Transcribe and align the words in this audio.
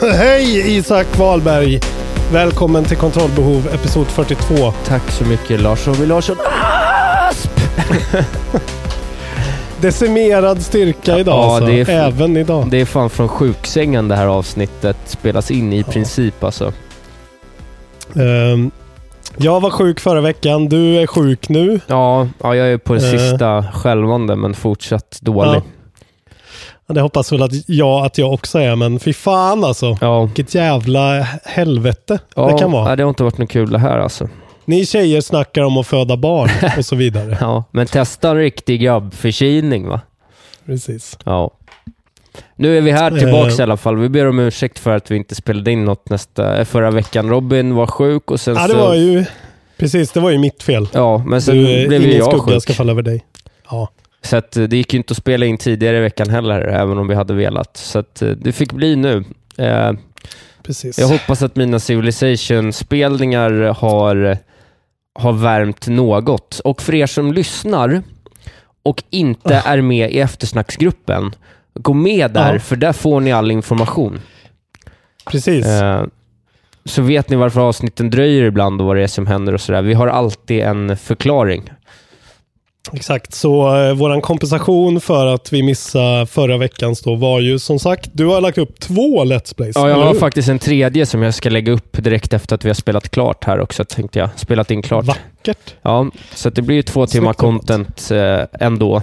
Hej 0.18 0.76
Isak 0.76 1.18
Wahlberg! 1.18 1.80
Välkommen 2.32 2.84
till 2.84 2.96
Kontrollbehov 2.96 3.68
episod 3.74 4.06
42. 4.06 4.72
Tack 4.84 5.10
så 5.10 5.24
mycket 5.24 5.60
Lars 5.60 5.86
Robin 5.86 6.08
Larsson. 6.08 6.36
Asp! 7.30 7.50
Decimerad 9.80 10.62
styrka 10.62 11.18
idag 11.18 11.34
Ja, 11.34 11.54
alltså. 11.56 11.66
det 11.66 11.80
är 11.80 12.06
Även 12.06 12.36
idag. 12.36 12.70
Det 12.70 12.80
är 12.80 12.84
fan 12.84 13.10
från 13.10 13.28
sjuksängen 13.28 14.08
det 14.08 14.16
här 14.16 14.26
avsnittet 14.26 14.96
spelas 15.04 15.50
in 15.50 15.72
i 15.72 15.82
princip 15.84 16.44
alltså. 16.44 16.72
Ehm, 18.16 18.70
jag 19.36 19.60
var 19.60 19.70
sjuk 19.70 20.00
förra 20.00 20.20
veckan. 20.20 20.68
Du 20.68 20.96
är 21.02 21.06
sjuk 21.06 21.48
nu. 21.48 21.80
Ja, 21.86 22.28
ja 22.42 22.54
jag 22.56 22.68
är 22.72 22.78
på 22.78 22.94
det 22.94 23.04
Eh. 23.06 23.18
sista 23.18 23.64
skälvande 23.74 24.36
men 24.36 24.54
fortsatt 24.54 25.18
dålig. 25.20 25.50
Ja. 25.50 25.62
Det 26.94 27.00
hoppas 27.00 27.32
väl 27.32 27.42
att 27.42 27.68
jag, 27.68 28.04
att 28.06 28.18
jag 28.18 28.32
också 28.32 28.58
är, 28.58 28.76
men 28.76 28.98
fy 29.00 29.12
fan 29.12 29.64
alltså. 29.64 29.96
Ja. 30.00 30.24
Vilket 30.24 30.54
jävla 30.54 31.22
helvete 31.44 32.18
Ja, 32.36 32.46
det 32.52 32.58
kan 32.58 32.72
vara. 32.72 32.84
nej, 32.84 32.96
det 32.96 33.02
har 33.02 33.08
inte 33.08 33.22
varit 33.24 33.38
något 33.38 33.50
kul 33.50 33.70
det 33.70 33.78
här 33.78 33.98
alltså. 33.98 34.28
Ni 34.64 34.86
tjejer 34.86 35.20
snackar 35.20 35.62
om 35.62 35.76
att 35.78 35.86
föda 35.86 36.16
barn 36.16 36.50
och 36.78 36.84
så 36.84 36.96
vidare. 36.96 37.38
Ja, 37.40 37.64
men 37.70 37.86
testa 37.86 38.30
en 38.30 38.36
riktig 38.36 38.80
grabbförkylning 38.80 39.88
va? 39.88 40.00
Precis. 40.66 41.18
Ja. 41.24 41.50
Nu 42.56 42.78
är 42.78 42.80
vi 42.80 42.90
här 42.90 43.10
tillbaks 43.10 43.54
Eh. 43.54 43.60
i 43.60 43.62
alla 43.62 43.76
fall. 43.76 43.96
Vi 43.96 44.08
ber 44.08 44.26
om 44.28 44.38
ursäkt 44.38 44.78
för 44.78 44.96
att 44.96 45.10
vi 45.10 45.16
inte 45.16 45.34
spelade 45.34 45.72
in 45.72 45.84
något 45.84 46.08
nästa, 46.08 46.58
eh, 46.58 46.64
förra 46.64 46.90
veckan. 46.90 47.28
Robin 47.28 47.74
var 47.74 47.86
sjuk 47.86 48.30
och 48.30 48.40
sen 48.40 48.54
Ja, 48.54 48.62
det 48.66 48.72
så... 48.72 48.78
var 48.78 48.94
ju... 48.94 49.24
Precis, 49.76 50.12
det 50.12 50.20
var 50.20 50.30
ju 50.30 50.38
mitt 50.38 50.62
fel. 50.62 50.88
Ja, 50.92 51.18
men 51.26 51.42
sen 51.42 51.54
Du, 51.56 51.88
blev 51.88 52.02
ju 52.02 52.16
jag 52.16 52.26
skugga 52.32 52.52
sjuk. 52.54 52.62
ska 52.62 52.72
falla 52.72 52.92
över 52.92 53.02
dig. 53.02 53.24
Ja. 53.70 53.88
Så 54.22 54.36
att 54.36 54.56
eh, 54.56 54.62
det 54.64 54.76
gick 54.76 54.92
ju 54.92 54.96
inte 54.96 55.12
att 55.12 55.16
spela 55.16 55.46
in 55.46 55.58
tidigare 55.58 55.96
i 55.96 56.00
veckan 56.00 56.30
heller, 56.30 56.60
även 56.60 56.98
om 56.98 57.08
vi 57.08 57.14
hade 57.14 57.34
velat. 57.34 57.76
Så 57.76 57.98
att 57.98 58.22
eh, 58.22 58.28
det 58.28 58.52
fick 58.52 58.72
bli 58.72 58.96
nu. 58.96 59.24
Eh, 59.58 59.92
Precis. 60.62 60.98
Jag 60.98 61.08
hoppas 61.08 61.42
att 61.42 61.56
mina 61.56 61.78
Civilization-spelningar 61.78 63.50
har, 63.78 64.38
har 65.14 65.32
värmt 65.32 65.86
något. 65.88 66.58
Och 66.64 66.82
för 66.82 66.94
er 66.94 67.06
som 67.06 67.32
lyssnar 67.32 68.02
och 68.82 69.02
inte 69.10 69.62
är 69.64 69.80
med 69.80 70.10
i 70.12 70.20
eftersnacksgruppen, 70.20 71.34
gå 71.74 71.92
med 71.94 72.30
där, 72.30 72.52
Ja. 72.52 72.60
för 72.60 72.76
där 72.76 72.92
får 72.92 73.20
ni 73.20 73.32
all 73.32 73.50
information. 73.50 74.20
Precis. 75.26 75.66
Eh, 75.66 76.04
så 76.84 77.02
vet 77.02 77.28
ni 77.28 77.36
varför 77.36 77.60
avsnitten 77.60 78.10
dröjer 78.10 78.44
ibland 78.44 78.80
och 78.80 78.86
vad 78.86 78.96
det 78.96 79.02
är 79.02 79.06
som 79.06 79.26
händer 79.26 79.52
och 79.52 79.60
sådär. 79.60 79.82
Vi 79.82 79.94
har 79.94 80.08
alltid 80.08 80.60
en 80.60 80.96
förklaring. 80.96 81.70
Exakt, 82.92 83.34
så 83.34 83.76
eh, 83.76 83.94
våran 83.94 84.20
kompensation 84.20 85.00
för 85.00 85.26
att 85.26 85.52
vi 85.52 85.62
missade 85.62 86.26
förra 86.26 86.56
veckans 86.56 87.00
då 87.02 87.14
var 87.14 87.40
ju 87.40 87.58
som 87.58 87.78
sagt, 87.78 88.10
du 88.12 88.26
har 88.26 88.40
lagt 88.40 88.58
upp 88.58 88.80
två 88.80 89.24
Let's 89.24 89.54
Plays. 89.56 89.76
Ja, 89.76 89.88
jag 89.88 89.96
har 89.96 90.14
faktiskt 90.14 90.48
en 90.48 90.58
tredje 90.58 91.06
som 91.06 91.22
jag 91.22 91.34
ska 91.34 91.48
lägga 91.50 91.72
upp 91.72 92.02
direkt 92.02 92.32
efter 92.32 92.54
att 92.54 92.64
vi 92.64 92.68
har 92.68 92.74
spelat 92.74 93.08
klart 93.08 93.44
här 93.44 93.60
också, 93.60 93.84
tänkte 93.84 94.18
jag. 94.18 94.28
Spelat 94.36 94.70
in 94.70 94.82
klart. 94.82 95.04
Vackert. 95.04 95.74
Ja, 95.82 96.10
så 96.34 96.50
det 96.50 96.62
blir 96.62 96.76
ju 96.76 96.82
två 96.82 97.06
timmar 97.06 97.32
content 97.32 98.10
eh, 98.10 98.40
ändå. 98.66 99.02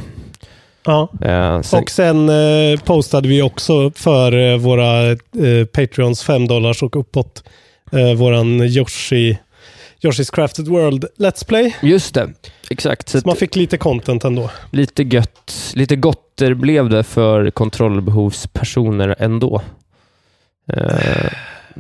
Ja. 0.86 1.10
Eh, 1.22 1.62
sen, 1.62 1.82
Och 1.84 1.90
sen 1.90 2.30
eh, 2.30 2.80
postade 2.80 3.28
vi 3.28 3.42
också 3.42 3.92
för 3.96 4.52
eh, 4.52 4.58
våra 4.58 5.12
eh, 5.12 5.18
Patreons 5.74 6.24
5 6.24 6.48
dollars 6.48 6.84
och 6.84 6.96
uppåt 6.96 7.44
eh, 7.92 8.14
våran 8.14 8.62
Yoshi, 8.62 9.38
Yoshi's 10.04 10.32
Crafted 10.32 10.68
World 10.68 11.06
Let's 11.18 11.48
Play. 11.48 11.74
just 11.82 12.14
det, 12.14 12.30
exakt. 12.70 13.10
Så 13.10 13.22
Så 13.22 13.28
man 13.28 13.36
fick 13.36 13.56
lite 13.56 13.78
content 13.78 14.24
ändå. 14.26 14.50
lite 14.72 15.04
gött, 15.04 15.72
lite 15.76 15.96
gotter 15.96 16.54
blev 16.54 16.90
det 16.90 17.04
för 17.04 17.50
kontrollbehovspersoner 17.52 19.16
ändå. 19.20 19.62
Eh, 20.74 21.32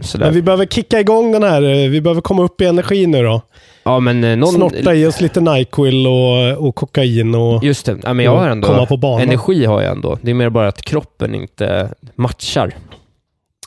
sådär. 0.01 0.25
Men 0.25 0.33
vi 0.33 0.41
behöver 0.41 0.65
kicka 0.65 0.99
igång 0.99 1.31
den 1.31 1.43
här, 1.43 1.61
eh, 1.63 1.89
vi 1.89 2.01
behöver 2.01 2.21
komma 2.21 2.43
upp 2.43 2.61
i 2.61 2.65
energi 2.65 3.07
nu 3.07 3.23
då. 3.23 3.41
ja, 3.83 3.99
men 3.99 4.23
eh, 4.23 4.37
någon... 4.37 4.53
Snorta 4.53 4.93
i 4.95 5.05
oss 5.05 5.21
lite 5.21 5.41
Nyquil 5.41 6.07
och, 6.07 6.67
och 6.67 6.75
kokain 6.75 7.35
och... 7.35 7.63
Just 7.63 7.85
det, 7.85 7.97
ja, 8.03 8.13
men 8.13 8.25
jag 8.25 8.37
har 8.37 8.49
ändå... 8.49 8.67
komma 8.67 8.85
på 8.85 8.97
banan. 8.97 9.21
Energi 9.21 9.65
har 9.65 9.81
jag 9.81 9.91
ändå. 9.91 10.17
Det 10.21 10.31
är 10.31 10.35
mer 10.35 10.49
bara 10.49 10.67
att 10.67 10.81
kroppen 10.81 11.35
inte 11.35 11.89
matchar. 12.15 12.75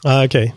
Ah, 0.04 0.24
Okej. 0.24 0.44
Eh, 0.44 0.52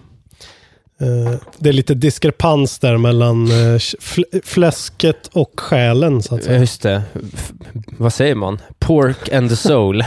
det 1.57 1.69
är 1.69 1.73
lite 1.73 1.93
diskrepans 1.93 2.79
där 2.79 2.97
mellan 2.97 3.45
eh, 3.47 3.75
fl- 3.77 4.41
fläsket 4.43 5.27
och 5.33 5.59
själen 5.59 6.21
så 6.23 6.35
att 6.35 6.43
säga. 6.43 6.59
Just 6.59 6.81
det. 6.81 7.03
F- 7.33 7.51
vad 7.97 8.13
säger 8.13 8.35
man? 8.35 8.61
Pork 8.79 9.29
and 9.29 9.49
the 9.49 9.55
soul. 9.55 10.03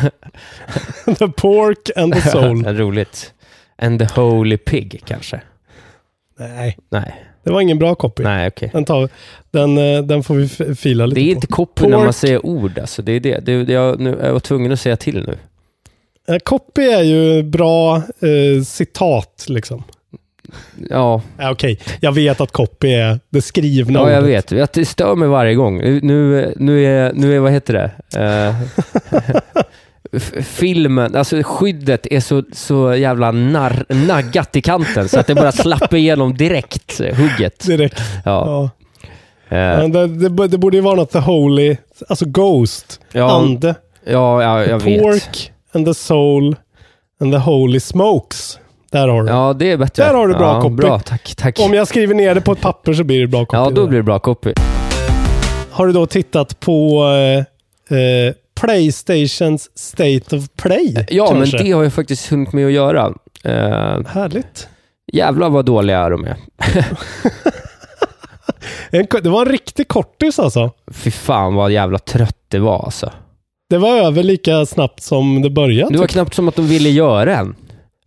the 1.19 1.29
pork 1.29 1.91
and 1.97 2.15
the 2.15 2.21
soul. 2.31 2.65
Roligt. 2.77 3.33
And 3.79 3.99
the 4.09 4.21
holy 4.21 4.57
pig 4.57 5.03
kanske? 5.07 5.41
Nej, 6.39 6.79
Nej, 6.91 7.25
det 7.45 7.51
var 7.51 7.61
ingen 7.61 7.79
bra 7.79 7.95
copy. 7.95 8.23
nej 8.23 8.49
okej. 8.49 8.71
Den, 8.73 8.85
tar, 8.85 9.09
den, 9.51 9.79
eh, 9.79 10.03
den 10.03 10.23
får 10.23 10.35
vi 10.35 10.75
fila 10.75 11.07
lite 11.07 11.21
Det 11.21 11.25
är 11.31 11.35
på. 11.35 11.37
inte 11.37 11.47
copy 11.47 11.83
när 11.87 11.97
man 11.97 12.07
Pork. 12.07 12.15
säger 12.17 12.47
ord 12.47 12.79
alltså. 12.79 13.03
Det 13.03 13.13
är 13.13 13.21
det. 13.21 13.39
det, 13.47 13.65
det 13.65 13.73
jag, 13.73 14.01
nu, 14.01 14.19
jag 14.23 14.33
var 14.33 14.41
tvungen 14.41 14.73
att 14.73 14.81
säga 14.81 14.97
till 14.97 15.27
nu. 15.27 15.39
Eh, 16.35 16.39
Copy 16.39 16.83
är 16.83 17.03
ju 17.03 17.43
bra 17.43 17.97
eh, 17.97 18.63
citat 18.65 19.45
liksom. 19.49 19.83
Ja, 20.91 21.23
Ja, 21.39 21.51
Okej, 21.51 21.79
jag 22.01 22.13
vet 22.13 22.41
att 22.41 22.53
copy 22.53 22.89
är 22.93 23.21
det 23.31 23.43
skrivna 23.43 23.99
ja 24.01 24.11
jag 24.11 24.23
ordet. 24.25 24.31
vet. 24.53 24.59
Jag- 24.59 24.69
Det 24.73 24.85
stör 24.85 25.15
mig 25.15 25.29
varje 25.29 25.55
gång. 25.55 25.79
Nu, 25.79 26.01
nu, 26.57 26.85
är, 26.87 27.13
nu 27.15 27.37
är, 27.37 27.41
vad 27.41 27.53
heter 27.53 27.75
det? 27.75 27.91
Eh, 28.21 28.55
filmen, 30.43 31.17
alltså 31.17 31.43
skyddet 31.45 32.07
är 32.11 32.21
så, 32.21 32.43
så 32.53 32.95
jävla 32.95 33.31
narr, 33.33 33.85
naggat 33.89 34.57
i 34.57 34.61
kanten 34.63 35.09
så 35.09 35.21
att 35.21 35.27
det 35.27 35.35
bara 35.35 35.53
slappar 35.53 35.97
igenom 35.97 36.35
direkt, 36.37 37.01
eh, 37.01 37.15
hugget. 37.17 37.67
Direkt. 37.67 38.03
Ja. 38.25 38.71
Ja. 39.49 39.77
Men 39.77 39.93
det, 39.93 40.07
det, 40.07 40.49
det 40.49 40.59
borde 40.59 40.77
ju 40.77 40.81
vara 40.83 40.95
något 40.95 41.11
the 41.11 41.19
holy, 41.19 41.77
alltså 42.09 42.25
ghost, 42.25 43.01
Ja, 43.13 43.31
ande. 43.41 43.75
ja, 44.07 44.43
ja 44.43 44.65
jag 44.65 44.79
vet. 44.85 45.03
Pork 45.03 45.53
and 45.73 45.87
the 45.87 45.95
soul 45.95 46.57
and 47.21 47.33
the 47.33 47.39
holy 47.39 47.81
smokes. 47.81 48.59
Där 48.97 49.09
har 49.09 49.23
du. 49.23 49.29
Ja, 49.29 49.53
det 49.53 49.71
är 49.73 49.77
bättre. 49.77 50.05
Där 50.05 50.15
har 50.15 50.29
du 50.29 50.35
bra 50.35 50.55
ja, 50.55 50.61
copy. 50.61 50.75
Bra, 50.75 50.99
tack. 50.99 51.35
tack. 51.37 51.61
Om 51.61 51.75
jag 51.75 51.89
skriver 51.89 52.15
ner 52.15 52.35
det 52.35 52.41
på 52.41 52.53
ett 52.53 52.61
papper 52.61 52.93
så 52.93 53.05
blir 53.05 53.21
det 53.21 53.27
bra 53.27 53.47
copy. 53.47 53.59
Ja, 53.59 53.71
då 53.71 53.87
blir 53.87 53.99
det 53.99 54.03
bra 54.03 54.19
copy. 54.19 54.53
Har 55.71 55.87
du 55.87 55.93
då 55.93 56.07
tittat 56.07 56.61
på 56.61 57.05
eh, 57.05 57.99
eh, 57.99 58.35
Playstations 58.61 59.71
State 59.75 60.37
of 60.37 60.49
Play? 60.57 61.07
Ja, 61.09 61.27
kanske? 61.27 61.57
men 61.57 61.67
det 61.67 61.73
har 61.73 61.83
jag 61.83 61.93
faktiskt 61.93 62.31
hunnit 62.31 62.53
med 62.53 62.67
att 62.67 62.73
göra. 62.73 63.07
Uh, 63.09 64.07
Härligt. 64.07 64.69
jävlar 65.13 65.51
vad 65.51 65.65
dåliga 65.65 66.09
de 66.09 66.25
är. 66.25 66.37
Det 69.23 69.29
var 69.29 69.47
en 69.47 69.53
riktig 69.53 69.89
kortis 69.89 70.39
alltså. 70.39 70.71
Fy 70.93 71.11
fan 71.11 71.55
vad 71.55 71.73
jävla 71.73 71.99
trött 71.99 72.39
det 72.49 72.59
var 72.59 72.85
alltså. 72.85 73.13
det 73.71 73.79
var 73.79 73.97
över 73.97 74.23
lika 74.23 74.67
snabbt 74.67 75.03
som 75.03 75.43
det 75.43 75.51
började. 75.51 75.93
Det 75.93 75.99
var 75.99 76.07
typ. 76.07 76.13
knappt 76.13 76.35
som 76.35 76.49
att 76.49 76.57
de 76.57 76.67
ville 76.67 76.91
göra 76.91 77.37
en. 77.37 77.55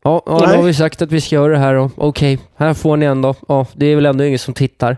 Ja, 0.03 0.23
ja 0.25 0.45
nu 0.51 0.55
har 0.55 0.63
vi 0.63 0.73
sagt 0.73 1.01
att 1.01 1.11
vi 1.11 1.21
ska 1.21 1.35
göra 1.35 1.53
det 1.53 1.59
här 1.59 1.73
och 1.73 1.91
okej, 1.95 2.39
här 2.57 2.73
får 2.73 2.97
ni 2.97 3.05
ändå. 3.05 3.35
Ja, 3.47 3.65
det 3.73 3.85
är 3.85 3.95
väl 3.95 4.05
ändå 4.05 4.23
ingen 4.23 4.39
som 4.39 4.53
tittar. 4.53 4.97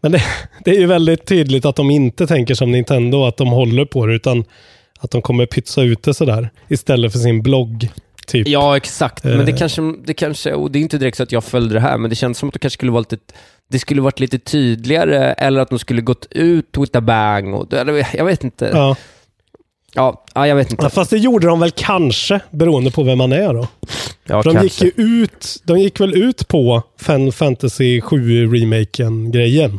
Men 0.00 0.12
det, 0.12 0.22
det 0.64 0.70
är 0.70 0.80
ju 0.80 0.86
väldigt 0.86 1.26
tydligt 1.26 1.64
att 1.64 1.76
de 1.76 1.90
inte 1.90 2.26
tänker 2.26 2.54
som 2.54 2.72
Nintendo, 2.72 3.24
att 3.24 3.36
de 3.36 3.48
håller 3.48 3.84
på 3.84 4.06
det, 4.06 4.14
utan 4.14 4.44
att 5.00 5.10
de 5.10 5.22
kommer 5.22 5.46
pytsa 5.46 5.82
ut 5.82 6.02
det 6.02 6.14
sådär 6.14 6.50
istället 6.68 7.12
för 7.12 7.18
sin 7.18 7.42
blogg. 7.42 7.88
Typ. 8.26 8.48
Ja, 8.48 8.76
exakt. 8.76 9.24
Men 9.24 9.46
det 9.46 9.52
Eh. 9.52 9.58
kanske, 9.58 9.82
det 10.04 10.14
kanske, 10.14 10.52
och 10.52 10.70
det 10.70 10.78
är 10.78 10.80
inte 10.80 10.98
direkt 10.98 11.16
så 11.16 11.22
att 11.22 11.32
jag 11.32 11.44
följde 11.44 11.74
det 11.74 11.80
här, 11.80 11.98
men 11.98 12.10
det 12.10 12.16
känns 12.16 12.38
som 12.38 12.48
att 12.48 12.52
det 12.52 12.58
kanske 12.58 12.74
skulle 12.74 12.92
vara 12.92 13.00
lite, 13.10 13.16
det 13.68 13.78
skulle 13.78 14.00
varit 14.02 14.20
lite 14.20 14.38
tydligare, 14.38 15.32
eller 15.32 15.60
att 15.60 15.70
de 15.70 15.78
skulle 15.78 16.00
gått 16.00 16.26
ut 16.30 16.76
with 16.78 16.98
a 16.98 17.00
bang. 17.00 17.54
Och, 17.54 17.72
eller, 17.72 18.06
jag 18.16 18.24
vet 18.24 18.44
inte. 18.44 18.70
Ja. 18.72 18.96
Ja. 19.98 20.24
Ja, 20.34 20.46
jag 20.46 20.56
vet 20.56 20.70
inte. 20.70 20.84
Ja, 20.84 20.90
Fast 20.90 21.10
det 21.10 21.18
gjorde 21.18 21.46
de 21.46 21.60
väl 21.60 21.70
kanske, 21.70 22.40
beroende 22.50 22.90
på 22.90 23.02
vem 23.02 23.18
man 23.18 23.32
är 23.32 23.54
då. 23.54 23.66
Ja, 24.24 24.42
de 24.42 24.48
gick, 24.48 24.78
kanske. 24.78 24.84
ju 24.84 24.92
ut, 24.96 25.56
de 25.64 25.78
gick 25.78 26.00
väl 26.00 26.14
ut 26.14 26.48
på 26.48 26.82
Fantasy 27.32 28.00
7-remaken-grejen. 28.00 29.78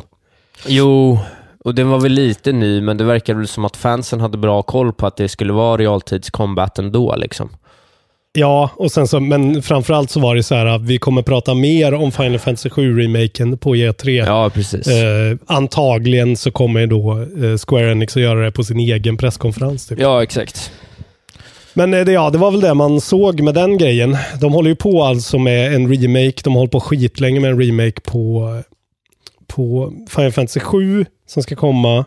Jo, 0.66 1.18
och 1.64 1.74
den 1.74 1.88
var 1.88 2.00
väl 2.00 2.12
lite 2.12 2.52
ny, 2.52 2.80
men 2.80 2.96
det 2.96 3.04
verkade 3.04 3.38
väl 3.38 3.48
som 3.48 3.64
att 3.64 3.76
fansen 3.76 4.20
hade 4.20 4.38
bra 4.38 4.62
koll 4.62 4.92
på 4.92 5.06
att 5.06 5.16
det 5.16 5.28
skulle 5.28 5.52
vara 5.52 5.76
realtidscombat 5.76 6.78
ändå. 6.78 7.16
Liksom. 7.16 7.48
Ja, 8.32 8.70
och 8.76 8.92
sen 8.92 9.08
så, 9.08 9.20
men 9.20 9.62
framförallt 9.62 10.10
så 10.10 10.20
var 10.20 10.34
det 10.34 10.42
så 10.42 10.54
här 10.54 10.66
att 10.66 10.82
vi 10.82 10.98
kommer 10.98 11.22
prata 11.22 11.54
mer 11.54 11.94
om 11.94 12.12
Final 12.12 12.38
Fantasy 12.38 12.68
7-remaken 12.68 13.56
på 13.56 13.74
E3. 13.74 14.10
Ja, 14.10 14.50
precis. 14.50 14.86
Eh, 14.86 15.36
antagligen 15.46 16.36
så 16.36 16.50
kommer 16.50 16.86
då 16.86 17.18
eh, 17.18 17.56
Square 17.66 17.92
Enix 17.92 18.16
att 18.16 18.22
göra 18.22 18.44
det 18.44 18.52
på 18.52 18.64
sin 18.64 18.80
egen 18.80 19.16
presskonferens. 19.16 19.86
Typ. 19.86 20.00
Ja, 20.00 20.22
exakt. 20.22 20.72
Men 21.74 21.94
eh, 21.94 22.04
det, 22.04 22.12
ja, 22.12 22.30
det 22.30 22.38
var 22.38 22.50
väl 22.50 22.60
det 22.60 22.74
man 22.74 23.00
såg 23.00 23.40
med 23.40 23.54
den 23.54 23.78
grejen. 23.78 24.16
De 24.40 24.52
håller 24.52 24.70
ju 24.70 24.76
på 24.76 25.02
alltså 25.02 25.38
med 25.38 25.74
en 25.74 25.94
remake. 25.94 26.40
De 26.44 26.52
har 26.52 26.58
hållit 26.58 26.72
på 26.72 26.80
skitlänge 26.80 27.40
med 27.40 27.50
en 27.50 27.60
remake 27.62 28.00
på, 28.00 28.56
på 29.46 29.92
Final 30.10 30.32
Fantasy 30.32 30.60
7 30.60 31.06
som 31.26 31.42
ska 31.42 31.56
komma. 31.56 32.04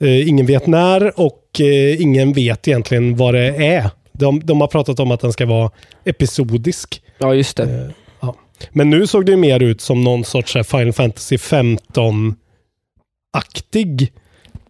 Eh, 0.00 0.28
ingen 0.28 0.46
vet 0.46 0.66
när 0.66 1.20
och 1.20 1.60
eh, 1.60 2.00
ingen 2.00 2.32
vet 2.32 2.68
egentligen 2.68 3.16
vad 3.16 3.34
det 3.34 3.66
är. 3.66 3.90
De, 4.20 4.40
de 4.44 4.60
har 4.60 4.68
pratat 4.68 5.00
om 5.00 5.10
att 5.10 5.20
den 5.20 5.32
ska 5.32 5.46
vara 5.46 5.70
episodisk. 6.04 7.02
Ja, 7.18 7.34
just 7.34 7.56
det. 7.56 7.62
Eh, 7.62 7.90
ja. 8.20 8.34
Men 8.72 8.90
nu 8.90 9.06
såg 9.06 9.26
det 9.26 9.36
mer 9.36 9.62
ut 9.62 9.80
som 9.80 10.04
någon 10.04 10.24
sorts 10.24 10.54
här, 10.54 10.62
Final 10.62 10.92
Fantasy 10.92 11.36
15-aktig 11.36 14.12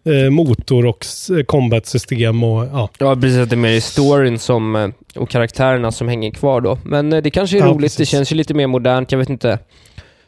eh, 0.05 0.29
motor 0.29 0.85
och 0.85 0.97
s- 1.01 1.29
combat-system. 1.47 2.43
Och, 2.43 2.65
ja. 2.65 2.89
Ja, 2.99 3.15
precis. 3.15 3.37
Att 3.37 3.49
det 3.49 3.55
är 3.55 3.57
mer 3.57 3.79
storyn 3.79 4.39
som, 4.39 4.75
eh, 4.75 4.89
och 5.15 5.29
karaktärerna 5.29 5.91
som 5.91 6.07
hänger 6.07 6.31
kvar 6.31 6.61
då. 6.61 6.77
Men 6.85 7.13
eh, 7.13 7.21
det 7.21 7.31
kanske 7.31 7.57
är 7.57 7.59
Ja, 7.59 7.65
roligt. 7.67 7.77
Det 7.91 7.97
precis. 7.97 8.09
känns 8.09 8.31
ju 8.31 8.35
lite 8.35 8.53
mer 8.53 8.67
modernt. 8.67 9.11
Jag 9.11 9.19
vet 9.19 9.29
inte 9.29 9.59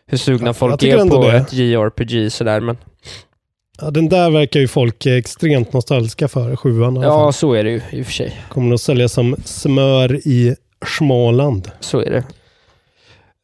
hur 0.07 0.17
sugna 0.17 0.47
Ja, 0.49 0.53
folk 0.53 0.83
är 0.83 1.09
på 1.09 1.27
det. 1.31 1.37
ett 1.37 1.53
JRPG 1.53 2.29
sådär, 2.31 2.59
men 2.61 2.77
Ja, 3.81 3.91
den 3.91 4.09
där 4.09 4.29
verkar 4.29 4.59
ju 4.59 4.67
folk 4.67 5.05
extremt 5.05 5.73
nostalgiska 5.73 6.27
för, 6.27 6.55
sjuan 6.55 6.95
ja, 6.95 7.31
så 7.31 7.53
är 7.53 7.63
det 7.63 7.69
ju 7.69 7.81
i 7.91 8.01
och 8.01 8.05
för 8.05 8.13
sig. 8.13 8.41
Kommer 8.49 8.69
nog 8.69 8.79
sälja 8.79 9.09
som 9.09 9.35
smör 9.45 10.15
i 10.27 10.55
Småland. 10.97 11.71
Så 11.79 11.99
är 11.99 12.09
det. 12.09 12.23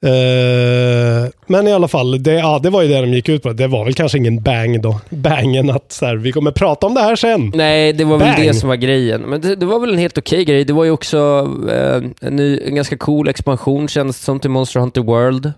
Eh, 0.01 1.29
men 1.47 1.67
i 1.67 1.73
alla 1.73 1.87
fall, 1.87 2.23
det, 2.23 2.33
ja, 2.33 2.59
det 2.63 2.69
var 2.69 2.81
ju 2.81 2.87
det 2.87 3.01
de 3.01 3.13
gick 3.13 3.29
ut 3.29 3.43
på. 3.43 3.53
Det 3.53 3.67
var 3.67 3.85
väl 3.85 3.93
kanske 3.93 4.17
ingen 4.17 4.41
bang 4.41 4.81
då. 4.81 4.99
Bangen 5.09 5.69
att 5.69 5.91
så 5.91 6.05
här, 6.05 6.15
vi 6.15 6.31
kommer 6.31 6.51
prata 6.51 6.87
om 6.87 6.93
det 6.93 7.01
här 7.01 7.15
sen. 7.15 7.51
Nej, 7.55 7.93
det 7.93 8.03
var 8.03 8.17
väl 8.17 8.27
Bang! 8.27 8.47
det 8.47 8.53
som 8.53 8.69
var 8.69 8.75
grejen. 8.75 9.21
Men 9.21 9.41
det, 9.41 9.55
det 9.55 9.65
var 9.65 9.79
väl 9.79 9.93
en 9.93 9.97
helt 9.97 10.17
okej 10.17 10.45
grej. 10.45 10.65
Det 10.65 10.73
var 10.73 10.83
ju 10.83 10.91
också 10.91 11.49
eh, 11.71 12.27
en, 12.27 12.35
ny, 12.35 12.59
en 12.65 12.75
ganska 12.75 12.97
cool 12.97 13.27
expansion 13.27 13.87
känns 13.87 14.23
som 14.23 14.39
till 14.39 14.49
Monster 14.49 14.79
Hunter 14.79 15.01
World. 15.01 15.53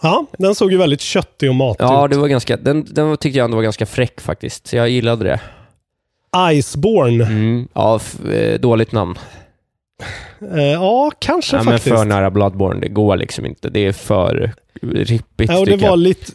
Ja, 0.00 0.26
den 0.38 0.54
såg 0.54 0.72
ju 0.72 0.78
väldigt 0.78 1.00
köttig 1.00 1.48
och 1.48 1.54
matig 1.54 1.84
Ja, 1.84 2.04
ut. 2.04 2.10
det 2.12 2.18
var 2.18 2.28
ganska, 2.28 2.56
den, 2.56 2.86
den 2.90 3.16
tyckte 3.16 3.38
jag 3.38 3.44
ändå 3.44 3.56
var 3.56 3.62
ganska 3.62 3.86
fräck 3.86 4.20
faktiskt. 4.20 4.66
Så 4.66 4.76
jag 4.76 4.88
gillade 4.88 5.24
det. 5.24 5.40
Iceborne. 6.52 7.24
Mm. 7.24 7.68
Ja, 7.74 8.00
eh, 8.32 8.60
dåligt 8.60 8.92
namn. 8.92 9.18
Eh, 10.54 10.62
ja, 10.62 11.10
kanske 11.18 11.56
Ja, 11.56 11.62
men 11.62 11.74
faktiskt. 11.74 11.96
för 11.96 12.04
nära 12.04 12.30
Bloodborne, 12.30 12.80
det 12.80 12.88
går 12.88 13.16
liksom 13.16 13.46
inte. 13.46 13.70
Det 13.70 13.80
är 13.86 13.92
för 13.92 14.52
rippigt 14.82 15.50
Ja, 15.50 15.58
och 15.58 15.66
det 15.66 15.76
var 15.76 15.96
lite, 15.96 16.32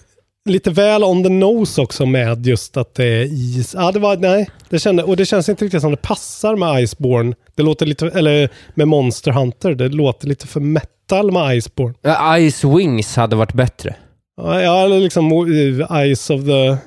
lite 0.50 0.72
väl 0.72 1.04
on 1.04 1.24
the 1.24 1.30
nose 1.30 1.82
också 1.82 2.06
med 2.06 2.48
just 2.48 2.78
att 2.78 2.96
det 2.96 3.06
är 3.06 3.24
is. 3.24 3.74
Ja, 3.74 3.92
det 3.92 4.00
var, 4.00 4.18
nej, 4.18 4.50
det 4.70 4.80
kände, 4.80 5.04
och 5.04 5.18
det 5.18 5.26
känns 5.26 5.50
inte 5.50 5.66
riktigt 5.66 5.82
som 5.82 5.92
det 5.92 6.02
passar 6.02 6.56
med 6.56 6.84
Iceborne. 6.84 7.36
Det 7.56 7.64
låter 7.64 7.86
lite, 7.86 8.08
eller 8.08 8.50
med 8.74 8.88
Monster 8.88 9.32
Hunter, 9.32 9.76
det 9.76 9.90
låter 9.90 10.28
lite 10.28 10.48
för 10.48 10.60
metal 10.60 11.32
med 11.32 11.58
Iceborne. 11.58 11.94
Ja, 12.02 12.38
Ice 12.52 12.64
Wings 12.64 13.16
hade 13.16 13.36
varit 13.36 13.54
bättre. 13.54 13.96
Ja, 14.42 14.62
ja, 14.62 14.84
eller 14.84 15.00
liksom 15.00 15.32
uh, 15.32 16.14
Ice 16.16 16.30
of 16.30 16.42
the 16.42 16.78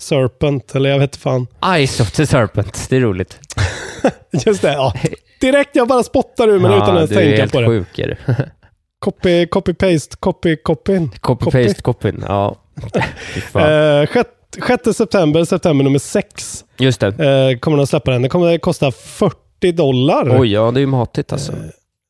Serpent, 0.00 0.74
eller 0.74 0.90
jag 0.90 0.98
vet 0.98 1.16
fan. 1.16 1.46
Ice 1.86 2.00
of 2.00 2.10
the 2.10 2.26
Serpent, 2.26 2.86
det 2.90 2.96
är 2.96 3.00
roligt. 3.00 3.38
Just 4.46 4.62
det, 4.62 4.72
ja. 4.72 4.94
Direkt, 5.40 5.76
jag 5.76 5.88
bara 5.88 6.02
spottar 6.02 6.48
ur 6.48 6.58
men 6.58 6.72
utan 6.72 6.90
att 6.90 6.96
ens 6.96 7.10
du 7.10 7.16
är 7.16 7.20
tänka 7.20 7.40
helt 7.40 7.52
på 7.52 7.60
det. 7.60 7.66
sjuk 7.66 7.98
är 7.98 8.06
du. 8.06 8.34
Copy, 8.98 9.46
copy, 9.46 9.74
paste, 9.74 10.16
copy, 10.16 10.56
copy. 10.56 10.98
Copy-paste 11.20 11.82
copyn, 11.82 12.24
ja. 12.28 12.56
Fy 13.34 13.40
fan. 13.40 14.02
Eh, 14.02 14.08
6 14.68 14.96
september, 14.96 15.44
september 15.44 15.84
nummer 15.84 15.98
6, 15.98 16.64
Just 16.78 17.00
det. 17.00 17.06
eh, 17.06 17.58
kommer 17.58 17.76
de 17.76 17.86
släppa 17.86 18.10
den. 18.10 18.22
Det 18.22 18.28
kommer 18.28 18.54
att 18.54 18.60
kosta 18.60 18.90
40 18.90 19.72
dollar. 19.72 20.40
Oj, 20.40 20.52
ja 20.52 20.70
det 20.70 20.78
är 20.78 20.80
ju 20.80 20.86
matigt 20.86 21.32
alltså. 21.32 21.52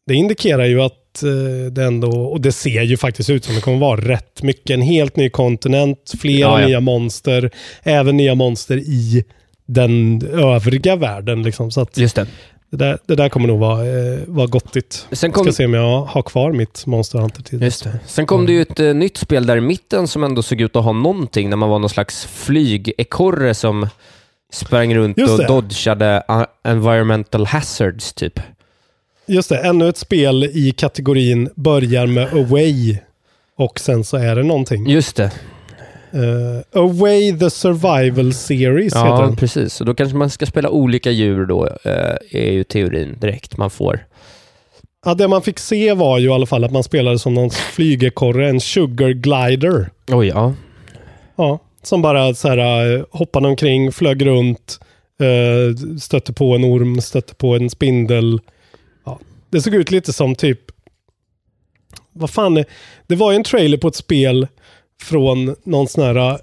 Det 0.06 0.14
indikerar 0.14 0.64
ju 0.64 0.80
att 0.82 1.22
eh, 1.22 1.72
det 1.72 1.84
ändå, 1.84 2.10
och 2.20 2.40
det 2.40 2.52
ser 2.52 2.82
ju 2.82 2.96
faktiskt 2.96 3.30
ut 3.30 3.44
som 3.44 3.54
det 3.54 3.60
kommer 3.60 3.78
vara 3.78 4.00
rätt 4.00 4.42
mycket. 4.42 4.70
En 4.70 4.82
helt 4.82 5.16
ny 5.16 5.30
kontinent, 5.30 6.12
flera 6.20 6.38
Ja, 6.38 6.60
ja. 6.60 6.66
nya 6.66 6.80
monster, 6.80 7.50
även 7.82 8.16
nya 8.16 8.34
monster 8.34 8.76
i 8.76 9.24
den 9.66 10.22
övriga 10.32 10.96
världen. 10.96 11.42
Liksom. 11.42 11.70
Så 11.70 11.80
att 11.80 11.96
Just 11.98 12.16
det. 12.16 12.26
Det, 12.76 12.84
där, 12.84 12.98
det 13.06 13.14
där 13.14 13.28
kommer 13.28 13.48
nog 13.48 13.58
vara, 13.60 13.86
eh, 13.86 14.18
vara 14.26 14.46
gottigt. 14.46 15.06
Sen 15.12 15.32
kom, 15.32 15.44
ska 15.44 15.52
se 15.52 15.64
om 15.64 15.74
jag 15.74 16.00
har 16.02 16.22
kvar 16.22 16.52
mitt 16.52 16.86
Monster 16.86 17.18
Hunter 17.18 17.42
till 17.42 17.62
just 17.62 17.84
det. 17.84 17.98
Sen 18.06 18.26
kom 18.26 18.46
det 18.46 18.52
ju 18.52 18.62
ett 18.62 18.80
eh, 18.80 18.94
nytt 18.94 19.16
spel 19.16 19.46
där 19.46 19.56
i 19.56 19.60
mitten 19.60 20.08
som 20.08 20.24
ändå 20.24 20.42
såg 20.42 20.60
ut 20.60 20.76
att 20.76 20.84
ha 20.84 20.92
någonting, 20.92 21.50
när 21.50 21.56
man 21.56 21.68
var 21.68 21.78
någon 21.78 21.90
slags 21.90 22.26
flygekorre 22.26 23.54
som 23.54 23.88
sprang 24.52 24.94
runt 24.94 25.18
Just 25.18 25.32
och 25.32 25.38
det. 25.38 25.46
dodgade 25.46 26.22
uh, 26.30 26.44
environmental 26.62 27.46
hazards 27.46 28.12
typ. 28.12 28.40
Just 29.26 29.48
det, 29.48 29.58
ännu 29.58 29.88
ett 29.88 29.96
spel 29.96 30.44
i 30.44 30.72
kategorin 30.76 31.50
börjar 31.54 32.06
med 32.06 32.32
Away 32.32 32.98
och 33.56 33.80
sen 33.80 34.04
så 34.04 34.16
är 34.16 34.36
det 34.36 34.42
någonting. 34.42 34.90
Just 34.90 35.16
det. 35.16 35.32
Eh, 36.14 36.80
Away 36.80 37.38
the 37.38 37.50
Survival 37.50 38.32
Series 38.34 38.94
heter 38.94 39.06
Ja, 39.08 39.20
den. 39.20 39.36
precis. 39.36 39.80
Och 39.80 39.86
då 39.86 39.94
kanske 39.94 40.16
man 40.16 40.30
ska 40.30 40.46
spela 40.46 40.70
olika 40.70 41.10
djur 41.10 41.46
då, 41.46 41.66
eh, 41.66 42.16
är 42.30 42.52
ju 42.52 42.64
teorin 42.64 43.16
direkt 43.20 43.56
man 43.56 43.70
får. 43.70 44.06
Ja, 45.06 45.14
det 45.14 45.28
man 45.28 45.42
fick 45.42 45.58
se 45.58 45.92
var 45.94 46.18
ju 46.18 46.28
i 46.28 46.32
alla 46.32 46.46
fall 46.46 46.64
att 46.64 46.72
man 46.72 46.82
spelade 46.82 47.18
som 47.18 47.34
någon 47.34 47.50
flygekorre, 47.50 48.48
en 48.48 48.60
sugar 48.60 49.08
glider. 49.10 49.90
Oj, 50.08 50.26
ja. 50.26 50.54
Ja, 51.36 51.58
som 51.82 52.02
bara 52.02 52.34
så 52.34 52.48
här, 52.48 52.92
eh, 52.96 53.04
hoppade 53.10 53.48
omkring, 53.48 53.92
flög 53.92 54.26
runt, 54.26 54.80
eh, 55.20 55.96
stötte 55.98 56.32
på 56.32 56.54
en 56.54 56.64
orm, 56.64 57.00
stötte 57.00 57.34
på 57.34 57.56
en 57.56 57.70
spindel. 57.70 58.40
Ja, 59.06 59.18
det 59.50 59.60
såg 59.60 59.74
ut 59.74 59.90
lite 59.90 60.12
som 60.12 60.34
typ, 60.34 60.60
vad 62.12 62.30
fan, 62.30 62.56
är- 62.56 62.64
det 63.06 63.16
var 63.16 63.32
ju 63.32 63.36
en 63.36 63.44
trailer 63.44 63.78
på 63.78 63.88
ett 63.88 63.94
spel 63.96 64.46
från 65.02 65.56
någon 65.64 65.88
sån 65.88 66.04
här 66.04 66.16
eh, 66.30 66.38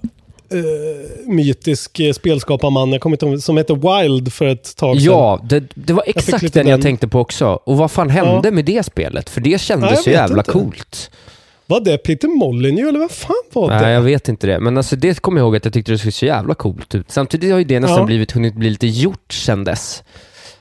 mytisk 1.26 2.00
eh, 2.00 2.12
spelskaparman, 2.12 2.92
jag 2.92 3.00
kommer 3.00 3.16
inte 3.16 3.26
ihåg, 3.26 3.40
som 3.42 3.56
heter 3.56 4.02
Wild 4.02 4.32
för 4.32 4.46
ett 4.46 4.76
tag 4.76 4.96
sedan. 4.96 5.04
Ja, 5.12 5.40
det, 5.44 5.64
det 5.74 5.92
var 5.92 6.04
exakt 6.06 6.42
lite 6.42 6.58
den 6.58 6.68
jag 6.68 6.82
tänkte 6.82 7.08
på 7.08 7.20
också. 7.20 7.46
Och 7.64 7.76
vad 7.76 7.90
fan 7.90 8.10
hände 8.10 8.50
med 8.50 8.64
det 8.64 8.82
spelet? 8.86 9.30
För 9.30 9.40
det 9.40 9.50
Ja, 9.50 9.58
kändes 9.58 9.90
jag 9.90 9.98
så 9.98 10.10
jävla 10.10 10.38
inte. 10.40 10.50
coolt. 10.50 11.10
Var 11.66 11.80
det 11.80 11.98
Peter 11.98 12.28
Molyneux 12.28 12.88
eller 12.88 12.98
vad 12.98 13.10
fan 13.10 13.34
var 13.52 13.70
det? 13.70 13.80
Nej, 13.80 13.92
jag 13.92 14.00
vet 14.00 14.28
inte 14.28 14.46
det. 14.46 14.60
Men 14.60 14.76
alltså 14.76 14.96
det 14.96 15.20
kommer 15.20 15.40
jag 15.40 15.44
ihåg 15.44 15.56
att 15.56 15.64
jag 15.64 15.74
tyckte 15.74 15.92
det 15.92 15.98
såg 15.98 16.12
så 16.12 16.26
jävla 16.26 16.54
coolt 16.54 16.94
ut. 16.94 17.10
Samtidigt 17.10 17.52
har 17.52 17.58
ju 17.58 17.64
det 17.64 17.80
nästan 17.80 17.98
Ja. 17.98 18.04
blivit, 18.04 18.32
hunnit 18.32 18.54
bli 18.54 18.70
lite 18.70 18.86
gjort 18.86 19.32
sen 19.32 19.64
dess. 19.64 20.02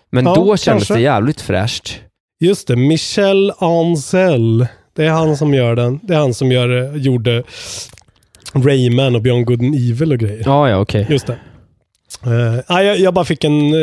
Men 0.09 0.25
Ja, 0.25 0.35
då 0.35 0.57
kändes 0.57 0.63
kanske. 0.63 0.93
det 0.93 1.01
jävligt 1.01 1.41
fräscht. 1.41 1.93
Just 2.39 2.67
det, 2.67 2.75
Michel 2.75 3.53
Ancel. 3.57 4.67
Det 4.95 5.05
är 5.05 5.09
han 5.09 5.37
som 5.37 5.53
gör 5.53 5.75
den. 5.75 5.99
Det 6.03 6.13
är 6.13 6.17
han 6.17 6.33
som 6.33 6.51
gör, 6.51 6.95
gjorde 6.97 7.43
Rayman 8.53 9.15
och 9.15 9.21
Beyond 9.21 9.45
Good 9.45 9.61
and 9.61 9.75
Evil 9.75 10.11
och 10.11 10.19
grejer. 10.19 10.41
Ja, 10.45 10.69
ja, 10.69 10.77
okej. 10.77 11.07
Just 11.09 11.27
det. 11.27 11.33
Eh, 12.25 12.61
nej, 12.69 12.85
jag, 12.85 12.99
jag 12.99 13.13
bara 13.13 13.25
fick 13.25 13.43
en, 13.43 13.73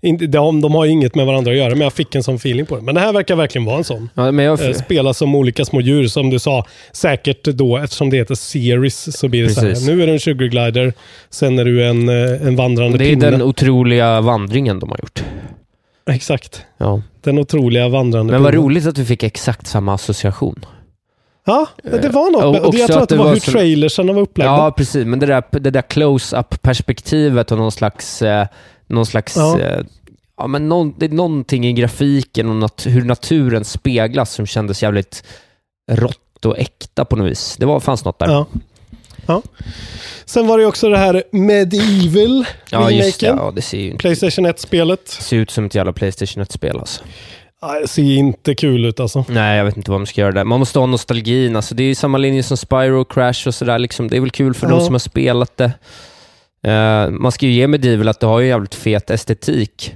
en, 0.00 0.30
de, 0.30 0.60
de 0.60 0.74
har 0.74 0.84
ju 0.84 0.90
inget 0.90 1.14
med 1.14 1.26
varandra 1.26 1.50
att 1.52 1.56
göra, 1.58 1.70
men 1.70 1.80
jag 1.80 1.92
fick 1.92 2.14
en 2.14 2.22
sån 2.22 2.34
feeling 2.36 2.66
på 2.66 2.76
det. 2.76 2.82
Men 2.82 2.94
det 2.94 3.00
här 3.00 3.12
verkar 3.12 3.36
verkligen 3.36 3.64
vara 3.64 3.76
en 3.76 3.84
sån. 3.84 4.08
Ja, 4.14 4.32
men 4.32 4.44
jag, 4.44 4.60
Eh, 4.68 4.72
spela 4.72 5.14
som 5.14 5.34
olika 5.34 5.64
små 5.64 5.80
djur, 5.80 6.06
som 6.06 6.30
du 6.30 6.38
sa. 6.38 6.64
Säkert 6.92 7.44
då, 7.44 7.76
eftersom 7.78 8.10
det 8.10 8.16
heter 8.16 8.34
series, 8.34 9.18
så 9.18 9.28
blir 9.28 9.42
det 9.42 9.50
så 9.50 9.60
Precis. 9.60 9.86
här. 9.86 9.94
Nu 9.94 10.02
är 10.02 10.06
du 10.06 10.12
en 10.12 10.20
sugar 10.20 10.46
glider, 10.46 10.92
sen 11.30 11.58
är 11.58 11.64
du 11.64 11.84
en, 11.86 12.08
eh, 12.08 12.46
en 12.46 12.56
vandrande 12.56 12.98
det 12.98 13.04
är 13.04 13.10
pinne. 13.10 13.30
den 13.30 13.42
otroliga 13.42 14.20
vandringen 14.20 14.78
de 14.80 14.90
har 14.90 14.98
gjort. 14.98 15.24
Exakt. 16.10 16.64
Ja. 16.78 17.02
Den 17.20 17.38
otroliga 17.38 17.88
vandrande 17.88 18.32
Men 18.32 18.42
vad 18.42 18.52
pinnen. 18.52 18.64
roligt 18.66 18.86
att 18.86 18.98
vi 18.98 19.04
fick 19.04 19.22
exakt 19.22 19.66
samma 19.66 19.94
association. 19.94 20.64
Ja, 21.46 21.66
det 21.82 22.08
var 22.08 22.30
något. 22.30 22.44
Och 22.44 22.52
med- 22.52 22.60
och 22.60 22.66
också 22.68 22.78
jag 22.80 22.86
tror 22.88 22.96
att 22.96 23.02
att 23.02 23.08
det 23.08 23.16
var 23.16 23.24
var 23.24 23.32
hur 23.32 23.40
så- 23.40 23.50
trailersarna 23.50 24.12
var 24.12 24.22
upplagda. 24.22 24.52
Ja, 24.52 24.70
precis. 24.76 25.06
Men 25.06 25.18
det 25.18 25.26
där, 25.26 25.42
det 25.50 25.70
där 25.70 25.82
close-up 25.82 26.62
perspektivet 26.62 27.52
och 27.52 27.58
någon 27.58 27.72
slags, 27.72 28.22
eh, 28.22 28.46
någon 28.86 29.06
slags 29.06 29.36
Ja. 29.36 29.60
eh, 29.60 29.84
ja, 30.36 30.46
men 30.46 30.68
någon, 30.68 30.94
det 30.98 31.06
är 31.06 31.10
någonting 31.10 31.66
i 31.66 31.72
grafiken 31.72 32.48
och 32.48 32.54
nat- 32.56 32.86
hur 32.88 33.04
naturen 33.04 33.64
speglas 33.64 34.32
som 34.32 34.46
kändes 34.46 34.82
jävligt 34.82 35.24
rått 35.92 36.44
och 36.44 36.58
äkta 36.58 37.04
på 37.04 37.16
något 37.16 37.30
vis. 37.30 37.56
Det 37.58 37.66
var, 37.66 37.80
fanns 37.80 38.04
något 38.04 38.18
där. 38.18 38.26
Ja. 38.30 38.46
Ja. 39.26 39.42
Sen 40.24 40.46
var 40.46 40.58
det 40.58 40.66
också 40.66 40.88
det 40.88 40.98
här 40.98 41.22
Medieval 41.32 42.44
Ja, 42.70 42.90
just 42.90 43.20
det. 43.20 43.26
Ja, 43.26 43.52
det 43.56 43.62
ser 43.62 43.78
ju 43.78 43.86
inte, 43.86 43.98
Playstation 43.98 44.46
1-spelet. 44.46 45.08
ser 45.08 45.36
ut 45.36 45.50
som 45.50 45.64
ett 45.66 45.74
jävla 45.74 45.92
Playstation 45.92 46.44
1-spel 46.44 46.78
alltså. 46.78 47.02
Ja, 47.60 47.80
det 47.80 47.88
ser 47.88 48.02
inte 48.02 48.54
kul 48.54 48.84
ut 48.84 49.00
alltså. 49.00 49.24
Nej, 49.28 49.58
jag 49.58 49.64
vet 49.64 49.76
inte 49.76 49.90
vad 49.90 50.00
man 50.00 50.06
ska 50.06 50.20
göra 50.20 50.32
där. 50.32 50.44
Man 50.44 50.58
måste 50.58 50.78
ha 50.78 50.86
nostalgin. 50.86 51.56
Alltså, 51.56 51.74
det 51.74 51.82
är 51.82 51.86
ju 51.86 51.94
samma 51.94 52.18
linje 52.18 52.42
som 52.42 52.56
Spyro, 52.56 53.04
Crash 53.04 53.46
och 53.48 53.54
sådär. 53.54 53.78
Liksom. 53.78 54.08
Det 54.08 54.16
är 54.16 54.20
väl 54.20 54.30
kul 54.30 54.54
för 54.54 54.66
Ja. 54.66 54.70
de 54.76 54.80
som 54.84 54.94
har 54.94 54.98
spelat 54.98 55.56
det. 55.56 55.70
Eh, 56.70 57.10
man 57.10 57.32
ska 57.32 57.46
ju 57.46 57.52
ge 57.52 57.66
Medieval 57.66 58.08
att 58.08 58.20
det 58.20 58.26
har 58.26 58.40
ju 58.40 58.48
jävligt 58.48 58.74
fet 58.74 59.10
estetik. 59.10 59.94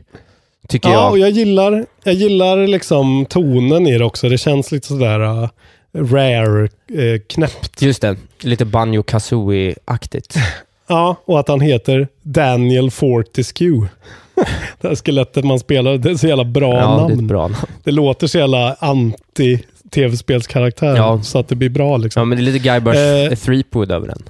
Tycker 0.68 0.88
Ja, 0.88 0.94
jag. 0.94 1.10
och 1.10 1.18
jag 1.18 1.30
gillar, 1.30 1.86
jag 2.04 2.14
gillar 2.14 2.66
liksom 2.66 3.26
tonen 3.28 3.86
i 3.86 3.98
det 3.98 4.04
också. 4.04 4.28
Det 4.28 4.38
känns 4.38 4.72
lite 4.72 4.86
sådär 4.86 5.20
uh, 5.20 5.48
rare, 5.94 6.68
uh, 6.94 7.18
knäppt. 7.28 7.82
Just 7.82 8.02
det, 8.02 8.16
lite 8.40 8.64
Banjo 8.64 9.02
Kazooie-aktigt. 9.02 10.36
Ja, 10.92 11.16
och 11.24 11.40
att 11.40 11.48
han 11.48 11.60
heter 11.60 12.08
Daniel 12.22 12.90
Fortescue. 12.90 13.88
det 14.80 14.88
här 14.88 14.94
skelettet 14.94 15.44
man 15.44 15.58
spelar, 15.58 15.98
det 15.98 16.10
är 16.10 16.14
så 16.14 16.26
jävla 16.26 16.44
bra 16.44 16.74
ja, 16.74 16.96
namn. 16.96 17.16
det 17.16 17.22
bra 17.22 17.42
namn. 17.42 17.54
Det 17.84 17.90
låter 17.90 18.26
så 18.26 18.38
jävla 18.38 18.76
anti-tv-spelskaraktär. 18.80 20.96
Ja. 20.96 21.22
Så 21.22 21.38
att 21.38 21.48
det 21.48 21.54
blir 21.54 21.68
bra 21.68 21.96
liksom. 21.96 22.20
Ja, 22.20 22.24
men 22.24 22.38
det 22.38 22.42
är 22.42 22.44
lite 22.52 22.58
Guybrush 22.58 22.98
Eh. 22.98 23.24
eh, 23.32 23.38
Threepwood 23.38 23.92
över 23.92 24.06
den. 24.06 24.22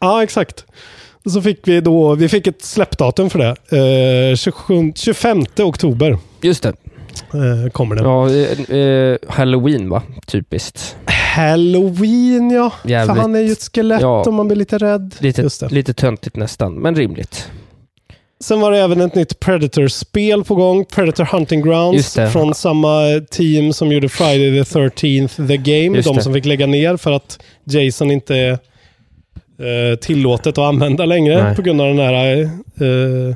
Ja, 0.00 0.22
exakt. 0.22 0.64
Och 1.24 1.32
så 1.32 1.42
fick 1.42 1.68
vi 1.68 1.80
då, 1.80 2.14
vi 2.14 2.28
fick 2.28 2.46
ett 2.46 2.62
släppdatum 2.64 3.30
för 3.30 3.38
det. 3.38 3.56
Eh, 4.30 4.36
27, 4.36 4.92
25 4.96 5.44
oktober 5.58 6.18
Just 6.42 6.62
det. 6.62 6.72
Eh, 7.34 7.70
kommer 7.72 7.96
den. 7.96 8.04
Ja, 8.04 8.30
eh, 8.30 8.76
eh, 8.80 9.16
Halloween 9.28 9.88
va? 9.88 10.02
Typiskt. 10.26 10.96
Halloween 11.36 12.50
ja. 12.50 12.72
Jävligt. 12.84 13.14
För 13.14 13.22
han 13.22 13.34
är 13.34 13.40
ju 13.40 13.52
ett 13.52 13.70
skelett 13.74 14.00
Ja. 14.00 14.20
och 14.26 14.34
man 14.34 14.46
blir 14.48 14.56
lite 14.56 14.78
rädd. 14.78 15.14
Lite, 15.18 15.42
Just 15.42 15.60
det. 15.60 15.68
lite 15.68 15.94
töntigt 15.94 16.36
nästan, 16.36 16.74
men 16.74 16.94
rimligt. 16.94 17.48
Sen 18.44 18.60
var 18.60 18.70
det 18.72 18.78
även 18.78 19.00
ett 19.00 19.14
nytt 19.14 19.40
Predator-spel 19.40 20.44
på 20.44 20.54
gång. 20.54 20.84
Predator 20.84 21.24
Hunting 21.24 21.62
Grounds. 21.62 22.14
Från 22.32 22.54
samma 22.54 23.20
team 23.30 23.72
som 23.72 23.92
gjorde 23.92 24.08
Friday 24.08 24.64
the 24.64 24.78
13th 24.78 25.48
The 25.48 25.56
Game. 25.56 25.96
Just 25.96 26.08
de 26.08 26.16
det. 26.16 26.22
som 26.22 26.34
fick 26.34 26.44
lägga 26.44 26.66
ner 26.66 26.96
för 26.96 27.12
att 27.12 27.42
Jason 27.64 28.10
inte 28.10 28.58
eh, 29.60 29.96
tillåtet 29.98 30.58
att 30.58 30.64
använda 30.68 31.04
längre 31.04 31.42
Nej. 31.44 31.56
på 31.56 31.62
grund 31.62 31.80
av 31.80 31.86
den 31.86 31.98
här 31.98 32.42
eh. 32.42 33.34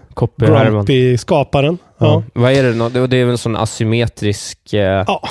Grumpy-skaparen. 0.71 1.79
Ja. 1.99 2.07
Ja. 2.07 2.23
Vad 2.35 2.53
är 2.53 2.63
det? 2.63 2.75
nå- 2.75 2.89
Det 2.89 3.17
är 3.17 3.25
väl 3.25 3.31
en 3.33 3.39
sån 3.39 3.57
asymmetrisk 3.57 4.73
eh, 4.73 4.81
Ja. 5.07 5.23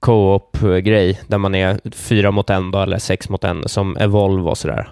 co-op-grej 0.00 1.20
där 1.26 1.38
man 1.38 1.54
är 1.54 1.80
fyra 1.94 2.30
mot 2.30 2.50
en 2.50 2.70
då, 2.70 2.82
eller 2.82 2.98
sex 2.98 3.28
mot 3.28 3.44
en 3.44 3.68
som 3.68 3.96
Evolve 3.96 4.50
och 4.50 4.58
sådär. 4.58 4.88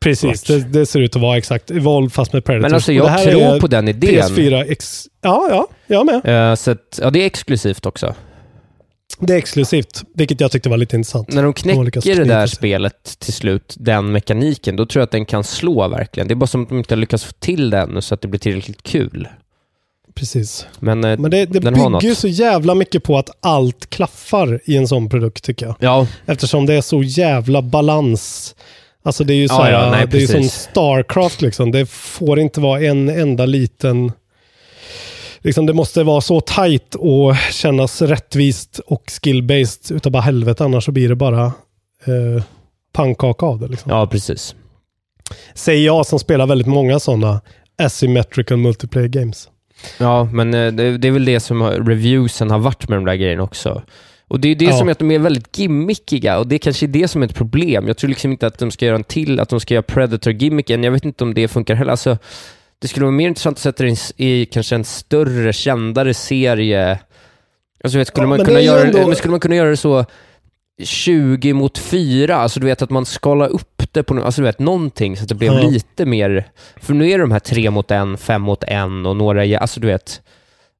Precis, 0.00 0.42
det, 0.42 0.58
det 0.72 0.86
ser 0.86 1.00
ut 1.00 1.16
att 1.16 1.22
vara 1.22 1.36
exakt 1.36 1.70
Evolve 1.70 2.10
fast 2.10 2.32
med 2.32 2.44
Predators. 2.44 2.62
Men 2.70 2.74
alltså 2.74 2.92
jag 2.92 3.22
tror 3.22 3.60
på 3.60 3.66
den 3.66 3.88
idén. 3.88 4.22
PS4 4.22 4.64
ex... 4.68 5.04
Ja, 5.22 5.46
ja, 5.50 5.66
jag 5.86 6.06
med. 6.06 6.50
Eh, 6.50 6.54
så 6.54 6.70
att, 6.70 6.98
ja, 7.02 7.10
det 7.10 7.22
är 7.22 7.26
exklusivt 7.26 7.86
också. 7.86 8.14
Det 9.18 9.32
är 9.32 9.38
exklusivt, 9.38 10.02
vilket 10.14 10.40
jag 10.40 10.50
tyckte 10.52 10.68
var 10.68 10.76
lite 10.76 10.96
intressant. 10.96 11.32
När 11.32 11.42
de 11.42 11.52
knäcker 11.52 12.16
det 12.16 12.24
där 12.24 12.46
spelet 12.46 13.18
till 13.18 13.32
slut, 13.32 13.74
den 13.78 14.12
mekaniken, 14.12 14.76
då 14.76 14.86
tror 14.86 15.00
jag 15.00 15.04
att 15.04 15.10
den 15.10 15.24
kan 15.24 15.44
slå 15.44 15.88
verkligen. 15.88 16.28
Det 16.28 16.34
är 16.34 16.36
bara 16.36 16.46
som 16.46 16.62
att 16.62 16.68
de 16.68 16.78
inte 16.78 16.94
har 16.94 17.00
lyckats 17.00 17.24
få 17.24 17.32
till 17.38 17.70
den 17.70 18.02
så 18.02 18.14
att 18.14 18.20
det 18.20 18.28
blir 18.28 18.40
tillräckligt 18.40 18.82
kul. 18.82 19.28
Precis. 20.14 20.66
Men, 20.78 21.04
eh, 21.04 21.18
Men 21.18 21.30
det, 21.30 21.46
det 21.46 21.60
bygger 21.60 22.02
ju 22.02 22.14
så 22.14 22.28
jävla 22.28 22.74
mycket 22.74 23.02
på 23.02 23.18
att 23.18 23.30
allt 23.40 23.90
klaffar 23.90 24.60
i 24.64 24.76
en 24.76 24.88
sån 24.88 25.08
produkt 25.08 25.44
tycker 25.44 25.66
jag. 25.66 25.76
ja, 25.80 26.06
Eftersom 26.26 26.66
det 26.66 26.74
är 26.74 26.80
så 26.80 27.02
jävla 27.02 27.62
balans. 27.62 28.54
Alltså 29.02 29.24
det 29.24 29.34
är 29.34 29.36
ju 29.36 29.48
så 29.48 29.54
Ja, 29.54 29.62
här, 29.62 29.72
ja, 29.72 29.90
nej, 29.90 30.06
det 30.10 30.16
är 30.16 30.20
ju 30.20 30.26
som. 30.26 30.42
Starcraft 30.48 31.42
liksom. 31.42 31.70
Det 31.72 31.86
får 31.90 32.38
inte 32.38 32.60
vara 32.60 32.80
en 32.80 33.08
enda 33.08 33.46
liten... 33.46 34.12
Liksom 35.46 35.66
det 35.66 35.72
måste 35.72 36.02
vara 36.02 36.20
så 36.20 36.40
tight 36.40 36.94
och 36.94 37.36
kännas 37.52 38.02
rättvist 38.02 38.78
och 38.86 39.02
skill-based 39.06 39.92
utav 39.94 40.12
bara 40.12 40.22
helvete. 40.22 40.64
Annars 40.64 40.84
så 40.84 40.92
blir 40.92 41.08
det 41.08 41.14
bara 41.14 41.44
eh, 41.44 42.42
pannkaka 42.92 43.46
av 43.46 43.60
det. 43.60 43.68
Liksom. 43.68 43.92
ja, 43.92 44.06
precis. 44.06 44.54
Säger 45.54 45.86
jag 45.86 46.06
som 46.06 46.18
spelar 46.18 46.46
väldigt 46.46 46.66
många 46.66 47.00
sådana 47.00 47.40
asymmetrical 47.78 48.56
multiplayer 48.56 49.08
games. 49.08 49.48
Ja, 49.98 50.24
men 50.24 50.54
eh, 50.54 50.72
det, 50.72 50.98
det 50.98 51.08
är 51.08 51.12
väl 51.12 51.24
det 51.24 51.40
som 51.40 51.62
reviewsen 51.62 52.50
har 52.50 52.58
varit 52.58 52.88
med 52.88 52.98
de 52.98 53.04
där 53.04 53.14
grejerna 53.14 53.42
också. 53.42 53.82
Och 54.28 54.40
det 54.40 54.48
är 54.48 54.54
det 54.54 54.64
Ja. 54.64 54.78
som 54.78 54.88
är 54.88 54.92
att 54.92 54.98
de 54.98 55.10
är 55.10 55.18
väldigt 55.18 55.58
gimmickiga 55.58 56.38
och 56.38 56.46
det 56.46 56.56
är 56.56 56.58
kanske 56.58 56.86
är 56.86 56.88
det 56.88 57.08
som 57.08 57.22
är 57.22 57.26
ett 57.26 57.34
problem. 57.34 57.86
Jag 57.86 57.96
tror 57.96 58.08
liksom 58.08 58.30
inte 58.32 58.46
att 58.46 58.58
de 58.58 58.70
ska 58.70 58.86
göra 58.86 58.96
en 58.96 59.04
till, 59.04 59.40
att 59.40 59.48
de 59.48 59.60
ska 59.60 59.74
göra 59.74 59.82
Predator-gimmicken. 59.82 60.84
Jag 60.84 60.92
vet 60.92 61.04
inte 61.04 61.24
om 61.24 61.34
det 61.34 61.48
funkar 61.48 61.74
heller. 61.74 61.90
Alltså, 61.90 62.18
det 62.78 62.88
skulle 62.88 63.04
vara 63.06 63.16
mer 63.16 63.28
intressant 63.28 63.56
att 63.56 63.62
sätta 63.62 63.84
det 63.84 64.12
i, 64.16 64.46
kanske 64.46 64.74
en 64.74 64.84
större, 64.84 65.52
kändare 65.52 66.14
serie. 66.14 66.98
Alltså, 67.84 67.98
vet, 67.98 68.08
skulle, 68.08 68.24
Ja, 68.24 68.28
man 68.28 68.44
kunna 68.44 68.60
göra, 68.60 68.82
ändå- 68.86 69.14
skulle 69.14 69.30
man 69.30 69.40
kunna 69.40 69.54
göra 69.56 69.70
det 69.70 69.76
så 69.76 70.04
20 70.84 71.52
mot 71.52 71.78
4, 71.78 72.36
alltså 72.36 72.60
du 72.60 72.66
vet 72.66 72.82
att 72.82 72.90
man 72.90 73.06
skalar 73.06 73.48
upp 73.48 73.82
det 73.92 74.02
på 74.02 74.24
alltså, 74.24 74.40
du 74.40 74.46
vet, 74.46 74.58
någonting 74.58 75.16
så 75.16 75.22
att 75.22 75.28
det 75.28 75.34
blev 75.34 75.52
Ja. 75.52 75.68
lite 75.70 76.06
mer, 76.06 76.48
för 76.76 76.94
nu 76.94 77.10
är 77.10 77.18
det 77.18 77.24
de 77.24 77.32
här 77.32 77.38
3 77.38 77.70
mot 77.70 77.90
1, 77.90 78.20
5 78.20 78.42
mot 78.42 78.64
1 78.64 79.06
och 79.06 79.16
några, 79.16 79.58
alltså 79.58 79.80
du 79.80 79.86
vet, 79.86 80.22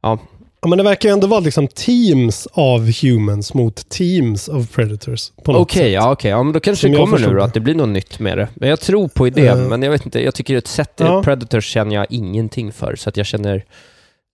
ja, 0.03 0.19
Ja, 0.67 0.71
men 0.71 0.79
det 0.79 0.85
verkar 0.85 1.09
ju 1.09 1.13
ändå 1.13 1.27
vara 1.27 1.41
liksom 1.41 1.69
teams 1.69 2.49
av 2.53 2.91
humans 3.03 3.55
mot 3.55 3.89
teams 3.89 4.49
of 4.49 4.71
predators. 4.75 5.33
Okej, 5.45 5.83
sätt. 5.83 5.93
ja, 5.93 6.13
okej. 6.13 6.31
Ja, 6.31 6.43
men 6.43 6.53
då 6.53 6.61
kanske 6.61 6.83
Som 6.83 6.91
det 6.93 6.97
kommer 6.99 7.19
nu 7.19 7.35
då, 7.35 7.43
att 7.43 7.55
det 7.55 7.61
blir 7.61 7.75
något 7.75 7.89
nytt 7.89 8.19
med 8.19 8.39
det. 8.39 8.49
Men 8.55 8.69
jag 8.69 8.81
tror 8.81 9.09
på 9.09 9.27
idén, 9.27 9.63
Eh. 9.63 9.69
men 9.69 9.83
jag 9.83 9.91
vet 9.91 10.05
inte. 10.05 10.25
Jag 10.25 10.35
tycker 10.35 10.57
ett 10.57 10.67
sätt, 10.67 10.93
Ja. 10.97 11.23
Predators 11.23 11.65
känner 11.67 11.95
jag 11.95 12.07
ingenting 12.11 12.73
för, 12.73 12.97
så 12.97 13.09
att 13.09 13.17
jag 13.17 13.27
känner 13.27 13.65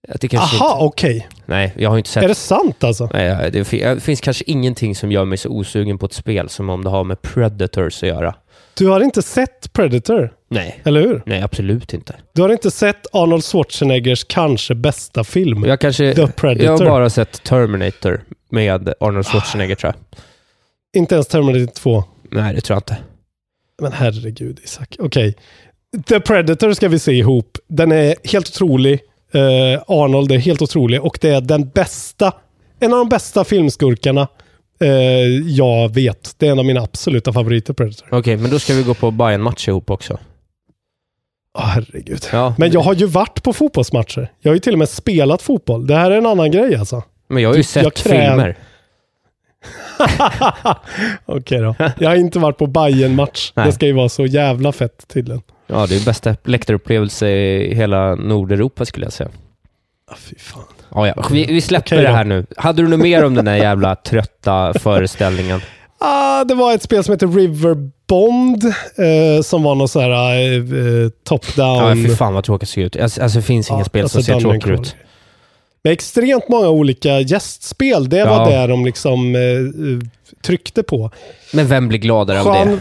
att 0.08 0.20
det 0.20 0.28
kanske 0.28 0.56
Aha, 0.56 0.74
inte... 0.74 0.84
okej. 0.84 1.28
Nej, 1.46 1.72
jag 1.76 1.90
har 1.90 1.98
inte 1.98 2.10
sett... 2.10 2.22
Är 2.24 2.28
det 2.28 2.34
sant 2.34 2.84
alltså? 2.84 3.10
Nej, 3.12 3.50
det 3.50 3.64
finns 4.02 4.20
kanske 4.20 4.44
ingenting 4.46 4.94
som 4.94 5.12
gör 5.12 5.24
mig 5.24 5.38
så 5.38 5.48
osugen 5.48 5.98
på 5.98 6.06
ett 6.06 6.12
spel 6.12 6.48
som 6.48 6.70
om 6.70 6.84
det 6.84 6.90
har 6.90 7.04
med 7.04 7.22
Predators 7.22 8.02
att 8.02 8.08
göra. 8.08 8.34
Du 8.74 8.88
har 8.88 9.00
inte 9.00 9.22
sett 9.22 9.72
Predator, 9.72 10.32
Nej. 10.52 10.80
eller 10.84 11.00
hur? 11.00 11.22
Nej, 11.26 11.42
absolut 11.42 11.94
inte. 11.94 12.14
Du 12.32 12.42
har 12.42 12.48
inte 12.48 12.70
sett 12.70 13.06
Arnold 13.12 13.44
Schwarzeneggers 13.44 14.24
kanske 14.24 14.74
bästa 14.74 15.24
film, 15.24 15.64
Jag 15.64 15.80
kanske... 15.80 16.14
The 16.14 16.26
Predator. 16.26 16.64
Jag 16.64 16.78
har 16.78 16.84
bara 16.86 17.10
sett 17.10 17.42
Terminator 17.42 18.20
med 18.50 18.94
Arnold 19.00 19.26
Schwarzenegger 19.26 19.74
tror 19.74 19.92
jag. 19.94 20.18
Inte 21.00 21.14
ens 21.14 21.26
Terminator 21.26 21.72
2. 21.72 22.04
Nej, 22.30 22.54
det 22.54 22.60
tror 22.60 22.74
jag 22.74 22.80
inte. 22.80 22.96
Men 23.82 23.92
herregud 23.92 24.60
Isak. 24.64 24.96
Okej. 24.98 25.34
The 26.06 26.20
Predator 26.20 26.72
ska 26.72 26.88
vi 26.88 26.98
se 26.98 27.12
ihop. 27.12 27.58
Den 27.68 27.92
är 27.92 28.14
helt 28.24 28.48
otrolig. 28.48 29.00
Eh, 29.34 29.82
Arnold 29.86 30.32
är 30.32 30.38
helt 30.38 30.62
otrolig 30.62 31.02
och 31.02 31.18
det 31.20 31.28
är 31.28 31.40
den 31.40 31.68
bästa, 31.68 32.32
en 32.80 32.92
av 32.92 32.98
de 32.98 33.08
bästa 33.08 33.44
filmskurkarna 33.44 34.28
eh, 34.80 34.88
jag 35.46 35.94
vet. 35.94 36.34
Det 36.38 36.46
är 36.46 36.52
en 36.52 36.58
av 36.58 36.64
mina 36.64 36.80
absoluta 36.80 37.32
favoriter, 37.32 37.74
Predator. 37.74 38.08
Okej, 38.10 38.36
men 38.36 38.50
då 38.50 38.58
ska 38.58 38.74
vi 38.74 38.82
gå 38.82 38.94
på 38.94 39.10
bayern 39.10 39.42
match 39.42 39.68
ihop 39.68 39.90
också. 39.90 40.18
Åh, 41.58 41.64
herregud. 41.66 42.24
Ja, 42.32 42.54
Men 42.58 42.70
jag 42.72 42.80
har 42.80 42.94
ju 42.94 43.06
varit 43.06 43.42
på 43.42 43.52
fotbollsmatcher. 43.52 44.32
Jag 44.40 44.50
har 44.50 44.54
ju 44.54 44.60
till 44.60 44.72
och 44.72 44.78
med 44.78 44.88
spelat 44.88 45.42
fotboll. 45.42 45.86
Det 45.86 45.94
här 45.96 46.10
är 46.10 46.18
en 46.18 46.26
annan 46.26 46.50
grej 46.50 46.76
alltså. 46.76 47.02
men 47.28 47.42
jag 47.42 47.48
har 47.50 47.54
ju 47.54 47.58
jag 47.58 47.64
sett 47.66 48.06
kräv- 48.06 48.28
filmer. 48.30 48.56
Okej 51.26 51.58
då. 51.60 51.74
Jag 51.98 52.08
har 52.08 52.16
inte 52.16 52.38
varit 52.38 52.58
på 52.58 52.66
bayern 52.66 53.14
match 53.14 53.52
Nej. 53.54 53.66
Det 53.66 53.72
ska 53.72 53.86
ju 53.86 53.92
vara 53.92 54.08
så 54.08 54.26
jävla 54.26 54.72
fett 54.72 55.04
tydligen. 55.08 55.42
Ja, 55.66 55.86
det 55.86 55.96
är 55.96 56.04
bästa 56.04 56.36
läktarupplevelse 56.44 57.28
i 57.28 57.74
hela 57.74 58.14
Nordeuropa 58.14 58.84
skulle 58.84 59.06
jag 59.06 59.12
säga. 59.12 59.30
Ah, 60.10 60.14
fy 60.16 60.38
fan. 60.38 60.62
Ja, 60.94 61.06
ja. 61.08 61.26
Vi, 61.30 61.46
vi 61.46 61.60
släpper 61.60 61.86
Okej 61.86 61.98
det 62.04 62.08
då. 62.10 62.14
här 62.14 62.24
nu. 62.24 62.46
Hade 62.56 62.82
du 62.82 62.88
något 62.88 63.00
mer 63.00 63.24
om 63.24 63.34
den 63.34 63.44
där 63.44 63.56
jävla 63.56 63.94
trötta 63.96 64.74
föreställningen? 64.78 65.60
Ah, 66.04 66.44
det 66.44 66.54
var 66.54 66.74
ett 66.74 66.82
spel 66.82 67.04
som 67.04 67.12
heter 67.12 67.26
River 67.26 67.76
Bond 68.08 68.64
eh, 68.64 69.42
som 69.42 69.62
var 69.62 69.74
någon 69.74 69.88
så 69.88 70.00
här 70.00 70.10
eh, 70.56 71.10
top-down. 71.28 71.88
Ja, 71.88 72.08
fy 72.08 72.16
fan 72.16 72.34
vad 72.34 72.44
tråkigt 72.44 72.68
det 72.68 72.72
ser 72.72 72.82
ut. 72.82 72.96
Alltså, 72.96 73.22
alltså 73.22 73.38
det 73.38 73.42
finns 73.42 73.70
inga 73.70 73.84
spel 73.84 74.08
som 74.08 74.22
ser 74.22 74.40
Crawl. 74.60 74.80
ut. 74.80 74.96
med 75.84 75.92
extremt 75.92 76.48
många 76.48 76.68
olika 76.68 77.20
gästspel. 77.20 78.08
Det 78.08 78.24
var 78.24 78.50
Ja. 78.50 78.60
det 78.60 78.66
de 78.66 78.84
liksom 78.84 79.34
eh, 79.34 79.40
tryckte 80.42 80.82
på. 80.82 81.10
Men 81.52 81.66
vem 81.66 81.88
blir 81.88 81.98
gladare 81.98 82.40
av 82.40 82.46
Juan, 82.46 82.68
det? 82.68 82.78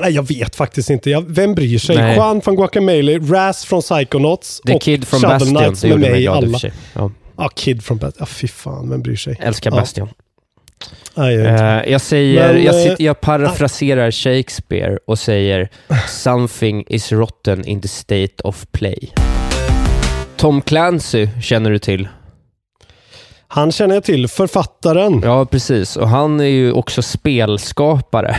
Nej, 0.00 0.12
jag 0.12 0.28
vet 0.28 0.56
faktiskt 0.56 0.90
inte. 0.90 1.10
Jag, 1.10 1.24
vem 1.28 1.54
bryr 1.54 1.78
sig? 1.78 1.96
Nej. 1.96 2.14
Juan 2.16 2.40
från 2.40 2.56
Guacamole, 2.56 3.18
Raz 3.18 3.64
från 3.64 3.80
Psychonauts 3.80 4.60
The 4.66 4.74
och 4.74 4.82
Kid 4.82 5.06
from 5.08 5.20
Shovel 5.20 5.38
Bastion, 5.38 5.56
Knights 5.56 5.80
det 5.80 5.88
med 5.88 5.98
mig 5.98 6.10
mig 6.10 6.26
alla. 6.26 6.58
Ja, 6.94 7.10
Ja, 7.36 7.48
Kid 7.48 7.84
from 7.84 7.98
Bastion. 7.98 8.16
Ja, 8.20 8.26
fy 8.26 8.48
fan, 8.48 8.90
vem 8.90 9.02
bryr 9.02 9.16
sig? 9.16 9.36
älskar 9.40 9.70
Ja. 9.96 10.08
Nej, 11.14 11.34
jag. 11.34 11.80
Eh, 11.80 11.92
jag 11.92 12.00
säger, 12.00 12.52
Men, 12.52 12.64
jag, 12.64 12.74
eh, 12.74 12.82
sitter, 12.82 13.04
jag 13.04 13.20
parafraserar 13.20 14.10
Shakespeare 14.10 14.98
och 15.06 15.18
säger 15.18 15.68
“Something 16.08 16.84
is 16.88 17.12
rotten 17.12 17.66
in 17.66 17.80
the 17.80 17.88
state 17.88 18.42
of 18.44 18.66
play”. 18.72 19.12
Tom 20.36 20.62
Clancy 20.62 21.28
känner 21.42 21.70
du 21.70 21.78
till? 21.78 22.08
Han 23.48 23.72
känner 23.72 23.94
jag 23.94 24.04
till, 24.04 24.28
författaren. 24.28 25.20
Ja, 25.24 25.46
precis. 25.46 25.96
Och 25.96 26.08
han 26.08 26.40
är 26.40 26.44
ju 26.44 26.72
också 26.72 27.02
spelskapare. 27.02 28.36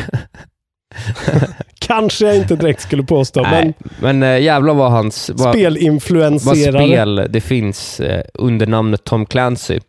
Kanske 1.79 2.25
jag 2.25 2.35
inte 2.35 2.55
direkt 2.55 2.81
skulle 2.81 3.03
påstå, 3.03 3.41
Nej, 3.41 3.73
men 4.01 4.23
äh, 4.23 4.39
jävlar 4.41 4.73
vad 4.73 4.91
hans... 4.91 5.29
men 5.29 5.37
Vad, 5.37 5.45
vad 5.45 5.55
spelinfluenserare. 5.55 6.87
spel 6.87 7.27
det 7.29 7.41
finns 7.41 7.99
eh, 7.99 8.23
under 8.33 8.67
namnet 8.67 9.03
Tom 9.03 9.25
Clancy. 9.25 9.79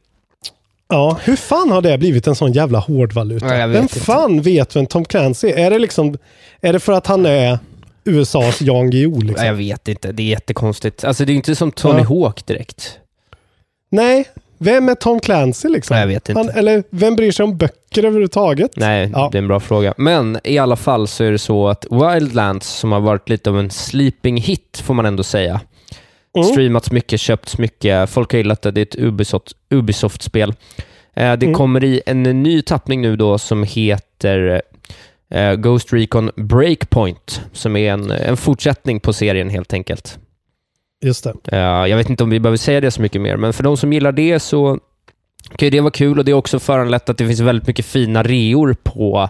Ja, 0.89 1.19
hur 1.25 1.37
fan 1.37 1.71
har 1.71 1.83
det 1.83 1.99
blivit 1.99 2.27
en 2.27 2.35
sån 2.35 2.53
jävla 2.53 2.79
hårdvaluta? 2.79 3.57
Ja, 3.59 3.67
Vem 3.67 3.83
inte. 3.83 4.01
fan 4.01 4.43
vet 4.43 4.77
vem 4.77 4.87
Tom 4.87 5.05
Clancy 5.05 5.49
är? 5.49 5.57
Är 5.57 5.71
det 5.71 5.79
liksom, 5.79 6.19
är 6.61 6.73
det 6.73 6.81
för 6.81 6.93
att 6.93 7.07
han 7.07 7.27
är 7.27 7.59
USAs 8.05 8.61
Jan 8.61 8.91
Guillou 8.91 9.15
Ja, 9.21 9.27
liksom? 9.29 9.47
Jag 9.47 9.55
vet 9.55 9.89
inte, 9.89 10.13
det 10.13 10.23
är 10.23 10.27
jättekonstigt. 10.27 11.05
Alltså 11.05 11.25
det 11.25 11.33
är 11.33 11.35
inte 11.35 11.55
som 11.55 11.73
Tony 11.73 11.99
Ja. 11.99 12.05
Hawk 12.09 12.47
direkt. 12.47 12.99
Nej, 13.91 14.29
vem 14.59 14.89
är 14.89 14.95
Tom 14.95 15.21
Clancy 15.21 15.69
liksom? 15.69 15.95
Nej, 15.95 16.01
jag 16.01 16.09
vet 16.09 16.29
inte. 16.29 16.39
Han, 16.41 16.49
eller 16.51 16.83
vem 16.91 17.17
bryr 17.17 17.33
sig 17.33 17.45
om 17.45 17.57
böcker 17.57 18.05
överhuvudtaget? 18.05 18.71
Nej, 18.77 19.11
Ja. 19.13 19.29
det 19.33 19.39
är 19.39 19.43
en 19.43 19.49
bra 19.49 19.61
fråga. 19.61 19.95
Men 19.97 20.39
i 20.45 20.59
alla 20.59 20.77
fall 20.77 21.09
så 21.09 21.25
är 21.25 21.31
det 21.33 21.39
så 21.39 21.69
att 21.69 21.87
Wildlands, 21.91 22.69
som 22.69 22.93
har 22.93 23.01
varit 23.01 23.29
lite 23.29 23.51
av 23.51 23.59
en 23.59 23.71
sleeping 23.71 24.37
hit, 24.37 24.83
får 24.85 24.95
man 24.95 25.07
ändå 25.07 25.23
säga. 25.23 25.61
Mm. 26.37 26.49
Streamats 26.49 26.91
mycket, 26.93 27.21
köpts 27.21 27.59
mycket, 27.59 28.11
folk 28.11 28.33
har 28.33 28.37
gillat 28.37 28.63
det. 28.63 28.71
Det 28.71 28.81
är 28.81 28.83
ett 28.83 28.95
Ubisoft, 28.99 29.53
Ubisoft-spel. 29.71 30.55
Eh, 31.15 31.33
det 31.37 31.47
Mm. 31.47 31.55
kommer 31.55 31.85
i 31.85 32.03
en 32.07 32.23
ny 32.23 32.63
tappning 32.63 33.01
nu 33.03 33.17
då 33.17 33.39
som 33.39 33.63
heter 33.63 34.63
eh, 35.31 35.55
Ghost 35.55 35.93
Recon 35.93 36.31
Breakpoint, 36.37 37.43
som 37.53 37.77
är 37.77 37.93
en, 37.93 38.11
en 38.11 38.37
fortsättning 38.37 39.01
på 39.01 39.13
serien 39.13 39.49
helt 39.51 39.73
enkelt. 39.73 40.19
Just 41.05 41.25
det. 41.25 41.35
Eh, 41.53 41.59
jag 41.87 41.97
vet 41.97 42.11
inte 42.11 42.25
om 42.25 42.31
vi 42.31 42.41
behöver 42.41 42.57
säga 42.57 42.81
det 42.81 42.91
så 42.91 43.03
mycket 43.03 43.21
mer, 43.21 43.37
men 43.37 43.53
för 43.53 43.63
de 43.63 43.77
som 43.77 43.93
gillar 43.93 44.13
det 44.13 44.41
så 44.41 44.79
ju 45.59 45.71
det 45.71 45.81
vara 45.81 45.91
kul 45.91 46.19
och 46.19 46.25
det 46.25 46.31
är 46.31 46.35
också 46.35 46.59
föranlett 46.59 47.09
att 47.09 47.19
det 47.19 47.27
finns 47.27 47.41
väldigt 47.41 47.67
mycket 47.67 47.85
fina 47.87 48.23
reor 48.23 48.77
på 48.83 49.29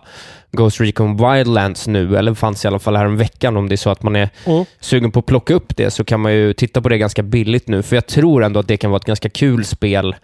Ghost 0.53 0.81
Recon 0.81 1.17
Wildlands 1.17 1.87
nu, 1.87 2.17
eller 2.17 2.35
fanns 2.35 2.65
i 2.65 2.69
alla 2.69 2.79
fall 2.79 2.97
här 2.97 3.07
om 3.07 3.17
veckan 3.17 3.57
om 3.57 3.69
det 3.69 3.75
är 3.75 3.77
så 3.77 3.91
att 3.91 4.03
man 4.03 4.17
är 4.17 4.29
Mm. 4.47 4.65
sugen 4.81 5.11
på 5.13 5.19
att 5.19 5.27
plocka 5.27 5.55
upp 5.55 5.77
det 5.77 5.91
så 5.91 6.05
kan 6.05 6.21
man 6.21 6.33
ju 6.35 6.53
titta 6.53 6.81
på 6.83 6.89
det 6.89 6.99
ganska 6.99 7.23
billigt 7.23 7.69
nu, 7.69 7.83
för 7.83 7.97
jag 7.97 8.07
tror 8.07 8.45
ändå 8.45 8.61
att 8.61 8.69
det 8.69 8.77
kan 8.77 8.91
vara 8.91 8.99
ett 9.01 9.05
ganska 9.05 9.29
kul 9.29 9.65
spel, 9.65 10.15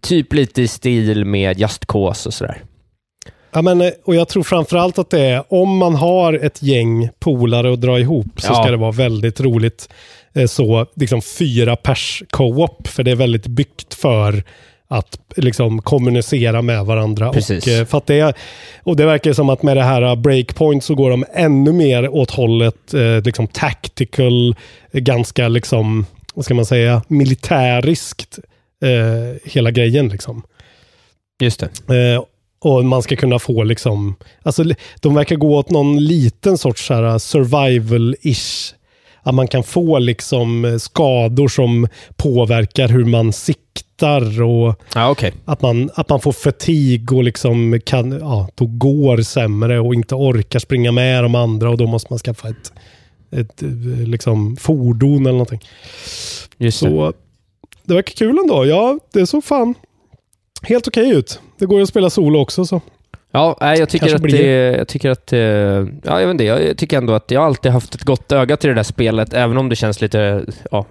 typ 0.00 0.32
lite 0.32 0.62
i 0.62 0.68
stil 0.68 1.24
med 1.24 1.58
Just 1.60 1.86
Cause 1.86 2.28
och 2.28 2.34
sådär. 2.34 2.62
Ja, 3.52 3.62
men, 3.62 3.80
eh, 3.80 3.90
och 4.04 4.14
jag 4.14 4.28
tror 4.28 4.42
framförallt 4.42 4.98
att 4.98 5.10
det 5.10 5.20
är 5.20 5.44
om 5.48 5.76
man 5.76 5.94
har 5.94 6.32
ett 6.32 6.62
gäng 6.62 7.08
polare 7.20 7.72
att 7.72 7.80
dra 7.80 7.98
ihop 8.00 8.40
så 8.40 8.46
Ja. 8.52 8.62
ska 8.62 8.70
det 8.70 8.76
vara 8.76 8.92
väldigt 8.92 9.40
roligt. 9.40 9.88
eh, 10.34 10.46
Så 10.46 10.86
liksom 10.96 11.22
fyra 11.22 11.76
pers 11.76 12.22
co-op, 12.30 12.86
för 12.88 13.02
det 13.02 13.10
är 13.10 13.14
väldigt 13.16 13.46
byggt 13.46 13.94
för 13.94 14.44
att 14.92 15.18
liksom 15.36 15.82
kommunicera 15.82 16.62
med 16.62 16.84
varandra. 16.84 17.32
Precis. 17.32 17.66
Och, 17.66 17.72
eh, 17.72 17.84
för 17.84 18.02
det, 18.06 18.34
och 18.82 18.96
det 18.96 19.06
verkar 19.06 19.32
som 19.32 19.50
att 19.50 19.62
med 19.62 19.76
det 19.76 19.82
här 19.82 20.02
eh, 20.02 20.14
breakpoint 20.14 20.84
så 20.84 20.94
går 20.94 21.10
de 21.10 21.24
ännu 21.32 21.72
mer 21.72 22.08
åt 22.08 22.30
hållet 22.30 22.94
eh, 22.94 23.22
liksom 23.24 23.46
tactical, 23.46 24.56
eh, 24.90 25.00
ganska 25.00 25.48
liksom, 25.48 26.06
vad 26.34 26.44
ska 26.44 26.54
man 26.54 26.66
säga, 26.66 27.02
militäriskt. 27.08 28.38
Eh, 28.82 29.36
hela 29.44 29.70
grejen 29.70 30.08
liksom. 30.08 30.42
Just 31.42 31.64
det. 31.86 32.12
Eh, 32.14 32.24
och 32.60 32.84
man 32.84 33.02
ska 33.02 33.16
kunna 33.16 33.38
få 33.38 33.62
liksom, 33.62 34.14
alltså 34.42 34.64
de 35.00 35.14
verkar 35.14 35.36
gå 35.36 35.56
åt 35.56 35.70
någon 35.70 36.04
liten 36.04 36.58
sorts 36.58 36.90
survival-ish. 36.90 38.74
Att 39.22 39.34
man 39.34 39.48
kan 39.48 39.62
få 39.62 39.98
liksom 39.98 40.64
eh, 40.64 40.76
skador 40.76 41.48
som 41.48 41.88
påverkar 42.16 42.88
hur 42.88 43.04
man 43.04 43.32
siktar 43.32 44.42
och 44.42 44.80
Ja, 44.94 45.10
okej. 45.10 45.32
att 45.44 45.62
man, 45.62 45.90
att 45.94 46.08
man 46.08 46.20
får 46.20 46.32
fatig 46.32 47.12
och 47.12 47.24
liksom 47.24 47.80
kan, 47.84 48.12
ja, 48.20 48.48
då 48.54 48.66
går 48.66 49.22
sämre 49.22 49.80
och 49.80 49.94
inte 49.94 50.14
orkar 50.14 50.58
springa 50.58 50.92
med 50.92 51.24
de 51.24 51.34
andra 51.34 51.70
och 51.70 51.76
då 51.78 51.86
måste 51.86 52.12
man 52.12 52.18
skaffa 52.18 52.48
ett, 52.48 52.72
ett 53.30 53.62
eh, 53.62 53.68
liksom 54.08 54.56
fordon 54.56 55.20
eller 55.20 55.32
någonting. 55.32 55.60
Just 56.58 56.80
det. 56.82 56.88
Så 56.88 57.12
det 57.84 57.94
verkar 57.94 58.12
kul 58.14 58.38
ändå. 58.38 58.66
Ja, 58.66 58.98
det 59.12 59.26
såg 59.26 59.44
fan 59.44 59.74
helt 60.62 60.88
okej 60.88 61.10
ut. 61.10 61.40
Det 61.58 61.66
går 61.66 61.80
att 61.82 61.88
spela 61.88 62.10
solo 62.10 62.38
också 62.38 62.64
så. 62.64 62.80
Ja, 63.32 63.56
jag 63.76 63.88
tycker 63.88 64.14
att 64.14 64.22
det, 64.22 64.76
jag 64.78 64.88
tycker 64.88 65.10
att, 65.10 65.32
eh, 65.32 65.38
ja, 65.38 65.86
jag 66.04 66.18
vet 66.18 66.30
inte, 66.30 66.44
jag 66.44 66.76
tycker 66.78 66.98
ändå 66.98 67.12
att 67.12 67.30
jag 67.30 67.42
alltid 67.44 67.72
haft 67.72 67.94
ett 67.94 68.02
gott 68.02 68.32
öga 68.32 68.56
till 68.56 68.68
det 68.68 68.74
där 68.74 68.82
spelet, 68.82 69.34
även 69.34 69.56
om 69.56 69.68
det 69.68 69.76
känns 69.76 70.00
lite, 70.00 70.44
ja, 70.70 70.86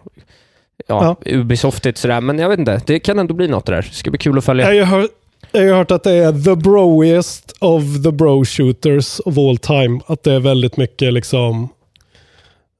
ja, 0.87 1.15
Ubisoftigt 1.25 1.97
sådär, 1.97 2.21
men 2.21 2.39
jag 2.39 2.49
vet 2.49 2.59
inte, 2.59 2.81
det 2.85 2.99
kan 2.99 3.19
ändå 3.19 3.33
bli 3.33 3.47
något 3.47 3.65
det 3.65 3.71
där. 3.71 3.81
Det 3.81 3.95
ska 3.95 4.11
bli 4.11 4.17
kul 4.17 4.37
att 4.37 4.45
följa. 4.45 4.73
Jag 4.73 4.85
har, 4.85 5.07
jag 5.51 5.61
har 5.69 5.77
hört 5.77 5.91
att 5.91 6.03
det 6.03 6.11
är 6.11 6.43
the 6.43 6.55
broiest 6.55 7.55
of 7.59 7.83
the 8.03 8.11
bro 8.11 8.45
shooters 8.45 9.19
of 9.25 9.37
all 9.37 9.57
time. 9.57 9.99
Att 10.05 10.23
det 10.23 10.33
är 10.33 10.39
väldigt 10.39 10.77
mycket 10.77 11.13
liksom 11.13 11.69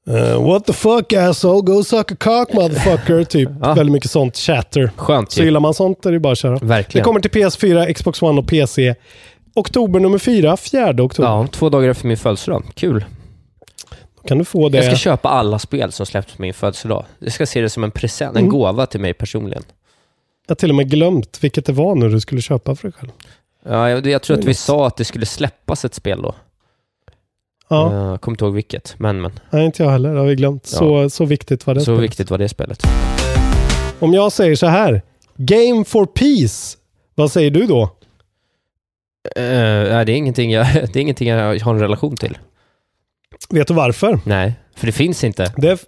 eh, 0.08 0.46
What 0.46 0.64
the 0.66 0.72
fuck 0.72 1.12
asshole, 1.12 1.60
go 1.60 1.82
suck 1.84 2.12
a 2.12 2.16
cock 2.18 2.52
motherfucker. 2.52 3.24
Typ 3.24 3.48
Ja. 3.62 3.74
väldigt 3.74 3.92
mycket 3.92 4.10
sånt 4.10 4.36
chatter. 4.36 4.90
Skönt 4.96 5.32
Så 5.32 5.42
gillar 5.42 5.60
man 5.60 5.74
sånt 5.74 6.06
är 6.06 6.12
det 6.12 6.20
bara 6.20 6.32
att 6.32 6.38
köra. 6.38 6.58
Det 6.58 6.66
Verkligen. 6.66 7.04
kommer 7.04 7.20
till 7.20 7.30
PS4, 7.30 7.92
Xbox 7.92 8.22
One 8.22 8.40
och 8.40 8.46
PC. 8.46 8.94
Oktober 9.54 10.00
nummer 10.00 10.18
fyra, 10.18 10.56
fjärde 10.56 11.02
oktober. 11.02 11.28
Ja, 11.28 11.46
två 11.52 11.68
dagar 11.68 11.88
efter 11.88 12.06
min 12.06 12.16
födelsedag. 12.16 12.64
Kul. 12.74 13.04
Då 14.16 14.28
kan 14.28 14.38
du 14.38 14.44
få 14.44 14.68
det. 14.68 14.76
Jag 14.78 14.86
ska 14.86 14.96
köpa 14.96 15.28
alla 15.28 15.58
spel 15.58 15.92
som 15.92 16.06
släpps 16.06 16.34
på 16.36 16.42
min 16.42 16.54
födelsedag. 16.54 17.04
Jag 17.18 17.32
ska 17.32 17.46
se 17.46 17.60
det 17.60 17.70
som 17.70 17.84
en 17.84 17.90
present, 17.90 18.36
en 18.36 18.42
Mm. 18.44 18.50
gåva 18.50 18.86
till 18.86 19.00
mig 19.00 19.14
personligen. 19.14 19.62
Jag 20.46 20.50
har 20.50 20.56
till 20.56 20.70
och 20.70 20.76
med 20.76 20.90
glömt 20.90 21.38
vilket 21.44 21.66
det 21.66 21.72
var 21.72 21.94
nu 21.94 22.08
du 22.08 22.20
skulle 22.20 22.40
köpa 22.42 22.74
för 22.76 22.82
dig 22.88 22.92
själv. 22.92 23.10
Ja, 23.64 23.90
jag, 23.90 24.06
jag 24.06 24.22
tror 24.22 24.38
att 24.38 24.44
vi 24.44 24.48
Nice. 24.48 24.62
sa 24.62 24.86
att 24.86 24.96
det 24.96 25.04
skulle 25.04 25.26
släppas 25.26 25.84
ett 25.84 25.94
spel 25.94 26.22
då. 26.22 26.34
Ja, 27.68 27.94
Jag 28.10 28.20
kommer 28.20 28.32
inte 28.34 28.44
ihåg 28.44 28.54
vilket, 28.54 28.94
men 28.98 29.20
men. 29.20 29.40
nej, 29.50 29.64
inte 29.66 29.82
jag 29.82 29.90
heller. 29.90 30.12
Det 30.14 30.18
har 30.20 30.26
vi 30.26 30.34
glömt. 30.34 30.66
Så, 30.66 31.10
så 31.10 31.24
viktigt 31.24 31.66
var 31.66 31.74
det. 31.74 31.80
Så 31.80 31.84
spelet. 31.84 32.02
viktigt 32.02 32.30
var 32.30 32.38
det 32.38 32.48
spelet. 32.48 32.82
Om 33.98 34.14
jag 34.14 34.32
säger 34.32 34.56
så 34.56 34.66
här. 34.66 35.02
Game 35.36 35.84
for 35.84 36.06
Peace. 36.06 36.76
Vad 37.14 37.32
säger 37.32 37.50
du 37.50 37.66
då? 37.66 37.90
Uh, 39.38 39.42
nej, 39.92 40.04
det 40.04 40.12
är, 40.12 40.16
ingenting 40.16 40.50
jag, 40.50 40.66
det 40.74 40.96
är 40.96 41.00
ingenting 41.02 41.28
jag 41.28 41.60
har 41.60 41.74
en 41.74 41.80
relation 41.80 42.16
till. 42.16 42.38
Vet 43.50 43.68
du 43.68 43.74
varför? 43.74 44.20
Nej, 44.24 44.52
för 44.76 44.86
det 44.86 44.92
finns 44.92 45.24
inte. 45.24 45.52
Det, 45.56 45.78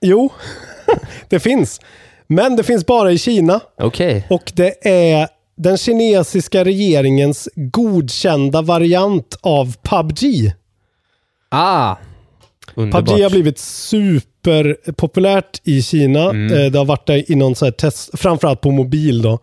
jo, 0.00 0.32
det 1.28 1.40
finns. 1.40 1.80
Men 2.26 2.56
det 2.56 2.62
finns 2.62 2.86
bara 2.86 3.12
i 3.12 3.18
Kina. 3.18 3.60
Okej. 3.78 4.26
Och 4.30 4.52
det 4.54 4.86
är 4.88 5.28
den 5.56 5.78
kinesiska 5.78 6.64
regeringens 6.64 7.48
godkända 7.54 8.62
variant 8.62 9.38
av 9.40 9.76
PubG. 9.82 10.52
Ah! 11.48 11.96
Underbart. 12.74 13.06
PubG 13.08 13.22
har 13.22 13.30
blivit 13.30 13.58
superpopulärt 13.58 15.60
i 15.64 15.82
Kina. 15.82 16.30
Mm. 16.30 16.52
Eh, 16.52 16.70
Det 16.70 16.78
har 16.78 16.84
varit 16.84 17.06
där 17.06 17.30
i 17.30 17.34
någon 17.34 17.54
så 17.54 17.64
här 17.64 17.72
test, 17.72 18.10
framförallt 18.18 18.60
på 18.60 18.70
mobil 18.70 19.22
då. 19.22 19.38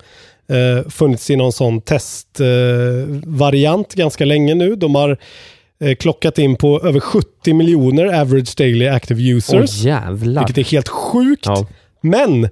Eh, 0.52 0.90
funnits 0.90 1.30
i 1.30 1.36
någon 1.36 1.52
sån 1.52 1.82
testvariant 1.82 3.96
ganska 3.96 4.26
länge 4.26 4.56
nu. 4.56 4.76
De 4.76 4.96
har 4.96 5.18
eh, 5.84 5.96
klockat 5.96 6.38
in 6.38 6.56
på 6.56 6.82
över 6.82 7.00
70 7.00 7.54
miljoner 7.54 8.06
average 8.22 8.56
daily 8.58 8.88
active 8.88 9.22
Åh 9.22 9.28
users. 9.38 9.84
jävlar. 9.84 10.48
vilket 10.48 10.68
är 10.68 10.72
helt 10.72 10.90
sjukt. 10.90 11.46
Ja. 11.46 11.68
Men 12.02 12.44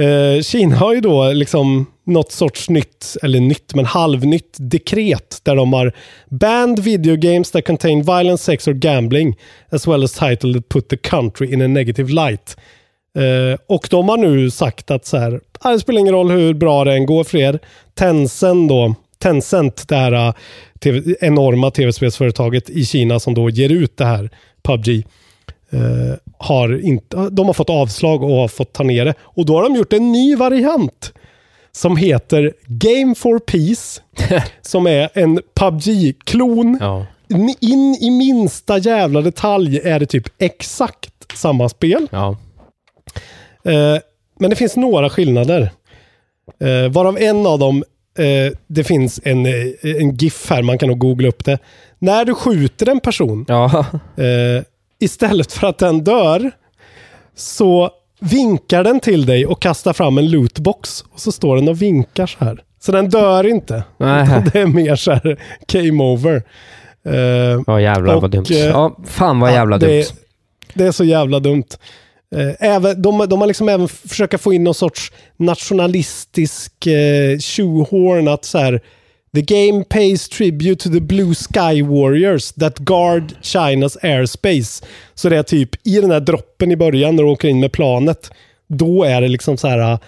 eh, 0.00 0.42
Kina 0.42 0.76
har 0.76 0.94
ju 0.94 1.00
då 1.00 1.32
liksom 1.32 1.86
något 2.06 2.32
sorts 2.32 2.70
nytt, 2.70 3.16
eller 3.22 3.40
nytt, 3.40 3.74
men 3.74 3.84
halvnytt 3.84 4.56
dekret 4.58 5.40
där 5.42 5.56
de 5.56 5.72
har 5.72 5.92
banned 6.30 6.78
video 6.78 7.16
games 7.16 7.50
that 7.50 7.66
contain 7.66 8.02
violence, 8.02 8.44
sex 8.44 8.68
or 8.68 8.72
gambling 8.72 9.36
as 9.70 9.86
well 9.86 10.04
as 10.04 10.12
title 10.12 10.54
that 10.54 10.68
put 10.68 10.88
the 10.88 10.96
country 10.96 11.52
in 11.52 11.62
a 11.62 11.68
negative 11.68 12.12
light. 12.12 12.56
Eh, 13.18 13.58
och 13.68 13.88
de 13.90 14.08
har 14.08 14.16
nu 14.16 14.50
sagt 14.50 14.90
att 14.90 15.06
så 15.06 15.16
här, 15.16 15.40
"Ah, 15.60 15.70
det 15.72 15.78
spelar 15.80 16.00
ingen 16.00 16.14
roll 16.14 16.30
hur 16.30 16.54
bra 16.54 16.84
det 16.84 16.92
än 16.94 17.06
går 17.06 17.24
för 17.24 17.38
er. 17.38 17.58
Tencent 17.94 18.68
då, 18.68 18.94
Tencent, 19.18 19.88
det 19.88 19.96
här 19.96 20.12
eh, 20.28 20.34
TV, 20.80 21.14
enorma 21.20 21.70
tv-spelsföretaget 21.70 22.70
i 22.70 22.84
Kina 22.84 23.20
som 23.20 23.34
då 23.34 23.50
ger 23.50 23.68
ut 23.72 23.96
det 23.96 24.04
här 24.04 24.30
PubG. 24.62 25.06
eh, 25.70 26.16
har 26.38 26.84
inte, 26.84 27.16
de 27.30 27.46
har 27.46 27.52
fått 27.54 27.70
avslag 27.70 28.22
och 28.22 28.30
har 28.36 28.48
fått 28.48 28.72
ta 28.72 28.82
ner 28.82 29.04
det. 29.04 29.14
Och 29.20 29.46
då 29.46 29.54
har 29.56 29.62
de 29.62 29.74
gjort 29.76 29.92
en 29.92 30.12
ny 30.12 30.36
variant 30.36 31.12
som 31.72 31.96
heter 31.96 32.52
Game 32.66 33.14
for 33.14 33.38
Peace. 33.38 34.00
som 34.62 34.86
är 34.86 35.08
en 35.14 35.40
PubG-klon. 35.54 36.78
Ja. 36.80 37.06
In 37.60 37.96
i 38.00 38.10
minsta 38.10 38.78
jävla 38.78 39.20
detalj 39.20 39.80
är 39.84 40.00
det 40.00 40.06
typ 40.06 40.28
exakt 40.38 41.10
samma 41.34 41.68
spel. 41.68 42.06
Ja. 42.10 42.36
Eh, 43.68 43.98
men 44.40 44.50
det 44.50 44.56
finns 44.56 44.76
några 44.76 45.10
skillnader. 45.10 45.70
Eh, 46.60 46.92
varav 46.92 47.18
en 47.18 47.46
av 47.46 47.58
dem, 47.58 47.84
eh, 48.18 48.52
det 48.66 48.84
finns 48.84 49.20
en, 49.24 49.46
en 49.82 50.14
GIF 50.16 50.50
här, 50.50 50.62
man 50.62 50.78
kan 50.78 50.88
nog 50.88 50.98
googla 50.98 51.28
upp 51.28 51.44
det. 51.44 51.58
När 51.98 52.24
du 52.24 52.34
skjuter 52.34 52.88
en 52.88 53.00
person, 53.00 53.44
Ja. 53.48 53.86
istället 55.00 55.52
för 55.52 55.66
att 55.66 55.78
den 55.78 56.04
dör, 56.04 56.50
så 57.36 57.90
vinkar 58.20 58.84
den 58.84 59.00
till 59.00 59.26
dig 59.26 59.46
och 59.46 59.62
kastar 59.62 59.92
fram 59.92 60.18
en 60.18 60.30
lootbox. 60.30 61.00
Och 61.12 61.20
så 61.20 61.32
står 61.32 61.56
den 61.56 61.68
och 61.68 61.82
vinkar 61.82 62.26
så 62.26 62.44
här. 62.44 62.62
Så 62.80 62.92
den 62.92 63.08
dör 63.10 63.46
inte. 63.46 63.82
Det 63.98 64.54
är 64.58 64.66
mer 64.66 64.96
så 64.96 65.12
här 65.12 65.38
game 65.72 66.04
over. 66.04 66.42
Ja 67.66 67.80
jävlar 67.80 68.14
vad 68.14 68.24
Och, 68.24 68.30
dumt. 68.30 68.44
eh, 68.50 68.58
Ja, 68.58 68.96
fan 69.06 69.40
vad 69.40 69.50
Ja, 69.50 69.54
jävla 69.54 69.78
det 69.78 69.86
dumt. 69.86 69.96
är- 69.98 70.06
Det 70.74 70.84
är 70.86 70.92
så 70.92 71.04
jävla 71.04 71.40
dumt. 71.40 71.64
Eh, 72.36 72.54
även, 72.58 73.02
de, 73.02 73.26
de 73.28 73.40
har 73.40 73.46
liksom 73.46 73.68
även 73.68 73.88
försökt 73.88 74.40
få 74.40 74.52
in 74.52 74.64
någon 74.64 74.74
sorts 74.74 75.12
nationalistisk 75.36 76.86
eh, 76.86 77.38
tjohorn 77.38 78.28
att 78.28 78.44
så 78.44 78.58
här 78.58 78.80
The 79.34 79.42
game 79.42 79.84
pays 79.84 80.28
tribute 80.28 80.82
to 80.82 80.90
the 80.90 81.00
blue 81.00 81.34
sky 81.34 81.82
warriors 81.82 82.52
that 82.52 82.78
guard 82.78 83.32
Chinas 83.42 83.96
airspace. 84.02 84.84
Så 85.14 85.28
det 85.28 85.36
är 85.36 85.42
typ 85.42 85.86
i 85.86 86.00
den 86.00 86.10
här 86.10 86.20
droppen 86.20 86.72
i 86.72 86.76
början 86.76 87.16
när 87.16 87.22
de 87.22 87.32
åker 87.32 87.48
in 87.48 87.60
med 87.60 87.72
planet. 87.72 88.30
Då 88.68 89.04
är 89.04 89.20
det 89.20 89.28
liksom 89.28 89.56
så 89.56 89.68
här 89.68 89.92
eh, 89.92 89.98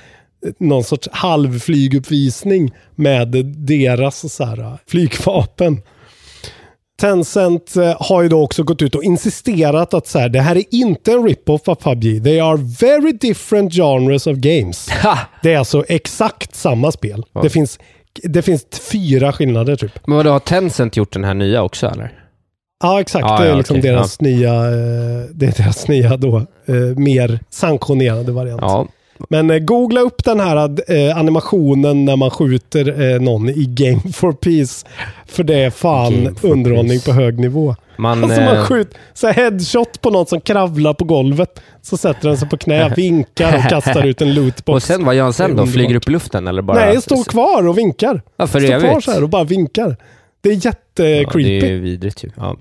någon 0.58 0.84
sorts 0.84 1.08
halvflyguppvisning 1.12 2.74
med 2.94 3.28
deras 3.46 4.34
så 4.34 4.44
här, 4.44 4.58
eh, 4.58 4.74
flygvapen. 4.86 5.82
Tencent 7.00 7.76
eh, 7.76 7.96
har 8.00 8.22
ju 8.22 8.28
då 8.28 8.42
också 8.42 8.62
gått 8.62 8.82
ut 8.82 8.94
och 8.94 9.04
insisterat 9.04 9.94
att 9.94 10.06
så 10.06 10.18
här, 10.18 10.28
det 10.28 10.40
här 10.40 10.56
är 10.56 10.64
inte 10.70 11.12
en 11.12 11.24
rip-off 11.24 11.68
av 11.68 11.74
PubG. 11.74 12.24
They 12.24 12.40
are 12.40 12.56
very 12.80 13.12
different 13.12 13.72
genres 13.72 14.26
of 14.26 14.36
games. 14.36 14.88
Ha! 15.02 15.18
Det 15.42 15.52
är 15.54 15.58
alltså 15.58 15.84
exakt 15.88 16.54
samma 16.54 16.92
spel. 16.92 17.24
Det, 17.42 17.50
finns, 17.50 17.78
det 18.22 18.42
finns 18.42 18.66
fyra 18.92 19.32
skillnader 19.32 19.76
typ. 19.76 20.06
Men 20.06 20.16
vadå, 20.16 20.30
har 20.30 20.38
Tencent 20.38 20.96
gjort 20.96 21.12
den 21.12 21.24
här 21.24 21.34
nya 21.34 21.62
också 21.62 21.86
eller? 21.86 22.12
Ja, 22.82 23.00
exakt. 23.00 23.26
Ja, 23.28 23.38
det 23.38 23.44
är 23.44 23.50
ja, 23.50 23.56
liksom 23.56 23.78
okej, 23.78 23.90
deras 23.90 24.20
nya, 24.20 24.54
eh, 24.54 25.24
det 25.32 25.46
är 25.46 25.62
deras 25.62 25.88
nya 25.88 26.16
då, 26.16 26.36
eh, 26.66 26.74
mer 26.96 27.40
sanktionerade 27.50 28.32
variant. 28.32 28.62
Ja. 28.62 28.86
Men 29.28 29.50
eh, 29.50 29.58
googla 29.58 30.00
upp 30.00 30.24
den 30.24 30.40
här 30.40 30.56
eh, 30.92 31.16
animationen 31.16 32.04
när 32.04 32.16
man 32.16 32.30
skjuter 32.30 33.14
eh, 33.14 33.20
någon 33.20 33.48
i 33.48 33.64
Game 33.68 34.00
for 34.14 34.32
Peace. 34.32 34.86
För 35.26 35.44
det 35.44 35.54
är 35.54 35.70
fan 35.70 36.36
underhållning 36.42 36.98
Peace. 37.00 37.06
på 37.06 37.12
hög 37.12 37.38
nivå. 37.38 37.76
Man, 37.96 38.24
Alltså 38.24 38.40
man 38.40 38.64
skjuter 38.66 38.98
så 39.14 39.28
headshot 39.28 40.00
på 40.00 40.10
någon 40.10 40.26
som 40.26 40.40
kravlar 40.40 40.94
på 40.94 41.04
golvet. 41.04 41.60
Så 41.82 41.96
sätter 41.96 42.28
den 42.28 42.38
sig 42.38 42.48
på 42.48 42.56
knä, 42.56 42.88
vinkar 42.96 43.56
och 43.58 43.62
kastar 43.70 44.06
ut 44.06 44.22
en 44.22 44.34
lootbox. 44.34 44.76
och 44.76 44.82
sen, 44.82 45.04
vad 45.04 45.14
gör 45.14 45.24
han 45.24 45.32
sen 45.32 45.56
då? 45.56 45.66
Flyger 45.66 45.94
upp 45.94 46.08
i 46.08 46.12
luften 46.12 46.48
eller 46.48 46.62
bara? 46.62 46.78
Nej, 46.78 47.02
står 47.02 47.24
kvar 47.24 47.68
och 47.68 47.78
vinkar. 47.78 48.22
Ja, 48.36 48.46
för 48.46 48.60
står 48.60 48.80
kvar 48.80 49.00
så 49.00 49.10
här 49.10 49.22
och 49.22 49.28
bara 49.28 49.44
vinkar. 49.44 49.96
Det 50.40 50.48
är 50.48 50.52
Ja, 50.54 50.60
jättecreepy. 50.64 51.60
det 51.60 51.72
är 51.74 51.78
vidrigt 51.78 52.24
ju. 52.24 52.30
Ja. 52.36 52.56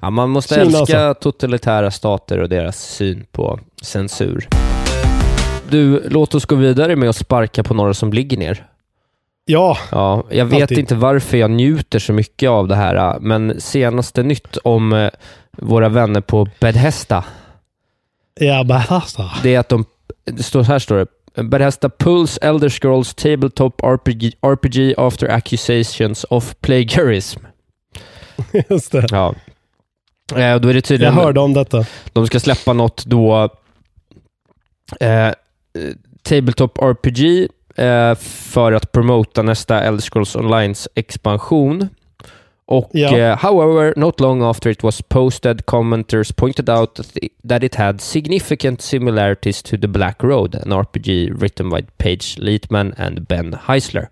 Ja, 0.00 0.10
man 0.10 0.30
måste 0.30 0.54
Kina 0.54 0.66
älska 0.78 1.00
alltså. 1.00 1.22
totalitära 1.22 1.90
stater 1.90 2.38
och 2.38 2.48
deras 2.48 2.78
syn 2.82 3.26
på 3.32 3.58
censur. 3.82 4.48
Du, 5.70 6.08
låt 6.08 6.34
oss 6.34 6.44
gå 6.46 6.54
vidare 6.54 6.96
med 6.96 7.08
att 7.08 7.16
sparka 7.16 7.62
på 7.62 7.74
några 7.74 7.94
som 7.94 8.12
ligger 8.12 8.36
ner. 8.36 8.66
Ja, 9.44 9.78
Ja, 9.90 10.24
jag 10.30 10.44
vet 10.44 10.62
Alltid. 10.62 10.78
inte 10.78 10.94
varför 10.94 11.36
jag 11.36 11.50
njuter 11.50 11.98
så 11.98 12.12
mycket 12.12 12.50
av 12.50 12.68
det 12.68 12.76
här, 12.76 13.18
men 13.20 13.60
senaste 13.60 14.22
nytt 14.22 14.56
om 14.56 14.92
eh, 14.92 15.10
våra 15.52 15.88
vänner 15.88 16.20
på 16.20 16.48
Bethesda, 16.60 17.24
ja 18.40 18.84
alltså. 18.88 19.30
det 19.42 19.54
är 19.54 19.58
att 19.58 19.68
de, 19.68 19.84
det 20.24 20.42
står, 20.42 20.62
här 20.62 20.78
står 20.78 20.96
det, 21.34 21.42
Bethesda 21.42 21.88
pulls 21.88 22.38
Elder 22.38 22.68
Scrolls 22.68 23.14
Tabletop 23.14 23.80
RPG, 23.80 24.34
RPG 24.40 24.94
after 24.96 25.28
accusations 25.28 26.24
of 26.30 26.54
plagiarism. 26.60 27.40
Just 28.68 28.92
det. 28.92 29.06
Ja. 29.10 29.34
Eh, 30.34 30.36
då 30.36 30.68
är 30.68 30.72
det 30.72 30.72
Jag 30.74 30.84
tydligen... 30.84 31.14
hörde 31.14 31.40
om 31.40 31.54
detta. 31.54 31.84
De 32.12 32.26
ska 32.26 32.40
släppa 32.40 32.72
något 32.72 33.04
då, 33.06 33.48
eh, 35.00 35.28
Tabletop 36.22 36.78
RPG, 36.82 37.48
eh, 37.76 38.14
för 38.14 38.72
att 38.72 38.92
promota 38.92 39.42
nästa 39.42 39.82
Elder 39.82 40.02
Scrolls 40.02 40.36
Onlines 40.36 40.88
expansion. 40.94 41.88
Och 42.66 42.90
Ja. 42.92 43.18
eh, 43.18 43.38
however, 43.38 43.94
not 43.96 44.20
long 44.20 44.42
after 44.42 44.70
it 44.70 44.82
was 44.82 45.02
posted, 45.02 45.66
commenters 45.66 46.32
pointed 46.32 46.70
out 46.70 46.94
that 46.94 47.16
it, 47.16 47.32
that 47.48 47.62
it 47.62 47.74
had 47.74 48.00
significant 48.00 48.82
similarities 48.82 49.62
to 49.62 49.76
The 49.78 49.88
Black 49.88 50.22
Road, 50.22 50.54
an 50.54 50.72
RPG 50.72 51.30
written 51.40 51.70
by 51.70 51.82
Page 51.98 52.34
Leitman 52.38 52.94
and 52.98 53.26
Ben 53.26 53.56
Heisler. 53.66 54.08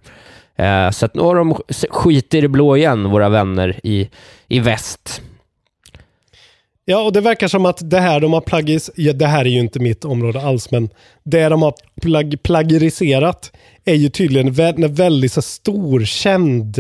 Eh, 0.57 0.91
så 0.91 1.07
att 1.07 1.15
nu 1.15 1.23
har 1.23 1.35
de 1.37 1.55
skit 1.91 2.35
i 2.35 2.41
det 2.41 2.49
blå 2.49 2.77
igen, 2.77 3.11
våra 3.11 3.29
vänner 3.29 3.81
i, 3.83 4.09
i 4.49 4.61
väst. 4.61 5.23
Ja, 6.91 7.03
och 7.03 7.13
det 7.13 7.21
verkar 7.21 7.49
som 7.49 7.67
att 7.67 7.91
det 7.91 8.01
här 8.01 8.21
de 8.21 8.33
har 8.33 8.41
plagis, 8.41 8.91
ja, 8.95 9.13
det 9.13 9.27
här 9.27 9.45
är 9.45 9.49
ju 9.49 9.61
inte 9.61 9.79
mitt 9.81 10.05
område 10.05 10.41
alls, 10.41 10.71
men 10.71 10.89
det 11.23 11.49
de 11.49 11.63
har 11.63 11.75
plag, 12.03 12.37
plagiriserat 12.43 13.53
är 13.85 13.95
ju 13.95 14.09
tydligen 14.09 14.53
vä- 14.53 14.85
en 14.85 14.95
väldigt 14.95 15.33
så 15.33 15.43
storkänd, 15.43 16.79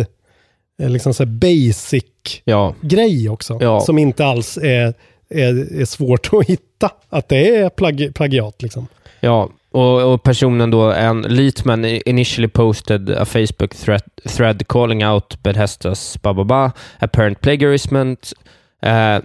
eh, 0.82 0.90
liksom 0.90 1.14
så 1.14 1.24
här 1.24 1.30
basic 1.30 2.04
Ja, 2.44 2.74
grej 2.80 3.28
också. 3.28 3.58
Ja. 3.60 3.80
Som 3.80 3.98
inte 3.98 4.24
alls 4.24 4.56
är, 4.56 4.94
är, 5.30 5.80
är 5.80 5.84
svårt 5.84 6.28
att 6.32 6.46
hitta. 6.46 6.90
Att 7.08 7.28
det 7.28 7.56
är 7.56 7.70
plagi, 7.70 8.12
plagiat 8.12 8.62
liksom. 8.62 8.86
Ja, 9.20 9.50
och, 9.70 10.12
och 10.12 10.22
personen 10.22 10.70
då, 10.70 10.92
en 10.92 11.22
Leitman 11.22 11.84
initially 11.84 12.48
posted 12.48 13.10
a 13.10 13.24
Facebook 13.24 13.74
thread, 13.74 14.02
thread 14.28 14.68
calling 14.68 15.06
out 15.06 15.42
Bethesdas 15.42 16.22
bababa, 16.22 16.72
apparent 16.98 17.40
plagiarism 17.40 17.96
uh, 17.96 19.18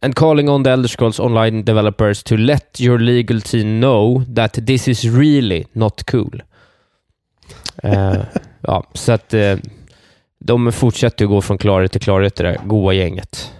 and 0.00 0.14
calling 0.14 0.48
on 0.48 0.64
the 0.64 0.70
Elder 0.70 0.88
Scrolls 0.88 1.20
Online 1.20 1.62
developers 1.62 2.22
to 2.22 2.36
let 2.36 2.80
your 2.80 2.98
legal 2.98 3.40
team 3.40 3.80
know 3.80 4.24
that 4.34 4.66
this 4.66 4.88
is 4.88 5.04
really 5.04 5.66
not 5.72 6.04
cool. 6.10 6.42
Eh, 7.82 8.16
ja, 8.60 8.84
så 8.94 9.12
att 9.12 9.34
eh, 9.34 9.56
de 10.38 10.72
fortsätter 10.72 11.24
ju 11.24 11.28
gå 11.28 11.42
från 11.42 11.58
klarhet 11.58 11.92
till 11.92 12.00
klarhet, 12.00 12.36
det 12.36 12.42
där 12.42 12.58
goa 12.64 12.92
gänget. 12.92 13.52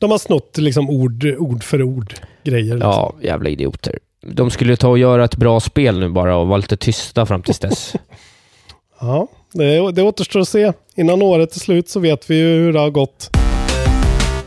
De 0.00 0.10
har 0.10 0.18
snott 0.18 0.58
liksom 0.58 0.90
ord, 0.90 1.24
ord 1.38 1.64
för 1.64 1.82
ord 1.82 2.14
grejer. 2.44 2.74
Liksom. 2.74 2.90
Ja, 2.90 3.14
jävla 3.22 3.50
idioter. 3.50 3.98
De 4.22 4.50
skulle 4.50 4.76
ta 4.76 4.88
och 4.88 4.98
göra 4.98 5.24
ett 5.24 5.36
bra 5.36 5.60
spel 5.60 5.98
nu 5.98 6.08
bara 6.08 6.36
och 6.36 6.48
vara 6.48 6.56
lite 6.56 6.76
tysta 6.76 7.26
fram 7.26 7.42
tills 7.42 7.58
dess. 7.58 7.94
Ja, 9.00 9.28
det, 9.52 9.92
det 9.92 10.02
återstår 10.02 10.40
att 10.40 10.48
se. 10.48 10.72
Innan 10.96 11.22
året 11.22 11.56
är 11.56 11.60
slut 11.60 11.88
så 11.88 12.00
vet 12.00 12.30
vi 12.30 12.36
ju 12.36 12.46
hur 12.46 12.72
det 12.72 12.78
har 12.78 12.90
gått. 12.90 13.30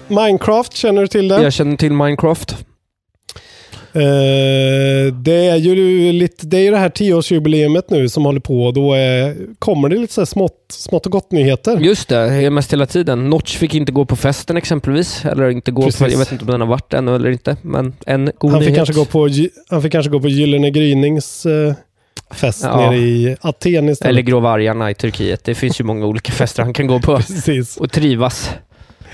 Minecraft, 0.08 0.74
känner 0.76 1.02
du 1.02 1.08
till 1.08 1.28
det? 1.28 1.42
Jag 1.44 1.54
känner 1.54 1.78
till 1.78 1.94
Minecraft. 1.94 2.56
Eh, 3.96 5.14
det 5.14 5.46
är 5.48 5.56
ju 5.56 6.12
lite, 6.12 6.48
det 6.48 6.58
är 6.68 6.72
det 6.72 6.78
här 6.78 6.90
tioårsjubileumet 6.90 7.90
nu 7.90 8.10
som 8.10 8.26
håller 8.26 8.40
på 8.40 8.64
och 8.66 8.74
då 8.74 8.94
är, 8.94 9.36
kommer 9.60 9.90
det 9.90 9.96
lite 9.98 10.14
så 10.14 10.22
här 10.22 10.26
smått, 10.26 10.66
smått 10.70 11.06
och 11.06 11.12
gott 11.12 11.32
nyheter. 11.32 11.78
Just 11.78 12.10
det, 12.10 12.50
mest 12.50 12.74
hela 12.74 12.86
tiden. 12.86 13.30
Notch 13.30 13.58
fick 13.58 13.76
inte 13.76 13.92
gå 13.92 14.06
på 14.06 14.16
festen 14.16 14.58
exempelvis, 14.58 15.26
eller 15.26 15.50
inte 15.50 15.72
gå 15.72 15.82
Precis. 15.82 16.00
på, 16.02 16.10
jag 16.10 16.18
vet 16.18 16.32
inte 16.32 16.46
om 16.46 16.52
den 16.52 16.62
har 16.62 16.68
varit 16.68 16.94
ännu 16.94 17.16
eller 17.16 17.30
inte, 17.32 17.58
men 17.62 17.94
en 18.06 18.32
god 18.38 18.52
Han 18.52 18.60
fick, 18.62 18.70
nyhet. 18.70 18.78
kanske 18.78 18.94
gå 18.94 19.06
på, 19.06 19.30
han 19.70 19.82
fick 19.82 19.92
kanske 19.92 20.12
gå 20.12 20.20
på 20.20 20.28
Gyllene 20.28 20.70
Grynings 20.70 21.46
eh, 21.46 21.74
fest 22.32 22.64
Ja. 22.64 22.78
nere 22.78 22.98
i 22.98 23.36
Aten 23.42 23.90
istället. 23.90 24.10
Eller 24.10 24.22
Grå 24.22 24.40
vargarna 24.40 24.92
i 24.92 24.94
Turkiet. 24.94 25.44
Det 25.44 25.56
finns 25.56 25.80
ju 25.80 25.84
många 25.84 26.06
olika 26.06 26.32
fester 26.32 26.64
han 26.64 26.74
kan 26.74 26.88
gå 26.88 27.00
på 27.00 27.20
och 27.80 27.92
trivas. 27.92 28.50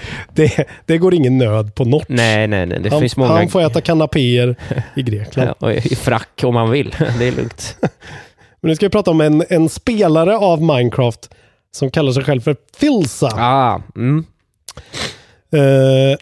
Det, 0.33 0.67
det 0.85 0.97
går 0.97 1.13
ingen 1.13 1.37
nöd 1.37 1.75
på 1.75 1.85
Notch. 1.85 2.05
Nej, 2.07 2.47
nej, 2.47 2.65
nej. 2.65 2.79
Det 2.79 2.89
han, 2.89 2.99
finns 2.99 3.17
många... 3.17 3.31
han 3.31 3.49
får 3.49 3.61
äta 3.61 3.81
kanapéer 3.81 4.55
i 4.95 5.01
Grekland. 5.01 5.49
Ja, 5.49 5.67
och 5.67 5.73
i 5.73 5.95
frack 5.95 6.41
om 6.43 6.53
man 6.53 6.71
vill. 6.71 6.95
Det 7.19 7.27
är 7.27 7.31
lugnt. 7.31 7.75
Men 8.61 8.69
nu 8.69 8.75
ska 8.75 8.85
vi 8.85 8.89
prata 8.89 9.11
om 9.11 9.21
en, 9.21 9.43
en 9.49 9.69
spelare 9.69 10.37
av 10.37 10.61
Minecraft 10.61 11.29
som 11.71 11.91
kallar 11.91 12.11
sig 12.11 12.23
själv 12.23 12.41
för 12.41 12.55
Filsa. 12.77 13.31
Ah, 13.35 13.81
mm. 13.95 14.25
Eh, 15.51 16.17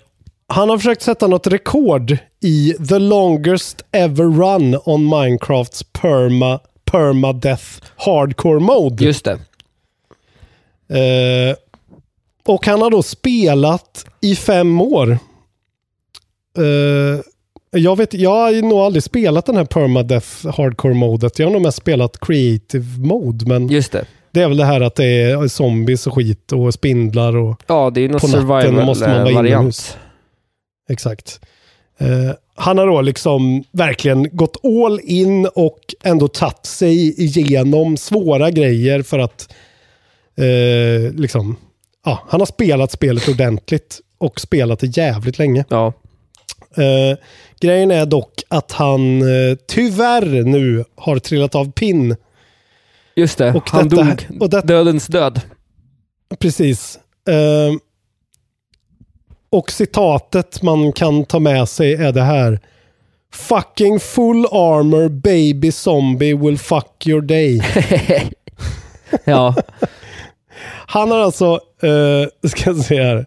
han 0.47 0.69
har 0.69 0.77
försökt 0.77 1.01
sätta 1.01 1.27
något 1.27 1.47
rekord 1.47 2.17
i 2.41 2.73
the 2.89 2.99
longest 2.99 3.81
ever 3.91 4.23
run 4.23 4.79
on 4.85 5.09
Minecrafts 5.09 5.83
perma, 5.83 6.59
permadeath 6.85 7.65
hardcore 7.95 8.59
mode. 8.59 9.03
Just 9.03 9.25
det. 9.25 9.39
Eh, 10.89 11.55
och 12.47 12.65
han 12.65 12.81
har 12.81 12.89
då 12.89 13.03
spelat 13.03 14.05
i 14.21 14.35
fem 14.35 14.81
år. 14.81 15.11
eh, 16.57 17.21
jag, 17.71 17.95
vet, 17.97 18.13
jag 18.13 18.29
har 18.29 18.61
nog 18.61 18.79
aldrig 18.79 19.03
spelat 19.03 19.45
den 19.45 19.55
här 19.57 19.65
permadeath 19.65 20.47
hardcore-modet. 20.47 21.39
Jag 21.39 21.47
har 21.47 21.53
nog 21.53 21.61
mest 21.61 21.77
spelat 21.77 22.19
creative 22.19 22.85
mode, 23.07 23.45
men 23.45 23.67
Just 23.67 23.91
det. 23.91 24.05
det 24.31 24.41
är 24.41 24.47
väl 24.47 24.57
det 24.57 24.65
här 24.65 24.81
att 24.81 24.95
det 24.95 25.05
är 25.05 25.47
zombies 25.47 26.07
och 26.07 26.13
skit 26.13 26.51
och 26.51 26.73
spindlar 26.73 27.35
och 27.37 27.63
Ja, 27.67 27.89
det 27.89 28.01
är 28.05 28.09
någon 28.09 28.19
survival-variant. 28.19 29.97
exakt. 30.89 31.39
Eh, 31.99 32.31
han 32.55 32.77
har 32.77 32.87
då 32.87 33.01
liksom 33.01 33.63
verkligen 33.71 34.29
gått 34.37 34.65
all 34.65 34.99
in 35.03 35.45
och 35.55 35.79
ändå 36.03 36.27
tagit 36.27 36.65
sig 36.65 37.23
igenom 37.23 37.97
svåra 37.97 38.51
grejer 38.51 39.01
för 39.01 39.19
att 39.19 39.53
eh, 40.37 41.13
liksom, 41.13 41.55
ja, 42.07 42.19
han 42.27 42.41
har 42.41 42.45
spelat 42.45 42.91
spelet 42.91 43.27
ordentligt 43.27 43.99
och 44.17 44.39
spelat 44.39 44.79
det 44.79 44.97
jävligt 44.97 45.37
länge. 45.39 45.65
Ja. 45.69 45.93
Eh, 46.77 47.17
grejen 47.59 47.91
är 47.91 48.05
dock 48.05 48.33
att 48.47 48.71
han 48.71 49.21
eh, 49.21 49.57
tyvärr 49.67 50.43
nu 50.43 50.83
har 50.95 51.19
trillat 51.19 51.55
av 51.55 51.71
pinn. 51.71 52.15
Just 53.15 53.37
det, 53.37 53.53
Och 53.53 53.69
han 53.69 53.89
detta- 53.89 54.03
dog. 54.03 54.27
och 54.41 54.49
det- 54.49 54.61
Dödens 54.61 55.07
död. 55.07 55.41
Precis. 56.39 56.99
Eh, 57.29 57.73
och 59.49 59.71
citatet 59.71 60.61
man 60.61 60.91
kan 60.91 61.25
ta 61.25 61.39
med 61.39 61.69
sig 61.69 61.93
är 61.93 62.11
det 62.11 62.21
här. 62.21 62.59
Fucking 63.33 63.99
full 63.99 64.45
armor 64.45 65.09
baby 65.09 65.71
zombie 65.71 66.33
will 66.33 66.57
fuck 66.57 67.07
your 67.07 67.21
day. 67.21 67.61
Ja, 69.23 69.55
Han 70.89 71.11
har 71.11 71.19
alltså, 71.19 71.59
eh, 71.81 72.49
ska 72.49 72.69
jag 72.69 72.77
se 72.77 73.03
här. 73.03 73.25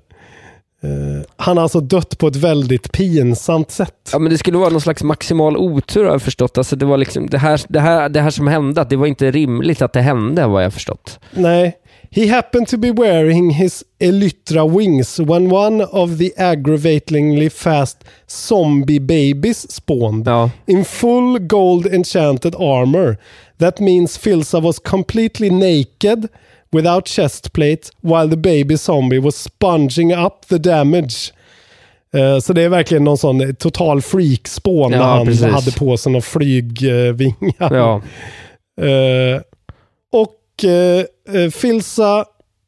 Eh, 0.82 1.22
han 1.36 1.56
har 1.56 1.62
alltså 1.62 1.80
dött 1.80 2.18
på 2.18 2.26
ett 2.28 2.36
väldigt 2.36 2.92
pinsamt 2.92 3.70
sätt. 3.70 4.10
ja, 4.12 4.18
men 4.18 4.32
det 4.32 4.38
skulle 4.38 4.58
vara 4.58 4.70
någon 4.70 4.80
slags 4.80 5.02
maximal 5.02 5.56
otur 5.56 6.04
har 6.04 6.10
jag 6.10 6.22
förstått. 6.22 6.58
Alltså 6.58 6.76
det 6.76 6.84
var 6.86 6.96
liksom 6.98 7.26
det 7.26 7.38
här, 7.38 7.60
det 7.68 7.80
här, 7.80 8.08
det 8.08 8.20
här 8.20 8.30
som 8.30 8.46
hände, 8.46 8.86
det 8.90 8.96
var 8.96 9.06
inte 9.06 9.30
rimligt 9.30 9.82
att 9.82 9.92
det 9.92 10.00
hände 10.00 10.46
vad 10.46 10.64
jag 10.64 10.72
förstått. 10.74 11.20
Nej. 11.34 11.76
He 12.12 12.28
happened 12.28 12.68
to 12.68 12.76
be 12.76 12.92
wearing 12.92 13.50
his 13.50 13.84
elytra 13.98 14.66
wings 14.78 15.18
when 15.18 15.52
one 15.52 15.84
of 15.84 16.18
the 16.18 16.32
aggravatingly 16.36 17.50
fast 17.50 18.04
zombie 18.26 19.00
babies 19.00 19.72
spawned. 19.72 20.26
Ja, 20.28 20.50
In 20.66 20.84
full 20.84 21.38
gold 21.38 21.86
enchanted 21.86 22.54
armor. 22.54 23.16
That 23.58 23.80
means 23.80 24.18
Filsa 24.18 24.60
was 24.60 24.78
completely 24.78 25.50
naked 25.50 26.28
without 26.76 27.08
chest 27.08 27.52
plate 27.52 27.80
while 28.00 28.30
the 28.30 28.36
baby 28.36 28.76
zombie 28.76 29.18
was 29.18 29.36
sponging 29.36 30.12
up 30.14 30.46
the 30.48 30.58
damage. 30.58 31.32
Eh, 32.14 32.38
så 32.38 32.52
det 32.52 32.62
är 32.62 32.68
verkligen 32.68 33.04
någon 33.04 33.18
sån 33.18 33.54
total 33.54 34.02
freak-spån 34.02 34.90
när 34.90 34.98
Ja, 34.98 35.04
han 35.04 35.26
precis. 35.26 35.44
hade 35.44 35.72
på 35.72 35.96
sig 35.96 36.12
några 36.12 36.22
flygvingar. 36.22 37.74
ja, 37.74 38.02
Eh, 38.80 39.40
och 40.12 40.64
eh, 40.64 41.50
Filsa 41.50 42.24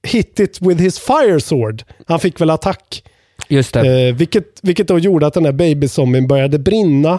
hit 0.09 0.41
it 0.41 0.59
with 0.63 0.83
his 0.83 0.99
fire 0.99 1.41
sword. 1.41 1.83
Han 2.07 2.21
fick 2.21 2.41
väl 2.41 2.51
attack. 2.51 3.03
just 3.49 3.75
det. 3.75 4.09
Eh, 4.09 4.15
vilket, 4.15 4.45
vilket 4.63 4.89
då 4.89 4.99
gjorde 4.99 5.27
att 5.27 5.35
den 5.35 5.45
här 5.45 5.53
babyzombien 5.53 6.27
började 6.27 6.59
brinna 6.59 7.19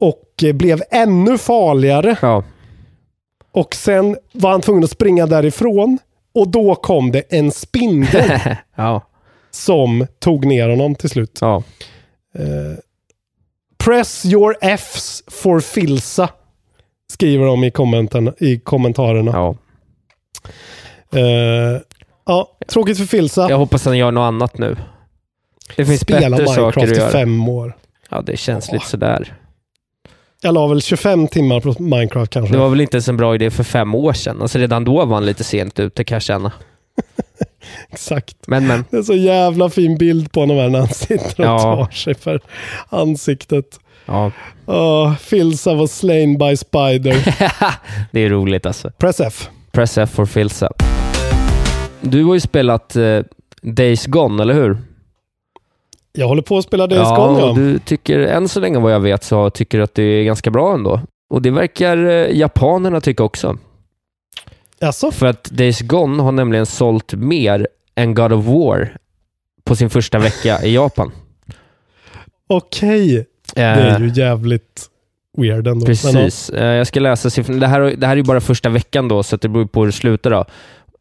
och 0.00 0.44
blev 0.54 0.82
ännu 0.90 1.38
farligare. 1.38 2.16
Ja, 2.22 2.44
Och 3.58 3.74
sen 3.74 4.16
var 4.32 4.50
han 4.50 4.60
tvungen 4.60 4.84
att 4.84 4.90
springa 4.90 5.26
därifrån. 5.26 5.98
Och 6.34 6.48
då 6.48 6.74
kom 6.74 7.12
det 7.12 7.20
en 7.20 7.50
spindel 7.50 8.30
ja, 8.74 9.02
som 9.50 10.06
tog 10.18 10.46
ner 10.46 10.68
honom 10.68 10.94
till 10.94 11.10
slut. 11.10 11.38
ja. 11.40 11.62
Press 13.78 14.26
your 14.26 14.56
Fs 14.60 15.22
for 15.26 15.60
Filsa. 15.60 16.28
Skriver 17.12 17.46
de 17.46 17.64
i, 17.64 17.72
i 18.38 18.58
kommentarerna. 18.58 19.30
ja. 19.34 19.54
Eh, 21.18 21.80
ja, 22.26 22.56
tråkigt 22.68 22.98
för 22.98 23.04
Filsa. 23.04 23.50
Jag 23.50 23.58
hoppas 23.58 23.84
han 23.84 23.98
gör 23.98 24.10
något 24.10 24.28
annat 24.28 24.58
nu. 24.58 24.76
Det 25.76 25.84
finns 25.84 26.00
Spela 26.00 26.30
bättre 26.36 26.46
saker 26.46 26.60
Minecraft 26.60 26.92
att 26.92 26.96
i 26.96 27.00
göra. 27.00 27.10
fem 27.10 27.48
år. 27.48 27.76
Ja, 28.10 28.20
det 28.22 28.36
känns 28.36 28.72
lite 28.72 28.86
sådär. 28.86 29.34
Jag 30.42 30.54
la 30.54 30.66
väl 30.66 30.82
25 30.82 31.28
timmar 31.28 31.60
på 31.60 31.82
Minecraft 31.82 32.32
kanske. 32.32 32.54
Det 32.54 32.58
var 32.58 32.68
väl 32.68 32.80
inte 32.80 32.96
ens 32.96 33.08
en 33.08 33.16
bra 33.16 33.34
idé 33.34 33.50
för 33.50 33.64
fem 33.64 33.94
år 33.94 34.12
sedan. 34.12 34.42
Alltså 34.42 34.58
redan 34.58 34.84
då 34.84 35.04
var 35.04 35.14
han 35.14 35.26
lite 35.26 35.44
sent 35.44 35.78
ute 35.80 36.04
kan 36.04 36.16
jag 36.16 36.22
känna. 36.22 36.52
Exakt. 37.92 38.36
Men 38.46 38.66
men. 38.66 38.84
Det 38.90 38.96
är 38.96 39.02
så 39.02 39.14
jävla 39.14 39.70
fin 39.70 39.98
bild 39.98 40.32
på 40.32 40.40
honom 40.40 40.56
här 40.56 40.68
när 40.68 40.78
han 40.78 40.88
sitter 40.88 41.40
och 41.40 41.46
Ja. 41.46 41.58
tar 41.58 41.90
sig 41.94 42.14
för 42.14 42.40
ansiktet. 42.88 43.80
Ja. 44.06 44.32
Oh, 44.66 45.14
Filsa 45.16 45.74
was 45.74 45.98
slain 45.98 46.38
by 46.38 46.56
spider. 46.56 47.14
det 48.12 48.20
är 48.20 48.28
roligt 48.28 48.66
alltså. 48.66 48.90
Press 48.90 49.20
F. 49.20 49.48
Press 49.72 49.98
F 49.98 50.10
for 50.10 50.26
Filsa. 50.26 50.72
Du 52.00 52.24
har 52.24 52.34
ju 52.34 52.40
spelat 52.40 52.96
eh, 52.96 53.20
Days 53.62 54.06
Gone, 54.06 54.42
eller 54.42 54.54
hur? 54.54 54.78
Jag 56.18 56.28
håller 56.28 56.42
på 56.42 56.58
att 56.58 56.64
spela 56.64 56.86
Days 56.86 57.00
ja, 57.08 57.16
Gone 57.16 57.40
ja. 57.40 57.52
du 57.52 57.78
tycker, 57.78 58.18
än 58.20 58.48
så 58.48 58.60
länge 58.60 58.78
vad 58.78 58.92
jag 58.92 59.00
vet, 59.00 59.24
så 59.24 59.50
tycker 59.50 59.78
du 59.78 59.84
att 59.84 59.94
det 59.94 60.02
är 60.02 60.24
ganska 60.24 60.50
bra 60.50 60.74
ändå. 60.74 61.00
Och 61.30 61.42
det 61.42 61.50
verkar 61.50 61.96
eh, 62.06 62.36
japanerna 62.38 63.00
tycka 63.00 63.22
också. 63.24 63.58
Alltså, 64.80 65.10
För 65.10 65.26
att 65.26 65.44
Days 65.44 65.80
Gone 65.80 66.22
har 66.22 66.32
nämligen 66.32 66.66
sålt 66.66 67.14
mer 67.14 67.68
än 67.94 68.14
God 68.14 68.32
of 68.32 68.44
War 68.44 68.96
på 69.64 69.76
sin 69.76 69.90
första 69.90 70.18
vecka 70.18 70.62
i 70.62 70.74
Japan. 70.74 71.12
okej. 72.48 73.26
Det 73.54 73.60
är 73.62 74.00
ju 74.00 74.12
jävligt 74.22 74.86
weird 75.36 75.66
ändå. 75.66 75.86
Precis. 75.86 76.50
Eh, 76.50 76.64
Jag 76.74 76.86
ska 76.86 77.00
läsa 77.00 77.30
siffrorna. 77.30 77.60
Det 77.60 77.66
här, 77.66 77.80
det 77.80 78.06
här 78.06 78.12
är 78.12 78.16
ju 78.16 78.22
bara 78.22 78.40
första 78.40 78.68
veckan 78.68 79.08
då, 79.08 79.22
så 79.22 79.36
det 79.36 79.48
beror 79.48 79.66
på 79.66 79.80
hur 79.80 79.86
det 79.86 79.92
slutar 79.92 80.30
då. 80.30 80.44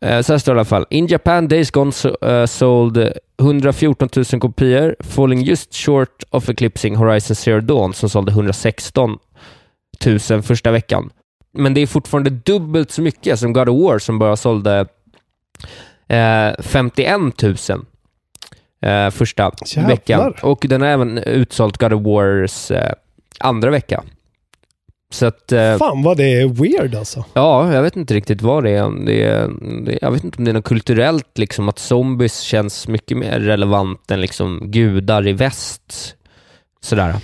Eh, 0.02 0.22
Så 0.22 0.34
här 0.34 0.38
står 0.38 0.54
det 0.54 0.58
i 0.58 0.60
alla 0.60 0.66
fall. 0.66 0.86
In 0.90 1.08
Japan, 1.08 1.48
Days 1.48 1.72
Gone 1.72 1.92
so, 1.92 2.26
eh, 2.26 2.46
sold 2.46 3.12
114 3.40 4.10
000 4.16 4.26
kopior, 4.42 4.96
falling 5.00 5.42
just 5.44 5.76
short 5.76 6.24
of 6.30 6.50
eclipsing 6.50 6.96
Horizon 6.96 7.36
Zero 7.36 7.62
Dawn 7.62 7.94
som 7.94 8.10
sålde 8.10 8.32
116 8.32 9.18
000 10.30 10.42
första 10.42 10.72
veckan. 10.72 11.10
Men 11.54 11.74
det 11.74 11.82
är 11.82 11.88
fortfarande 11.88 12.30
dubbelt 12.30 12.92
så 12.92 13.02
mycket 13.02 13.40
som 13.40 13.54
God 13.54 13.70
of 13.70 13.82
War 13.84 14.00
som 14.00 14.20
bara 14.20 14.36
sålde 14.36 14.86
eh, 16.08 16.52
51 16.60 17.42
000 17.42 17.56
eh, 18.82 19.10
första 19.10 19.52
Jävlar. 19.66 19.88
veckan. 19.90 20.34
Och 20.42 20.66
den 20.70 20.82
har 20.82 20.88
även 20.88 21.18
utsålt 21.18 21.78
God 21.78 21.94
of 21.94 22.02
Wars 22.06 22.72
eh, 22.72 22.92
andra 23.40 23.70
vecka. 23.72 24.04
Så 25.13 25.26
att, 25.26 25.52
eh, 25.52 25.78
Fan 25.78 26.04
vad 26.04 26.17
det 26.17 26.41
är 26.41 26.48
weird 26.48 26.96
alltså. 26.96 27.26
ja, 27.34 27.74
jag 27.74 27.82
vet 27.82 27.96
inte 27.96 28.13
riktigt 28.13 28.41
vad 28.41 28.63
det 28.63 28.72
är. 28.72 29.06
Det 29.06 29.24
är 29.24 29.50
det, 29.86 30.00
jag 30.02 30.12
vet 30.12 30.24
inte 30.24 30.38
om 30.38 30.46
det 30.46 30.52
är 30.52 30.54
något 30.54 30.63
kulturellt, 30.65 31.38
liksom 31.38 31.70
att 31.70 31.80
zombies 31.80 32.39
känns 32.39 32.88
mycket 32.88 33.17
mer 33.17 33.39
relevant 33.39 34.12
än 34.12 34.22
liksom 34.22 34.62
gudar 34.72 35.28
i 35.28 35.34
väst. 35.34 36.15
Sådär. 36.82 37.15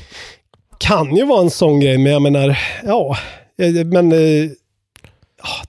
Kan 0.78 1.16
ju 1.16 1.26
vara 1.26 1.42
en 1.42 1.50
sån 1.50 1.80
grej, 1.80 1.98
men 1.98 2.12
jag 2.12 2.22
menar, 2.22 2.58
ja. 2.84 3.18
eh, 3.62 3.86
Men 3.86 4.12
eh, 4.12 4.50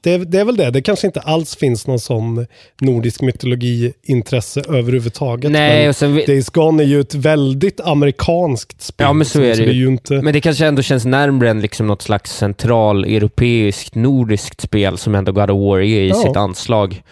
det, 0.01 0.13
är- 0.13 0.19
det 0.19 0.41
är 0.41 0.45
väl 0.45 0.57
det. 0.57 0.71
Det 0.71 0.83
kanske 0.83 1.07
inte 1.07 1.21
alls 1.21 1.57
finns 1.57 1.87
någon 1.87 1.99
sån 2.01 2.47
nordisk 2.81 3.21
mytologi-intresse 3.23 4.63
överhuvudtaget. 4.69 5.51
Nej, 5.51 5.89
och 5.89 5.97
sen, 5.97 6.15
vi- 6.15 6.25
Days 6.27 6.51
Gone 6.51 6.83
är 6.83 6.87
ju 6.87 7.01
ett 7.01 7.15
väldigt 7.15 7.81
amerikanskt 7.81 8.83
spel. 8.83 9.05
Ja, 9.07 9.13
men 9.13 9.27
så 9.27 9.41
är 9.41 9.45
det 9.45 9.55
det 9.55 9.63
är 9.63 9.67
ju. 9.67 9.81
ju 9.81 9.87
inte... 9.87 10.15
Men 10.23 10.33
det 10.33 10.41
kanske 10.41 10.67
ändå 10.67 10.83
känns 10.83 11.05
närmare 11.05 11.51
än 11.51 11.61
liksom 11.61 11.87
något 11.87 12.03
slags 12.03 12.37
central 12.37 13.05
europeiskt 13.05 13.95
nordiskt 13.95 14.61
spel 14.61 14.99
som 14.99 15.15
ändå 15.15 15.33
God 15.33 15.51
of 15.51 15.59
War 15.61 15.79
är 15.79 15.83
i 15.83 16.09
Ja. 16.09 16.15
sitt 16.15 16.37
anslag. 16.37 17.03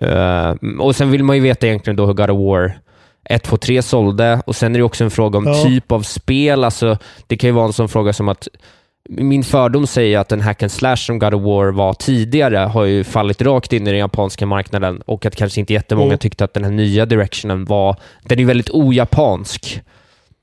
Eh, 0.00 0.54
och 0.80 0.96
sen 0.96 1.10
vill 1.10 1.24
man 1.24 1.36
ju 1.36 1.42
veta 1.42 1.66
egentligen 1.66 1.96
då 1.96 2.06
hur 2.06 2.14
God 2.14 2.30
of 2.30 2.38
War 2.38 2.78
1, 3.24 3.42
2, 3.42 3.56
3 3.56 3.82
sålde 3.82 4.42
och 4.46 4.56
sen 4.56 4.74
är 4.74 4.78
det 4.78 4.84
också 4.84 5.04
en 5.04 5.10
fråga 5.10 5.38
om 5.38 5.46
Ja. 5.46 5.64
typ 5.64 5.92
av 5.92 6.02
spel. 6.02 6.64
Alltså, 6.64 6.98
det 7.26 7.36
kan 7.36 7.48
ju 7.48 7.54
vara 7.54 7.66
en 7.66 7.72
sån 7.72 7.88
fråga 7.88 8.12
som 8.12 8.28
att 8.28 8.48
min 9.10 9.44
fördom 9.44 9.86
säger 9.86 10.18
att 10.18 10.28
den 10.28 10.40
hack 10.40 10.62
and 10.62 10.72
slash 10.72 10.96
som 10.96 11.18
God 11.18 11.34
of 11.34 11.42
War 11.42 11.72
var 11.72 11.94
tidigare 11.94 12.56
har 12.56 12.84
ju 12.84 13.04
fallit 13.04 13.42
rakt 13.42 13.72
in 13.72 13.86
i 13.86 13.90
den 13.90 13.98
japanska 14.00 14.46
marknaden 14.46 15.02
och 15.06 15.26
att 15.26 15.36
kanske 15.36 15.60
inte 15.60 15.72
jättemånga 15.72 16.06
Mm. 16.06 16.18
tyckte 16.18 16.44
att 16.44 16.54
den 16.54 16.64
här 16.64 16.70
nya 16.70 17.06
directionen 17.06 17.64
var, 17.64 17.96
den 18.24 18.38
är 18.38 18.44
väldigt 18.44 18.70
ojapansk. 18.70 19.80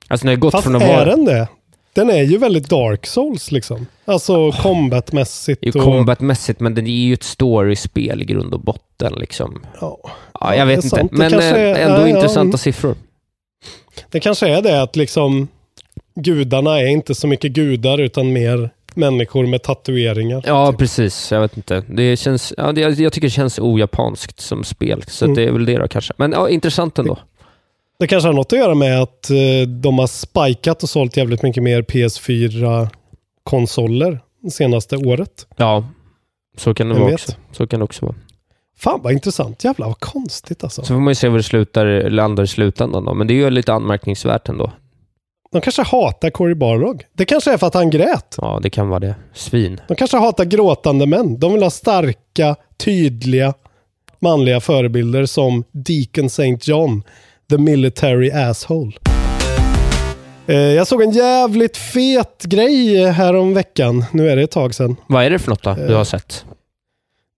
Alltså 0.08 0.24
den 0.24 0.28
har 0.30 0.36
ju 0.36 0.40
gått 0.40 0.52
Fast 0.52 0.64
från 0.64 0.76
att 0.76 0.82
är 0.82 0.88
vara... 0.88 1.06
den 1.06 1.26
det? 1.26 1.48
Den 1.94 2.10
är 2.10 2.24
ju 2.24 2.38
väldigt 2.38 2.70
Dark 2.70 3.06
Souls 3.08 3.52
liksom. 3.52 3.86
Alltså 4.06 4.52
combatmässigt. 4.52 5.64
Är 5.64 5.68
ju 5.68 5.80
och- 5.80 5.86
combatmässigt, 5.86 6.60
men 6.60 6.76
den 6.76 6.88
är 6.88 6.92
ju 6.92 7.14
ett 7.14 7.24
storyspel 7.24 8.22
i 8.22 8.26
grund 8.26 8.54
och 8.54 8.60
botten. 8.60 9.14
Liksom. 9.18 9.62
Ja. 9.82 10.00
Ja, 10.04 10.10
Ja, 10.42 10.52
jag 10.56 10.62
är 10.62 10.66
vet 10.66 10.84
inte, 10.84 11.08
men 11.12 11.34
eh, 11.34 11.40
är- 11.54 11.76
ändå 11.76 11.98
ja, 11.98 12.02
ja, 12.02 12.08
intressanta 12.08 12.42
mm. 12.42 12.58
siffror. 12.58 12.96
Det 14.12 14.20
kanske 14.20 14.48
är 14.48 14.62
det 14.62 14.82
att 14.82 14.96
liksom 14.96 15.48
gudarna 16.16 16.80
är 16.82 16.86
inte 16.88 17.16
så 17.16 17.28
mycket 17.28 17.52
gudar 17.52 17.98
utan 17.98 18.34
mer 18.34 18.70
människor 18.94 19.46
med 19.46 19.64
tatueringar. 19.64 20.44
Ja, 20.46 20.74
precis. 20.78 21.32
Jag 21.32 21.42
vet 21.42 21.58
inte. 21.58 21.84
Det 21.90 22.18
känns, 22.18 22.54
ja, 22.58 22.72
det, 22.72 22.82
jag 22.82 23.14
tycker 23.14 23.28
det 23.28 23.32
känns 23.32 23.60
ojapanskt 23.60 24.40
som 24.40 24.64
spel, 24.64 25.04
så 25.08 25.26
Mm. 25.26 25.36
det 25.36 25.44
är 25.44 25.52
väl 25.52 25.66
det 25.66 25.78
då 25.78 25.88
kanske. 25.88 26.14
Men 26.18 26.32
ja, 26.32 26.50
intressant 26.50 27.00
ändå. 27.00 27.18
Det 28.00 28.08
kanske 28.08 28.30
har 28.30 28.34
något 28.34 28.54
att 28.54 28.60
göra 28.60 28.76
med 28.76 29.02
att 29.02 29.30
eh, 29.30 29.36
de 29.68 30.00
har 30.00 30.08
spikat 30.08 30.84
och 30.84 30.90
sålt 30.90 31.18
jävligt 31.18 31.44
mycket 31.44 31.64
mer 31.64 31.82
PS4-konsoler 31.82 34.20
senaste 34.52 34.98
året. 34.98 35.48
Ja, 35.58 35.88
så 36.58 36.74
kan 36.74 36.90
det 36.90 37.00
vara 37.00 37.14
också. 37.14 37.32
Så 37.52 37.68
kan 37.68 37.80
det 37.80 37.84
också 37.84 38.06
vara. 38.06 38.16
Fan 38.78 39.00
vad 39.04 39.14
intressant. 39.14 39.64
Jävlar 39.64 39.88
vad 39.88 40.00
konstigt 40.00 40.64
alltså. 40.64 40.82
Så 40.82 40.88
får 40.88 41.00
man 41.00 41.12
ju 41.12 41.16
se 41.16 41.28
var 41.30 41.38
det 41.38 41.44
slutar, 41.44 42.10
landar 42.10 42.44
i 42.44 42.48
slutändan 42.48 43.06
då. 43.06 43.14
Men 43.14 43.28
det 43.28 43.34
är 43.34 43.36
ju 43.36 43.50
lite 43.50 43.74
anmärkningsvärt 43.74 44.50
ändå. 44.50 44.72
De 45.52 45.62
kanske 45.62 45.82
hatar 45.84 46.30
Cory 46.30 46.54
Barlog. 46.56 47.04
Det 47.14 47.26
kanske 47.26 47.54
är 47.54 47.58
för 47.58 47.68
att 47.68 47.74
han 47.74 47.90
grät. 47.90 48.36
Ja, 48.38 48.60
det 48.64 48.70
kan 48.70 48.90
vara 48.90 49.00
det. 49.00 49.16
Svin. 49.34 49.82
De 49.88 49.96
kanske 49.96 50.18
hatar 50.18 50.46
gråtande 50.46 51.06
män. 51.06 51.40
De 51.40 51.54
vill 51.54 51.64
ha 51.64 51.70
starka, 51.70 52.56
tydliga 52.78 53.54
manliga 54.20 54.60
förebilder 54.60 55.26
som 55.26 55.64
Deacon 55.72 56.26
St. 56.26 56.58
John, 56.62 57.04
the 57.50 57.58
military 57.58 58.32
asshole. 58.32 58.92
Eh, 60.48 60.56
Jag 60.56 60.88
såg 60.88 61.02
en 61.02 61.12
jävligt 61.12 61.78
fet 61.78 62.44
grej 62.44 63.06
här 63.12 63.36
om 63.36 63.54
veckan. 63.54 64.06
Nu 64.12 64.30
är 64.30 64.36
det 64.36 64.42
ett 64.42 64.52
tag 64.52 64.76
sedan. 64.76 64.96
Vad 65.08 65.24
är 65.26 65.30
det 65.30 65.40
för 65.40 65.50
något 65.50 65.64
då, 65.64 65.74
du 65.74 65.92
Eh, 65.92 65.98
har 65.98 66.04
sett? 66.04 66.46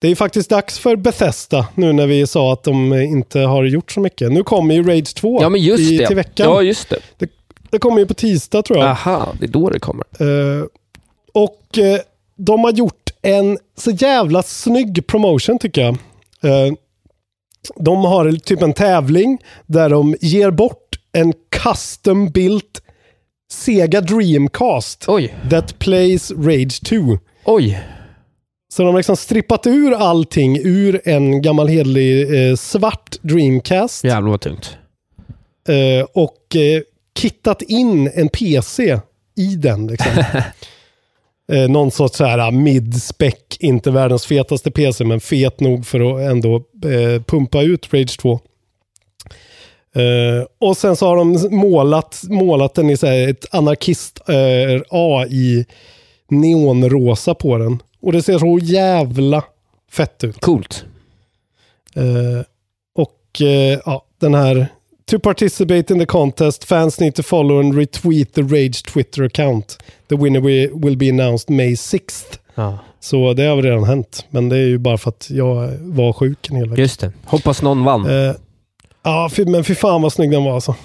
Det 0.02 0.08
är 0.08 0.16
faktiskt 0.16 0.50
dags 0.50 0.80
för 0.80 0.96
Bethesda 0.96 1.68
nu 1.76 1.94
när 1.94 2.08
vi 2.08 2.28
sa 2.28 2.54
att 2.54 2.64
de 2.64 2.94
inte 2.94 3.40
har 3.40 3.64
gjort 3.64 3.92
så 3.92 4.00
mycket. 4.00 4.32
Nu 4.32 4.44
kommer 4.44 4.76
ju 4.76 4.84
Rage 4.84 5.16
2 5.16 5.42
Ja, 5.42 5.58
i, 5.58 6.06
till 6.08 6.16
veckan. 6.16 6.50
Ja, 6.50 6.62
just 6.62 6.90
det. 6.90 6.98
Det 7.18 7.30
kommer 7.78 8.00
ju 8.00 8.06
på 8.06 8.14
tisdag 8.14 8.62
tror 8.62 8.80
jag. 8.80 8.88
Aha, 8.88 9.34
det 9.40 9.46
är 9.46 9.50
då 9.50 9.70
det 9.70 9.80
kommer. 9.80 10.06
Eh, 10.20 10.66
och 11.34 11.78
eh, 11.78 12.00
de 12.36 12.64
har 12.64 12.72
gjort 12.72 13.10
en 13.22 13.58
så 13.78 13.92
jävla 13.92 14.44
snygg 14.44 15.08
promotion 15.08 15.60
tycker 15.60 15.82
jag. 15.82 15.94
Eh, 16.44 16.74
de 17.76 17.98
har 18.06 18.32
typ 18.32 18.62
en 18.62 18.74
tävling 18.74 19.38
där 19.66 19.90
de 19.90 20.16
ger 20.22 20.52
bort 20.52 21.00
en 21.12 21.34
custom 21.64 22.30
built 22.30 22.82
Sega 23.52 24.02
Dreamcast 24.02 25.06
Oj, 25.08 25.36
that 25.50 25.80
plays 25.80 26.32
Rage 26.32 26.82
2. 26.86 26.96
oj. 27.46 27.80
Så 28.74 28.84
de 28.84 28.88
har 28.90 28.98
liksom 28.98 29.18
strippat 29.18 29.68
ur 29.68 29.94
allting 29.94 30.58
ur 30.64 31.02
en 31.06 31.42
gammal 31.42 31.68
hedlig 31.68 32.50
eh, 32.50 32.56
svart 32.56 33.16
Dreamcast 33.22 34.04
Jävlar 34.04 34.30
vad 34.32 34.42
tungt. 34.42 34.78
eh, 35.70 36.06
och 36.14 36.56
eh, 36.56 36.82
kittat 37.20 37.62
in 37.62 38.12
en 38.14 38.30
PC 38.30 39.00
i 39.36 39.56
den. 39.56 39.88
Liksom. 39.88 40.12
eh, 41.52 41.70
någon 41.70 41.92
sorts 41.92 42.18
så 42.18 42.26
här 42.26 42.52
mid-spec, 42.52 43.36
inte 43.60 43.92
världens 43.92 44.26
fetaste 44.26 44.72
PC, 44.72 45.04
men 45.04 45.20
fet 45.20 45.60
nog 45.60 45.86
för 45.86 46.00
att 46.00 46.32
ändå 46.32 46.56
eh, 46.86 47.22
pumpa 47.24 47.62
ut 47.62 47.94
Rage 47.94 48.18
2. 48.20 48.40
Eh, 49.96 50.46
och 50.60 50.78
sen 50.78 50.96
så 50.96 51.08
har 51.08 51.16
de 51.16 51.56
målat, 51.56 52.22
målat 52.30 52.74
den 52.74 52.90
i 52.90 52.98
så 52.98 53.08
ett 53.08 53.46
anarkist 53.52 54.20
eh, 54.30 55.28
i 55.30 55.66
neonrosa 56.30 57.34
på 57.34 57.58
den. 57.58 57.82
Och 58.02 58.12
det 58.12 58.22
ser 58.22 58.40
så 58.40 58.60
jävla 58.62 59.44
fett 59.92 60.24
ut. 60.24 60.40
Coolt. 60.40 60.86
Eh, 61.96 62.44
och 62.96 63.42
eh, 63.42 63.80
ja, 63.86 64.06
den 64.20 64.34
här 64.34 64.68
To 65.10 65.20
participate 65.20 65.94
in 65.94 66.00
the 66.00 66.06
contest, 66.06 66.64
fans 66.66 67.00
need 67.00 67.16
to 67.16 67.24
follow 67.24 67.60
and 67.60 67.74
retweet 67.74 68.34
the 68.34 68.42
Rage 68.42 68.84
Twitter 68.84 69.24
account. 69.24 69.78
The 70.10 70.16
winner 70.16 70.40
wi- 70.40 70.70
will 70.74 70.98
be 70.98 71.10
announced 71.10 71.50
May 71.56 71.76
6th. 71.76 72.40
Ja. 72.56 72.80
Så 73.00 73.34
det 73.34 73.44
har 73.44 73.56
väl 73.56 73.66
redan 73.66 73.84
hänt. 73.84 74.26
Men 74.30 74.50
det 74.50 74.58
är 74.58 74.66
ju 74.68 74.78
bara 74.78 74.98
för 74.98 75.10
att 75.10 75.28
jag 75.30 75.70
var 75.82 76.14
sjuk 76.14 76.50
en 76.50 76.56
hel 76.56 76.70
vecka. 76.70 76.82
Just 76.82 77.00
det. 77.00 77.12
Hoppas 77.26 77.62
någon 77.62 77.84
vann. 77.84 78.06
Eh, 78.10 78.34
ja, 79.04 79.30
men 79.48 79.64
fy 79.64 79.76
fan 79.76 80.02
vad 80.02 80.14
snygg 80.14 80.32
den 80.32 80.44
var 80.44 80.56
alltså. 80.56 80.76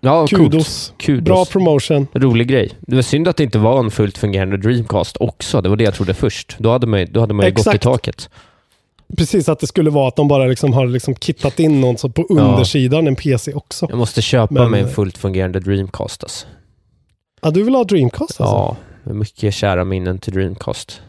ja, 0.00 0.26
Kudos. 0.26 0.92
Kudos. 0.98 1.24
Bra 1.24 1.44
promotion. 1.44 2.06
Rolig 2.14 2.48
grej. 2.48 2.70
Det 2.80 2.94
var 2.94 3.02
synd 3.02 3.28
att 3.28 3.36
det 3.36 3.42
inte 3.44 3.58
var 3.58 3.78
en 3.78 3.90
fullt 3.90 4.18
fungerande 4.18 4.56
Dreamcast 4.56 5.16
också. 5.20 5.60
Det 5.60 5.68
var 5.68 5.76
det 5.76 5.84
jag 5.84 5.94
trodde 5.94 6.14
först. 6.14 6.56
Då 6.58 6.70
hade 6.70 6.86
man, 6.86 7.06
då 7.10 7.20
hade 7.20 7.34
man 7.34 7.46
ju 7.46 7.52
gått 7.52 7.66
i 7.66 7.70
Exakt. 7.70 7.82
taket. 7.84 8.30
Precis 9.16 9.48
att 9.48 9.60
det 9.60 9.66
skulle 9.66 9.90
vara 9.90 10.08
att 10.08 10.16
de 10.16 10.28
bara 10.28 10.46
liksom 10.46 10.72
har 10.72 10.86
liksom 10.86 11.14
kittat 11.14 11.60
in 11.60 11.80
någon 11.80 11.98
så 11.98 12.08
på 12.08 12.22
undersidan 12.22 13.06
en 13.06 13.16
PC 13.16 13.54
också. 13.54 13.86
Jag 13.88 13.98
måste 13.98 14.22
köpa 14.22 14.54
Men- 14.54 14.70
mig 14.70 14.80
en 14.80 14.88
fullt 14.88 15.18
fungerande 15.18 15.60
Dreamcast 15.60 16.22
alltså. 16.22 16.46
Ja, 17.42 17.50
du 17.50 17.62
vill 17.62 17.74
ha 17.74 17.84
Dreamcast 17.84 18.40
alltså? 18.40 18.76
Ja, 19.04 19.12
mycket 19.12 19.54
kära 19.54 19.84
minnen 19.84 20.18
till 20.18 20.32
Dreamcast. 20.32 21.00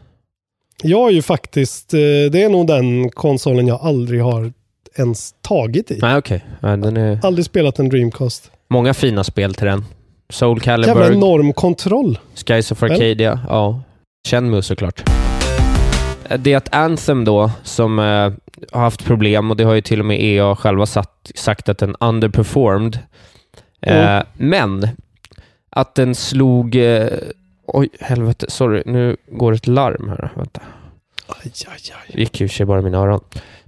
Jag 0.84 1.08
är 1.08 1.12
ju 1.14 1.22
faktiskt, 1.22 1.94
eh, 1.94 2.00
det 2.32 2.44
är 2.44 2.50
nog 2.50 2.68
den 2.68 3.10
konsolen 3.10 3.68
jag 3.68 3.82
aldrig 3.82 4.24
har 4.24 4.54
ens 4.98 5.36
tagit 5.42 5.92
i. 5.92 6.00
Nej, 6.02 6.18
okej. 6.18 6.46
Ja, 6.60 6.78
den 6.78 6.98
är... 6.98 7.20
Aldrig 7.24 7.46
spelat 7.46 7.80
en 7.80 7.90
Dreamcast. 7.90 8.52
Många 8.70 8.94
fina 8.94 9.24
spel 9.24 9.54
till 9.54 9.66
den. 9.68 9.86
Soul 10.30 10.62
Jävla 10.66 10.88
Calibur, 10.88 11.14
enorm 11.14 11.54
kontroll. 11.54 12.20
Skies 12.36 12.72
of 12.72 12.84
Arcadia, 12.84 13.40
ja. 13.50 13.82
Shenmue 14.28 14.62
såklart. 14.62 15.04
Det 16.40 16.54
är 16.54 16.58
att 16.58 16.74
Anthem 16.76 17.26
då, 17.26 17.52
som 17.64 18.00
eh, 18.00 18.32
har 18.72 18.82
haft 18.82 19.06
problem, 19.06 19.52
och 19.52 19.58
det 19.58 19.64
har 19.64 19.74
ju 19.74 19.82
till 19.82 20.00
och 20.00 20.06
med 20.06 20.24
EA 20.24 20.56
själva 20.56 20.86
satt, 20.86 21.32
sagt 21.36 21.70
att 21.70 21.78
den 21.78 21.96
underperformed. 22.00 23.00
Eh, 23.82 23.98
Mm. 24.06 24.24
Men 24.34 24.88
att 25.70 25.96
den 25.96 26.16
slog... 26.16 26.76
Eh, 26.76 27.08
oj, 27.66 27.90
helvete, 28.00 28.46
sorry, 28.50 28.84
nu 28.86 29.18
går 29.32 29.54
ett 29.54 29.68
larm 29.68 30.10
här. 30.10 30.32
Vänta. 30.36 30.62
Aj, 31.28 31.52
aj, 31.68 31.94
aj. 32.08 32.20
Gick 32.20 32.40
ju 32.40 32.46
i 32.46 32.50
sig 32.50 32.66
bara 32.66 32.80
i 32.80 32.84
mina 32.84 32.98
öron. 32.98 33.22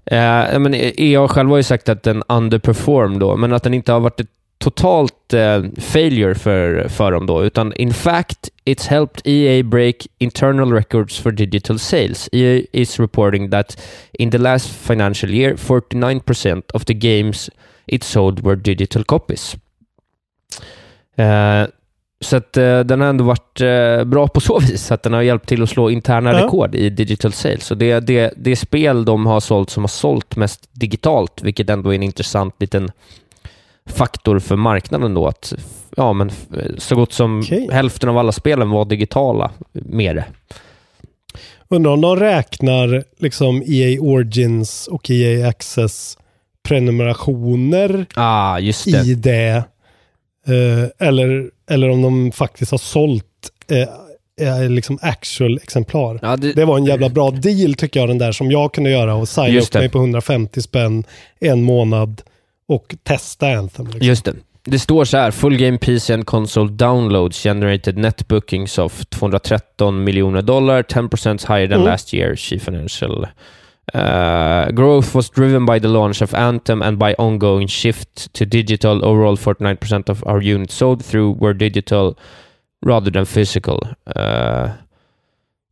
Eh, 0.06 0.60
men 0.60 0.74
EA 0.76 1.28
själva 1.28 1.52
har 1.52 1.58
ju 1.58 1.64
sagt 1.64 1.90
att 1.90 2.04
den 2.04 2.24
underperformed 2.28 3.20
då, 3.20 3.38
men 3.38 3.54
att 3.54 3.64
den 3.64 3.74
inte 3.74 3.92
har 3.92 4.00
varit 4.00 4.20
ett 4.20 4.28
totalt 4.60 5.34
eh, 5.34 5.64
failure 5.78 6.36
för, 6.36 6.88
för 6.88 7.12
dem 7.12 7.26
då, 7.26 7.44
utan 7.46 7.74
in 7.74 7.94
fact 7.94 8.50
it's 8.66 8.88
helped 8.90 9.22
EA 9.28 9.64
break 9.64 9.96
internal 10.18 10.74
records 10.74 11.20
for 11.20 11.32
digital 11.32 11.80
sales. 11.80 12.30
EA 12.32 12.62
is 12.74 13.00
reporting 13.00 13.52
that 13.52 13.82
in 14.14 14.32
the 14.32 14.38
last 14.38 14.70
financial 14.70 15.34
year 15.34 15.56
49% 15.56 16.72
of 16.74 16.86
the 16.86 16.94
games 16.94 17.50
it 17.86 18.04
sold 18.04 18.40
were 18.40 18.56
digital 18.56 19.04
copies. 19.04 19.56
Eh, 21.16 21.64
så 22.22 22.38
att 22.38 22.58
eh, 22.58 22.80
den 22.80 23.02
har 23.02 23.08
ändå 23.08 23.24
varit 23.24 23.62
eh, 23.62 24.04
bra 24.04 24.28
på 24.28 24.40
så 24.42 24.60
vis 24.70 24.92
att 24.92 25.04
den 25.04 25.14
har 25.14 25.22
hjälpt 25.22 25.50
till 25.50 25.64
att 25.64 25.70
slå 25.70 25.90
interna 25.90 26.32
Ja. 26.34 26.46
rekord 26.46 26.76
i 26.76 26.90
digital 26.90 27.32
sales. 27.34 27.72
Och 27.72 27.78
det, 27.78 28.00
det, 28.00 28.34
det 28.38 28.52
är 28.52 28.56
spel 28.56 29.06
de 29.06 29.26
har 29.26 29.40
sålt 29.40 29.70
som 29.70 29.84
har 29.84 29.88
sålt 29.88 30.36
mest 30.36 30.70
digitalt, 30.72 31.42
vilket 31.44 31.70
ändå 31.70 31.90
är 31.90 31.96
en 31.96 32.04
intressant 32.04 32.56
liten 32.60 32.92
faktor 33.92 34.40
för 34.40 34.56
marknaden 34.56 35.14
då. 35.14 35.28
Att 35.28 35.54
ja, 35.98 36.14
men 36.14 36.32
så 36.78 36.96
gott 36.96 37.14
som 37.14 37.40
Okej. 37.40 37.70
hälften 37.72 38.10
av 38.10 38.18
alla 38.18 38.32
spelen 38.32 38.70
var 38.70 38.86
digitala 38.86 39.52
med 39.72 40.16
det. 40.16 40.26
Undrar 41.70 41.92
om 41.92 42.02
de 42.02 42.16
räknar 42.16 43.04
liksom 43.18 43.64
EA 43.68 44.02
Origins 44.02 44.88
och 44.88 45.10
EA 45.10 45.48
Access 45.50 46.18
prenumerationer 46.68 48.06
Ah, 48.16 48.60
det. 48.60 48.88
i 49.06 49.16
det. 49.16 49.64
Eh, 50.48 51.08
eller, 51.08 51.50
eller 51.72 51.90
om 51.90 52.02
de 52.02 52.32
faktiskt 52.32 52.72
har 52.72 52.78
sålt 52.78 53.26
eh, 53.72 54.48
eh, 54.48 54.70
liksom 54.70 55.00
actual 55.02 55.58
exemplar. 55.64 56.20
Ja, 56.22 56.38
det, 56.38 56.54
Det 56.54 56.66
var 56.66 56.78
en 56.78 56.86
jävla 56.86 57.10
bra 57.10 57.32
deal 57.32 57.74
tycker 57.74 58.00
jag 58.00 58.10
den 58.10 58.18
där 58.18 58.32
som 58.32 58.52
jag 58.52 58.74
kunde 58.74 58.90
göra 58.90 59.16
och 59.16 59.30
signa 59.30 59.60
upp 59.62 59.74
mig 59.74 59.90
på 59.90 59.98
150 59.98 60.62
spänn 60.62 61.04
en 61.40 61.64
månad 61.64 62.22
och 62.70 62.96
testa 63.04 63.48
Anthem. 63.48 63.86
Liksom. 63.86 64.08
Just 64.08 64.26
det. 64.26 64.34
Det 64.64 64.80
står 64.80 65.06
så 65.06 65.18
här, 65.18 65.32
full 65.32 65.58
game 65.58 65.78
PC 65.78 66.14
and 66.14 66.26
console 66.26 66.70
downloads 66.70 67.44
generated 67.44 67.98
net 67.98 68.28
bookings 68.28 68.78
of 68.78 69.06
213 69.06 70.04
miljoner 70.04 70.42
dollar, 70.42 70.84
10% 70.84 71.46
higher 71.48 71.68
than 71.68 71.80
Mm. 71.80 71.86
last 71.86 72.14
year, 72.14 72.36
chief 72.36 72.64
financial. 72.64 73.26
Uh, 73.94 74.70
growth 74.72 75.16
was 75.16 75.30
driven 75.30 75.66
by 75.66 75.80
the 75.80 75.88
launch 75.88 76.22
of 76.22 76.34
Anthem 76.34 76.82
and 76.82 76.98
by 76.98 77.16
ongoing 77.18 77.68
shift 77.70 78.34
to 78.34 78.46
digital. 78.46 79.04
Overall, 79.06 79.38
49% 79.38 80.10
of 80.10 80.24
our 80.28 80.42
units 80.54 80.76
sold 80.76 81.06
through 81.06 81.32
were 81.40 81.54
digital 81.54 82.16
rather 82.86 83.12
than 83.12 83.26
physical. 83.26 83.80
Uh, 84.16 84.68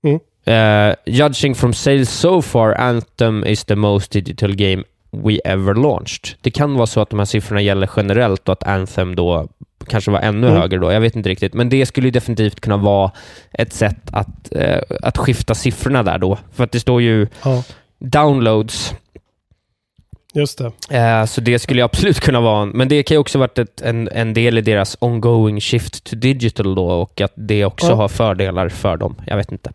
Mm. 0.03 0.19
uh, 0.47 0.95
judging 1.05 1.55
from 1.55 1.73
sales 1.73 2.09
so 2.09 2.41
far, 2.41 2.73
Anthem 2.79 3.43
is 3.43 3.63
the 3.65 3.75
most 3.75 4.11
digital 4.11 4.53
game 4.55 4.83
we 5.11 5.39
ever 5.45 5.73
launched. 5.73 6.29
Det 6.41 6.51
kan 6.51 6.73
vara 6.73 6.87
så 6.87 7.01
att 7.01 7.09
de 7.09 7.19
här 7.19 7.25
siffrorna 7.25 7.61
gäller 7.61 7.89
generellt 7.95 8.47
och 8.49 8.53
att 8.53 8.63
Anthem 8.63 9.15
då 9.15 9.47
kanske 9.87 10.11
var 10.11 10.19
ännu 10.19 10.47
Mm. 10.47 10.59
högre 10.61 10.77
då. 10.79 10.91
Jag 10.91 11.01
vet 11.01 11.15
inte 11.15 11.29
riktigt, 11.29 11.53
men 11.53 11.69
det 11.69 11.85
skulle 11.85 12.07
ju 12.07 12.11
definitivt 12.11 12.59
kunna 12.59 12.77
vara 12.77 13.11
ett 13.53 13.73
sätt 13.73 14.09
att, 14.11 14.55
eh, 14.55 14.79
att 15.01 15.17
skifta 15.17 15.55
siffrorna 15.55 16.03
där 16.03 16.17
då. 16.17 16.37
För 16.53 16.63
att 16.63 16.71
det 16.71 16.79
står 16.79 17.01
ju 17.01 17.27
Ja, 17.43 17.63
downloads, 17.99 18.93
just 20.33 20.57
det. 20.89 20.97
eh, 20.97 21.25
så 21.25 21.41
det 21.41 21.59
skulle 21.59 21.79
ju 21.79 21.85
absolut 21.85 22.19
kunna 22.19 22.41
vara 22.41 22.61
en, 22.61 22.69
men 22.69 22.87
det 22.87 23.03
kan 23.03 23.15
ju 23.15 23.19
också 23.19 23.39
varit 23.39 23.57
ett, 23.57 23.81
en, 23.81 24.07
en 24.11 24.33
del 24.33 24.57
i 24.57 24.61
deras 24.61 24.97
ongoing 24.99 25.61
shift 25.61 26.03
to 26.03 26.15
digital 26.15 26.75
då 26.75 26.85
och 26.89 27.21
att 27.21 27.33
det 27.35 27.65
också 27.65 27.87
Ja. 27.87 27.95
har 27.95 28.07
fördelar 28.07 28.69
för 28.69 28.97
dem. 28.97 29.15
Jag 29.27 29.37
vet 29.37 29.51
inte. 29.51 29.71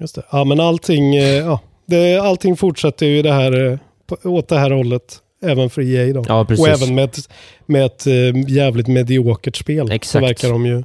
Just 0.00 0.14
det. 0.14 0.22
Ja, 0.32 0.44
men 0.44 0.60
allting, 0.60 1.16
eh, 1.16 1.22
ja, 1.24 1.60
det, 1.86 2.18
allting 2.18 2.56
fortsätter 2.56 3.06
ju 3.06 3.22
det 3.22 3.32
här, 3.32 3.66
eh, 3.72 3.78
på, 4.06 4.16
åt 4.24 4.48
det 4.48 4.58
här 4.58 4.70
hållet. 4.70 5.20
även 5.42 5.70
för 5.70 5.82
EA 5.82 6.12
då. 6.14 6.24
Ja. 6.28 6.46
Och 6.58 6.68
även 6.68 6.94
med 6.94 7.04
ett, 7.04 7.28
med 7.66 7.84
ett 7.86 8.06
eh, 8.06 8.50
jävligt 8.50 8.86
mediokert 8.88 9.56
spel. 9.56 9.86
Så 9.88 9.92
Exakt. 9.92 10.24
verkar 10.24 10.48
de 10.48 10.66
ju 10.66 10.84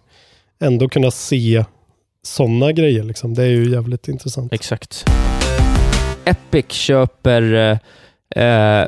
ändå 0.60 0.90
kunna 0.90 1.12
se 1.12 1.66
sådana 2.24 2.72
grejer. 2.72 3.04
Liksom. 3.04 3.34
Det 3.34 3.44
är 3.44 3.48
ju 3.48 3.72
jävligt 3.72 4.08
intressant. 4.08 4.54
Exakt. 4.54 5.06
Epic 6.26 6.66
köper, 6.70 7.54
eh, 8.36 8.44
eh, 8.44 8.88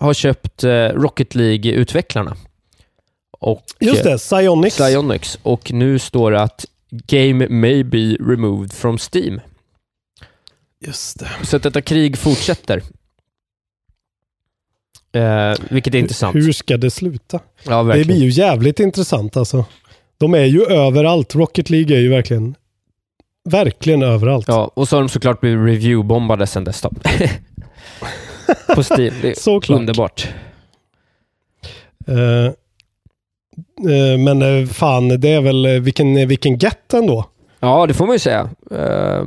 har 0.00 0.14
köpt 0.14 0.64
eh, 0.64 0.70
Rocket 0.70 1.34
League-utvecklarna. 1.34 2.36
Och, 3.40 3.62
Just 3.80 4.04
det, 4.04 4.18
Psyonix. 4.18 4.76
Psyonix. 4.76 5.38
Och 5.42 5.72
nu 5.72 5.98
står 5.98 6.30
det 6.30 6.40
att 6.40 6.64
Game 6.90 7.48
may 7.48 7.82
be 7.84 8.16
removed 8.20 8.72
from 8.72 8.98
Steam. 9.12 9.40
Just 10.86 11.18
det. 11.18 11.28
Så 11.42 11.56
att 11.56 11.62
detta 11.62 11.82
krig 11.82 12.18
fortsätter. 12.18 12.82
Eh, 15.12 15.54
vilket 15.70 15.94
är 15.94 15.98
intressant. 15.98 16.36
Hur 16.36 16.52
ska 16.52 16.76
det 16.76 16.90
sluta? 16.90 17.40
ja, 17.68 17.82
Det 17.82 18.04
blir 18.04 18.16
ju 18.16 18.28
jävligt 18.30 18.80
intressant 18.80 19.36
alltså. 19.36 19.64
De 20.18 20.34
är 20.34 20.44
ju 20.44 20.62
överallt. 20.64 21.34
Rocket 21.34 21.70
League 21.70 21.96
är 21.96 22.00
ju 22.00 22.08
verkligen, 22.08 22.54
verkligen 23.50 24.02
överallt. 24.02 24.48
Ja, 24.48 24.70
och 24.74 24.88
så 24.88 24.96
har 24.96 25.00
de 25.02 25.08
såklart 25.08 25.40
blivit 25.40 25.58
review-bombade 25.82 26.46
sen 26.46 26.64
dess. 26.64 26.82
På 28.74 28.82
Steam. 28.82 29.14
Det 29.22 29.30
är 29.30 29.34
Såklart. 29.34 29.78
underbart. 29.80 30.28
Eh, 32.06 32.52
men 34.18 34.42
eh, 34.42 34.66
fan, 34.68 35.08
det 35.20 35.28
är 35.28 35.40
väl 35.40 35.80
vilken, 35.80 36.28
vilken 36.28 36.56
get 36.58 36.94
ändå. 36.94 37.24
Ja, 37.60 37.86
det 37.86 37.94
får 37.94 38.06
man 38.06 38.14
ju 38.14 38.18
säga. 38.18 38.50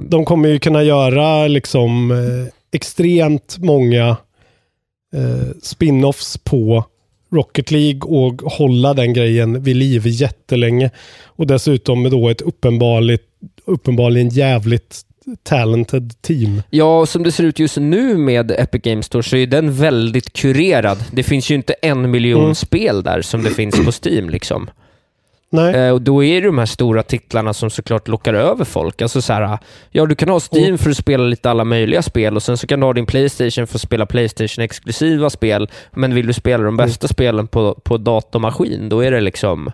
De 0.10 0.26
kommer 0.26 0.50
ju 0.50 0.60
kunna 0.60 0.84
göra 0.84 1.48
liksom 1.48 2.14
extremt 2.72 3.58
många 3.60 4.18
eh, 5.16 5.48
spin-offs 5.62 6.38
på 6.44 6.86
Rocket 7.32 7.72
League 7.72 8.02
och 8.02 8.42
hålla 8.42 8.94
den 8.94 9.14
grejen 9.14 9.64
vid 9.64 9.76
liv 9.76 10.02
jättelänge. 10.06 10.90
Och 11.26 11.48
dessutom 11.48 12.02
med 12.02 12.12
då 12.12 12.30
ett 12.30 12.42
uppenbarligt, 12.42 13.24
uppenbarligen 13.66 14.30
jävligt 14.30 15.02
talented 15.44 16.14
team. 16.22 16.62
Ja, 16.70 17.00
och 17.00 17.10
som 17.10 17.24
det 17.24 17.32
ser 17.32 17.44
ut 17.44 17.60
just 17.60 17.78
nu 17.78 18.18
med 18.18 18.52
Epic 18.52 18.82
Games 18.82 19.06
Store 19.06 19.24
så 19.24 19.36
är 19.38 19.48
den 19.48 19.74
väldigt 19.74 20.34
kurerad. 20.34 20.98
Det 21.12 21.24
finns 21.24 21.52
ju 21.52 21.56
inte 21.56 21.74
en 21.74 22.12
miljon 22.12 22.42
Mm. 22.44 22.56
spel 22.56 23.04
där 23.04 23.22
som 23.22 23.44
det 23.44 23.50
finns 23.50 23.86
på 23.86 23.92
Steam 24.10 24.30
liksom. 24.30 24.70
Nej, 25.50 25.76
Eh, 25.76 25.92
och 25.92 26.02
då 26.02 26.24
är 26.24 26.42
det 26.42 26.48
de 26.48 26.58
här 26.58 26.66
stora 26.66 27.04
titlarna 27.04 27.54
som 27.54 27.70
såklart 27.70 28.08
lockar 28.08 28.34
över 28.34 28.66
folk. 28.66 29.02
Alltså 29.02 29.22
så 29.22 29.34
här, 29.34 29.58
ja 29.92 30.06
du 30.06 30.16
kan 30.16 30.30
ha 30.30 30.40
Steam 30.54 30.66
Mm. 30.66 30.78
för 30.78 30.90
att 30.90 30.98
spela 30.98 31.24
lite 31.24 31.50
alla 31.50 31.64
möjliga 31.64 32.02
spel 32.02 32.36
och 32.36 32.44
sen 32.44 32.58
så 32.58 32.68
kan 32.68 32.80
du 32.80 32.86
ha 32.86 32.94
din 32.94 33.06
Playstation 33.06 33.68
för 33.68 33.78
att 33.78 33.82
spela 33.82 34.06
Playstation-exklusiva 34.06 35.30
spel. 35.30 35.70
Men 35.92 36.14
vill 36.16 36.28
du 36.28 36.34
spela 36.34 36.64
de 36.64 36.68
Mm. 36.74 36.78
bästa 36.88 37.08
spelen 37.08 37.48
på, 37.48 37.74
på 37.84 37.98
datormaskin, 37.98 38.90
då 38.90 39.00
är 39.00 39.12
det 39.12 39.22
liksom 39.22 39.72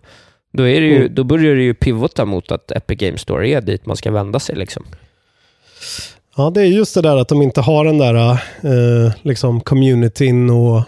då, 0.54 0.64
är 0.68 0.82
det 0.82 0.88
ju, 0.88 0.96
Mm. 1.02 1.16
då 1.16 1.24
börjar 1.24 1.56
det 1.56 1.64
ju 1.64 1.74
pivota 1.74 2.26
mot 2.26 2.52
att 2.52 2.72
Epic 2.72 2.98
Games 3.00 3.22
Store 3.22 3.50
är 3.50 3.62
dit 3.62 3.86
man 3.86 3.96
ska 3.98 4.12
vända 4.12 4.40
sig. 4.40 4.56
Liksom. 4.56 4.86
Ja, 6.38 6.50
det 6.50 6.62
är 6.62 6.66
just 6.66 6.96
det 6.96 7.02
där 7.02 7.18
att 7.18 7.28
de 7.28 7.42
inte 7.42 7.62
har 7.62 7.86
den 7.86 7.98
där 7.98 8.16
eh, 8.62 9.12
liksom 9.22 9.62
communityn 9.62 10.50
och, 10.50 10.82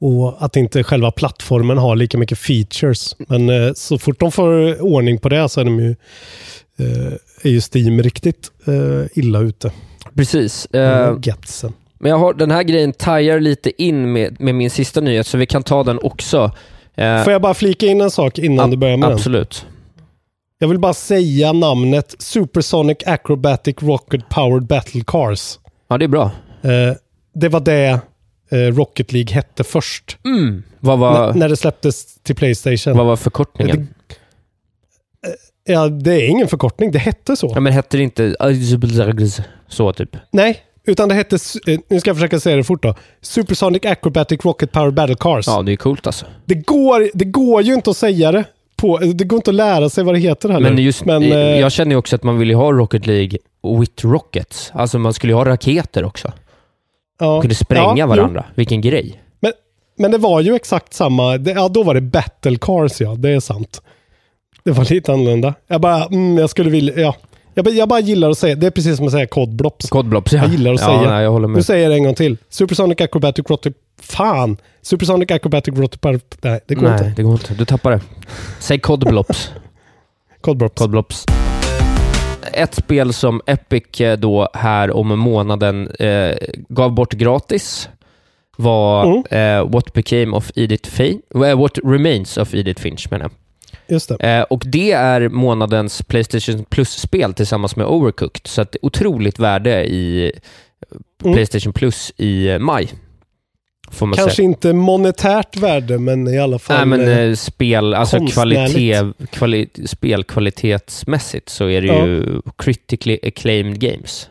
och 0.00 0.44
att 0.44 0.56
inte 0.56 0.84
själva 0.84 1.10
plattformen 1.10 1.78
har 1.78 1.96
lika 1.96 2.18
mycket 2.18 2.38
features. 2.38 3.16
Men 3.18 3.48
eh, 3.50 3.72
så 3.74 3.98
fort 3.98 4.20
de 4.20 4.32
får 4.32 4.82
ordning 4.82 5.18
på 5.18 5.28
det 5.28 5.48
så 5.48 5.60
är 5.60 5.64
de 5.64 5.80
ju, 5.80 5.90
eh, 6.78 7.12
är 7.42 7.50
ju 7.50 7.60
Steam 7.74 8.02
riktigt 8.02 8.50
eh, 8.66 9.18
illa 9.18 9.38
ute. 9.40 9.72
Precis. 10.14 10.66
Eh, 10.66 11.16
Getsen. 11.22 11.72
Men 11.98 12.10
jag 12.10 12.18
har, 12.18 12.34
den 12.34 12.50
här 12.50 12.62
grejen 12.62 12.92
tajar 12.92 13.40
lite 13.40 13.82
in 13.82 14.12
med, 14.12 14.40
med 14.40 14.54
min 14.54 14.70
sista 14.70 15.00
nyhet, 15.00 15.26
så 15.26 15.38
vi 15.38 15.46
kan 15.46 15.62
ta 15.62 15.84
den 15.84 15.98
också. 16.02 16.50
Eh, 16.94 17.22
Får 17.24 17.32
jag 17.32 17.42
bara 17.42 17.54
flika 17.54 17.86
in 17.86 18.00
en 18.00 18.10
sak 18.10 18.38
innan 18.38 18.70
du 18.70 18.76
börjar 18.76 18.96
med 18.96 19.08
den? 19.08 19.14
Absolut. 19.16 19.66
Jag 20.58 20.68
vill 20.68 20.78
bara 20.78 20.94
säga 20.94 21.52
namnet 21.52 22.14
Supersonic 22.18 22.98
Acrobatic 23.06 23.76
Rocket 23.82 24.28
Powered 24.28 24.66
Battle 24.66 25.02
Cars. 25.06 25.58
Ja, 25.88 25.98
det 25.98 26.04
är 26.04 26.08
bra. 26.08 26.24
Eh, 26.62 26.96
det 27.34 27.48
var 27.48 27.60
det 27.60 28.00
Rocket 28.56 29.12
League 29.12 29.34
hette 29.34 29.64
först. 29.64 30.16
Mm. 30.24 30.62
Vad, 30.80 30.94
N- 30.94 31.00
var, 31.00 31.34
när 31.34 31.48
det 31.48 31.56
släpptes 31.56 32.14
till 32.22 32.34
Playstation. 32.36 32.96
vad 32.96 33.06
var 33.06 33.16
förkortningen? 33.16 33.88
Ja, 35.66 35.88
det 35.88 36.12
är 36.14 36.28
ingen 36.28 36.48
förkortning. 36.48 36.90
Det 36.90 36.98
hette 36.98 37.36
så. 37.36 37.50
Ja, 37.54 37.60
men 37.60 37.72
hette 37.72 37.96
det 37.96 38.02
inte 38.02 38.34
så 39.68 39.92
typ? 39.92 40.16
Nej, 40.30 40.58
utan 40.86 41.08
det 41.08 41.14
hette, 41.14 41.38
eh, 41.66 41.78
nu 41.88 42.00
ska 42.00 42.10
jag 42.10 42.16
försöka 42.16 42.40
säga 42.40 42.56
det 42.56 42.64
fort 42.64 42.82
då. 42.82 42.94
Supersonic 43.20 43.84
Acrobatic 43.84 44.44
Rocket 44.44 44.72
Powered 44.72 44.94
Battle 44.94 45.16
Cars. 45.20 45.46
Ja, 45.46 45.62
det 45.62 45.72
är 45.72 45.76
coolt 45.76 46.06
alltså. 46.06 46.26
Det, 46.44 46.54
går, 46.54 47.10
det 47.14 47.24
går 47.24 47.62
ju 47.62 47.74
inte 47.74 47.90
att 47.90 47.96
säga 47.96 48.32
det. 48.32 48.44
På, 48.76 48.98
det 48.98 49.24
går 49.24 49.36
inte 49.36 49.50
att 49.50 49.54
lära 49.54 49.88
sig 49.88 50.04
vad 50.04 50.14
det 50.14 50.18
heter 50.18 50.48
heller. 50.48 50.70
Men 50.70 50.82
just, 50.82 51.04
Men, 51.04 51.22
eh, 51.22 51.38
jag 51.38 51.72
känner 51.72 51.90
ju 51.90 51.96
också 51.96 52.16
att 52.16 52.22
man 52.22 52.38
vill 52.38 52.48
ju 52.48 52.54
ha 52.54 52.72
Rocket 52.72 53.06
League 53.06 53.38
with 53.80 54.06
rockets. 54.06 54.70
Alltså 54.74 54.98
man 54.98 55.12
skulle 55.14 55.32
ju 55.32 55.36
ha 55.36 55.44
raketer 55.44 56.04
också. 56.04 56.32
Ja. 57.20 57.26
Man 57.26 57.40
kunde 57.40 57.54
spränga 57.54 57.94
Ja, 57.96 58.06
varandra. 58.06 58.44
Vilken 58.54 58.80
grej. 58.80 59.20
Men, 59.40 59.52
men 59.98 60.10
det 60.10 60.18
var 60.18 60.40
ju 60.40 60.54
exakt 60.54 60.94
samma. 60.94 61.38
Det, 61.38 61.50
ja, 61.50 61.68
då 61.68 61.82
var 61.82 61.94
det 61.94 62.00
Battle 62.00 62.56
Cars, 62.60 63.00
ja. 63.00 63.14
Det 63.14 63.30
är 63.30 63.40
sant. 63.40 63.82
Det 64.64 64.70
var 64.70 64.92
lite 64.94 65.12
annorlunda. 65.12 65.54
Jag 65.66 65.80
bara, 65.80 66.04
mm, 66.04 66.38
jag 66.38 66.50
skulle 66.50 66.70
vilja, 66.70 67.00
ja. 67.00 67.14
Jag, 67.54 67.64
bara- 67.64 67.74
jag 67.74 67.88
bara 67.88 68.00
gillar 68.00 68.30
att 68.30 68.38
säga, 68.38 68.54
det 68.54 68.66
är 68.66 68.70
precis 68.70 68.96
som 68.96 69.06
att 69.06 69.12
säga 69.12 69.26
Codblops. 69.26 69.88
Codblops, 69.88 70.32
ja. 70.32 70.38
Jag 70.42 70.50
gillar 70.50 70.74
att 70.74 70.80
ja, 70.80 70.86
säga. 70.86 71.10
Nej, 71.10 71.22
jag 71.24 71.30
håller 71.30 71.48
Nu 71.48 71.54
med. 71.54 71.64
säger 71.64 71.82
jag 71.82 71.92
det 71.92 71.96
en 71.96 72.04
gång 72.04 72.14
till. 72.14 72.36
Supersonic 72.48 73.00
Acrobatic 73.00 73.44
Rocket... 73.50 73.74
Fan! 74.02 74.56
Supersonic 74.82 75.30
Acrobatic 75.30 75.74
Rocket... 75.78 76.04
Nej, 76.42 76.60
det 76.66 76.74
går 76.74 76.82
Nej, 76.82 76.92
inte. 76.92 77.12
det 77.16 77.22
går 77.22 77.32
inte. 77.32 77.54
Du 77.54 77.64
tappar 77.64 77.90
det. 77.90 78.00
Säg 78.58 78.78
Codblops. 78.78 79.50
Codblops. 80.40 80.74
Codblops. 80.80 81.24
Ett 82.52 82.74
spel 82.74 83.12
som 83.12 83.40
Epic 83.46 84.00
eh, 84.00 84.18
då 84.18 84.48
här 84.54 84.90
om 84.90 85.18
månaden 85.18 85.90
eh, 85.98 86.36
gav 86.68 86.92
bort 86.92 87.12
gratis 87.12 87.88
var 88.56 89.04
Mm. 89.04 89.22
eh, 89.30 89.70
What 89.72 89.92
Became 89.92 90.36
of 90.36 90.50
Edith 90.54 90.90
Finch. 90.90 91.20
Eh, 91.34 91.58
What 91.58 91.78
Remains 91.84 92.36
of 92.36 92.54
Edith 92.54 92.82
Finch 92.82 93.06
menar 93.10 93.24
jag. 93.24 93.30
Just 93.94 94.08
det. 94.08 94.16
Eh, 94.38 94.42
och 94.42 94.62
det 94.66 94.92
är 94.92 95.28
månadens 95.28 96.02
Playstation 96.02 96.64
Plus-spel 96.64 97.34
tillsammans 97.34 97.76
med 97.76 97.86
Overcooked. 97.86 98.46
Så 98.46 98.60
att 98.62 98.76
otroligt 98.82 99.38
värde 99.38 99.84
i 99.84 100.32
Mm. 101.24 101.34
Playstation 101.34 101.72
Plus 101.72 102.12
i 102.16 102.48
eh, 102.48 102.58
maj. 102.58 102.88
Får 103.94 104.06
man 104.06 104.16
Kanske 104.16 104.36
säga. 104.36 104.44
inte 104.44 104.72
monetärt 104.72 105.56
värde, 105.56 105.98
men 105.98 106.28
i 106.28 106.38
alla 106.38 106.58
fall... 106.58 106.76
Nej 106.76 106.86
men 106.86 107.08
eh, 107.08 107.18
eh, 107.18 107.34
spel, 107.34 107.94
alltså 107.94 108.26
kvalitet, 108.26 109.02
kvali, 109.30 109.68
spelkvalitetsmässigt 109.86 111.48
så 111.48 111.68
är 111.68 111.80
det 111.80 111.86
Ja. 111.86 112.06
ju 112.06 112.40
critically 112.58 113.18
acclaimed 113.22 113.80
games. 113.80 114.28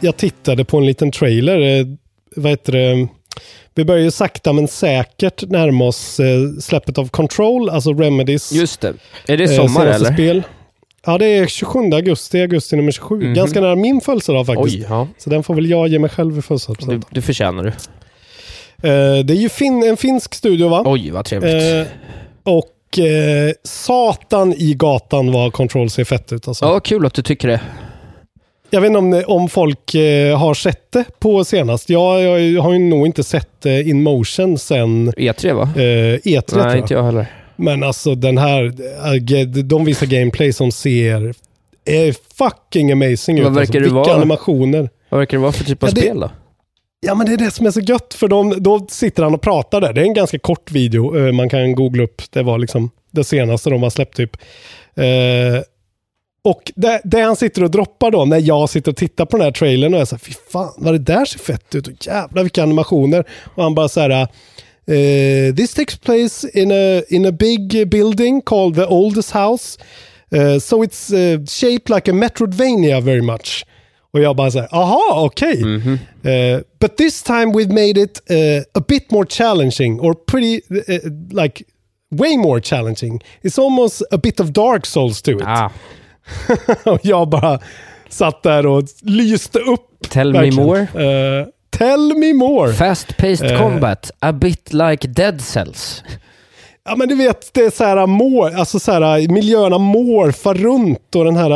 Jag 0.00 0.16
tittade 0.16 0.64
på 0.64 0.78
en 0.78 0.86
liten 0.86 1.10
trailer. 1.12 1.60
Eh, 1.80 1.86
vad 2.36 2.50
heter 2.50 2.72
det? 2.72 3.08
Vi 3.74 3.84
börjar 3.84 4.02
ju 4.04 4.10
sakta 4.10 4.52
men 4.52 4.68
säkert 4.68 5.42
närma 5.50 5.84
oss 5.84 6.20
eh, 6.20 6.26
släppet 6.60 6.98
av 6.98 7.08
Control, 7.08 7.70
alltså 7.70 7.92
Remedies 7.92 8.52
Just 8.52 8.80
det. 8.80 8.94
Är 9.28 9.36
det 9.36 9.48
sommar 9.48 9.86
eller? 9.86 10.12
spel. 10.12 10.42
Ja, 11.06 11.18
det 11.18 11.26
är 11.26 11.46
27 11.46 11.78
augusti, 11.92 12.40
augusti 12.40 12.76
nummer 12.76 12.92
27. 12.92 13.16
Mhm. 13.16 13.34
Ganska 13.34 13.60
nära 13.60 13.76
min 13.76 14.00
födelsedag 14.00 14.46
faktiskt. 14.46 14.76
Oj, 14.76 14.86
ja. 14.88 15.08
Så 15.18 15.30
den 15.30 15.42
får 15.42 15.54
väl 15.54 15.70
jag 15.70 15.88
ge 15.88 15.98
mig 15.98 16.10
själv 16.10 16.32
i 16.32 16.36
Du, 16.36 16.42
födelsedagspresent. 16.42 17.06
du 17.10 17.22
förtjänar 17.22 17.64
det. 17.64 17.72
Eh, 18.82 19.24
det 19.24 19.32
är 19.32 19.40
ju 19.40 19.48
fin 19.48 19.82
en 19.82 19.96
finsk 19.96 20.34
studio 20.34 20.68
va? 20.68 20.82
Oj, 20.86 21.10
vad 21.10 21.24
trevligt. 21.24 21.52
Eh, 21.54 21.86
och 22.42 22.98
eh, 22.98 23.52
satan 23.64 24.52
i 24.52 24.74
gatan 24.74 25.32
vad 25.32 25.52
Control 25.52 25.90
ser 25.90 26.04
fett 26.04 26.32
ut. 26.32 26.48
Alltså. 26.48 26.64
ja, 26.64 26.80
kul 26.80 27.06
att 27.06 27.14
du 27.14 27.22
tycker 27.22 27.48
det. 27.48 27.60
Jag 28.70 28.80
vet 28.80 28.88
inte 28.88 28.98
om, 28.98 29.22
om 29.26 29.48
folk 29.48 29.94
har 30.38 30.54
sett 30.54 30.92
det 30.92 31.04
på 31.18 31.44
senast. 31.44 31.90
Jag, 31.90 32.22
jag 32.42 32.62
har 32.62 32.72
ju 32.72 32.78
nog 32.78 33.06
inte 33.06 33.24
sett 33.24 33.66
in 33.66 34.02
motion 34.02 34.58
sen 34.58 35.10
E3 35.12 35.52
va? 35.54 35.62
eh, 35.76 35.80
E3 36.18 36.40
tror 36.40 36.58
Nej, 36.62 36.68
jag. 36.70 36.78
inte 36.78 36.94
jag 36.94 37.02
heller. 37.04 37.26
Men 37.56 37.82
alltså 37.82 38.14
den 38.14 38.38
här, 38.38 38.72
de 39.62 39.84
visar 39.84 40.06
gameplay 40.06 40.52
som 40.52 40.72
ser 40.72 41.34
är 41.84 42.14
fucking 42.36 42.92
amazing 42.92 43.42
Vad 43.42 43.52
ut. 43.52 43.58
alltså. 43.58 43.72
Vilka 43.78 43.94
vara? 43.94 44.14
animationer. 44.14 44.90
Vad 45.08 45.18
verkar 45.18 45.36
det 45.38 45.42
vara 45.42 45.52
för 45.52 45.64
typ 45.64 45.82
av 45.82 45.88
Ja, 45.88 45.94
det- 45.94 46.00
spel 46.00 46.20
då? 46.20 46.30
Ja 47.06 47.14
men 47.14 47.26
det 47.26 47.32
är 47.32 47.36
det 47.36 47.50
som 47.50 47.66
är 47.66 47.70
så 47.70 47.80
gött 47.80 48.14
för 48.14 48.28
de, 48.28 48.62
då 48.62 48.86
sitter 48.90 49.22
han 49.22 49.34
och 49.34 49.42
pratar 49.42 49.80
där. 49.80 49.92
Det 49.92 50.00
är 50.00 50.04
en 50.04 50.14
ganska 50.14 50.38
kort 50.38 50.70
video. 50.70 51.18
Eh, 51.18 51.32
man 51.32 51.48
kan 51.48 51.74
googla 51.74 52.02
upp. 52.02 52.22
Det 52.30 52.42
var 52.42 52.58
liksom 52.58 52.90
det 53.10 53.24
senaste 53.24 53.70
de 53.70 53.82
har 53.82 53.90
släppt 53.90 54.16
typ. 54.16 54.36
Eh, 54.94 55.62
och 56.44 56.72
det, 56.74 57.00
det 57.04 57.20
han 57.20 57.36
sitter 57.36 57.64
och 57.64 57.70
droppar 57.70 58.10
då 58.10 58.24
när 58.24 58.38
jag 58.40 58.70
sitter 58.70 58.90
och 58.90 58.96
tittar 58.96 59.26
på 59.26 59.36
den 59.36 59.44
här 59.44 59.52
trailern 59.52 59.94
och 59.94 60.00
jag 60.00 60.08
säger 60.08 60.20
fy 60.20 60.32
fan 60.52 60.72
vad 60.76 60.94
det 60.94 60.98
där 60.98 61.24
ser 61.24 61.38
fett 61.38 61.74
ut 61.74 61.86
och 61.86 62.06
jävlar 62.06 62.42
vilka 62.42 62.62
animationer. 62.62 63.24
Och 63.54 63.62
han 63.62 63.74
bara 63.74 63.88
så 63.88 64.00
här 64.00 64.10
eh, 64.10 65.54
This 65.54 65.74
takes 65.74 65.96
place 65.96 66.48
in 66.54 66.72
a, 66.72 67.02
in 67.08 67.26
a 67.26 67.32
big 67.32 67.88
building 67.88 68.42
called 68.42 68.74
the 68.74 68.84
oldest 68.84 69.30
house. 69.30 69.78
Uh, 70.34 70.58
so 70.58 70.84
it's 70.84 71.12
uh, 71.12 71.44
shaped 71.46 71.94
like 71.94 72.10
a 72.10 72.14
Metroidvania 72.14 73.00
very 73.00 73.22
much. 73.22 73.64
Och 74.14 74.20
jag 74.20 74.36
bara 74.36 74.50
så 74.50 74.58
här, 74.58 74.68
aha, 74.74 75.02
okej. 75.26 75.64
Mhm. 75.64 75.98
Eh, 76.22 76.60
but 76.80 76.96
this 76.96 77.22
time 77.22 77.46
we've 77.46 77.68
made 77.72 78.00
it 78.00 78.22
eh, 78.30 78.62
a 78.74 78.82
bit 78.88 79.10
more 79.10 79.26
challenging 79.28 80.00
or 80.00 80.14
pretty, 80.14 80.60
eh, 80.88 81.00
like, 81.42 81.64
way 82.10 82.36
more 82.36 82.60
challenging. 82.60 83.20
It's 83.42 83.58
almost 83.62 84.02
a 84.10 84.16
bit 84.22 84.40
of 84.40 84.48
dark 84.48 84.86
souls 84.86 85.22
to 85.22 85.30
it. 85.30 85.42
Ah, 85.46 85.70
och 86.84 87.00
jag 87.02 87.28
bara 87.28 87.58
satt 88.08 88.42
där 88.42 88.66
och 88.66 88.82
lyste 89.02 89.58
upp. 89.58 89.90
tell 90.10 90.32
verkligen. 90.32 90.56
me 90.56 90.62
more. 90.64 91.46
Tell 91.70 92.18
me 92.18 92.32
more. 92.34 92.72
Fast-paced 92.72 93.50
Eh. 93.50 93.58
combat, 93.58 94.10
a 94.20 94.32
bit 94.32 94.72
like 94.72 95.08
dead 95.08 95.40
cells. 95.40 96.02
Ja 96.84 96.96
men 96.96 97.08
du 97.08 97.14
vet, 97.14 97.54
det 97.54 97.60
är 97.60 97.70
så 97.70 97.84
här 97.84 98.06
mår, 98.06 98.54
alltså 98.54 98.78
så 98.80 98.92
här, 98.92 99.28
miljöerna 99.28 99.78
morfar 99.78 100.54
runt 100.54 101.14
och 101.16 101.24
den 101.24 101.36
här 101.36 101.50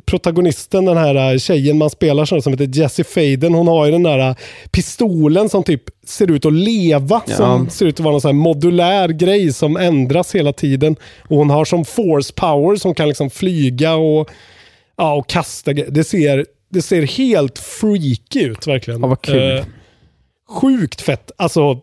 protagonisten, 0.00 0.84
den 0.84 0.96
här 0.96 1.38
tjejen 1.38 1.78
man 1.78 1.90
spelar 1.90 2.24
som, 2.24 2.52
heter 2.52 2.68
Jessie 2.80 3.04
Faden, 3.04 3.54
hon 3.54 3.68
har 3.68 3.86
ju 3.86 3.92
den 3.92 4.02
där 4.02 4.34
pistolen 4.70 5.48
som 5.48 5.62
typ 5.64 5.82
ser 6.06 6.30
ut 6.30 6.46
att 6.46 6.52
leva, 6.52 7.22
Ja. 7.26 7.36
som 7.36 7.70
ser 7.70 7.86
ut 7.86 7.94
att 7.94 8.00
vara 8.04 8.12
någon 8.12 8.20
så 8.20 8.28
här 8.28 8.32
modulär 8.32 9.08
grej 9.08 9.52
som 9.52 9.76
ändras 9.76 10.34
hela 10.34 10.52
tiden. 10.52 10.96
Och 11.28 11.36
hon 11.36 11.50
har 11.50 11.64
som 11.64 11.84
force 11.84 12.32
power 12.36 12.76
som 12.76 12.94
kan 12.94 13.08
liksom 13.08 13.30
flyga 13.30 13.94
och, 13.94 14.30
ja, 14.96 15.14
och 15.14 15.28
kasta. 15.28 15.72
Det 15.72 16.04
ser, 16.04 16.46
det 16.70 16.82
ser 16.82 17.02
helt 17.02 17.58
freaky 17.58 18.40
ut 18.44 18.66
verkligen. 18.66 19.00
Ja, 19.00 19.06
vad 19.06 19.22
kul. 19.22 19.56
Eh, 19.58 19.64
sjukt 20.48 21.00
fett. 21.00 21.30
Alltså, 21.36 21.60
eh, 21.60 21.76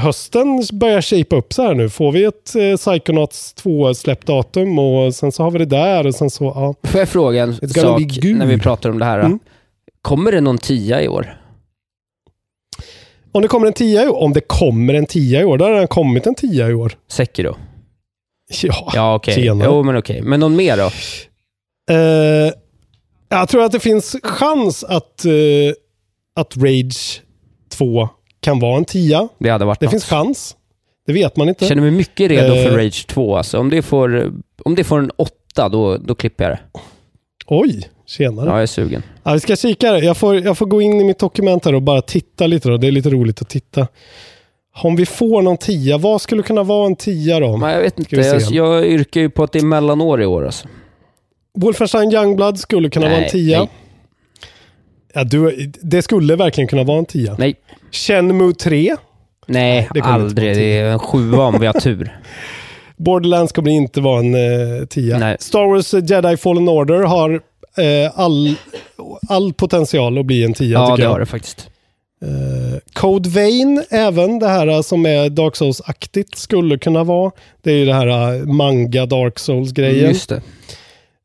hösten 0.00 0.62
börjar 0.72 1.02
shapea 1.02 1.38
upp 1.38 1.52
så 1.52 1.62
här 1.62 1.74
nu. 1.74 1.88
Får 1.88 2.12
vi 2.12 2.24
ett 2.24 2.54
eh, 2.56 2.76
Psychonauts 2.76 3.54
2-släppdatum 3.62 4.78
och 4.80 5.14
sen 5.14 5.32
så 5.32 5.42
har 5.42 5.50
vi 5.50 5.58
det 5.58 5.64
där 5.64 6.06
och 6.06 6.14
sen 6.14 6.30
så, 6.30 6.44
ja. 6.44 6.74
Får 6.90 7.00
jag 7.00 7.08
fråga 7.08 7.42
en 7.42 7.54
sak 7.54 8.00
när 8.22 8.46
vi 8.46 8.58
pratar 8.58 8.90
om 8.90 8.98
det 8.98 9.04
här? 9.04 9.18
Mm. 9.18 9.38
Kommer 10.02 10.32
det 10.32 10.40
någon 10.40 10.58
tia 10.58 11.02
i 11.02 11.08
år? 11.08 11.38
Om 13.32 13.42
det 13.42 13.48
kommer 13.48 13.66
en 13.66 13.72
tia 13.72 14.04
i 14.04 14.08
år, 14.08 14.22
om 14.22 14.32
det 14.32 14.40
kommer 14.40 14.94
en 14.94 15.06
tia 15.06 15.40
i 15.40 15.44
år, 15.44 15.58
då 15.58 15.64
har 15.64 15.80
det 15.80 15.86
kommit 15.86 16.26
en 16.26 16.34
tia 16.34 16.68
i 16.70 16.74
år. 16.74 16.92
Sekiro? 17.10 17.56
Ja, 18.62 18.92
Ja, 18.94 19.14
okej. 19.14 19.34
tjena. 19.34 19.64
Jo, 19.64 19.82
men 19.82 19.96
okej. 19.96 20.22
Men 20.22 20.40
någon 20.40 20.56
mer 20.56 20.76
då? 20.76 20.90
Eh, 21.94 22.52
jag 23.28 23.48
tror 23.48 23.64
att 23.64 23.72
det 23.72 23.80
finns 23.80 24.16
chans 24.22 24.84
att, 24.84 25.24
eh, 25.24 25.32
att 26.36 26.56
Rage 26.56 27.22
2 27.70 28.08
kan 28.42 28.58
vara 28.60 28.76
en 28.76 28.84
tia. 28.84 29.28
Det 29.38 29.48
hade 29.48 29.64
varit 29.64 29.80
Det 29.80 29.86
något. 29.86 29.90
finns 29.92 30.04
chans. 30.04 30.56
Det 31.06 31.12
vet 31.12 31.36
man 31.36 31.48
inte. 31.48 31.64
Jag 31.64 31.68
känner 31.68 31.82
mig 31.82 31.90
mycket 31.90 32.30
redo 32.30 32.54
Eh. 32.54 32.64
för 32.68 32.76
Rage 32.78 33.06
2. 33.06 33.36
Alltså. 33.36 33.58
Om, 33.58 33.70
det 33.70 33.82
får, 33.82 34.32
om 34.64 34.74
det 34.74 34.84
får 34.84 34.98
en 34.98 35.10
åtta, 35.16 35.68
då, 35.68 35.96
då 35.96 36.14
klipper 36.14 36.44
jag 36.44 36.52
det. 36.52 36.60
Oj, 37.46 37.88
tjenare. 38.06 38.46
Ja, 38.46 38.52
jag 38.52 38.62
är 38.62 38.66
sugen. 38.66 39.02
Ja, 39.22 39.32
vi 39.32 39.40
ska 39.40 39.56
kika. 39.56 39.98
Jag 39.98 40.16
får, 40.16 40.38
jag 40.40 40.58
får 40.58 40.66
gå 40.66 40.82
in 40.82 41.00
i 41.00 41.04
mitt 41.04 41.18
dokument 41.18 41.64
här 41.64 41.74
och 41.74 41.82
bara 41.82 42.02
titta 42.02 42.46
lite. 42.46 42.68
Då. 42.68 42.76
Det 42.76 42.86
är 42.86 42.92
lite 42.92 43.10
roligt 43.10 43.42
att 43.42 43.48
titta. 43.48 43.88
Om 44.82 44.96
vi 44.96 45.06
får 45.06 45.42
någon 45.42 45.56
tia, 45.56 45.98
vad 45.98 46.20
skulle 46.20 46.42
kunna 46.42 46.62
vara 46.62 46.86
en 46.86 46.96
tia 46.96 47.40
då? 47.40 47.56
Men 47.56 47.70
jag 47.70 47.80
vet 47.82 47.98
inte. 47.98 48.16
Jag, 48.16 48.42
jag 48.42 48.86
yrkar 48.86 49.20
ju 49.20 49.30
på 49.30 49.42
att 49.44 49.52
det 49.52 49.58
är 49.58 49.64
mellanår 49.64 50.22
i 50.22 50.26
år. 50.26 50.44
Alltså. 50.46 50.68
Wolfenstein 51.58 52.12
Youngblood 52.12 52.58
skulle 52.58 52.90
kunna 52.90 53.06
vara 53.06 53.14
en 53.16 53.20
Nej, 53.20 53.30
tia. 53.30 53.58
nej. 53.58 53.68
Ja, 55.14 55.24
du, 55.24 55.72
det 55.82 56.02
skulle 56.02 56.36
verkligen 56.36 56.68
kunna 56.68 56.82
vara 56.84 56.98
en 56.98 57.04
tia. 57.04 57.36
Nej. 57.38 57.54
Shenmue 57.92 58.54
3. 58.54 58.96
Nej, 59.46 59.88
det 59.94 60.00
aldrig. 60.00 60.56
Det 60.56 60.78
är 60.78 60.84
en 60.84 60.98
sjua 60.98 61.42
om 61.42 61.60
vi 61.60 61.66
har 61.66 61.80
tur. 61.80 62.18
Borderlands 62.96 63.52
kommer 63.52 63.70
inte 63.70 64.00
vara 64.00 64.18
en 64.18 64.34
eh, 64.34 64.86
tia. 64.86 65.18
Nej. 65.18 65.36
Star 65.40 65.66
Wars 65.66 65.94
Jedi 66.10 66.36
Fallen 66.36 66.68
Order 66.68 67.02
har 67.02 67.30
eh, 67.76 68.18
all, 68.20 68.54
all 69.28 69.52
potential 69.52 70.18
att 70.18 70.26
bli 70.26 70.44
en 70.44 70.52
tia 70.54 70.68
Ja, 70.78 70.96
det 70.96 71.02
jag. 71.02 71.10
har 71.10 71.20
det 71.20 71.26
faktiskt. 71.26 71.68
Eh, 72.22 72.78
Code 72.92 73.28
Vein, 73.28 73.84
även 73.90 74.38
det 74.38 74.48
här 74.48 74.66
eh, 74.66 74.80
som 74.82 75.06
är 75.06 75.28
Dark 75.30 75.54
Souls-aktigt, 75.56 76.34
skulle 76.34 76.78
kunna 76.78 77.04
vara. 77.04 77.32
Det 77.62 77.70
är 77.72 77.76
ju 77.76 77.84
det 77.84 77.94
här 77.94 78.34
eh, 78.34 78.44
manga 78.46 79.06
Dark 79.06 79.38
Souls-grejen. 79.38 80.08
Just 80.08 80.28
det. 80.28 80.36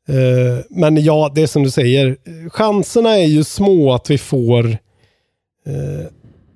Eh, 0.08 0.64
men 0.70 1.04
ja, 1.04 1.32
det 1.34 1.42
är 1.42 1.46
som 1.46 1.62
du 1.62 1.70
säger. 1.70 2.16
Chanserna 2.50 3.18
är 3.18 3.26
ju 3.26 3.44
små 3.44 3.92
att 3.94 4.10
vi 4.10 4.18
får 4.18 4.66
eh, 5.66 6.06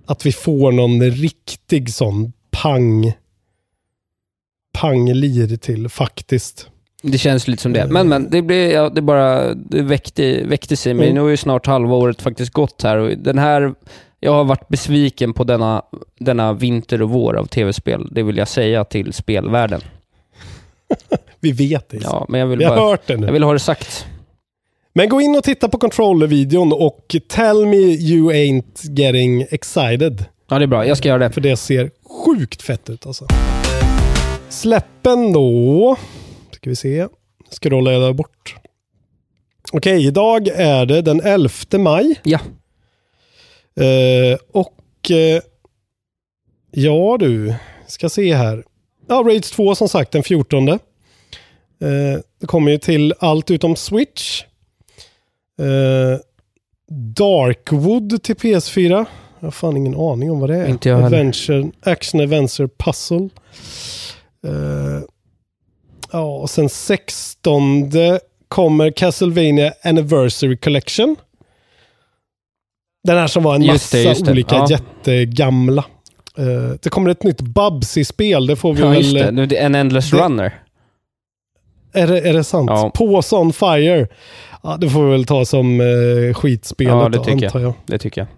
att 0.07 0.27
vi 0.27 0.33
får 0.33 0.73
någon 0.73 1.03
riktig 1.03 1.95
sån 1.95 2.33
pang 2.51 3.13
panglir 4.73 5.57
till 5.57 5.89
faktiskt. 5.89 6.69
Det 7.03 7.19
känns 7.19 7.49
lite 7.49 7.63
som 7.63 7.73
det. 7.73 7.87
Men, 7.87 8.09
men, 8.09 8.31
det 8.31 8.43
blir, 8.43 8.73
ja, 8.73 8.89
det 8.89 9.03
bara, 9.03 9.55
det 9.55 9.83
väckte, 9.83 10.45
väckte 10.45 10.77
sig 10.77 10.95
mig. 10.95 11.07
Mm. 11.07 11.15
Nu 11.15 11.21
har 11.21 11.29
ju 11.29 11.37
snart 11.37 11.67
halva 11.67 11.95
året 11.95 12.23
faktiskt 12.23 12.53
gått 12.53 12.83
här 12.83 12.97
och 12.97 13.19
den 13.19 13.39
här, 13.39 13.75
jag 14.21 14.33
har 14.33 14.45
varit 14.45 14.69
besviken 14.69 15.33
på 15.33 15.45
denna, 15.45 15.83
denna 16.19 16.53
vinter 16.53 17.03
och 17.03 17.11
vår 17.11 17.37
av 17.37 17.47
tv-spel. 17.47 18.09
Det 18.11 18.23
vill 18.23 18.37
jag 18.37 18.49
säga 18.49 18.85
till 18.85 19.13
spelvärlden. 19.13 19.81
Vi 21.41 21.53
vet 21.53 21.89
det. 21.89 21.99
Ja, 22.03 22.27
men 22.29 22.41
jag 22.41 22.47
vill 22.47 22.59
vi 22.59 22.65
har 22.65 22.77
bara, 22.77 22.89
hört 22.89 23.07
det 23.07 23.17
nu. 23.17 23.27
jag 23.27 23.33
vill 23.33 23.43
ha 23.43 23.53
det 23.53 23.59
sagt. 23.59 24.07
Men 24.95 25.09
gå 25.09 25.21
in 25.21 25.37
och 25.37 25.45
titta 25.45 25.69
på 25.69 25.79
controller-videon 25.79 26.73
och 26.73 27.17
tell 27.29 27.67
me 27.67 27.77
you 27.77 28.33
ain't 28.33 28.99
getting 28.99 29.43
excited. 29.51 30.25
Ja, 30.49 30.59
det 30.59 30.65
är 30.65 30.67
bra. 30.67 30.87
Jag 30.87 30.99
ska 30.99 31.09
göra 31.09 31.19
det. 31.19 31.31
För 31.31 31.41
det 31.41 31.57
ser 31.57 31.91
sjukt 32.25 32.63
fett 32.63 32.91
ut 32.91 33.07
alltså. 33.07 33.27
Släppen 34.49 35.33
då. 35.33 35.97
Ska 36.51 36.71
vi 36.71 36.77
se. 36.77 37.09
Scrollar 37.51 37.93
jag 37.93 38.03
där 38.03 38.13
bort. 38.13 38.57
Okej, 39.73 40.07
idag 40.07 40.49
är 40.49 40.87
det 40.87 41.03
den 41.03 41.21
11 41.21 41.51
maj. 41.79 42.21
Ja. 42.23 42.39
Eh, 43.85 44.39
och 44.53 45.11
eh, 45.11 45.43
ja 46.71 47.17
du, 47.21 47.55
ska 47.87 48.09
se 48.09 48.35
här. 48.35 48.65
Ja, 49.09 49.23
Raids 49.27 49.51
2 49.51 49.75
som 49.75 49.89
sagt 49.89 50.13
den 50.13 50.23
14. 50.23 50.69
Eh, 50.69 50.79
det 52.41 52.47
kommer 52.47 52.71
ju 52.71 52.79
till 52.79 53.15
allt 53.19 53.51
utom 53.51 53.77
Switch. 53.77 54.43
Eh, 55.61 56.19
Darkwood 57.17 58.23
till 58.23 58.35
PS4. 58.37 59.07
Jag 59.41 59.47
har 59.47 59.51
fan 59.51 59.77
ingen 59.77 59.95
aning 59.95 60.31
om 60.31 60.41
vad 60.41 60.51
det 60.51 60.57
är. 60.57 60.67
Inte 60.69 60.89
jag. 60.89 61.03
Adventure, 61.03 61.71
Action 61.83 62.21
Adventure 62.21 62.69
Puzzle. 62.79 63.29
Eh, 64.47 65.03
ja, 66.13 66.25
och 66.39 66.51
sen 66.51 66.69
16 66.69 67.91
kommer 68.49 68.91
Castlevania 68.91 69.73
Anniversary 69.85 70.57
Collection. 70.57 71.17
Den 73.05 73.17
här 73.19 73.27
som 73.27 73.43
var 73.43 73.55
en 73.55 73.63
Just 73.63 73.95
massa 73.95 74.09
det, 74.09 74.25
det. 74.25 74.31
olika 74.31 74.55
Ja. 74.55 74.67
jättegamla. 74.71 75.85
Eh, 76.39 76.75
det 76.83 76.89
kommer 76.91 77.11
ett 77.11 77.23
nytt 77.23 77.41
Bubsy-spel. 77.41 78.47
Det 78.47 78.57
får 78.57 78.75
vi 78.75 78.81
Ja, 78.81 78.89
väl... 78.89 78.99
just 78.99 79.15
det. 79.15 79.31
Nu, 79.31 79.47
det 79.47 79.57
är 79.59 79.67
en 79.67 79.75
Endless 79.75 80.11
det- 80.11 80.17
Runner. 80.17 80.59
Är 81.95 82.07
det, 82.07 82.21
är 82.21 82.33
det 82.33 82.45
sant? 82.45 82.71
Ja. 82.71 82.91
Pause 82.95 83.37
on 83.37 83.53
fire. 83.53 84.09
Ja, 84.63 84.77
det 84.81 84.91
får 84.91 85.05
vi 85.05 85.11
väl 85.11 85.25
ta 85.25 85.45
som 85.45 85.81
eh, 85.81 86.35
skitspelet 86.35 86.93
Ja, 86.93 87.09
det 87.09 87.19
då, 87.19 87.25
tycker 87.25 87.47
antar 87.47 87.61
jag. 87.61 87.75
Det 87.87 87.99
tycker 87.99 88.21
jag. 88.21 88.29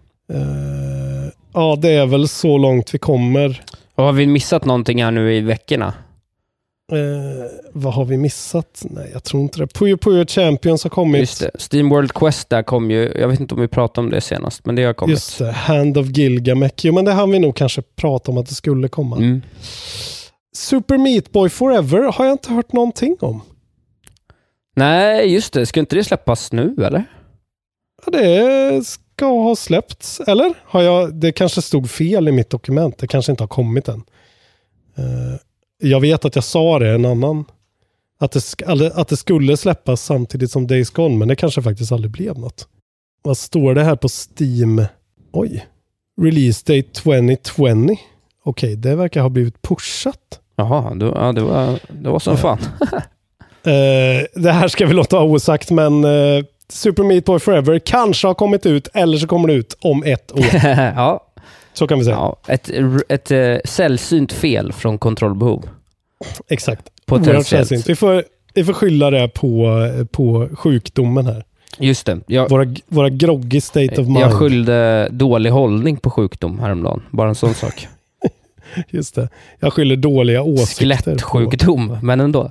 Eh, 0.41 1.31
ja, 1.55 1.77
det 1.83 1.91
är 1.91 2.07
väl 2.07 2.29
så 2.29 2.59
långt 2.59 2.95
vi 2.95 2.99
kommer. 2.99 3.63
Och 3.95 4.05
har 4.05 4.13
vi 4.13 4.27
missat 4.27 4.65
någonting 4.65 5.05
här 5.05 5.11
nu 5.11 5.35
i 5.35 5.41
veckorna? 5.41 5.95
Eh, 6.93 6.99
vad 7.73 7.95
har 7.95 8.05
vi 8.05 8.17
missat? 8.17 8.87
Nej, 8.91 9.11
jag 9.13 9.25
tror 9.25 9.43
inte 9.43 9.59
det. 9.59 9.67
Puyo 9.67 9.97
Puyo 9.97 10.27
Champions 10.27 10.83
har 10.83 10.91
kommit. 10.91 11.21
Just 11.21 11.41
det. 11.41 11.51
Steam 11.73 11.89
World 11.89 12.13
Quest 12.13 12.49
där 12.49 12.63
kom 12.63 12.91
ju, 12.91 13.13
jag 13.19 13.29
vet 13.29 13.41
inte 13.41 13.55
om 13.55 13.61
vi 13.61 13.69
pratade 13.69 14.05
om 14.05 14.11
det 14.11 14.21
senast, 14.21 14.67
men 14.67 14.75
det 14.75 14.85
har 14.85 14.95
kommit. 14.95 15.13
Just 15.13 15.39
det, 15.39 15.53
Hand 15.53 15.99
of 15.99 16.07
Gilgamesh. 16.07 16.75
Jo, 16.83 16.95
men 16.95 17.05
det 17.05 17.13
hann 17.13 17.31
vi 17.31 17.39
nog 17.39 17.57
kanske 17.57 17.83
prata 17.97 18.31
om 18.31 18.39
att 18.39 18.49
det 18.49 18.55
skulle 18.55 18.89
komma. 18.89 19.17
Mm. 19.17 19.43
Super 20.57 20.99
Meat 20.99 21.33
Boy 21.33 21.49
Forever 21.49 22.13
har 22.13 22.25
jag 22.25 22.35
inte 22.35 22.53
hört 22.53 22.73
någonting 22.73 23.17
om. 23.21 23.41
Nej, 24.75 25.33
just 25.33 25.53
det. 25.53 25.67
Ska 25.67 25.81
inte 25.81 25.97
det 25.97 26.05
släppas 26.05 26.53
nu, 26.53 26.75
eller? 26.79 27.05
Ja, 28.07 28.19
det 28.19 28.87
ska 28.87 29.27
ha 29.27 29.57
släppts, 29.57 30.21
eller? 30.21 30.55
Har 30.65 30.83
jag, 30.83 31.15
det 31.15 31.33
kanske 31.33 31.63
stod 31.63 31.91
fel 31.91 32.29
i 32.29 32.33
mitt 32.33 32.51
dokument. 32.51 32.99
Det 32.99 33.07
kanske 33.07 33.33
inte 33.33 33.43
har 33.43 33.49
kommit 33.49 33.89
än. 33.89 34.03
Eh, 34.97 35.41
jag 35.83 36.01
vet 36.01 36.25
att 36.25 36.35
jag 36.35 36.45
sa 36.45 36.79
det 36.79 36.91
en 36.91 37.05
annan. 37.05 37.45
Att 38.19 38.33
det, 38.33 38.93
att 38.95 39.09
det 39.09 39.17
skulle 39.17 39.57
släppas 39.57 40.03
samtidigt 40.03 40.51
som 40.51 40.67
Days 40.67 40.91
Gone, 40.91 41.17
men 41.17 41.29
det 41.29 41.37
kanske 41.37 41.63
faktiskt 41.63 41.93
aldrig 41.93 42.11
blev 42.11 42.39
något. 42.39 42.69
Vad 43.23 43.39
står 43.39 43.75
det 43.75 43.85
här 43.85 43.97
på 43.97 44.09
Steam? 44.09 44.85
Oj. 45.33 45.67
Release 46.21 46.75
date 46.75 46.89
2020. 46.89 47.97
Okej, 48.45 48.77
det 48.77 48.95
verkar 48.95 49.23
ha 49.23 49.29
blivit 49.29 49.63
pushat. 49.63 50.41
Jaha, 50.57 50.95
då, 50.95 51.07
ja, 51.07 51.33
det, 51.33 51.41
var, 51.41 51.79
det 52.03 52.11
var 52.11 52.19
som 52.19 52.37
fan. 52.37 52.59
Eh, 53.67 54.25
det 54.35 54.53
här 54.53 54.69
ska 54.69 54.87
vi 54.87 54.95
låta 54.95 55.17
vara 55.17 55.27
osagt, 55.29 55.71
men 55.71 56.05
eh, 56.05 56.45
Super 56.69 57.03
Meat 57.03 57.25
Boy 57.25 57.39
Forever 57.39 57.79
kanske 57.79 58.27
har 58.27 58.35
kommit 58.35 58.67
ut, 58.67 58.89
eller 58.95 59.19
så 59.19 59.27
kommer 59.27 59.49
det 59.49 59.55
ut 59.55 59.77
om 59.81 60.03
ett 60.05 60.33
år. 60.33 60.47
ja, 60.97 61.25
Så 61.73 61.87
kan 61.87 61.99
vi 61.99 62.05
säga. 62.05 62.17
ja, 62.17 62.37
ett, 62.49 62.71
ett, 63.09 63.31
ett 63.31 63.69
sällsynt 63.69 64.33
fel 64.33 64.73
från 64.73 64.99
kontrollbehov. 64.99 65.69
Exakt. 66.49 66.83
Potentiellt. 67.07 67.29
Oerhört 67.29 67.47
sällsynt. 67.47 67.89
Vi 67.89 67.97
får, 67.97 68.25
vi 68.55 68.65
får 68.65 68.73
skylla 68.73 69.11
det 69.11 69.29
på, 69.29 69.79
på 70.11 70.49
sjukdomen 70.55 71.27
här. 71.27 71.45
Just 71.79 72.07
det. 72.07 72.21
Jag, 72.27 72.49
Våra, 72.51 72.75
våra 72.89 73.09
groggy 73.09 73.61
state 73.61 74.01
of 74.01 74.07
mind. 74.07 74.19
jag 74.19 74.33
skyllde 74.33 75.09
dålig 75.11 75.51
hållning 75.51 75.97
på 75.97 76.11
sjukdom 76.11 76.59
häromdagen. 76.59 77.03
Bara 77.11 77.29
en 77.29 77.35
sån 77.35 77.55
sak. 77.55 77.89
Just 78.91 79.15
det. 79.15 79.29
Jag 79.61 79.73
skyller 79.73 79.97
dåliga 79.97 80.43
åsikter. 80.43 80.75
Skelettsjukdom, 80.75 81.99
men 82.03 82.21
ändå. 82.21 82.51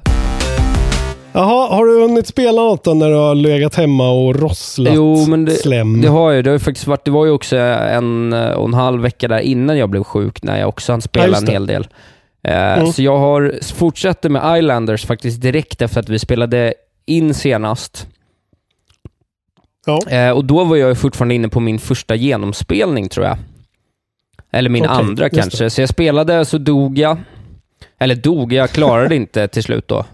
Jaha, 1.33 1.75
har 1.75 1.85
du 1.85 2.01
hunnit 2.01 2.27
spela 2.27 2.61
något 2.61 2.83
då 2.83 2.93
när 2.93 3.09
du 3.09 3.15
har 3.15 3.35
legat 3.35 3.75
hemma 3.75 4.09
och 4.11 4.35
rosslat 4.35 4.93
Jo, 4.95 5.25
men 5.27 5.45
det, 5.45 5.51
slem? 5.51 6.01
det 6.01 6.07
har 6.07 6.31
ju. 6.31 6.41
Det 6.41 6.49
har 6.51 6.59
faktiskt 6.59 6.87
varit, 6.87 7.05
det 7.05 7.11
var 7.11 7.25
ju 7.25 7.31
också 7.31 7.57
en 7.57 8.33
eh, 8.33 8.49
och 8.51 8.67
en 8.67 8.73
halv 8.73 9.01
vecka 9.01 9.27
där 9.27 9.39
innan 9.39 9.77
jag 9.77 9.89
blev 9.89 10.03
sjuk, 10.03 10.43
när 10.43 10.59
jag 10.59 10.69
också 10.69 10.91
hann 10.91 10.97
Ja, 10.99 11.01
spela 11.01 11.27
just 11.27 11.39
en 11.39 11.45
det. 11.45 11.51
hel 11.51 11.67
del. 11.67 11.87
Eh, 12.43 12.73
Mm. 12.79 12.87
Så 12.93 13.03
jag 13.03 13.17
har 13.17 13.53
fortsatte 13.73 14.29
med 14.29 14.57
Islanders 14.59 15.05
faktiskt 15.05 15.41
direkt 15.41 15.81
efter 15.81 15.99
att 15.99 16.09
vi 16.09 16.19
spelade 16.19 16.73
in 17.05 17.33
senast. 17.33 18.07
Ja. 19.85 19.99
Eh, 20.09 20.29
och 20.29 20.45
då 20.45 20.63
var 20.63 20.75
jag 20.75 20.97
fortfarande 20.97 21.35
inne 21.35 21.49
på 21.49 21.59
min 21.59 21.79
första 21.79 22.15
genomspelning, 22.15 23.09
tror 23.09 23.25
jag. 23.25 23.37
Eller 24.51 24.69
min 24.69 24.85
Okej, 24.85 24.95
andra 24.97 25.29
kanske. 25.29 25.69
Så 25.69 25.81
jag 25.81 25.89
spelade, 25.89 26.45
så 26.45 26.57
dog 26.57 26.97
jag. 26.97 27.17
Eller 27.99 28.15
dog, 28.15 28.53
jag 28.53 28.69
klarade 28.69 29.15
inte 29.23 29.47
till 29.47 29.63
slut 29.63 29.87
då. 29.87 30.05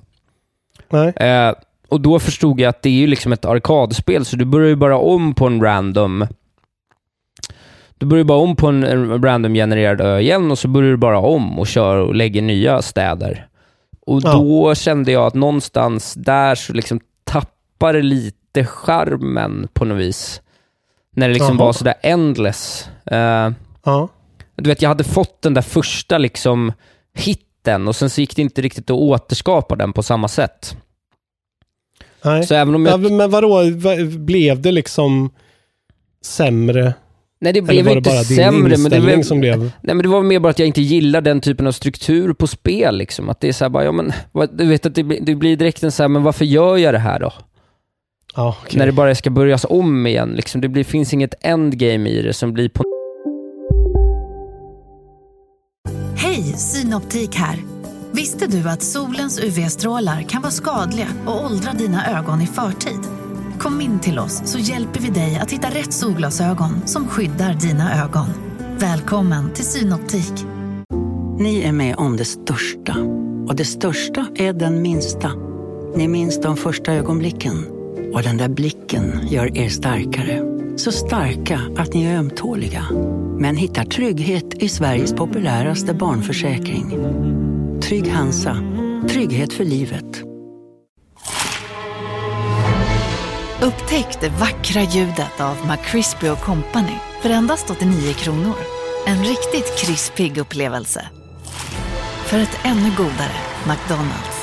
Nej. 0.90 1.10
Eh, 1.16 1.54
och 1.90 2.02
då 2.02 2.20
förstod 2.20 2.60
jag 2.60 2.70
att 2.70 2.82
det 2.82 2.90
är 2.90 2.94
ju 2.94 3.08
liksom 3.08 3.34
ett 3.34 3.46
arkadspel, 3.46 4.26
så 4.26 4.36
du 4.36 4.46
börjar 4.46 4.68
ju 4.68 4.76
bara 4.76 4.98
om 4.98 5.34
på 5.34 5.48
en 5.48 5.62
random... 5.62 6.28
Du 7.98 8.06
börjar 8.06 8.24
bara 8.24 8.38
om 8.38 8.56
på 8.56 8.68
en, 8.68 8.84
en 8.84 9.24
random-genererad 9.24 10.02
ö 10.02 10.20
igen 10.20 10.52
och 10.52 10.60
så 10.60 10.68
börjar 10.68 10.92
du 10.92 10.98
bara 10.98 11.20
om 11.20 11.60
och 11.60 11.68
kör 11.68 11.98
och 11.98 12.16
lägger 12.16 12.42
nya 12.42 12.82
städer. 12.82 13.48
Och 14.06 14.22
Ja. 14.24 14.34
då 14.34 14.76
kände 14.76 15.12
jag 15.12 15.26
att 15.26 15.34
någonstans 15.34 16.14
där 16.14 16.56
så 16.56 16.74
liksom 16.74 17.00
tappar 17.24 17.94
det 17.94 18.02
lite 18.02 18.66
charmen 18.66 19.68
på 19.74 19.86
något 19.86 19.98
vis. 19.98 20.42
När 21.16 21.28
det 21.28 21.34
liksom 21.34 21.58
Jaha. 21.58 21.66
var 21.66 21.74
sådär 21.74 21.94
endless. 22.02 22.90
Eh, 23.06 23.52
Ja. 23.86 24.10
du 24.56 24.70
vet, 24.70 24.82
jag 24.82 24.90
hade 24.90 25.04
fått 25.04 25.42
den 25.42 25.54
där 25.54 25.62
första 25.62 26.18
liksom 26.18 26.74
hitten 27.70 27.88
och 27.88 27.96
sen 27.96 28.10
så 28.10 28.22
gick 28.22 28.36
det 28.36 28.42
inte 28.42 28.62
riktigt 28.62 28.90
att 28.90 28.98
återskapa 28.98 29.76
den 29.76 29.94
på 29.94 30.04
samma 30.04 30.28
sätt. 30.28 30.76
Nej. 32.24 32.44
Så 32.48 32.56
även 32.56 32.76
om 32.76 32.86
Ja, 32.86 32.92
jag... 32.92 33.12
men 33.12 33.30
vadå, 33.32 33.50
Va- 33.76 33.96
blev 34.18 34.62
det 34.62 34.72
liksom 34.72 35.30
sämre? 36.26 36.94
Nej, 37.42 37.54
det 37.54 37.60
Eller 37.60 37.68
blev 37.68 37.86
det 37.86 37.92
inte 37.94 38.10
din 38.10 38.24
sämre, 38.38 38.78
men 38.78 38.92
det, 38.92 39.00
blev, 39.02 39.24
som 39.24 39.40
blev... 39.40 39.60
nej, 39.60 39.72
men 39.96 39.98
det 39.98 40.08
var 40.08 40.22
mer 40.24 40.40
bara 40.40 40.50
att 40.50 40.60
jag 40.60 40.68
inte 40.68 40.82
gillar 40.82 41.22
den 41.22 41.42
typen 41.42 41.68
av 41.68 41.72
struktur 41.72 42.34
på 42.34 42.48
spel. 42.48 42.98
Liksom. 42.98 43.30
Att 43.30 43.40
det 43.42 43.48
är 43.48 43.54
så 43.54 43.66
här 43.66 43.70
bara, 43.70 43.84
ja 43.84 43.92
men, 43.92 44.14
du 44.54 44.66
vet 44.66 44.86
att 44.86 44.96
det, 44.96 45.04
blir- 45.04 45.22
det 45.22 45.36
blir 45.36 45.56
direkt 45.58 45.84
en 45.84 45.92
så 45.92 46.04
här, 46.04 46.08
men 46.08 46.24
varför 46.24 46.46
gör 46.46 46.78
jag 46.78 46.94
det 46.94 47.00
här 47.00 47.20
då? 47.20 47.34
Ja, 48.36 48.58
okej. 48.64 48.80
När 48.80 48.86
det 48.86 48.92
bara 48.92 49.16
ska 49.16 49.30
börjas 49.30 49.66
om 49.70 50.08
igen. 50.08 50.30
Liksom. 50.36 50.62
Det 50.62 50.68
blir, 50.68 50.84
finns 50.84 51.14
inget 51.14 51.34
endgame 51.42 52.10
i 52.10 52.22
det 52.22 52.34
som 52.34 52.54
blir 52.54 52.70
på... 52.70 52.84
Synoptik 56.60 57.36
här. 57.36 57.64
Visste 58.12 58.48
du 58.48 58.70
att 58.70 58.82
solens 58.82 59.40
UV-strålar 59.40 60.22
kan 60.22 60.42
vara 60.42 60.52
skadliga 60.52 61.08
och 61.26 61.46
åldra 61.46 61.74
dina 61.74 62.20
ögon 62.20 62.42
i 62.42 62.48
förtid? 62.48 63.00
Kom 63.60 63.82
in 63.82 64.00
till 64.00 64.20
oss 64.20 64.42
så 64.46 64.60
hjälper 64.60 65.00
vi 65.00 65.10
dig 65.10 65.40
att 65.40 65.52
hitta 65.52 65.68
rätt 65.68 65.94
solglasögon 65.94 66.88
som 66.88 67.08
skyddar 67.08 67.54
dina 67.54 68.04
ögon. 68.04 68.28
Välkommen 68.78 69.54
till 69.54 69.66
Synoptik. 69.66 70.34
Ni 71.40 71.62
är 71.62 71.72
med 71.72 71.96
om 71.96 72.18
det 72.18 72.26
största. 72.26 72.96
Och 73.48 73.56
det 73.56 73.66
största 73.66 74.28
är 74.36 74.54
den 74.54 74.82
minsta. 74.82 75.32
Ni 75.96 76.08
minns 76.08 76.42
de 76.42 76.58
första 76.58 76.94
ögonblicken. 76.94 77.66
Och 78.14 78.24
den 78.24 78.38
där 78.38 78.50
blicken 78.50 79.28
gör 79.28 79.58
er 79.58 79.70
starkare. 79.70 80.42
Så 80.78 80.92
starka 80.92 81.62
att 81.78 81.94
ni 81.94 82.04
är 82.04 82.18
ömtåliga. 82.18 82.86
Men 83.40 83.56
hittar 83.56 83.84
trygghet 83.84 84.64
i 84.64 84.70
Sveriges 84.70 85.14
populäraste 85.14 85.94
barnförsäkring. 85.94 86.90
Trygg 87.82 88.12
Hansa. 88.12 88.58
Trygghet 89.10 89.54
för 89.54 89.64
livet. 89.66 90.24
Upptäck 93.62 94.22
det 94.22 94.30
vackra 94.30 94.82
ljudet 94.82 95.42
av 95.42 95.58
McCrispy 95.68 96.28
Company 96.28 96.96
för 97.22 97.30
endast 97.30 97.70
89 97.70 98.14
kronor. 98.14 98.56
En 99.08 99.18
riktigt 99.18 99.78
krispig 99.78 100.38
upplevelse. 100.38 101.10
För 102.26 102.40
ett 102.40 102.60
ännu 102.64 102.90
godare 102.98 103.38
McDonalds. 103.68 104.40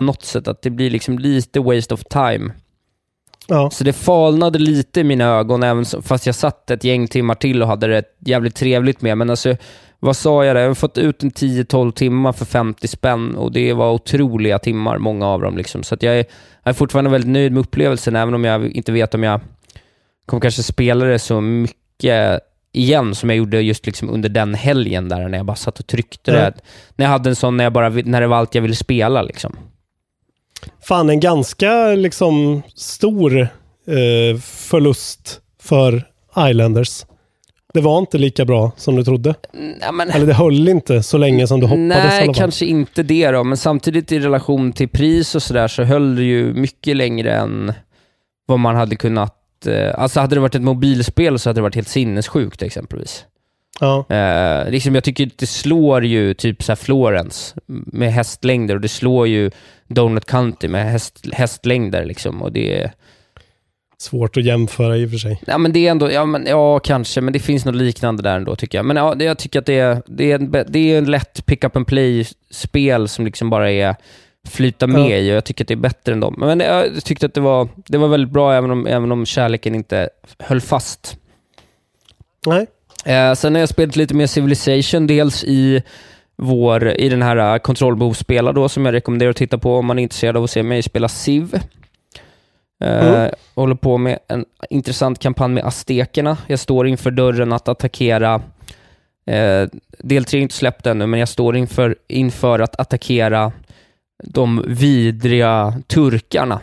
något 0.00 0.24
sätt 0.24 0.48
att 0.48 0.62
det 0.62 0.70
blir 0.70 0.90
liksom 0.90 1.18
lite 1.18 1.60
waste 1.60 1.94
of 1.94 2.04
time. 2.04 2.54
Ja. 3.48 3.70
Så 3.70 3.84
det 3.84 3.92
falnade 3.92 4.58
lite 4.58 5.00
i 5.00 5.04
mina 5.04 5.24
ögon, 5.24 5.62
även 5.62 5.84
fast 6.02 6.26
jag 6.26 6.34
satt 6.34 6.70
ett 6.70 6.84
gäng 6.84 7.08
timmar 7.08 7.34
till 7.34 7.62
och 7.62 7.68
hade 7.68 7.86
det 7.86 8.02
jävligt 8.18 8.54
trevligt 8.54 9.02
med. 9.02 9.18
Men 9.18 9.30
alltså, 9.30 9.56
vad 10.00 10.16
sa 10.16 10.44
jag 10.44 10.56
där? 10.56 10.60
Jag 10.60 10.68
har 10.68 10.74
fått 10.74 10.98
ut 10.98 11.22
en 11.22 11.30
10-12 11.30 11.92
timmar 11.92 12.32
för 12.32 12.44
50 12.44 12.88
spänn 12.88 13.34
och 13.34 13.52
det 13.52 13.72
var 13.72 13.92
otroliga 13.92 14.58
timmar, 14.58 14.98
många 14.98 15.26
av 15.26 15.40
dem. 15.40 15.56
Liksom. 15.56 15.82
Så 15.82 15.96
jag, 16.00 16.14
är, 16.14 16.24
jag 16.62 16.70
är 16.70 16.72
fortfarande 16.72 17.10
väldigt 17.10 17.30
nöjd 17.30 17.52
med 17.52 17.60
upplevelsen, 17.60 18.16
även 18.16 18.34
om 18.34 18.44
jag 18.44 18.66
inte 18.70 18.92
vet 18.92 19.14
om 19.14 19.22
jag 19.22 19.40
kommer 20.26 20.40
kanske 20.40 20.62
spela 20.62 21.04
det 21.04 21.18
så 21.18 21.40
mycket 21.40 22.40
igen 22.72 23.14
som 23.14 23.30
jag 23.30 23.36
gjorde 23.36 23.60
just 23.60 23.86
liksom 23.86 24.10
under 24.10 24.28
den 24.28 24.54
helgen 24.54 25.08
där 25.08 25.28
när 25.28 25.38
jag 25.38 25.46
bara 25.46 25.56
satt 25.56 25.78
och 25.78 25.86
tryckte 25.86 26.30
Ja. 26.30 26.36
det. 26.36 26.52
När 26.96 27.06
jag 27.06 27.10
hade 27.10 27.30
en 27.30 27.36
sån 27.36 27.56
när, 27.56 27.64
jag 27.64 27.72
bara, 27.72 27.88
när 27.88 28.20
det 28.20 28.26
var 28.26 28.36
allt 28.36 28.54
jag 28.54 28.62
ville 28.62 28.74
spela. 28.74 29.22
Liksom. 29.22 29.56
Fan, 30.82 31.10
en 31.10 31.20
ganska 31.20 31.88
liksom 31.88 32.62
stor 32.74 33.40
eh, 33.40 34.40
förlust 34.40 35.40
för 35.62 36.02
Islanders. 36.38 37.04
Det 37.74 37.80
var 37.80 37.98
inte 37.98 38.18
lika 38.18 38.44
bra 38.44 38.72
som 38.76 38.96
du 38.96 39.04
trodde. 39.04 39.34
Nej, 39.52 39.92
men... 39.92 40.10
Eller 40.10 40.26
det 40.26 40.34
höll 40.34 40.68
inte 40.68 41.02
så 41.02 41.18
länge 41.18 41.46
som 41.46 41.60
du 41.60 41.66
hoppades 41.66 41.84
i 41.84 41.88
Nej, 41.88 42.16
alla 42.16 42.24
fall. 42.24 42.34
kanske 42.34 42.66
inte 42.66 43.02
det 43.02 43.30
då, 43.30 43.44
men 43.44 43.56
samtidigt 43.56 44.12
i 44.12 44.18
relation 44.18 44.72
till 44.72 44.88
pris 44.88 45.34
och 45.34 45.42
sådär 45.42 45.68
så 45.68 45.82
höll 45.82 46.16
det 46.16 46.22
ju 46.22 46.54
mycket 46.54 46.96
längre 46.96 47.32
än 47.32 47.72
vad 48.46 48.58
man 48.58 48.76
hade 48.76 48.96
kunnat... 48.96 49.66
Eh, 49.66 50.00
alltså 50.00 50.20
hade 50.20 50.36
det 50.36 50.40
varit 50.40 50.54
ett 50.54 50.62
mobilspel 50.62 51.38
så 51.38 51.48
hade 51.48 51.58
det 51.58 51.62
varit 51.62 51.74
helt 51.74 51.88
sinnessjukt 51.88 52.62
exempelvis. 52.62 53.24
Ja. 53.80 54.06
Eh, 54.08 54.70
liksom 54.70 54.94
jag 54.94 55.04
tycker 55.04 55.30
det 55.36 55.46
slår 55.46 56.04
ju 56.04 56.34
typ 56.34 56.62
så 56.62 56.72
här 56.72 56.76
Florence 56.76 57.54
med 57.66 58.12
hästlängder 58.12 58.74
och 58.74 58.80
det 58.80 58.88
slår 58.88 59.28
ju 59.28 59.50
Donut 59.88 60.24
County 60.24 60.68
med 60.68 60.90
häst, 60.92 61.26
hästlängder 61.32 62.04
liksom 62.04 62.42
och 62.42 62.52
det 62.52 62.82
är... 62.82 62.92
Svårt 64.00 64.36
att 64.36 64.44
jämföra 64.44 64.96
i 64.96 65.06
och 65.06 65.10
för 65.10 65.18
sig. 65.18 65.42
Ja 65.46 65.58
men 65.58 65.72
det 65.72 65.86
är 65.86 65.90
ändå, 65.90 66.12
ja, 66.12 66.24
men, 66.24 66.46
ja 66.46 66.78
kanske, 66.78 67.20
men 67.20 67.32
det 67.32 67.38
finns 67.38 67.64
något 67.64 67.74
liknande 67.74 68.22
där 68.22 68.36
ändå 68.36 68.56
tycker 68.56 68.78
jag. 68.78 68.84
Men 68.84 68.96
ja, 68.96 69.14
det, 69.14 69.24
jag 69.24 69.38
tycker 69.38 69.58
att 69.58 69.66
det 69.66 69.78
är, 69.78 70.02
det 70.06 70.32
är, 70.32 70.34
en, 70.34 70.50
det 70.68 70.78
är 70.78 70.98
en 70.98 71.10
lätt 71.10 71.46
pick 71.46 71.64
up 71.64 71.76
and 71.76 71.86
play-spel 71.86 73.08
som 73.08 73.24
liksom 73.24 73.50
bara 73.50 73.70
är 73.70 73.96
flyta 74.48 74.86
med 74.86 75.00
Ja. 75.00 75.16
i 75.16 75.30
och 75.30 75.36
jag 75.36 75.44
tycker 75.44 75.64
att 75.64 75.68
det 75.68 75.74
är 75.74 75.76
bättre 75.76 76.12
än 76.12 76.20
dem. 76.20 76.34
Men 76.38 76.60
jag 76.60 77.04
tyckte 77.04 77.26
att 77.26 77.34
det 77.34 77.40
var, 77.40 77.68
det 77.86 77.98
var 77.98 78.08
väldigt 78.08 78.32
bra 78.32 78.54
även 78.54 78.70
om, 78.70 78.86
även 78.86 79.12
om 79.12 79.26
kärleken 79.26 79.74
inte 79.74 80.08
höll 80.38 80.60
fast. 80.60 81.16
Nej. 82.46 82.66
Eh, 83.04 83.34
sen 83.34 83.54
har 83.54 83.60
jag 83.60 83.68
spelat 83.68 83.96
lite 83.96 84.14
mer 84.14 84.26
Civilization, 84.26 85.06
dels 85.06 85.44
i 85.44 85.82
vår, 86.42 86.88
i 86.88 87.08
den 87.08 87.22
här 87.22 87.54
uh, 87.54 87.58
kontrollbehovsspela 87.58 88.52
då, 88.52 88.68
som 88.68 88.84
jag 88.86 88.92
rekommenderar 88.92 89.30
att 89.30 89.36
titta 89.36 89.58
på 89.58 89.76
om 89.76 89.86
man 89.86 89.98
är 89.98 90.02
intresserad 90.02 90.36
av 90.36 90.44
att 90.44 90.50
se 90.50 90.62
mig 90.62 90.82
spela 90.82 91.08
Civ. 91.08 91.54
Eh, 91.54 91.60
Mm. 93.08 93.30
Håller 93.54 93.74
på 93.74 93.98
med 93.98 94.18
en 94.28 94.44
intressant 94.70 95.18
kampanj 95.18 95.54
med 95.54 95.64
aztekerna. 95.64 96.36
Jag 96.46 96.58
står 96.58 96.86
inför 96.88 97.10
dörren 97.10 97.52
att 97.52 97.68
attackera, 97.68 98.34
eh, 99.26 99.68
del 99.98 100.24
3 100.24 100.38
är 100.38 100.42
inte 100.42 100.54
släppt 100.54 100.86
ännu, 100.86 101.06
men 101.06 101.20
jag 101.20 101.28
står 101.28 101.56
inför, 101.56 101.96
inför 102.08 102.58
att 102.58 102.80
attackera 102.80 103.52
de 104.24 104.64
vidriga 104.68 105.74
turkarna. 105.86 106.60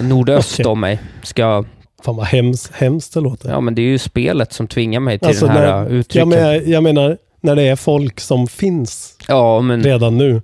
Nordöst 0.00 0.54
Okej. 0.60 0.66
om 0.70 0.80
mig. 0.80 1.00
Ska, 1.22 1.64
Fan 2.04 2.16
vad 2.16 2.26
hems, 2.26 2.70
hemskt 2.74 3.14
det 3.14 3.20
låter. 3.20 3.48
ja 3.50 3.60
men 3.60 3.74
det 3.74 3.82
är 3.82 3.86
ju 3.86 3.98
spelet 3.98 4.52
som 4.52 4.66
tvingar 4.68 5.00
mig 5.00 5.18
till 5.18 5.28
Alltså, 5.28 5.46
den 5.46 5.56
här 5.56 5.66
när- 5.66 5.86
uh, 5.90 5.92
uttrycken. 5.92 6.30
jag, 6.30 6.38
men, 6.62 6.70
jag 6.70 6.82
menar, 6.82 7.18
när 7.42 7.56
det 7.56 7.62
är 7.62 7.76
folk 7.76 8.20
som 8.20 8.46
finns 8.46 9.16
Ja, 9.28 9.60
men 9.60 9.82
redan 9.82 10.18
nu. 10.18 10.42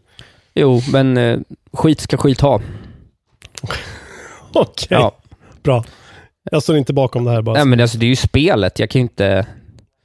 jo, 0.54 0.80
men 0.92 1.16
eh, 1.16 1.38
skit 1.72 2.00
ska 2.00 2.16
skit 2.16 2.40
ha. 2.40 2.60
Okej, 4.52 4.86
Ja. 4.90 5.16
bra. 5.62 5.84
Jag 6.50 6.62
står 6.62 6.76
inte 6.76 6.92
bakom 6.92 7.24
det 7.24 7.30
här 7.30 7.42
bara. 7.42 7.56
Nej, 7.56 7.64
men 7.64 7.80
alltså, 7.80 7.98
det 7.98 8.06
är 8.06 8.08
ju 8.08 8.16
spelet. 8.16 8.78
Jag 8.78 8.90
kan 8.90 8.98
ju 9.00 9.02
inte... 9.02 9.46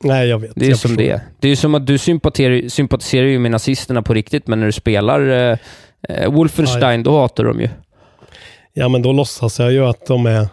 Nej, 0.03 0.27
jag 0.27 0.39
vet. 0.39 0.51
Det 0.55 0.65
är 0.65 0.69
jag 0.69 0.79
som 0.79 0.89
förstår. 0.89 1.03
det. 1.03 1.21
Det 1.39 1.47
är 1.49 1.55
som 1.55 1.75
att 1.75 1.87
du 1.87 1.97
sympatiserar, 1.97 2.69
sympatiserar 2.69 3.25
ju 3.25 3.39
med 3.39 3.51
nazisterna 3.51 4.01
på 4.01 4.13
riktigt, 4.13 4.47
men 4.47 4.59
när 4.59 4.65
du 4.65 4.71
spelar 4.71 5.29
eh, 5.29 5.57
eh, 6.09 6.31
Wolfenstein, 6.31 7.03
då 7.03 7.19
hatar 7.21 7.43
de 7.43 7.61
ju. 7.61 7.69
Ja, 8.73 8.89
men 8.89 9.01
då 9.01 9.11
låtsas 9.13 9.59
jag 9.59 9.71
ju 9.71 9.85
att 9.85 10.05
de 10.05 10.25
är, 10.25 10.47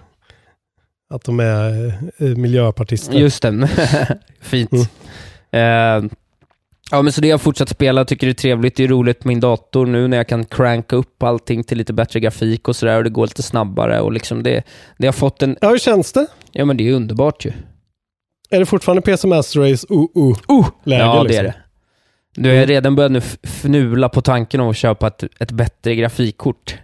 att 1.14 1.24
de 1.24 1.41
är 1.41 1.86
eh, 2.18 2.26
miljöpartister. 2.26 3.14
Just 3.18 3.43
det. 3.43 3.68
Fint. 4.41 4.70
Mm. 5.53 6.05
Eh, 6.05 6.11
Ja, 6.91 7.03
men 7.03 7.12
så 7.12 7.20
det 7.20 7.28
har 7.28 7.30
jag 7.30 7.41
fortsatt 7.41 7.68
spela, 7.68 8.05
tycker 8.05 8.26
det 8.26 8.30
är 8.30 8.34
trevligt, 8.34 8.76
det 8.76 8.84
är 8.84 8.88
roligt 8.88 9.24
med 9.24 9.28
min 9.28 9.41
dator 9.41 9.86
nu 9.86 10.09
när 10.09 10.16
jag 10.16 10.28
kan 10.28 10.45
cranka 10.45 10.97
upp 10.97 11.22
allting 11.22 11.64
till 11.64 11.78
lite 11.78 11.93
bättre 11.93 12.20
grafik 12.20 12.68
och 12.68 12.76
sådär 12.76 12.97
och 12.97 13.05
det 13.05 13.11
går 13.11 13.26
lite 13.26 13.43
snabbare 13.43 14.01
och 14.01 14.12
liksom 14.12 14.43
det, 14.43 14.62
det 14.99 15.07
har 15.07 15.12
fått 15.12 15.43
en... 15.43 15.57
Ja, 15.61 15.68
hur 15.68 15.78
känns 15.78 16.12
det? 16.12 16.26
Ja, 16.53 16.64
men 16.64 16.76
det 16.76 16.88
är 16.88 16.93
underbart 16.93 17.45
ju. 17.45 17.53
Är 18.51 18.59
det 18.59 18.66
fortfarande 18.66 19.03
PC 19.03 19.28
Master 19.28 19.61
Race 19.61 19.86
uh, 19.91 19.99
uh, 20.16 20.59
uh. 20.59 20.68
läge? 20.84 21.05
Ja, 21.05 21.22
det 21.22 21.28
liksom? 21.28 21.47
är 21.47 21.49
det. 21.49 21.55
Du 22.34 22.59
har 22.59 22.66
redan 22.66 22.97
börjat 22.97 23.12
nu 23.12 23.20
fnula 23.43 24.09
på 24.09 24.22
tanken 24.22 24.61
om 24.61 24.70
att 24.70 24.76
köpa 24.76 25.07
ett, 25.07 25.24
ett 25.41 25.51
bättre 25.51 25.95
grafikkort. 25.95 26.78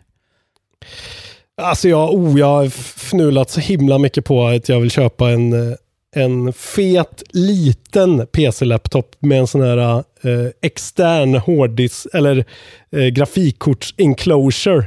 Alltså 1.63 1.89
jag, 1.89 2.15
oh, 2.15 2.39
jag 2.39 2.47
har 2.47 2.69
fnulat 2.99 3.51
så 3.51 3.61
himla 3.61 3.99
mycket 3.99 4.25
på 4.25 4.47
att 4.47 4.69
jag 4.69 4.81
vill 4.81 4.91
köpa 4.91 5.31
en, 5.31 5.53
eh, 5.53 5.77
en 6.17 6.53
fet 6.53 7.23
liten 7.31 8.27
PC-laptop 8.27 9.17
med 9.19 9.39
en 9.39 9.47
sån 9.47 9.61
här 9.61 9.97
eh, 9.99 10.51
extern 10.63 11.35
hårddisk 11.35 12.07
eller 12.15 12.45
eh, 12.93 12.99
grafikkorts-enclosure. 12.99 14.85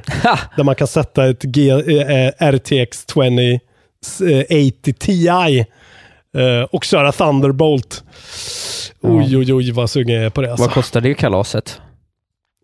där 0.56 0.64
man 0.64 0.76
kan 0.76 0.88
sätta 0.88 1.30
ett 1.30 1.44
G, 1.44 1.70
eh, 1.70 2.52
RTX 2.52 3.06
2080 3.06 4.94
Ti 5.00 5.28
eh, 5.28 5.66
och 6.72 6.84
köra 6.84 7.12
Thunderbolt. 7.12 8.04
Oj, 9.02 9.38
oj, 9.38 9.54
oj 9.54 9.72
vad 9.72 9.90
sugen 9.90 10.16
jag 10.16 10.26
är 10.26 10.30
på 10.30 10.42
det. 10.42 10.52
Alltså. 10.52 10.66
Vad 10.66 10.74
kostar 10.74 11.02
det 11.02 11.14
kalaset? 11.14 11.82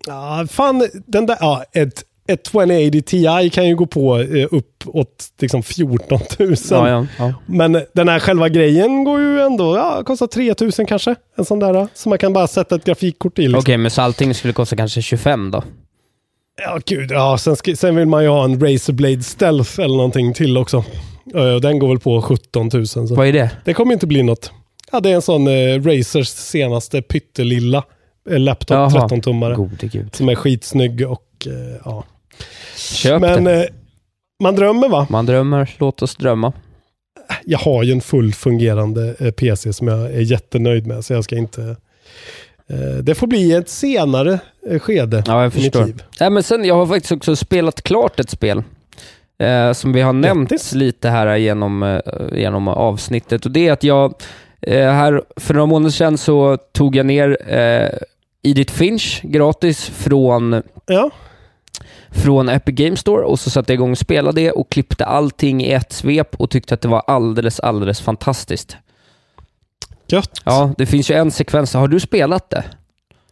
Ja, 0.06 0.46
fan, 0.50 0.88
den 1.06 1.26
där, 1.26 1.36
ja, 1.40 1.64
ett, 1.72 2.02
ett 2.26 2.44
2080 2.44 3.02
Ti 3.02 3.50
kan 3.50 3.68
ju 3.68 3.76
gå 3.76 3.86
på 3.86 4.18
eh, 4.18 4.46
upp 4.50 4.84
åt 4.86 5.28
liksom 5.40 5.62
14 5.62 6.20
000. 6.38 6.54
Ja, 6.70 6.88
ja, 6.88 7.06
ja. 7.18 7.34
Men 7.46 7.82
den 7.92 8.08
här 8.08 8.18
själva 8.18 8.48
grejen 8.48 9.04
går 9.04 9.20
ju 9.20 9.40
ändå, 9.40 9.76
ja, 9.76 10.02
kostar 10.04 10.26
3 10.26 10.54
000 10.60 10.88
kanske. 10.88 11.14
En 11.36 11.44
sån 11.44 11.58
där, 11.58 11.88
som 11.94 12.10
man 12.10 12.18
kan 12.18 12.32
bara 12.32 12.46
sätta 12.46 12.74
ett 12.74 12.84
grafikkort 12.84 13.38
i. 13.38 13.42
Liksom. 13.42 13.58
Okej, 13.58 13.76
men 13.76 13.90
så 13.90 14.02
allting 14.02 14.34
skulle 14.34 14.52
kosta 14.52 14.76
kanske 14.76 15.02
25 15.02 15.50
då? 15.50 15.62
Ja, 16.62 16.78
gud, 16.86 17.10
ja, 17.10 17.38
sen, 17.38 17.56
sen 17.76 17.96
vill 17.96 18.06
man 18.06 18.22
ju 18.22 18.28
ha 18.28 18.44
en 18.44 18.60
Razorblade 18.60 19.22
Stealth 19.22 19.80
eller 19.80 19.96
någonting 19.96 20.34
till 20.34 20.56
också. 20.56 20.84
Eh, 21.34 21.56
den 21.56 21.78
går 21.78 21.88
väl 21.88 21.98
på 21.98 22.22
17 22.22 22.70
000. 22.72 22.86
Så. 22.86 23.14
Vad 23.14 23.26
är 23.26 23.32
det? 23.32 23.50
Det 23.64 23.74
kommer 23.74 23.92
inte 23.92 24.06
bli 24.06 24.22
något. 24.22 24.52
Ja, 24.92 25.00
det 25.00 25.10
är 25.10 25.14
en 25.14 25.22
sån 25.22 25.48
eh, 25.48 25.82
Razers 25.82 26.28
senaste 26.28 27.02
pyttelilla 27.02 27.84
eh, 28.30 28.38
laptop, 28.38 28.74
Jaha. 28.74 29.08
13-tummare. 29.08 29.54
Gode 29.54 29.86
gud. 29.86 30.14
Som 30.14 30.28
är 30.28 30.34
skitsnygg 30.34 31.10
och 31.10 31.46
eh, 31.46 31.80
ja. 31.84 32.04
Köp 32.76 33.20
Men 33.20 33.44
det. 33.44 33.64
eh, 33.64 33.70
man 34.42 34.56
drömmer 34.56 34.88
va? 34.88 35.06
Man 35.10 35.26
drömmer, 35.26 35.70
låt 35.78 36.02
oss 36.02 36.16
drömma. 36.16 36.52
Jag 37.44 37.58
har 37.58 37.82
ju 37.82 37.92
en 37.92 38.00
full 38.00 38.32
fungerande 38.34 39.14
eh, 39.18 39.30
PC 39.30 39.72
som 39.72 39.88
jag 39.88 39.98
är 40.00 40.20
jättenöjd 40.20 40.86
med, 40.86 41.04
så 41.04 41.12
jag 41.12 41.24
ska 41.24 41.36
inte... 41.36 41.76
Eh, 42.70 42.96
det 43.02 43.14
får 43.14 43.26
bli 43.26 43.52
ett 43.52 43.68
senare 43.68 44.38
skede 44.80 45.22
Ja, 45.26 45.42
jag 45.42 45.52
i 45.52 45.56
mitt 45.56 45.64
förstår. 45.64 45.86
liv. 45.86 46.02
Nej, 46.20 46.30
men 46.30 46.42
sen, 46.42 46.64
jag 46.64 46.74
har 46.74 46.86
faktiskt 46.86 47.12
också 47.12 47.36
spelat 47.36 47.82
klart 47.82 48.20
ett 48.20 48.30
spel. 48.30 48.62
Eh, 49.38 49.72
som 49.72 49.92
vi 49.92 50.00
har 50.00 50.12
nämnt 50.12 50.72
lite 50.74 51.08
här 51.08 51.36
genom, 51.36 51.82
eh, 51.82 52.00
genom 52.32 52.68
avsnittet. 52.68 53.44
Och 53.46 53.50
det 53.52 53.68
är 53.68 53.72
att 53.72 53.84
jag, 53.84 54.14
eh, 54.62 54.90
här 54.92 55.22
för 55.36 55.54
några 55.54 55.66
månader 55.66 55.90
sedan 55.90 56.18
så 56.18 56.56
tog 56.56 56.96
jag 56.96 57.06
ner 57.06 57.52
eh, 57.54 57.88
Edith 58.42 58.72
Finch 58.72 59.20
gratis 59.22 59.84
från, 59.94 60.62
Ja. 60.86 61.10
Från 62.16 62.48
Epic 62.48 62.74
Game 62.74 62.96
Store 62.96 63.24
och 63.24 63.40
så 63.40 63.50
satte 63.50 63.72
jag 63.72 63.74
igång 63.74 63.90
och 63.90 63.98
spelade 63.98 64.40
det 64.40 64.50
och 64.50 64.70
klippte 64.70 65.04
allting 65.04 65.64
i 65.64 65.72
ett 65.72 65.92
svep 65.92 66.34
och 66.34 66.50
tyckte 66.50 66.74
att 66.74 66.80
det 66.80 66.88
var 66.88 67.02
alldeles, 67.06 67.60
alldeles 67.60 68.00
fantastiskt. 68.00 68.76
Gött. 70.08 70.40
Ja, 70.44 70.74
det 70.78 70.86
finns 70.86 71.10
ju 71.10 71.14
en 71.14 71.30
sekvens. 71.30 71.74
Har 71.74 71.88
du 71.88 72.00
spelat 72.00 72.50
det? 72.50 72.64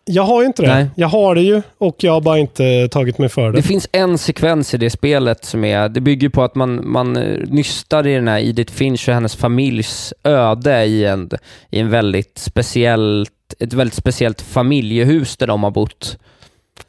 Jag 0.07 0.23
har 0.23 0.41
ju 0.41 0.47
inte 0.47 0.63
det. 0.63 0.75
Nej. 0.75 0.91
Jag 0.95 1.09
har 1.09 1.35
det 1.35 1.43
ju 1.43 1.63
och 1.79 1.97
jag 1.99 2.13
har 2.13 2.21
bara 2.21 2.39
inte 2.39 2.89
tagit 2.89 3.19
mig 3.19 3.29
för 3.29 3.53
det. 3.53 3.59
Det 3.59 3.63
finns 3.63 3.89
en 3.93 4.19
sekvens 4.19 4.75
i 4.75 4.77
det 4.77 4.91
spelet 4.91 5.45
som 5.45 5.65
är, 5.65 5.89
det 5.89 6.01
bygger 6.01 6.29
på 6.29 6.43
att 6.43 6.55
man, 6.55 6.91
man 6.91 7.17
eh, 7.17 7.39
nystar 7.47 8.07
i 8.07 8.15
den 8.15 8.29
här 8.29 8.39
Edith 8.39 8.73
Finch 8.73 9.09
och 9.09 9.15
hennes 9.15 9.37
familjs 9.37 10.13
öde 10.25 10.85
i 10.85 11.05
en, 11.05 11.31
i 11.71 11.81
en 11.81 11.91
väldigt 11.91 12.39
speciellt, 12.39 13.31
ett 13.59 13.73
väldigt 13.73 13.95
speciellt 13.95 14.41
familjehus 14.41 15.37
där 15.37 15.47
de 15.47 15.63
har 15.63 15.71
bott. 15.71 16.19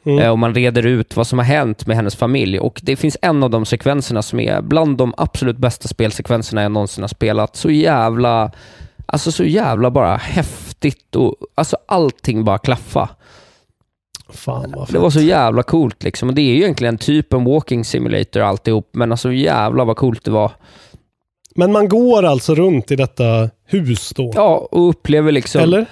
Mm. 0.04 0.18
Eh, 0.18 0.30
Och 0.30 0.38
man 0.38 0.54
reder 0.54 0.86
ut 0.86 1.16
vad 1.16 1.26
som 1.26 1.38
har 1.38 1.46
hänt 1.46 1.86
med 1.86 1.96
hennes 1.96 2.16
familj. 2.16 2.58
Och 2.58 2.80
det 2.82 2.96
finns 2.96 3.16
en 3.22 3.42
av 3.42 3.50
de 3.50 3.64
sekvenserna 3.66 4.22
som 4.22 4.40
är 4.40 4.62
bland 4.62 4.96
de 4.96 5.14
absolut 5.16 5.56
bästa 5.56 5.88
spelsekvenserna 5.88 6.62
jag 6.62 6.72
någonsin 6.72 7.02
har 7.02 7.08
spelat. 7.08 7.56
Så 7.56 7.70
jävla, 7.70 8.50
alltså 9.06 9.32
så 9.32 9.44
jävla 9.44 9.90
bara 9.90 10.16
häftigt 10.16 11.16
och 11.16 11.34
alltså 11.54 11.76
allting 11.88 12.44
bara 12.44 12.58
klaffa. 12.58 13.08
Fan 14.28 14.72
vad 14.76 14.92
Det 14.92 14.98
var 14.98 15.10
så 15.10 15.20
jävla 15.20 15.62
coolt 15.62 16.02
liksom. 16.02 16.28
Och 16.28 16.34
det 16.34 16.40
är 16.42 16.54
ju 16.54 16.56
egentligen 16.56 16.98
typ 16.98 17.32
en 17.32 17.44
walking 17.44 17.84
simulator 17.84 18.40
alltihop, 18.42 18.88
men 18.92 19.10
alltså 19.12 19.32
jävla 19.32 19.84
vad 19.84 19.96
coolt 19.96 20.24
det 20.24 20.30
var. 20.30 20.52
Men 21.54 21.72
man 21.72 21.88
går 21.88 22.22
alltså 22.22 22.54
runt 22.54 22.90
i 22.90 22.96
detta 22.96 23.50
hus 23.64 24.12
då? 24.16 24.32
Ja, 24.34 24.68
och 24.70 24.88
upplever 24.88 25.32
liksom... 25.32 25.60
Eller? 25.60 25.86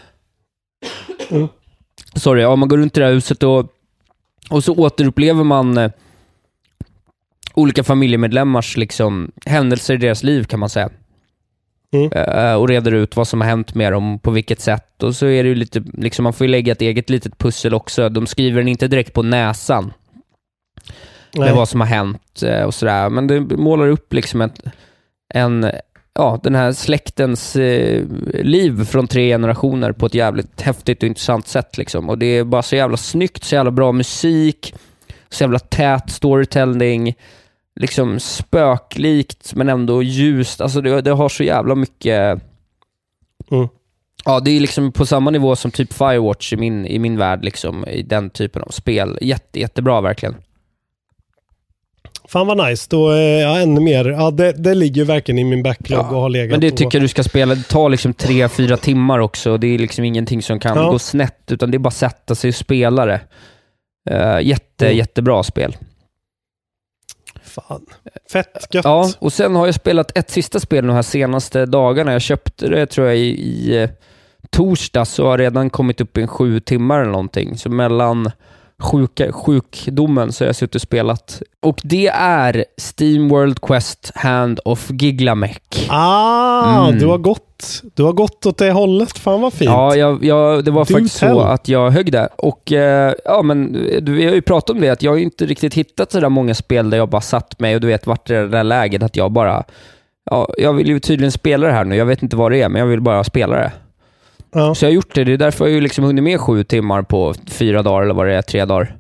Sorry, 2.17 2.43
ja, 2.43 2.57
man 2.57 2.69
går 2.69 2.79
runt 2.79 2.97
i 2.97 3.01
det 3.01 3.07
här 3.07 3.13
huset 3.13 3.43
och, 3.43 3.67
och 4.51 4.65
så 4.65 4.75
återupplever 4.75 5.45
man 5.45 5.79
eh, 5.79 5.91
olika 7.55 7.85
familjemedlemmars 7.85 8.77
liksom, 8.77 9.33
händelser 9.47 9.95
i 9.95 9.97
deras 9.97 10.23
liv 10.23 10.45
kan 10.45 10.61
man 10.61 10.69
säga. 10.69 10.91
Eh, 11.95 12.55
och 12.55 12.69
reder 12.69 12.93
ut 12.93 13.17
vad 13.17 13.29
som 13.29 13.41
har 13.41 13.49
hänt 13.49 13.75
med 13.75 13.93
dem, 13.93 14.19
på 14.19 14.31
vilket 14.31 14.61
sätt. 14.61 15.03
Och 15.03 15.17
så 15.17 15.27
är 15.27 15.43
det 15.43 15.49
ju 15.49 15.55
lite, 15.55 15.83
liksom, 15.93 16.23
man 16.23 16.33
får 16.33 16.47
ju 16.47 16.51
lägga 16.51 16.73
ett 16.73 16.83
eget 16.83 17.11
litet 17.11 17.39
pussel 17.39 17.75
också. 17.75 18.09
De 18.09 18.27
skriver 18.27 18.59
den 18.59 18.69
inte 18.69 18.89
direkt 18.89 19.13
på 19.13 19.23
näsan. 19.23 19.93
Nej. 21.37 21.49
Med 21.49 21.57
vad 21.57 21.69
som 21.69 21.81
har 21.81 21.89
hänt 21.89 22.43
eh, 22.43 22.63
och 22.63 22.75
sådär. 22.75 23.11
Men 23.11 23.27
det 23.27 23.41
målar 23.41 23.89
upp 23.89 24.13
liksom 24.13 24.41
ett, 24.41 24.61
en, 25.35 25.71
ja, 26.15 26.41
den 26.43 26.55
här 26.55 26.73
släktens 26.73 27.57
eh, 27.57 28.05
liv 28.33 28.85
från 28.85 29.09
tre 29.09 29.29
generationer 29.29 29.93
på 29.93 30.07
ett 30.07 30.15
jävligt 30.15 30.61
häftigt 30.61 31.03
och 31.03 31.07
intressant 31.07 31.49
sätt. 31.49 31.79
Liksom. 31.79 32.09
Och 32.09 32.19
det 32.19 32.27
är 32.27 32.45
bara 32.45 32.63
så 32.63 32.77
jävla 32.77 32.97
snyggt, 32.97 33.45
så 33.45 33.55
jävla 33.55 33.71
bra 33.71 33.93
musik, 33.93 34.75
så 35.29 35.45
jävla 35.45 35.59
tät 35.59 36.11
storytelling, 36.11 37.15
liksom 37.81 38.21
spöklikt 38.21 39.55
men 39.55 39.69
ändå 39.69 40.03
ljust. 40.03 40.61
Alltså 40.61 40.81
det, 40.81 41.01
det 41.01 41.11
har 41.11 41.29
så 41.29 41.45
jävla 41.45 41.75
mycket... 41.75 42.43
Mm. 43.51 43.69
Ja, 44.25 44.41
det 44.41 44.51
är 44.51 44.61
liksom 44.61 44.93
på 44.93 45.07
samma 45.07 45.31
nivå 45.31 45.57
som 45.57 45.71
typ 45.71 45.93
Firewatch 45.93 46.53
i 46.53 46.57
min, 46.57 46.87
i 46.87 46.99
min 46.99 47.19
värld, 47.19 47.45
liksom, 47.45 47.89
i 47.89 48.03
den 48.03 48.31
typen 48.31 48.63
av 48.63 48.69
spel. 48.69 49.19
Jätte, 49.21 49.61
jättebra 49.61 50.01
verkligen. 50.01 50.35
Fan 52.35 52.47
vad 52.47 52.69
nice. 52.69 52.87
Då 52.91 53.09
är 53.11 53.41
jag 53.41 53.63
ännu 53.63 53.81
mer. 53.81 54.05
Ja, 54.05 54.31
det, 54.31 54.53
det 54.53 54.75
ligger 54.75 54.97
ju 55.01 55.05
verkligen 55.05 55.39
i 55.39 55.45
min 55.45 55.63
backlog 55.63 56.01
och 56.13 56.21
har 56.21 56.29
legat 56.29 56.51
Men 56.51 56.61
det 56.61 56.71
och- 56.71 56.77
tycker 56.77 56.99
jag 56.99 57.05
du 57.05 57.09
ska 57.09 57.23
spela. 57.25 57.55
Det 57.55 57.69
tar 57.69 57.89
liksom 57.89 58.15
tre, 58.15 58.49
fyra 58.49 58.77
timmar 58.77 59.19
också. 59.19 59.57
Det 59.59 59.67
är 59.67 59.79
liksom 59.79 60.05
ingenting 60.05 60.43
som 60.43 60.61
kan 60.61 60.77
Ja. 60.77 60.91
gå 60.91 60.99
snett, 60.99 61.53
utan 61.53 61.71
det 61.71 61.77
är 61.77 61.79
bara 61.79 61.89
att 61.89 61.95
sätta 61.95 62.35
sig 62.35 62.49
och 62.49 62.55
spela 62.55 63.07
det. 63.07 63.21
Eh, 64.11 64.41
jätte, 64.41 64.87
Mm. 64.87 64.97
jättebra 64.99 65.43
spel. 65.43 65.77
Fan. 67.43 67.87
Fett 68.33 68.67
gött. 68.75 68.85
Ja, 68.85 69.11
och 69.19 69.33
sen 69.33 69.55
har 69.57 69.67
jag 69.67 69.75
spelat 69.75 70.19
ett 70.19 70.31
sista 70.31 70.61
spel 70.61 70.87
de 70.87 70.93
här 70.93 71.03
senaste 71.03 71.67
dagarna. 71.67 72.13
Jag 72.13 72.23
köpte 72.23 72.69
det 72.69 72.87
tror 72.87 73.07
jag 73.07 73.17
i, 73.17 73.21
i 73.21 73.83
eh, 73.83 73.91
torsdags 74.51 75.11
så 75.11 75.27
har 75.27 75.39
redan 75.39 75.71
kommit 75.71 76.01
upp 76.01 76.19
i 76.19 76.23
en 76.23 76.29
sju 76.29 76.61
timmar 76.61 77.01
eller 77.01 77.11
någonting. 77.13 77.59
Så 77.59 77.71
mellan 77.71 78.31
sjuka, 78.83 79.33
sjukdomen 79.33 80.33
så 80.33 80.45
har 80.45 80.47
jag 80.49 80.57
suttit 80.57 80.75
och 80.75 80.81
spelat. 80.81 81.43
Och 81.63 81.81
det 81.83 82.07
är 82.19 82.65
Steam 82.99 83.29
World 83.29 83.61
Quest 83.61 84.13
Hand 84.15 84.61
of 84.65 84.91
Giglamech. 84.91 85.61
Ah, 85.89 86.87
Mm. 86.89 86.99
du 86.99 87.07
har 87.07 87.19
gått. 87.19 87.41
Du 87.95 88.03
har 88.03 88.13
gått 88.13 88.47
åt 88.47 88.59
det 88.59 88.71
hållet. 88.73 89.19
Fan 89.19 89.41
vad 89.41 89.53
fint. 89.53 89.71
Ja, 89.71 89.97
jag, 89.97 90.25
jag, 90.25 90.65
det 90.65 90.71
var 90.71 90.85
Do 90.85 90.95
faktiskt 90.95 91.19
tell. 91.21 91.31
så 91.35 91.41
att 91.41 91.69
jag 91.69 91.91
högg 91.91 92.13
det. 92.13 92.29
Och 92.39 92.73
eh, 92.73 93.15
ja, 93.25 93.43
men 93.43 93.73
du, 94.03 94.13
vi 94.13 94.27
har 94.27 94.35
ju 94.35 94.43
pratat 94.43 94.71
om 94.71 94.81
det, 94.81 94.89
att 94.91 95.03
jag 95.03 95.11
har 95.13 95.17
ju 95.17 95.23
inte 95.25 95.47
riktigt 95.47 95.75
hittat 95.75 96.13
så 96.13 96.21
där 96.21 96.29
många 96.29 96.55
spel 96.55 96.91
där 96.91 96.99
jag 96.99 97.09
bara 97.09 97.21
satt 97.21 97.61
mig 97.61 97.75
och 97.75 97.81
du 97.81 97.87
vet, 97.87 98.07
vart 98.07 98.31
i 98.31 98.33
det 98.33 98.49
där 98.49 98.65
läget 98.65 99.03
att 99.03 99.17
jag 99.17 99.33
bara, 99.33 99.65
ja, 100.31 100.49
jag 100.59 100.73
vill 100.73 100.89
ju 100.89 101.01
tydligen 101.01 101.33
spela 101.33 101.67
det 101.67 101.73
här 101.73 101.85
nu. 101.85 101.97
Jag 101.97 102.07
vet 102.07 102.23
inte 102.23 102.37
vad 102.37 102.53
det 102.53 102.63
är, 102.63 102.69
men 102.69 102.81
jag 102.81 102.87
vill 102.87 103.01
bara 103.01 103.25
spela 103.25 103.57
det. 103.57 103.73
Ja. 104.55 104.75
Så 104.75 104.85
jag 104.85 104.91
har 104.91 104.95
gjort 104.95 105.15
det. 105.15 105.25
Det 105.25 105.33
är 105.33 105.37
därför 105.37 105.67
jag 105.67 105.75
har 105.75 105.81
liksom 105.81 106.05
hunnit 106.05 106.25
med 106.25 106.41
sju 106.41 106.65
timmar 106.65 107.03
på 107.03 107.35
fyra 107.47 107.83
dagar, 107.83 108.03
eller 108.03 108.15
vad 108.15 108.27
det 108.27 108.35
är, 108.35 108.43
tre 108.43 108.65
dagar. 108.65 108.97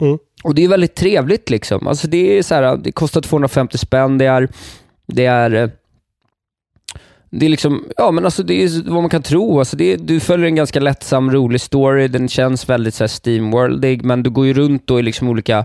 Mm. 0.00 0.18
Och 0.44 0.54
det 0.54 0.64
är 0.64 0.68
väldigt 0.68 0.94
trevligt 0.94 1.50
liksom. 1.50 1.86
Alltså 1.86 2.08
det 2.08 2.38
är 2.38 2.42
så 2.42 2.54
här, 2.54 2.76
det 2.76 2.92
kostar 2.92 3.20
250 3.20 3.78
spänn, 3.78 4.18
det 4.18 4.26
är, 4.26 4.48
det 5.06 5.26
är 5.26 5.54
eh, 5.54 5.68
det 7.34 7.46
är 7.46 7.50
liksom, 7.50 7.84
ja 7.96 8.10
men 8.10 8.24
alltså 8.24 8.42
det 8.42 8.62
är 8.62 8.90
vad 8.90 9.02
man 9.02 9.10
kan 9.10 9.22
tro. 9.22 9.58
Alltså 9.58 9.76
det 9.76 9.92
är, 9.92 9.96
du 9.96 10.20
följer 10.20 10.46
en 10.46 10.54
ganska 10.54 10.80
lättsam, 10.80 11.30
rolig 11.30 11.60
story. 11.60 12.08
Den 12.08 12.28
känns 12.28 12.68
väldigt 12.68 12.94
så 12.94 13.04
här 13.04 13.08
Steamworldig, 13.08 14.04
men 14.04 14.22
du 14.22 14.30
går 14.30 14.46
ju 14.46 14.54
runt 14.54 14.86
då 14.86 14.98
i 14.98 15.02
liksom 15.02 15.28
olika 15.28 15.64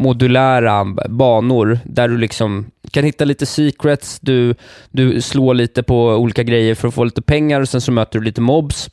modulära 0.00 0.84
banor 1.08 1.78
där 1.84 2.08
du 2.08 2.18
liksom 2.18 2.70
kan 2.90 3.04
hitta 3.04 3.24
lite 3.24 3.46
secrets, 3.46 4.20
du, 4.20 4.54
du 4.90 5.22
slår 5.22 5.54
lite 5.54 5.82
på 5.82 6.06
olika 6.06 6.42
grejer 6.42 6.74
för 6.74 6.88
att 6.88 6.94
få 6.94 7.04
lite 7.04 7.22
pengar 7.22 7.60
och 7.60 7.68
sen 7.68 7.80
så 7.80 7.92
möter 7.92 8.18
du 8.18 8.24
lite 8.24 8.40
mobs. 8.40 8.90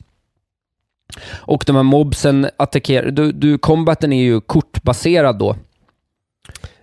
Och 1.30 1.64
de 1.66 1.76
här 1.76 1.82
mobsen 1.82 2.48
attackerar... 2.56 3.10
Du, 3.10 3.32
du, 3.32 3.58
combaten 3.58 4.12
är 4.12 4.22
ju 4.22 4.40
kortbaserad 4.40 5.38
då. 5.38 5.56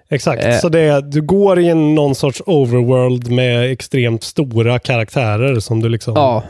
Exakt, 0.09 0.45
Eh. 0.45 0.57
så 0.57 0.69
det 0.69 0.79
är, 0.79 1.01
du 1.01 1.21
går 1.21 1.59
i 1.59 1.69
en 1.69 1.95
någon 1.95 2.15
sorts 2.15 2.41
overworld 2.45 3.31
med 3.31 3.71
extremt 3.71 4.23
stora 4.23 4.79
karaktärer 4.79 5.59
som 5.59 5.81
du 5.81 5.89
liksom... 5.89 6.13
Ja, 6.15 6.43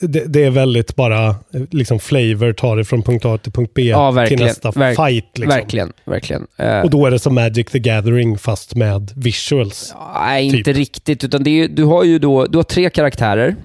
Det, 0.00 0.24
det 0.32 0.44
är 0.44 0.50
väldigt 0.50 0.96
bara 0.96 1.28
eh, 1.28 1.34
liksom 1.70 2.00
flavor, 2.00 2.52
tar 2.52 2.76
det 2.76 2.84
från 2.84 3.02
punkt 3.02 3.24
A 3.24 3.38
till 3.38 3.52
punkt 3.52 3.72
B 3.74 3.82
ja 3.82 4.26
till 4.26 4.38
nästa 4.38 4.70
Verk- 4.70 4.96
fight. 4.96 5.38
Liksom. 5.38 5.48
Verkligen, 5.58 5.92
verkligen. 6.04 6.46
Eh, 6.56 6.80
Och 6.80 6.90
då 6.90 7.06
är 7.06 7.10
det 7.10 7.18
som 7.18 7.34
Magic 7.34 7.66
the 7.66 7.78
Gathering 7.78 8.38
fast 8.38 8.74
med 8.74 9.10
visuals. 9.16 9.94
nej, 10.14 10.50
typ. 10.50 10.58
inte 10.58 10.72
riktigt. 10.72 11.24
Utan 11.24 11.46
är, 11.46 11.68
du 11.68 11.84
har 11.84 12.04
ju 12.04 12.18
då 12.18 12.46
du 12.46 12.58
har 12.58 12.62
tre 12.62 12.90
karaktärer. 12.90 13.56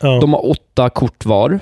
Ja. 0.00 0.20
De 0.20 0.32
har 0.32 0.46
åtta 0.50 0.90
kort 0.90 1.24
var. 1.24 1.60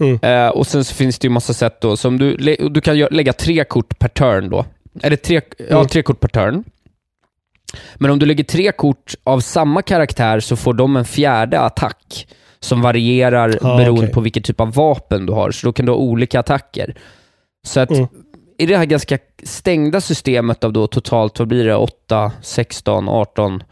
Mm. 0.00 0.18
Eh, 0.22 0.48
och 0.48 0.66
sen 0.66 0.84
så 0.84 0.94
finns 0.94 1.18
det 1.18 1.26
ju 1.26 1.30
massa 1.30 1.54
sätt 1.54 1.80
då 1.80 1.96
som 1.96 2.18
du, 2.18 2.36
du 2.70 2.80
kan 2.80 2.98
lägga 2.98 3.32
tre 3.32 3.64
kort 3.64 3.98
per 3.98 4.08
turn 4.08 4.50
då. 4.50 4.64
Eller 5.02 5.16
tre, 5.16 5.40
ja, 5.70 5.76
Mm. 5.76 5.88
tre 5.88 6.02
kort 6.02 6.20
per 6.20 6.28
turn. 6.28 6.64
Men 7.96 8.10
om 8.10 8.18
du 8.18 8.26
lägger 8.26 8.44
tre 8.44 8.72
kort 8.72 9.14
av 9.24 9.40
samma 9.40 9.82
karaktär 9.82 10.40
så 10.40 10.56
får 10.56 10.74
de 10.74 10.96
en 10.96 11.04
fjärde 11.04 11.60
attack 11.60 12.26
som 12.60 12.80
varierar 12.82 13.58
Ah, 13.62 13.76
beroende 13.76 14.02
okej. 14.02 14.12
på 14.14 14.20
vilket 14.20 14.44
typ 14.44 14.60
av 14.60 14.72
vapen 14.72 15.26
du 15.26 15.32
har. 15.32 15.50
Så 15.50 15.66
då 15.66 15.72
kan 15.72 15.86
du 15.86 15.92
ha 15.92 15.96
olika 15.98 16.40
attacker. 16.40 16.94
Så 17.66 17.80
att 17.80 17.90
Mm. 17.90 18.06
i 18.58 18.66
det 18.66 18.76
här 18.76 18.84
ganska 18.84 19.18
stängda 19.42 20.00
systemet 20.00 20.64
av 20.64 20.72
då 20.72 20.86
totalt, 20.86 21.38
vad 21.38 21.48
blir 21.48 21.64
det, 21.64 21.74
8, 21.76 22.32
16, 22.42 23.08
18, 23.08 23.62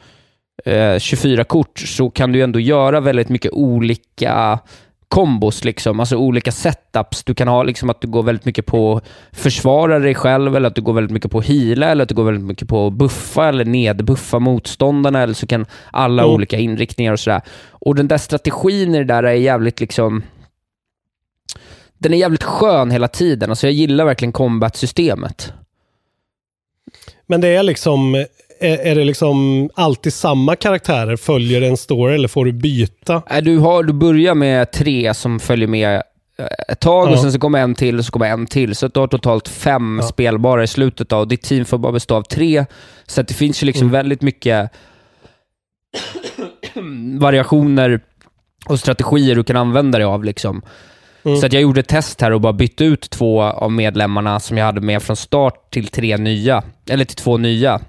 eh, 0.65 0.99
24 0.99 1.45
kort, 1.45 1.79
så 1.79 2.11
kan 2.11 2.33
du 2.33 2.43
ändå 2.43 2.61
göra 2.61 3.01
väldigt 3.01 3.29
mycket 3.29 3.53
olika 3.53 4.59
kombos, 5.11 5.65
liksom. 5.65 6.01
alltså 6.01 6.17
olika 6.17 6.53
setups. 6.53 7.25
Du 7.25 7.35
kan 7.35 7.49
ha 7.49 7.63
liksom 7.63 7.91
att 7.91 8.01
du 8.01 8.09
går 8.09 8.23
väldigt 8.23 8.45
mycket 8.45 8.67
på 8.67 8.97
att 8.97 9.05
försvara 9.33 9.99
dig 9.99 10.15
själv, 10.15 10.57
eller 10.57 10.69
att 10.69 10.75
du 10.75 10.83
går 10.83 10.93
väldigt 10.93 11.13
mycket 11.13 11.31
på 11.31 11.39
att 11.39 11.47
heala, 11.47 11.87
eller 11.87 12.03
att 12.03 12.09
du 12.09 12.15
går 12.15 12.25
väldigt 12.25 12.45
mycket 12.45 12.69
på 12.69 12.87
att 12.87 12.93
buffa 12.93 13.49
eller 13.49 13.65
nedbuffa 13.65 14.39
motståndarna, 14.39 15.23
eller 15.23 15.35
så 15.35 15.47
kan 15.47 15.67
alla 15.91 16.23
Mm. 16.23 16.35
olika 16.35 16.59
inriktningar 16.59 17.13
och 17.13 17.21
sådär. 17.21 17.43
Och 17.71 17.95
den 17.95 18.09
där 18.09 18.19
strategin 18.19 18.95
i 18.95 18.99
det 18.99 19.05
där 19.05 19.23
är 19.23 19.33
jävligt 19.33 19.81
liksom 19.81 20.23
den 21.99 22.13
är 22.15 22.19
jävligt 22.19 22.43
skön 22.43 22.91
hela 22.91 23.09
tiden. 23.09 23.51
Alltså 23.51 23.67
jag 23.67 23.75
gillar 23.75 24.05
verkligen 24.05 24.33
combat-systemet. 24.33 25.53
Men 27.27 27.41
det 27.41 27.49
är 27.49 27.63
liksom, 27.63 28.25
är, 28.61 28.95
det 28.95 29.05
liksom 29.05 29.71
alltid 29.75 30.13
samma 30.15 30.57
karaktärer? 30.57 31.17
Följer 31.17 31.63
en 31.63 31.77
story 31.77 32.15
eller 32.15 32.29
får 32.29 32.45
du 32.45 32.53
byta? 32.53 33.23
Äh, 33.31 33.39
Du, 33.43 33.59
har, 33.59 33.83
du 33.83 33.93
börjar 33.93 34.35
med 34.35 34.73
tre 34.73 35.15
som 35.15 35.41
följer 35.41 35.69
med 35.69 36.03
eh, 36.39 36.47
ett 36.69 36.81
tag 36.81 37.09
och 37.09 37.15
Ja. 37.17 37.23
sen 37.23 37.33
så 37.33 37.39
kommer 37.39 37.59
en 37.61 37.75
till 37.75 37.99
och 37.99 38.05
så 38.05 38.13
kommer 38.13 38.27
en 38.31 38.47
till. 38.47 38.75
Så 38.77 38.87
att 38.87 38.95
du 38.95 39.01
har 39.01 39.07
totalt 39.09 39.49
fem 39.49 39.99
Ja. 40.03 40.09
spelbara 40.09 40.63
i 40.63 40.67
slutet 40.67 41.13
och 41.13 41.29
ditt 41.29 41.43
team 41.43 41.65
får 41.65 41.79
bara 41.79 41.93
bestå 41.93 42.15
av 42.17 42.23
tre. 42.23 42.65
Så 43.07 43.21
att 43.21 43.29
det 43.29 43.35
finns 43.35 43.63
ju 43.63 43.67
liksom 43.67 43.83
Mm. 43.89 43.93
väldigt 43.93 44.23
mycket 44.23 44.71
variationer 47.19 48.01
och 48.67 48.79
strategier 48.81 49.37
du 49.37 49.45
kan 49.45 49.57
använda 49.57 49.99
dig 49.99 50.05
av. 50.05 50.25
Liksom. 50.25 50.63
Mm. 51.25 51.37
Så 51.41 51.47
att 51.47 51.53
jag 51.53 51.63
gjorde 51.63 51.81
ett 51.81 51.89
test 51.89 52.21
här 52.21 52.31
och 52.31 52.41
bara 52.41 52.53
bytte 52.53 52.85
ut 52.85 53.11
två 53.11 53.43
av 53.43 53.73
medlemmarna 53.73 54.41
som 54.41 54.59
jag 54.59 54.65
hade 54.67 54.81
med 54.81 55.03
från 55.03 55.17
start 55.17 55.71
till 55.71 55.89
tre 55.89 56.17
nya, 56.17 56.63
eller 56.91 57.05
till 57.05 57.17
två 57.17 57.37
nya. 57.37 57.81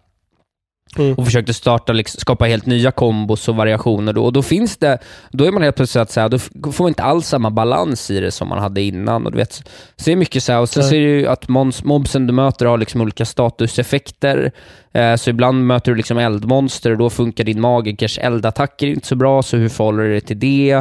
Mm. 0.97 1.13
Och 1.13 1.25
försökte 1.25 1.53
starta, 1.53 1.93
liksom, 1.93 2.19
skapa 2.19 2.45
helt 2.45 2.65
nya 2.65 2.91
kombos 2.91 3.47
och 3.47 3.55
variationer. 3.55 4.13
Då. 4.13 4.25
Och 4.25 4.33
då 4.33 4.41
finns 4.41 4.77
det, 4.77 4.97
då 5.31 5.45
är 5.45 5.51
man 5.51 5.63
helt 5.63 5.75
plötsligt 5.75 6.01
att 6.01 6.11
så 6.11 6.19
här, 6.19 6.29
då 6.29 6.71
får 6.71 6.83
man 6.83 6.89
inte 6.89 7.03
alls 7.03 7.27
samma 7.27 7.49
balans 7.49 8.11
i 8.11 8.19
det 8.19 8.31
som 8.31 8.47
man 8.47 8.59
hade 8.59 8.81
innan. 8.81 9.25
Och 9.25 9.31
du 9.31 9.37
vet, 9.37 9.53
så 9.53 9.63
det 10.05 10.11
är 10.11 10.15
mycket 10.15 10.43
så 10.43 10.51
här, 10.51 10.59
och 10.59 10.69
sen 10.69 10.81
Nej. 10.81 10.89
så 10.89 10.95
är 10.95 10.99
det 10.99 11.19
ju 11.19 11.27
att 11.27 11.47
mons, 11.47 11.83
mobsen 11.83 12.27
du 12.27 12.33
möter 12.33 12.65
har 12.65 12.77
liksom 12.77 13.01
olika 13.01 13.25
statuseffekter. 13.25 14.51
Eh, 14.93 15.15
så 15.15 15.29
ibland 15.29 15.67
möter 15.67 15.91
du 15.91 15.97
liksom 15.97 16.17
eldmonster 16.17 16.91
och 16.91 16.97
då 16.97 17.09
funkar 17.09 17.43
din 17.43 17.61
magikers 17.61 18.19
eldattacker 18.19 18.87
inte 18.87 19.07
så 19.07 19.15
bra, 19.15 19.41
så 19.43 19.57
hur 19.57 19.69
förhåller 19.69 20.03
du 20.03 20.09
dig 20.09 20.21
till 20.21 20.39
det? 20.39 20.71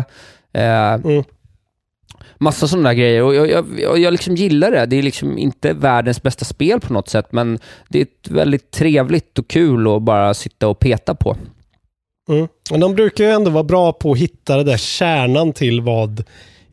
Eh, 0.53 0.95
Mm. 0.95 1.25
Massa 2.43 2.69
sådana 2.69 2.89
där 2.89 2.95
grejer 2.95 3.23
och 3.23 3.35
jag, 3.35 3.67
jag, 3.79 3.99
jag, 3.99 4.13
liksom 4.13 4.35
gillar 4.35 4.71
det. 4.71 4.87
Det 4.87 4.97
är 4.97 5.03
liksom 5.03 5.39
inte 5.39 5.73
världens 5.73 6.23
bästa 6.23 6.45
spel 6.45 6.81
på 6.81 6.93
något 6.93 7.09
sätt, 7.09 7.27
men 7.31 7.59
det 7.89 8.01
är 8.01 8.07
väldigt 8.31 8.71
trevligt 8.71 9.39
och 9.39 9.49
kul 9.49 9.97
att 9.97 10.03
bara 10.03 10.35
sitta 10.35 10.69
och 10.69 10.79
peta 10.79 11.15
på. 11.15 11.37
Mm. 12.29 12.49
Men 12.71 12.81
de 12.81 12.95
brukar 12.95 13.25
ju 13.25 13.31
ändå 13.31 13.51
vara 13.51 13.65
bra 13.65 13.93
på 13.93 14.13
att 14.13 14.19
hitta 14.19 14.57
det 14.57 14.65
där 14.65 14.77
kärnan 14.77 15.53
till 15.53 15.81
vad 15.81 16.25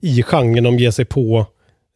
i 0.02 0.24
genren 0.24 0.64
de 0.64 0.80
ger 0.80 0.92
sig 0.92 1.06
på 1.06 1.46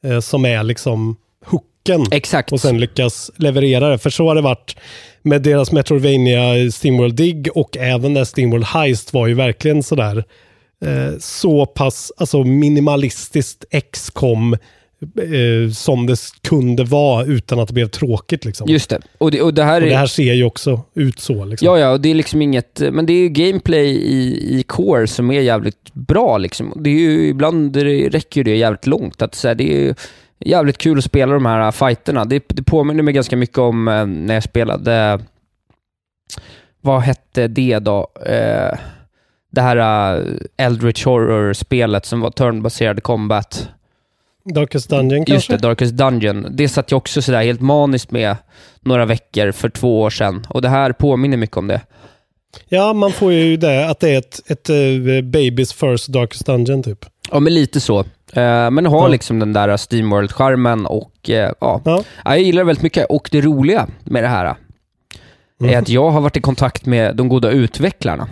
eh, 0.03 0.19
som 0.19 0.45
är 0.45 0.63
liksom 0.63 1.15
hooken. 1.45 2.05
Exakt. 2.11 2.51
Och 2.51 2.61
sen 2.61 2.79
lyckas 2.79 3.31
leverera 3.35 3.89
det. 3.89 3.97
För 3.97 4.09
så 4.09 4.27
har 4.27 4.35
det 4.35 4.41
varit 4.41 4.75
med 5.21 5.41
deras 5.41 5.71
Metroidvania 5.71 6.71
Steamworld 6.71 7.15
Dig 7.15 7.43
och 7.55 7.77
även 7.77 8.13
där 8.13 8.23
Steamworld 8.23 8.65
Heist 8.65 9.13
var 9.13 9.27
ju 9.27 9.33
verkligen 9.33 9.83
sådär 9.83 10.23
eh, 10.85 11.17
så 11.19 11.65
pass 11.65 12.11
alltså 12.17 12.43
minimalistiskt 12.43 13.65
XCOM 13.91 14.53
eh, 14.53 15.71
som 15.73 16.05
det 16.05 16.17
kunde 16.41 16.83
vara 16.83 17.25
utan 17.25 17.59
att 17.59 17.67
det 17.67 17.73
blev 17.73 17.87
tråkigt. 17.87 18.45
Liksom. 18.45 18.67
Just 18.67 18.89
det. 18.89 18.99
Och 19.17 19.31
det, 19.31 19.41
och 19.41 19.53
det 19.53 19.63
här 19.63 19.81
och 19.81 19.87
det 19.87 19.95
här 19.95 20.07
ser 20.07 20.33
ju 20.33 20.43
också 20.43 20.81
ut 20.93 21.19
så. 21.19 21.45
Liksom. 21.45 21.65
Ja, 21.65 21.79
ja, 21.79 21.91
och 21.91 22.01
det 22.01 22.09
är 22.09 22.15
liksom 22.15 22.41
inget, 22.41 22.81
men 22.91 23.05
det 23.05 23.13
är 23.13 23.21
ju 23.21 23.29
gameplay 23.29 23.87
i, 23.89 24.59
i 24.59 24.63
core 24.63 25.07
som 25.07 25.31
är 25.31 25.41
jävligt 25.41 25.93
bra 25.93 26.37
liksom. 26.37 26.73
Det 26.75 26.89
är 26.89 26.99
ju, 26.99 27.27
ibland 27.27 27.75
räcker 27.75 28.43
det 28.43 28.55
jävligt 28.55 28.87
långt. 28.87 29.21
Att, 29.21 29.35
så 29.35 29.47
här, 29.47 29.55
det 29.55 29.73
är 29.73 29.79
ju 29.79 29.93
jävligt 30.45 30.77
kul 30.77 30.97
att 30.97 31.03
spela 31.03 31.33
de 31.33 31.45
här 31.45 31.71
fighterna. 31.71 32.25
Det, 32.25 32.43
det 32.47 32.63
påminner 32.63 33.03
mig 33.03 33.13
ganska 33.13 33.37
mycket 33.37 33.57
om 33.57 33.87
eh, 33.87 34.05
när 34.05 34.33
jag 34.33 34.43
spelade, 34.43 35.19
vad 36.81 37.01
hette 37.01 37.47
det 37.47 37.79
då? 37.79 38.07
Eh, 38.25 38.79
det 39.51 39.61
här 39.61 39.77
uh, 40.17 40.27
Eldritch 40.57 41.05
Horror-spelet 41.05 42.05
som 42.05 42.21
var 42.21 42.31
turnbaserad 42.31 43.03
combat. 43.03 43.67
Darkest 44.45 44.89
Dungeon 44.89 45.19
Just 45.19 45.27
kanske? 45.27 45.53
det, 45.53 45.57
Darkest 45.67 45.93
Dungeon. 45.93 46.47
Det 46.51 46.69
satt 46.69 46.91
jag 46.91 46.97
också 46.97 47.21
sådär 47.21 47.43
helt 47.43 47.61
maniskt 47.61 48.11
med 48.11 48.35
några 48.81 49.05
veckor 49.05 49.51
för 49.51 49.69
två 49.69 50.01
år 50.01 50.09
sedan. 50.09 50.45
Och 50.49 50.61
det 50.61 50.69
här 50.69 50.91
påminner 50.91 51.37
mycket 51.37 51.57
om 51.57 51.67
det. 51.67 51.81
Ja, 52.69 52.93
man 52.93 53.11
får 53.11 53.33
ju 53.33 53.57
det, 53.57 53.89
att 53.89 53.99
det 53.99 54.09
är 54.09 54.17
ett, 54.17 54.51
ett 54.51 54.69
uh, 54.69 55.21
Babys 55.21 55.73
First 55.73 56.07
Darkest 56.07 56.45
Dungeon 56.45 56.83
typ. 56.83 57.05
Ja, 57.31 57.39
men 57.39 57.53
lite 57.53 57.79
så. 57.79 57.99
Eh, 58.33 58.71
men 58.71 58.85
har 58.85 59.01
Ja. 59.01 59.07
liksom 59.07 59.39
den 59.39 59.53
där 59.53 59.77
Steamworld-charmen 59.77 60.85
och 60.85 61.11
ja. 61.21 61.53
Ja. 61.59 61.81
ja, 61.85 62.03
jag 62.25 62.41
gillar 62.41 62.61
det 62.61 62.65
väldigt 62.67 62.83
mycket. 62.83 63.05
Och 63.09 63.29
det 63.31 63.41
roliga 63.41 63.87
med 64.03 64.23
det 64.23 64.27
här 64.27 64.55
Mm. 65.61 65.73
är 65.73 65.77
att 65.79 65.89
jag 65.89 66.09
har 66.11 66.21
varit 66.21 66.37
i 66.37 66.41
kontakt 66.41 66.85
med 66.85 67.15
de 67.15 67.29
goda 67.29 67.49
utvecklarna. 67.51 68.27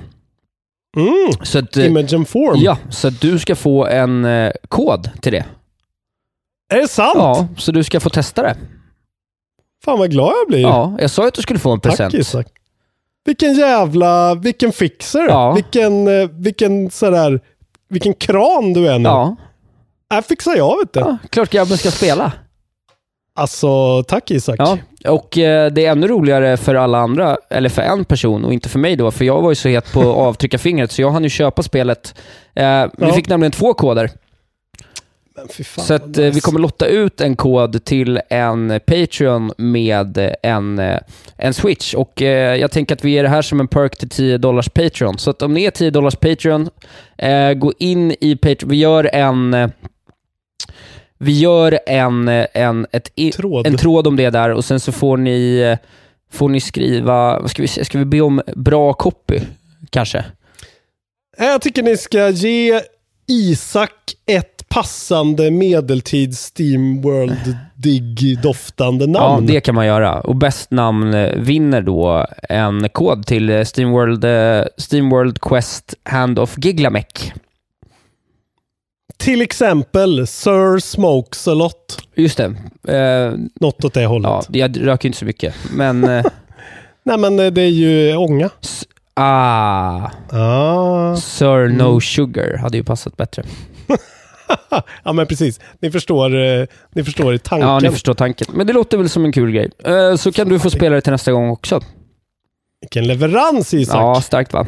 Mm. 0.98 1.32
Så 1.46 1.60
att, 1.60 1.78
eh, 1.78 1.86
Imogen 1.86 2.26
Form. 2.26 2.60
ja, 2.60 2.78
så 2.90 3.08
att 3.08 3.22
du 3.22 3.40
ska 3.40 3.56
få 3.56 3.86
en 3.86 4.26
eh, 4.26 4.52
kod 4.68 5.10
till 5.22 5.32
det. 5.32 5.46
Är 6.74 6.82
det 6.82 6.88
sant? 6.88 7.12
Ja, 7.16 7.48
så 7.58 7.72
du 7.72 7.84
ska 7.84 8.00
få 8.00 8.10
testa 8.10 8.42
det. 8.44 8.56
Fan 9.86 10.00
vad 10.00 10.12
glad 10.12 10.34
jag 10.42 10.48
blir. 10.48 10.60
Ja, 10.62 10.98
jag 11.00 11.10
sa 11.10 11.28
att 11.28 11.34
du 11.34 11.42
skulle 11.42 11.60
få 11.60 11.72
en 11.72 11.80
Tack 11.80 11.92
present. 11.92 12.14
Isak. 12.14 12.48
Vilken 13.26 13.54
jävla, 13.54 14.36
vilken 14.36 14.72
fixer. 14.72 15.28
Ja. 15.28 15.54
Vilken, 15.54 16.08
eh, 16.22 16.30
vilken 16.30 16.92
sådär, 16.92 17.40
vilken 17.90 18.14
kran 18.14 18.74
du 18.74 18.88
är 18.88 19.00
nu. 19.00 19.10
Ja, 19.10 19.36
Här 20.10 20.22
fixar 20.22 20.56
jag 20.56 20.78
vet 20.80 20.94
du. 20.94 21.00
ja, 21.00 21.18
klart 21.30 21.50
grabben 21.50 21.78
ska 21.78 21.92
spela. 21.92 22.32
Alltså, 23.34 24.03
tack 24.03 24.32
Isak. 24.32 24.55
Ja, 24.59 24.77
och 25.07 25.38
eh, 25.38 25.71
det 25.71 25.86
är 25.86 25.91
ännu 25.91 26.07
roligare 26.07 26.57
för 26.57 26.75
alla 26.75 26.97
andra, 26.97 27.38
eller 27.49 27.69
för 27.69 27.82
en 27.82 28.05
person 28.05 28.45
och 28.45 28.53
inte 28.53 28.69
för 28.69 28.80
mig 28.80 28.95
då, 28.95 29.11
för 29.11 29.25
jag 29.25 29.41
var 29.41 29.49
ju 29.51 29.55
så 29.55 29.69
het 29.69 29.93
på 29.93 29.99
att 29.99 30.05
avtrycka 30.17 30.57
fingret 30.57 30.91
så 30.91 31.01
jag 31.01 31.11
hann 31.11 31.23
ju 31.23 31.30
köpa 31.30 31.63
spelet. 31.63 32.15
Eh, 32.55 32.84
Vi 32.97 33.07
Ja. 33.07 33.13
fick 33.13 33.30
nämligen 33.30 33.51
två 33.51 33.73
koder. 33.73 34.09
Fan, 35.63 35.86
Så 35.86 35.93
att, 35.93 36.17
eh, 36.17 36.25
vi 36.25 36.39
kommer 36.41 36.59
lotta 36.59 36.86
ut 36.88 37.21
en 37.21 37.36
kod 37.36 37.84
till 37.86 38.19
en 38.30 38.80
Patreon 38.88 39.51
med 39.57 40.36
en, 40.43 40.80
eh, 40.80 40.99
en 41.38 41.53
Switch. 41.53 41.93
Och 41.93 42.21
eh, 42.21 42.55
jag 42.55 42.71
tänker 42.71 42.95
att 42.95 43.05
vi 43.05 43.11
ger 43.11 43.23
det 43.23 43.30
här 43.30 43.41
som 43.41 43.59
en 43.59 43.67
perk 43.67 43.97
till 43.97 44.09
10 44.09 44.38
dollars 44.38 44.69
Patreon. 44.69 45.17
Så 45.17 45.30
att 45.30 45.41
om 45.41 45.53
ni 45.53 45.63
är 45.63 45.71
10 45.71 45.91
dollars 45.91 46.15
Patreon, 46.15 46.69
eh, 47.17 47.53
gå 47.53 47.73
in 47.80 48.15
i 48.21 48.36
Patreon. 48.36 48.69
Vi 48.69 48.77
gör 48.77 49.09
en... 49.15 49.71
Vi 51.20 51.39
gör 51.39 51.80
en, 51.86 52.28
en, 52.53 52.88
ett, 52.91 53.11
i- 53.15 53.32
Tråd. 53.32 53.67
en 53.67 53.78
tråd 53.78 54.07
om 54.07 54.15
det 54.15 54.30
där 54.30 54.49
och 54.49 54.65
sen 54.65 54.80
så 54.80 54.91
får 54.91 55.17
ni, 55.17 55.78
får 56.32 56.49
ni 56.49 56.59
skriva, 56.59 57.39
vad 57.39 57.51
ska 57.51 57.61
vi 57.61 57.67
ska 57.67 57.97
vi 57.99 58.05
be 58.05 58.22
om 58.22 58.41
bra 58.55 58.93
copy? 58.93 59.39
Kanske? 59.89 60.17
Eh, 61.38 61.45
Jag 61.45 61.61
tycker 61.61 61.84
ni 61.84 61.97
ska 61.97 62.30
ge 62.30 62.82
Isak 63.28 63.91
ett 64.26 64.70
passande 64.70 65.51
medeltids 65.51 66.39
Steamworld 66.39 67.57
Dig-doftande 67.76 69.07
namn. 69.07 69.47
Ja, 69.47 69.53
det 69.53 69.59
kan 69.61 69.76
man 69.76 69.86
göra. 69.86 70.20
Och 70.22 70.36
bäst 70.36 70.72
namn 70.72 71.13
eh, 71.13 71.36
vinner 71.36 71.82
då 71.82 72.28
en 72.49 72.89
kod 72.89 73.26
till 73.26 73.49
eh, 73.49 73.63
Steamworld, 73.63 74.26
Steamworld 74.78 75.41
Quest 75.41 75.93
Hand 76.03 76.39
of 76.39 76.55
Giglamech. 76.57 77.34
Till 79.18 79.41
exempel 79.41 80.28
Sir 80.28 80.80
Smokes 80.80 81.47
a 81.47 81.53
lot. 81.53 81.97
Just 82.16 82.38
det. 82.38 82.55
Eh, 82.97 83.34
Något 83.62 83.84
åt 83.86 83.93
det 83.93 84.05
hållet. 84.05 84.30
ja, 84.30 84.43
jag 84.49 84.88
röker 84.88 85.07
inte 85.10 85.18
så 85.20 85.26
mycket, 85.26 85.55
men... 85.74 86.03
Eh, 86.03 86.26
Nej 87.03 87.18
men 87.18 87.39
eh, 87.39 87.47
det 87.51 87.62
är 87.62 87.70
ju 87.70 88.16
ånga. 88.16 88.49
ah, 89.14 90.10
Ah. 90.32 91.16
Sir 91.16 91.68
No 91.68 91.99
Sugar 92.01 92.57
hade 92.57 92.78
ju 92.78 92.84
passat 92.84 93.18
bättre. 93.18 93.43
Ja 95.03 95.14
men 95.14 95.28
precis. 95.28 95.60
Ni 95.82 95.91
förstår, 95.91 96.36
eh, 96.36 96.66
ni 96.95 97.03
förstår 97.03 97.34
i 97.34 97.39
tanken. 97.39 97.68
Ja, 97.70 97.80
ni 97.80 97.89
förstår 97.91 98.14
tanken. 98.14 98.47
Men 98.53 98.68
det 98.68 98.74
låter 98.74 98.97
väl 98.97 99.10
som 99.10 99.26
en 99.26 99.32
kul 99.32 99.51
grej. 99.51 99.72
Eh, 99.86 100.16
så 100.16 100.32
kan 100.32 100.49
du 100.49 100.60
få 100.60 100.70
spela 100.70 100.95
det 100.95 101.01
till 101.01 101.12
nästa 101.12 101.32
gång 101.32 101.49
också. 101.49 101.82
Vilken 102.82 103.07
leverans 103.07 103.74
Isak. 103.74 103.95
Ja, 103.95 104.22
starkt 104.22 104.53
va? 104.53 104.68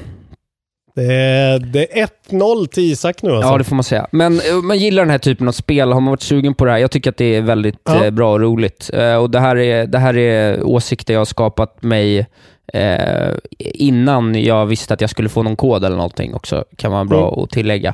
Det 0.94 1.14
är, 1.14 1.60
det 1.60 2.00
är 2.02 2.08
1-0 2.30 2.68
till 2.68 2.84
Isak 2.92 3.22
nu 3.22 3.32
alltså. 3.32 3.52
Ja, 3.52 3.58
det 3.58 3.64
får 3.64 3.76
man 3.76 3.84
säga. 3.84 4.08
Men 4.12 4.34
eh, 4.40 4.56
man 4.64 4.78
gillar 4.78 5.04
den 5.04 5.10
här 5.10 5.18
typen 5.18 5.48
av 5.48 5.52
spel. 5.52 5.92
Har 5.92 6.02
man 6.02 6.10
varit 6.12 6.22
sugen 6.22 6.54
på 6.54 6.66
det 6.66 6.72
här? 6.72 6.78
Jag 6.78 6.92
tycker 6.92 7.10
att 7.10 7.18
det 7.18 7.36
är 7.36 7.42
väldigt 7.42 7.76
Ja. 7.84 8.06
eh, 8.06 8.12
bra 8.12 8.34
och 8.34 8.40
roligt. 8.40 8.90
Eh, 8.94 9.16
och 9.16 9.30
det 9.30 9.40
här, 9.40 9.56
är, 9.58 9.86
det 9.88 9.98
här 10.00 10.18
är 10.18 10.64
åsikter 10.64 11.14
jag 11.14 11.20
har 11.22 11.26
skapat 11.26 11.84
mig 11.84 12.28
eh, 12.74 13.30
innan 13.58 14.44
jag 14.44 14.66
visste 14.66 14.94
att 14.94 15.02
jag 15.02 15.10
skulle 15.10 15.30
få 15.30 15.44
någon 15.44 15.56
kod 15.56 15.84
eller 15.86 15.96
någonting 15.98 16.34
också, 16.36 16.66
kan 16.78 16.92
vara 16.92 17.06
bra 17.06 17.28
Mm. 17.34 17.44
att 17.44 17.50
tillägga. 17.50 17.94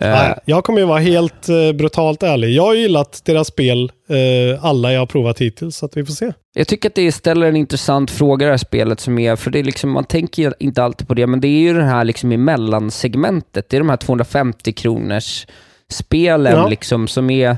Eh, 0.00 0.10
Nej, 0.10 0.34
jag 0.44 0.64
kommer 0.64 0.78
ju 0.80 0.84
vara 0.86 0.98
helt 0.98 1.48
eh, 1.48 1.72
brutalt 1.72 2.22
ärlig. 2.22 2.50
Jag 2.50 2.62
har 2.62 2.74
gillat 2.74 3.22
deras 3.24 3.48
spel, 3.48 3.92
eh, 4.08 4.64
alla 4.64 4.92
jag 4.92 5.00
har 5.00 5.06
provat 5.06 5.40
hittills, 5.40 5.76
så 5.76 5.88
vi 5.94 6.04
får 6.04 6.12
se. 6.12 6.32
Jag 6.54 6.66
tycker 6.68 6.88
att 6.88 6.94
det 6.94 7.12
ställer 7.12 7.46
en 7.46 7.56
intressant 7.56 8.10
fråga 8.10 8.46
det 8.46 8.52
här 8.52 8.58
spelet 8.58 9.00
som 9.00 9.18
är, 9.18 9.36
för 9.36 9.50
det 9.50 9.58
är 9.58 9.64
liksom, 9.64 9.90
man 9.90 10.04
tänker 10.04 10.42
ju 10.42 10.52
inte 10.58 10.82
alltid 10.82 11.08
på 11.08 11.14
det, 11.14 11.26
men 11.26 11.40
det 11.40 11.48
är 11.48 11.60
ju 11.60 11.74
den 11.74 11.88
här 11.88 12.04
liksom 12.04 12.32
i 12.32 12.36
mellansegmentet. 12.36 13.68
Det 13.68 13.76
är 13.76 13.80
de 13.80 13.88
här 13.88 13.96
250 13.96 14.72
kronors 14.72 15.46
spelen 15.90 16.52
Ja. 16.52 16.68
liksom 16.68 17.08
som 17.08 17.30
är 17.30 17.56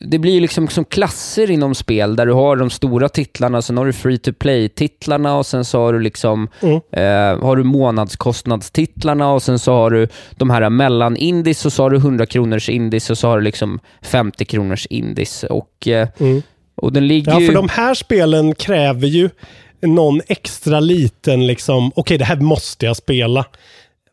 det 0.00 0.18
blir 0.18 0.32
ju 0.32 0.40
liksom 0.40 0.68
som 0.68 0.84
klasser 0.84 1.50
inom 1.50 1.74
spel 1.74 2.16
där 2.16 2.26
du 2.26 2.32
har 2.32 2.56
de 2.56 2.70
stora 2.70 3.08
titlarna, 3.08 3.62
sen 3.62 3.76
har 3.76 3.86
du 3.86 3.92
free 3.92 4.18
to 4.18 4.32
play-titlarna 4.32 5.36
och 5.36 5.46
sen 5.46 5.64
så 5.64 5.80
har 5.80 5.92
du 5.92 6.00
liksom 6.00 6.48
Mm. 6.62 6.74
eh, 6.92 7.44
har 7.46 7.56
du 7.56 7.64
månadskostnadstitlarna 7.64 9.32
och 9.32 9.42
sen 9.42 9.58
så 9.58 9.72
har 9.72 9.90
du 9.90 10.08
de 10.36 10.50
här 10.50 10.70
mellan-indies 10.70 11.66
och 11.66 11.72
så 11.72 11.82
har 11.82 11.90
du 11.90 11.96
100 11.96 12.26
kronors 12.26 12.68
indies 12.68 13.10
och 13.10 13.18
så 13.18 13.28
har 13.28 13.38
du 13.38 13.44
liksom 13.44 13.80
50 14.02 14.44
kronors 14.44 14.86
indies 14.86 15.44
och, 15.44 15.88
eh, 15.88 16.08
Mm. 16.20 16.42
och 16.74 16.92
den 16.92 17.06
ligger 17.08 17.32
Ja, 17.32 17.40
ju... 17.40 17.46
för 17.46 17.54
de 17.54 17.68
här 17.68 17.94
spelen 17.94 18.54
kräver 18.54 19.06
ju 19.06 19.30
någon 19.82 20.20
extra 20.26 20.80
liten, 20.80 21.46
liksom, 21.46 21.92
okej 21.96 22.18
det 22.18 22.24
här 22.24 22.36
måste 22.36 22.86
jag 22.86 22.96
spela. 22.96 23.44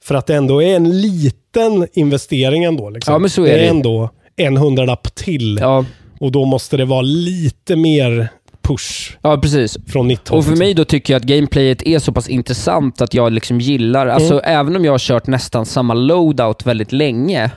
För 0.04 0.16
att 0.16 0.28
det 0.28 0.36
ändå 0.36 0.64
är 0.64 0.76
en 0.76 1.02
liten 1.02 1.88
investering 1.94 2.64
ändå. 2.64 2.90
Liksom. 2.90 3.12
Ja, 3.14 3.20
men 3.20 3.30
så 3.30 3.42
är 3.42 3.46
det 3.46 3.54
det 3.54 3.60
är 3.60 3.64
ju. 3.64 3.70
ändå 3.70 4.10
en 4.36 4.58
hundralapp 4.58 5.16
till. 5.16 5.58
Ja, 5.62 5.86
Och 6.20 6.32
då 6.32 6.46
måste 6.46 6.78
det 6.78 6.86
vara 6.86 7.02
lite 7.02 7.76
mer 7.76 8.28
push 8.62 9.18
ja, 9.22 9.38
precis. 9.38 9.78
från 9.88 10.08
mitt 10.08 10.28
håll. 10.28 10.38
Och 10.40 10.46
för 10.46 10.56
mig 10.56 10.74
då 10.74 10.86
tycker 10.86 11.14
jag 11.14 11.20
att 11.20 11.26
gameplayet 11.26 11.82
är 11.88 12.00
så 12.00 12.12
pass 12.12 12.30
intressant 12.30 13.02
att 13.02 13.14
jag 13.14 13.32
liksom 13.34 13.60
gillar, 13.60 14.08
alltså 14.08 14.34
Mm. 14.34 14.44
även 14.60 14.76
om 14.76 14.86
jag 14.86 14.92
har 14.94 15.00
kört 15.00 15.28
nästan 15.28 15.66
samma 15.66 15.94
loadout 15.94 16.66
väldigt 16.66 16.92
länge, 16.92 17.52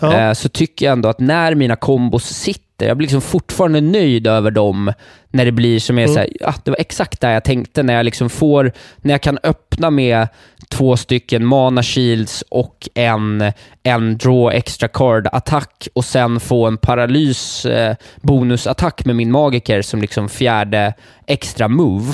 Ja. 0.00 0.14
eh, 0.28 0.32
så 0.32 0.48
tycker 0.48 0.86
jag 0.86 0.92
ändå 0.92 1.08
att 1.08 1.20
när 1.20 1.54
mina 1.54 1.76
kombos 1.76 2.24
sitter, 2.24 2.67
jag 2.86 2.96
blir 2.96 3.06
liksom 3.06 3.20
fortfarande 3.20 3.80
nöjd 3.80 4.26
över 4.26 4.50
dem 4.50 4.92
när 5.30 5.44
det 5.44 5.52
blir 5.52 5.80
som 5.80 5.98
är 5.98 6.02
Mm. 6.02 6.14
såhär, 6.14 6.28
ah, 6.40 6.54
det 6.64 6.70
var 6.70 6.78
exakt 6.80 7.20
där 7.20 7.30
jag 7.32 7.44
tänkte, 7.44 7.82
när 7.82 7.94
jag 7.94 8.04
liksom 8.04 8.30
får, 8.30 8.72
när 8.96 9.14
jag 9.14 9.20
kan 9.20 9.38
öppna 9.42 9.90
med 9.90 10.28
två 10.68 10.96
stycken 10.96 11.44
mana 11.46 11.82
shields 11.82 12.44
och 12.50 12.88
en, 12.94 13.52
en 13.82 14.18
draw 14.18 14.56
extra 14.56 14.88
card 14.88 15.28
attack 15.32 15.88
och 15.94 16.04
sen 16.04 16.40
få 16.40 16.66
en 16.66 16.76
paralys 16.76 17.64
eh, 17.66 17.96
bonusattack 18.22 19.04
med 19.04 19.16
min 19.16 19.30
magiker 19.30 19.82
som 19.82 20.00
liksom 20.00 20.28
fjärde 20.28 20.94
extra 21.26 21.68
move. 21.68 22.12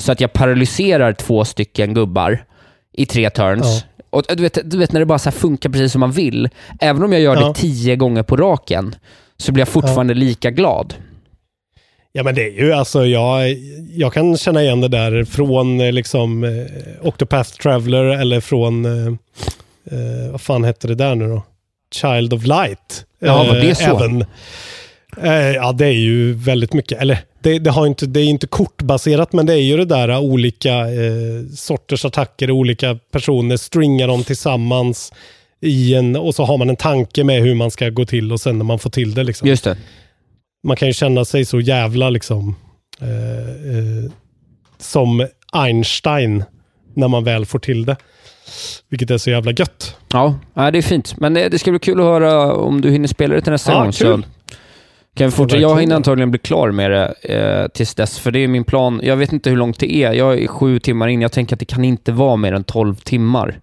Så 0.00 0.12
att 0.12 0.20
jag 0.20 0.32
paralyserar 0.32 1.12
två 1.12 1.44
stycken 1.44 1.94
gubbar 1.94 2.44
i 2.92 3.06
tre 3.06 3.30
turns. 3.30 3.84
Och 4.10 4.22
du 4.28 4.42
vet, 4.42 4.58
du 4.70 4.78
vet 4.78 4.92
när 4.92 5.00
det 5.00 5.06
bara 5.06 5.18
så 5.18 5.30
här 5.30 5.36
funkar 5.38 5.70
precis 5.70 5.92
som 5.92 6.00
man 6.00 6.12
vill. 6.12 6.48
Även 6.80 7.02
om 7.02 7.12
jag 7.12 7.22
gör 7.22 7.36
Ja. 7.36 7.48
det 7.48 7.54
tio 7.54 7.96
gånger 7.96 8.22
på 8.22 8.36
raken 8.36 8.94
så 9.36 9.52
blir 9.52 9.60
jag 9.60 9.68
fortfarande 9.68 10.14
lika 10.14 10.50
glad. 10.50 10.94
Ja 12.12 12.22
men 12.22 12.34
det 12.34 12.42
är 12.46 12.50
ju 12.50 12.72
alltså, 12.72 13.06
jag, 13.06 13.56
jag 13.90 14.12
kan 14.12 14.36
känna 14.36 14.62
igen 14.62 14.80
det 14.80 14.88
där 14.88 15.24
från 15.24 15.80
eh, 15.80 15.92
liksom 15.92 16.44
eh, 16.44 17.06
Octopath 17.06 17.50
Traveler 17.50 18.04
eller 18.04 18.40
från, 18.40 18.84
eh, 18.84 19.06
eh, 19.90 20.30
vad 20.30 20.40
fan 20.40 20.64
hette 20.64 20.88
det 20.88 20.94
där 20.94 21.14
nu 21.14 21.28
då? 21.28 21.42
Child 21.94 22.32
of 22.34 22.46
Light. 22.46 23.04
Ja, 23.18 23.44
var 23.44 23.54
det 23.54 23.68
Eh, 23.68 23.74
så? 23.74 23.96
Även, 23.96 24.24
eh, 25.22 25.50
ja 25.50 25.72
det 25.72 25.86
är 25.86 25.90
ju 25.92 26.32
väldigt 26.32 26.72
mycket, 26.72 27.00
eller 27.00 27.18
det, 27.42 27.58
det, 27.58 27.70
har 27.70 27.86
inte, 27.86 28.06
det 28.06 28.20
är 28.20 28.24
inte 28.24 28.46
kortbaserat 28.46 29.32
men 29.32 29.46
det 29.46 29.52
är 29.54 29.62
ju 29.62 29.76
det 29.76 29.84
där 29.84 30.18
olika 30.18 30.72
eh, 30.78 31.46
sorters 31.56 32.04
attacker, 32.04 32.50
olika 32.50 32.98
personer 33.10 33.56
stringar 33.56 34.08
dem 34.08 34.24
tillsammans 34.24 35.12
i 35.62 35.94
en, 35.94 36.16
och 36.16 36.34
så 36.34 36.44
har 36.44 36.58
man 36.58 36.70
en 36.70 36.76
tanke 36.76 37.24
med 37.24 37.42
hur 37.42 37.54
man 37.54 37.70
ska 37.70 37.88
gå 37.90 38.04
till 38.04 38.32
och 38.32 38.40
sen 38.40 38.58
när 38.58 38.64
man 38.64 38.78
får 38.78 38.90
till 38.90 39.14
det 39.14 39.24
liksom 39.24 39.48
Just 39.48 39.64
det. 39.64 39.76
man 40.66 40.76
kan 40.76 40.88
ju 40.88 40.94
känna 40.94 41.24
sig 41.24 41.44
så 41.44 41.60
jävla 41.60 42.10
liksom 42.10 42.54
eh, 43.00 43.08
eh, 43.78 44.12
som 44.78 45.26
Einstein 45.52 46.44
när 46.94 47.08
man 47.08 47.24
väl 47.24 47.46
får 47.46 47.58
till 47.58 47.84
det. 47.84 47.96
Vilket 48.88 49.10
är 49.10 49.18
så 49.18 49.30
jävla 49.30 49.52
gött. 49.52 49.96
Ja, 50.12 50.34
det 50.54 50.78
är 50.78 50.82
fint. 50.82 51.16
Men 51.18 51.34
det, 51.34 51.48
det 51.48 51.58
ska 51.58 51.70
bli 51.70 51.80
kul 51.80 52.00
att 52.00 52.06
höra 52.06 52.52
om 52.52 52.80
du 52.80 52.90
hinner 52.90 53.08
spela 53.08 53.34
det 53.34 53.40
till 53.40 53.52
nästa 53.52 53.72
Ja, 53.72 53.82
gång. 53.82 53.92
kul. 53.92 54.26
Kan 55.14 55.26
vi 55.26 55.30
fortsätta. 55.30 55.62
Jag 55.62 55.80
hinner 55.80 55.96
antagligen 55.96 56.30
bli 56.30 56.38
klar 56.38 56.70
med 56.70 56.90
det 56.90 57.14
eh, 57.22 57.68
tills 57.68 57.94
dess, 57.94 58.18
för 58.18 58.30
det 58.30 58.38
är 58.38 58.48
min 58.48 58.64
plan. 58.64 59.00
Jag 59.04 59.16
vet 59.16 59.32
inte 59.32 59.50
hur 59.50 59.56
långt 59.56 59.78
det 59.80 59.94
är. 59.94 60.12
Jag 60.12 60.42
är 60.42 60.46
sju 60.46 60.78
timmar 60.78 61.08
in. 61.08 61.22
Jag 61.22 61.32
tänker 61.32 61.56
att 61.56 61.60
det 61.60 61.64
kan 61.66 61.84
inte 61.84 62.12
vara 62.12 62.36
mer 62.36 62.52
än 62.52 62.64
tolv 62.64 62.94
timmar. 62.94 63.60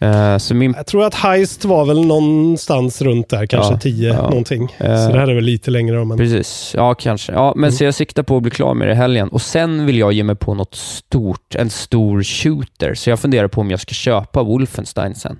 Eh, 0.00 0.38
så 0.38 0.54
min... 0.54 0.74
Jag 0.76 0.86
tror 0.86 1.04
att 1.04 1.14
Heist 1.14 1.64
var 1.64 1.84
väl 1.84 2.06
någonstans 2.06 3.02
runt 3.02 3.28
där, 3.28 3.46
kanske 3.46 3.72
Ja, 3.74 3.78
10 3.78 4.08
ja. 4.08 4.22
någonting. 4.22 4.62
Eh, 4.78 5.06
så 5.06 5.12
det 5.12 5.18
här 5.20 5.28
är 5.28 5.34
väl 5.34 5.44
lite 5.44 5.70
längre 5.70 6.04
men 6.04 6.18
Precis, 6.18 6.72
ja 6.76 6.94
kanske. 6.94 7.32
Ja, 7.32 7.52
men 7.56 7.64
Mm. 7.64 7.72
så 7.72 7.84
jag 7.84 7.94
siktar 7.94 8.22
på 8.22 8.36
att 8.36 8.42
bli 8.42 8.50
klar 8.50 8.74
med 8.74 8.88
det 8.88 8.92
i 8.92 8.96
helgen. 8.96 9.28
Och 9.28 9.42
sen 9.42 9.86
vill 9.86 9.98
jag 9.98 10.12
ge 10.12 10.24
mig 10.24 10.36
på 10.36 10.54
något 10.54 10.74
stort, 10.74 11.54
en 11.54 11.70
stor 11.70 12.22
shooter. 12.22 12.94
Så 12.94 13.10
jag 13.10 13.20
funderar 13.20 13.48
på 13.48 13.60
om 13.60 13.70
jag 13.70 13.80
ska 13.80 13.92
köpa 13.94 14.42
Wolfenstein 14.42 15.14
sen. 15.14 15.38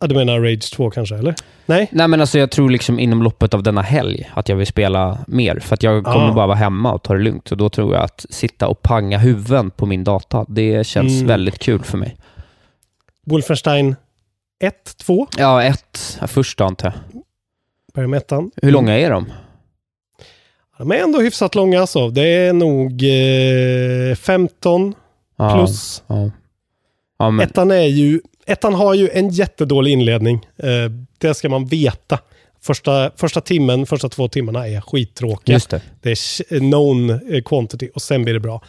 ja, 0.00 0.06
du 0.06 0.14
menar 0.14 0.40
Rage 0.40 0.72
2 0.72 0.90
kanske, 0.90 1.14
eller? 1.16 1.34
Nej? 1.66 1.88
Nej 1.92 2.08
men 2.08 2.20
alltså 2.20 2.38
jag 2.38 2.50
tror 2.50 2.70
liksom 2.70 2.98
inom 3.00 3.22
loppet 3.22 3.54
av 3.54 3.62
denna 3.62 3.82
helg 3.82 4.30
att 4.34 4.48
jag 4.48 4.56
vill 4.56 4.66
spela 4.66 5.18
mer. 5.26 5.58
För 5.60 5.74
att 5.74 5.82
jag 5.82 6.04
kommer 6.04 6.28
Ah. 6.28 6.32
bara 6.32 6.46
vara 6.46 6.56
hemma 6.58 6.92
och 6.92 7.02
ta 7.02 7.14
det 7.14 7.20
lugnt. 7.20 7.50
Och 7.52 7.56
då 7.56 7.68
tror 7.68 7.94
jag 7.94 8.04
att 8.04 8.26
sitta 8.30 8.68
och 8.68 8.82
panga 8.82 9.18
huvuden 9.18 9.70
på 9.70 9.86
min 9.86 10.04
data, 10.04 10.44
det 10.48 10.86
känns 10.86 11.12
Mm. 11.12 11.26
väldigt 11.26 11.58
kul 11.58 11.82
för 11.82 11.98
mig. 11.98 12.16
Wolfenstein 13.30 13.96
1, 14.62 14.96
2, 14.96 15.26
Ja, 15.38 15.62
ett, 15.62 16.18
ja, 16.20 16.26
första 16.26 16.64
antar 16.64 16.92
jag. 17.12 17.22
börjar 17.94 18.08
med 18.08 18.16
ettan. 18.16 18.50
Hur 18.62 18.70
långa 18.70 18.98
är 18.98 19.10
de? 19.10 19.32
De 20.78 20.90
är 20.92 20.96
ändå 20.96 21.20
hyfsat 21.20 21.54
långa 21.54 21.80
alltså. 21.80 22.08
Det 22.10 22.26
är 22.28 22.52
nog 22.52 23.02
eh, 24.10 24.14
15 24.16 24.94
Ja, 25.36 25.54
plus. 25.56 26.02
Ja. 26.06 26.30
Ja, 27.18 27.30
men, 27.30 27.46
Ettan, 27.48 27.70
är 27.70 27.86
ju, 27.86 28.20
ettan 28.46 28.74
har 28.74 28.94
ju 28.94 29.08
en 29.10 29.28
jättedålig 29.28 29.92
inledning. 29.92 30.46
Eh, 30.56 30.68
det 31.18 31.34
ska 31.34 31.48
man 31.48 31.66
veta. 31.66 32.18
Första, 32.62 33.10
första 33.16 33.40
timmen, 33.40 33.86
första 33.86 34.08
två 34.08 34.28
timmarna 34.28 34.68
är 34.68 34.80
skittråkiga. 34.80 35.54
just 35.56 35.70
det. 35.70 35.82
Det 36.02 36.10
är 36.10 36.58
known 36.58 37.20
quantity 37.44 37.88
och 37.94 38.02
sen 38.02 38.22
blir 38.24 38.34
det 38.34 38.40
bra. 38.40 38.62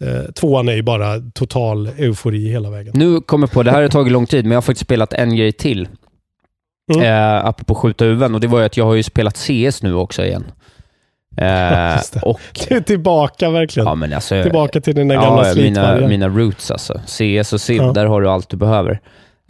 Eh, 0.00 0.32
tvåan 0.32 0.68
är 0.68 0.72
ju 0.72 0.82
bara 0.82 1.20
total 1.34 1.86
eufori 1.86 2.48
hela 2.48 2.70
vägen. 2.70 2.92
Nu 2.96 3.20
kommer 3.20 3.46
jag 3.46 3.52
på, 3.52 3.62
det 3.62 3.70
här 3.70 3.82
har 3.82 3.88
tagit 3.88 4.12
lång 4.12 4.26
tid, 4.26 4.44
men 4.44 4.50
jag 4.52 4.56
har 4.56 4.62
faktiskt 4.62 4.86
spelat 4.86 5.12
en 5.12 5.36
grej 5.36 5.52
till. 5.52 5.88
Mm. 6.94 7.04
Eh, 7.04 7.46
apropå 7.46 7.74
skjuta 7.74 8.04
huvuden, 8.04 8.34
och 8.34 8.40
det 8.40 8.46
var 8.46 8.58
ju 8.58 8.64
att 8.64 8.76
jag 8.76 8.84
har 8.84 8.94
ju 8.94 9.02
spelat 9.02 9.36
CS 9.36 9.82
nu 9.82 9.94
också 9.94 10.24
igen. 10.24 10.44
Eh, 11.36 12.00
och, 12.22 12.40
tillbaka 12.86 13.50
verkligen. 13.50 13.86
ja 13.86 13.94
men 13.94 14.12
alltså, 14.12 14.42
tillbaka 14.42 14.80
till 14.80 14.94
dina 14.94 15.14
gamla 15.14 15.48
ja, 15.48 15.54
mina, 15.54 16.08
mina 16.08 16.28
roots 16.28 16.70
alltså. 16.70 17.00
CS 17.06 17.52
och 17.52 17.60
SIV, 17.60 17.82
Ja. 17.82 17.92
där 17.92 18.06
har 18.06 18.20
du 18.20 18.28
allt 18.28 18.48
du 18.48 18.56
behöver. 18.56 19.00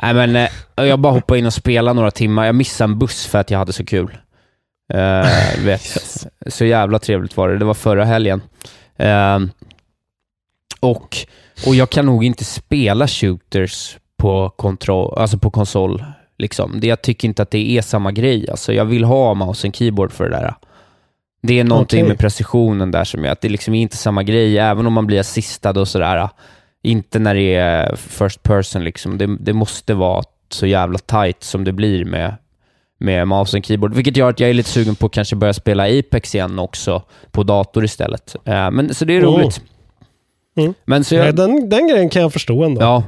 Nej 0.02 0.14
men, 0.14 0.36
eh, 0.36 0.48
jag 0.84 0.98
bara 1.00 1.12
hoppade 1.12 1.38
in 1.38 1.46
och 1.46 1.52
spelade 1.52 1.94
några 1.94 2.10
timmar. 2.10 2.46
Jag 2.46 2.54
missade 2.54 2.92
en 2.92 2.98
buss 2.98 3.26
för 3.26 3.38
att 3.38 3.50
jag 3.50 3.58
hade 3.58 3.72
så 3.72 3.84
kul. 3.84 4.16
Eh, 4.92 5.64
vet, 5.64 5.82
så 6.46 6.64
jävla 6.64 6.98
trevligt 6.98 7.36
var 7.36 7.48
det. 7.48 7.58
Det 7.58 7.64
var 7.64 7.74
förra 7.74 8.04
helgen. 8.04 8.42
Eh, 8.96 9.38
och, 10.84 11.16
och 11.66 11.74
jag 11.74 11.90
kan 11.90 12.06
nog 12.06 12.24
inte 12.24 12.44
spela 12.44 13.08
shooters 13.08 13.96
på, 14.16 14.50
kontroll, 14.50 15.18
alltså 15.18 15.38
på 15.38 15.50
konsol. 15.50 16.04
Liksom. 16.38 16.80
Det, 16.80 16.86
jag 16.86 17.02
tycker 17.02 17.28
inte 17.28 17.42
att 17.42 17.50
det 17.50 17.70
är 17.78 17.82
samma 17.82 18.12
grej. 18.12 18.50
Alltså, 18.50 18.72
jag 18.72 18.84
vill 18.84 19.04
ha 19.04 19.34
mouse 19.34 19.68
och 19.68 19.74
keyboard 19.74 20.12
för 20.12 20.24
det 20.24 20.30
där. 20.30 20.54
Det 21.42 21.60
är 21.60 21.64
någonting 21.64 22.00
Okej. 22.00 22.08
med 22.08 22.18
precisionen 22.18 22.90
där 22.90 23.04
som 23.04 23.24
gör 23.24 23.32
att 23.32 23.40
det 23.40 23.48
liksom 23.48 23.74
är 23.74 23.82
inte 23.82 23.96
samma 23.96 24.22
grej, 24.22 24.58
även 24.58 24.86
om 24.86 24.92
man 24.92 25.06
blir 25.06 25.20
assistad 25.20 25.80
och 25.80 25.88
sådär. 25.88 26.28
Inte 26.82 27.18
när 27.18 27.34
det 27.34 27.54
är 27.54 27.96
first 27.96 28.42
person 28.42 28.84
liksom. 28.84 29.18
Det, 29.18 29.36
det 29.40 29.52
måste 29.52 29.94
vara 29.94 30.24
så 30.48 30.66
jävla 30.66 30.98
tight 30.98 31.42
som 31.42 31.64
det 31.64 31.72
blir 31.72 32.04
med, 32.04 32.34
med 32.98 33.28
mouse 33.28 33.58
och 33.58 33.64
keyboard. 33.64 33.94
Vilket 33.94 34.16
gör 34.16 34.30
att 34.30 34.40
jag 34.40 34.50
är 34.50 34.54
lite 34.54 34.68
sugen 34.68 34.94
på 34.94 35.06
att 35.06 35.12
kanske 35.12 35.36
börja 35.36 35.54
spela 35.54 35.84
Apex 35.98 36.34
igen 36.34 36.58
också 36.58 37.02
på 37.30 37.42
dator 37.42 37.84
istället. 37.84 38.36
Eh, 38.44 38.70
men, 38.70 38.94
så 38.94 39.04
det 39.04 39.16
är 39.16 39.26
Oh. 39.26 39.50
Mm. 40.56 40.74
Men 40.84 41.04
så 41.04 41.14
Nej, 41.14 41.24
jag, 41.26 41.36
den, 41.36 41.68
den 41.68 41.88
grejen 41.88 42.08
kan 42.08 42.22
jag 42.22 42.32
förstå 42.32 42.64
ändå. 42.64 42.80
ja, 42.80 43.02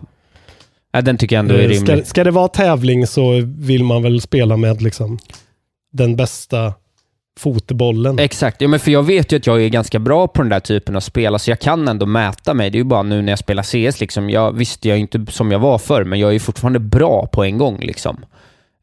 Ja, 0.93 1.01
den 1.03 1.19
tycker 1.19 1.37
jag 1.37 1.41
ändå 1.41 1.55
är 1.55 1.59
Eh, 1.59 1.69
rimlig. 1.69 1.99
ska, 1.99 2.05
ska 2.05 2.25
det 2.25 2.31
vara 2.31 2.49
tävling 2.49 3.07
så 3.07 3.43
vill 3.45 3.85
man 3.85 4.03
väl 4.03 4.21
spela 4.21 4.57
med 4.57 4.83
liksom 4.83 5.19
den 5.93 6.17
bästa 6.17 6.75
fotbollen. 7.41 8.19
Exakt, 8.19 8.61
ja, 8.61 8.69
men 8.69 8.81
för 8.81 8.91
jag 8.91 9.03
vet 9.03 9.33
ju 9.33 9.37
att 9.37 9.47
jag 9.47 9.63
är 9.63 9.69
ganska 9.69 9.99
bra 9.99 10.29
på 10.29 10.43
den 10.43 10.49
där 10.49 10.61
typen 10.61 10.97
av 10.97 11.01
spel, 11.01 11.33
alltså 11.33 11.51
jag 11.51 11.61
kan 11.61 11.89
ändå 11.89 12.07
mäta 12.07 12.55
mig. 12.55 12.71
Det 12.71 12.77
är 12.77 12.81
ju 12.81 12.85
bara 12.85 13.03
nu 13.03 13.23
när 13.23 13.33
jag 13.33 13.39
spelar 13.39 13.63
CS, 13.63 14.01
liksom, 14.01 14.31
jag 14.31 14.53
visste 14.53 14.89
jag 14.89 14.97
är 14.97 15.01
inte 15.01 15.27
som 15.33 15.53
jag 15.53 15.59
var 15.59 15.79
förr, 15.79 16.05
men 16.05 16.19
jag 16.19 16.35
är 16.35 16.39
fortfarande 16.39 16.79
bra 16.79 17.27
på 17.27 17.45
en 17.45 17.59
gång. 17.59 17.79
Liksom. 17.81 18.25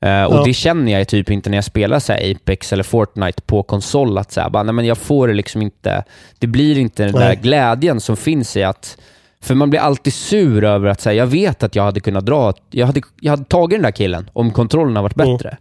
Eh, 0.03 0.23
och 0.23 0.35
Ja. 0.35 0.43
det 0.45 0.53
känner 0.53 0.91
jag 0.91 1.07
typ 1.07 1.29
inte 1.31 1.49
när 1.49 1.57
jag 1.57 1.63
spelar 1.65 1.99
så 1.99 2.13
här 2.13 2.31
Apex 2.31 2.73
eller 2.73 2.83
Fortnite 2.83 3.41
på 3.41 3.63
konsol, 3.63 4.17
att 4.17 4.31
så 4.31 4.41
här, 4.41 4.49
bara, 4.49 4.63
nej, 4.63 4.73
men 4.73 4.85
jag 4.85 4.97
får 4.97 5.27
det 5.27 5.33
liksom 5.33 5.61
inte, 5.61 6.03
det 6.39 6.47
blir 6.47 6.77
inte 6.77 7.03
den 7.03 7.13
där 7.13 7.27
Nej. 7.27 7.39
glädjen 7.41 7.99
som 8.01 8.17
finns 8.17 8.57
i 8.57 8.63
att 8.63 8.97
för 9.41 9.55
man 9.55 9.69
blir 9.69 9.79
alltid 9.79 10.13
sur 10.13 10.63
över 10.63 10.89
att 10.89 11.01
säga, 11.01 11.13
jag 11.15 11.27
vet 11.27 11.63
att 11.63 11.75
jag 11.75 11.83
hade 11.83 11.99
kunnat 11.99 12.25
dra, 12.25 12.53
jag 12.71 12.85
hade, 12.85 13.01
jag 13.21 13.29
hade 13.31 13.43
tagit 13.45 13.77
den 13.77 13.83
där 13.83 13.91
killen 13.91 14.29
om 14.33 14.51
kontrollen 14.51 14.95
har 14.95 15.03
varit 15.03 15.15
Mm. 15.19 15.33
bättre. 15.37 15.57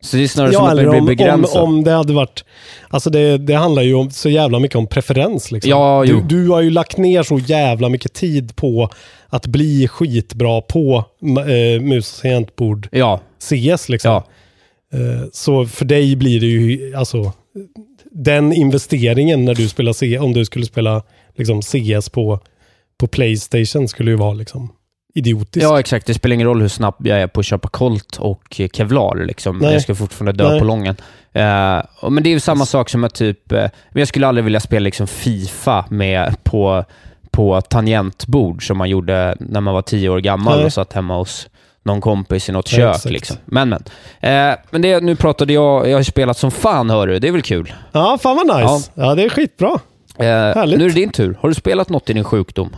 Så 0.00 0.16
det 0.16 0.22
är 0.22 0.28
snarare 0.28 0.52
som 0.52 0.64
Ja, 0.64 0.70
att 0.70 0.76
man 0.76 0.84
blir 0.84 0.88
om, 0.92 0.98
om, 0.98 1.06
begränsad. 1.06 1.62
om 1.62 1.84
det 1.84 1.90
hade 1.92 2.12
varit... 2.12 2.44
Alltså 2.88 3.10
det, 3.10 3.38
det 3.38 3.54
handlar 3.54 3.82
ju 3.82 3.94
om, 3.94 4.10
så 4.10 4.28
jävla 4.28 4.58
mycket 4.58 4.76
om 4.76 4.86
preferens. 4.86 5.50
Liksom. 5.52 5.70
Ja, 5.70 6.04
du, 6.06 6.20
du 6.22 6.48
har 6.48 6.60
ju 6.60 6.70
lagt 6.70 6.96
ner 6.96 7.22
så 7.22 7.38
jävla 7.38 7.88
mycket 7.88 8.12
tid 8.12 8.56
på 8.56 8.88
att 9.28 9.46
bli 9.46 9.88
skitbra 9.88 10.60
på 10.60 11.04
äh, 11.20 11.82
mus 11.82 12.16
och 12.16 12.22
tangentbord 12.22 12.88
Ja, 12.92 13.20
CS. 13.48 13.88
Liksom. 13.88 14.10
ja. 14.12 14.24
Eh, 14.92 15.24
så 15.32 15.66
för 15.66 15.84
dig 15.84 16.16
blir 16.16 16.40
det 16.40 16.46
ju, 16.46 16.94
alltså, 16.94 17.32
den 18.10 18.52
investeringen 18.52 19.44
när 19.44 19.54
du 19.54 19.68
spelar 19.68 19.92
CS, 19.92 20.22
om 20.22 20.32
du 20.32 20.44
skulle 20.44 20.66
spela 20.66 21.02
liksom, 21.36 21.62
CS 21.62 22.08
på, 22.08 22.40
på 22.98 23.06
Playstation 23.06 23.88
skulle 23.88 24.10
ju 24.10 24.16
vara 24.16 24.32
liksom 24.34 24.72
idiotisk. 25.14 25.64
Ja, 25.66 25.80
exakt. 25.80 26.06
Det 26.06 26.14
spelar 26.14 26.34
ingen 26.34 26.46
roll 26.46 26.60
hur 26.60 26.68
snabb 26.68 26.94
jag 26.98 27.20
är 27.20 27.26
på 27.26 27.40
att 27.40 27.46
köpa 27.46 27.68
Colt 27.68 28.16
och 28.16 28.60
eh, 28.60 28.68
Kevlar. 28.68 29.24
Liksom. 29.24 29.58
Nej. 29.58 29.72
Jag 29.72 29.82
ska 29.82 29.94
fortfarande 29.94 30.44
dö 30.44 30.50
Nej. 30.50 30.58
på 30.58 30.64
lången. 30.64 30.96
Och- 32.00 32.12
men 32.12 32.22
det 32.22 32.28
är 32.28 32.32
ju 32.32 32.40
samma 32.40 32.66
sak 32.66 32.88
som 32.88 33.04
att 33.04 33.14
typ, 33.14 33.50
men 33.50 33.70
jag 33.92 34.08
skulle 34.08 34.26
aldrig 34.26 34.44
vilja 34.44 34.60
spela 34.60 34.84
liksom 34.84 35.06
Fifa 35.06 35.84
med 35.90 36.44
på, 36.44 36.84
på 37.30 37.60
tangentbord 37.60 38.66
som 38.66 38.78
man 38.78 38.90
gjorde 38.90 39.36
när 39.40 39.60
man 39.60 39.74
var 39.74 39.82
tio 39.82 40.08
år 40.08 40.18
gammal 40.20 40.56
Nej. 40.56 40.66
och 40.66 40.72
satt 40.72 40.92
hemma 40.92 41.16
hos 41.16 41.48
någon 41.82 42.00
kompis 42.00 42.48
i 42.48 42.52
något 42.52 42.72
Ja, 42.72 42.76
kök. 42.76 42.94
exakt. 42.96 43.12
Liksom. 43.12 43.36
Men, 43.44 43.68
men. 43.68 43.82
Eh, 44.50 44.56
men 44.70 44.82
det, 44.82 45.00
nu 45.00 45.16
pratade 45.16 45.52
jag, 45.52 45.88
jag 45.90 45.98
har 45.98 46.02
spelat 46.02 46.38
som 46.38 46.50
fan 46.50 46.90
hör 46.90 47.06
du. 47.06 47.18
Det 47.18 47.28
är 47.28 47.32
väl 47.32 47.42
kul? 47.42 47.72
Ja, 47.92 48.18
fan 48.22 48.36
vad 48.36 48.60
nice. 48.60 48.90
Ja, 48.94 49.14
det 49.14 49.22
är 49.24 49.28
skitbra. 49.28 49.70
Eh, 50.18 50.24
Härligt. 50.26 50.78
nu 50.78 50.84
är 50.84 50.88
det 50.88 50.94
din 50.94 51.10
tur. 51.10 51.38
Har 51.40 51.48
du 51.48 51.54
spelat 51.54 51.88
något 51.88 52.10
i 52.10 52.12
din 52.12 52.24
sjukdom? 52.24 52.76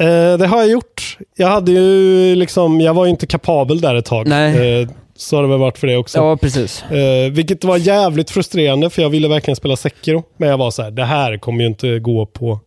Eh, 0.00 0.06
det 0.38 0.46
har 0.46 0.58
jag 0.58 0.68
gjort. 0.70 1.18
Jag 1.36 1.48
hade 1.48 1.72
ju 1.72 2.34
liksom, 2.34 2.80
jag 2.80 2.94
var 2.94 3.04
ju 3.04 3.10
inte 3.10 3.26
kapabel 3.26 3.80
där 3.80 3.94
ett 3.94 4.04
tag. 4.04 4.28
Nej. 4.28 4.80
Eh, 4.82 4.88
så 5.16 5.36
har 5.36 5.42
det 5.42 5.48
väl 5.48 5.58
varit 5.58 5.78
för 5.78 5.86
det 5.86 5.96
också. 5.96 6.18
Ja, 6.18 6.36
precis. 6.36 6.82
Eh, 6.82 7.30
vilket 7.32 7.64
var 7.64 7.76
jävligt 7.76 8.30
frustrerande 8.30 8.90
för 8.90 9.02
jag 9.02 9.08
ville 9.10 9.28
verkligen 9.28 9.56
spela 9.56 9.76
Sekiro. 9.76 10.22
Men 10.36 10.48
jag 10.48 10.58
var 10.58 10.70
så 10.70 10.82
här, 10.82 10.90
det 10.90 11.04
här 11.04 11.36
kommer 11.38 11.60
ju 11.60 11.66
inte 11.66 11.98
gå 11.98 12.26
på 12.26 12.60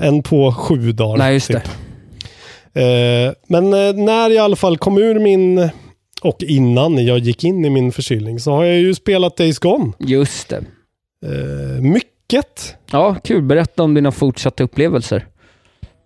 en 0.00 0.22
på 0.22 0.52
sju 0.52 0.92
dagar. 0.92 1.16
Nej, 1.18 1.34
just 1.34 1.46
typ. 1.46 1.56
Eh, 1.56 1.62
men 3.46 3.64
eh, 3.64 3.92
när 3.94 4.22
jag 4.22 4.32
i 4.32 4.38
alla 4.38 4.56
fall 4.56 4.78
kom 4.78 4.98
ur 4.98 5.18
min, 5.18 5.68
och 6.22 6.42
innan 6.42 7.04
jag 7.06 7.18
gick 7.18 7.44
in 7.44 7.64
i 7.64 7.70
min 7.70 7.92
förkylning, 7.92 8.40
så 8.40 8.50
har 8.52 8.64
jag 8.64 8.76
ju 8.78 8.94
spelat 8.94 9.36
Days 9.36 9.58
Gone. 9.58 9.92
Just 9.98 10.48
det. 10.48 10.56
Eh, 11.26 11.82
mycket. 11.82 12.76
Ja, 12.90 13.14
kul. 13.24 13.42
Berätta 13.42 13.82
om 13.82 13.94
dina 13.94 14.12
fortsatta 14.12 14.64
upplevelser. 14.64 15.26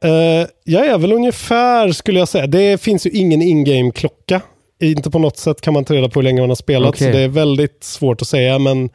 Eh, 0.04 0.46
jag 0.64 0.86
är 0.86 0.98
väl 0.98 1.12
ungefär, 1.12 1.92
skulle 1.92 2.18
jag 2.18 2.28
säga, 2.28 2.46
det 2.46 2.80
finns 2.80 3.06
ju 3.06 3.10
ingen 3.10 3.42
in-game-klocka. 3.42 4.40
Inte 4.82 5.10
på 5.10 5.18
något 5.18 5.36
sätt 5.38 5.60
kan 5.60 5.74
man 5.74 5.84
ta 5.84 5.94
reda 5.94 6.08
på 6.08 6.20
hur 6.20 6.24
länge 6.24 6.40
man 6.40 6.50
har 6.50 6.56
spelat, 6.56 6.88
Okej. 6.88 7.06
så 7.12 7.18
det 7.18 7.22
är 7.24 7.28
väldigt 7.28 7.84
svårt 7.84 8.22
att 8.22 8.28
säga. 8.28 8.58
Men 8.58 8.90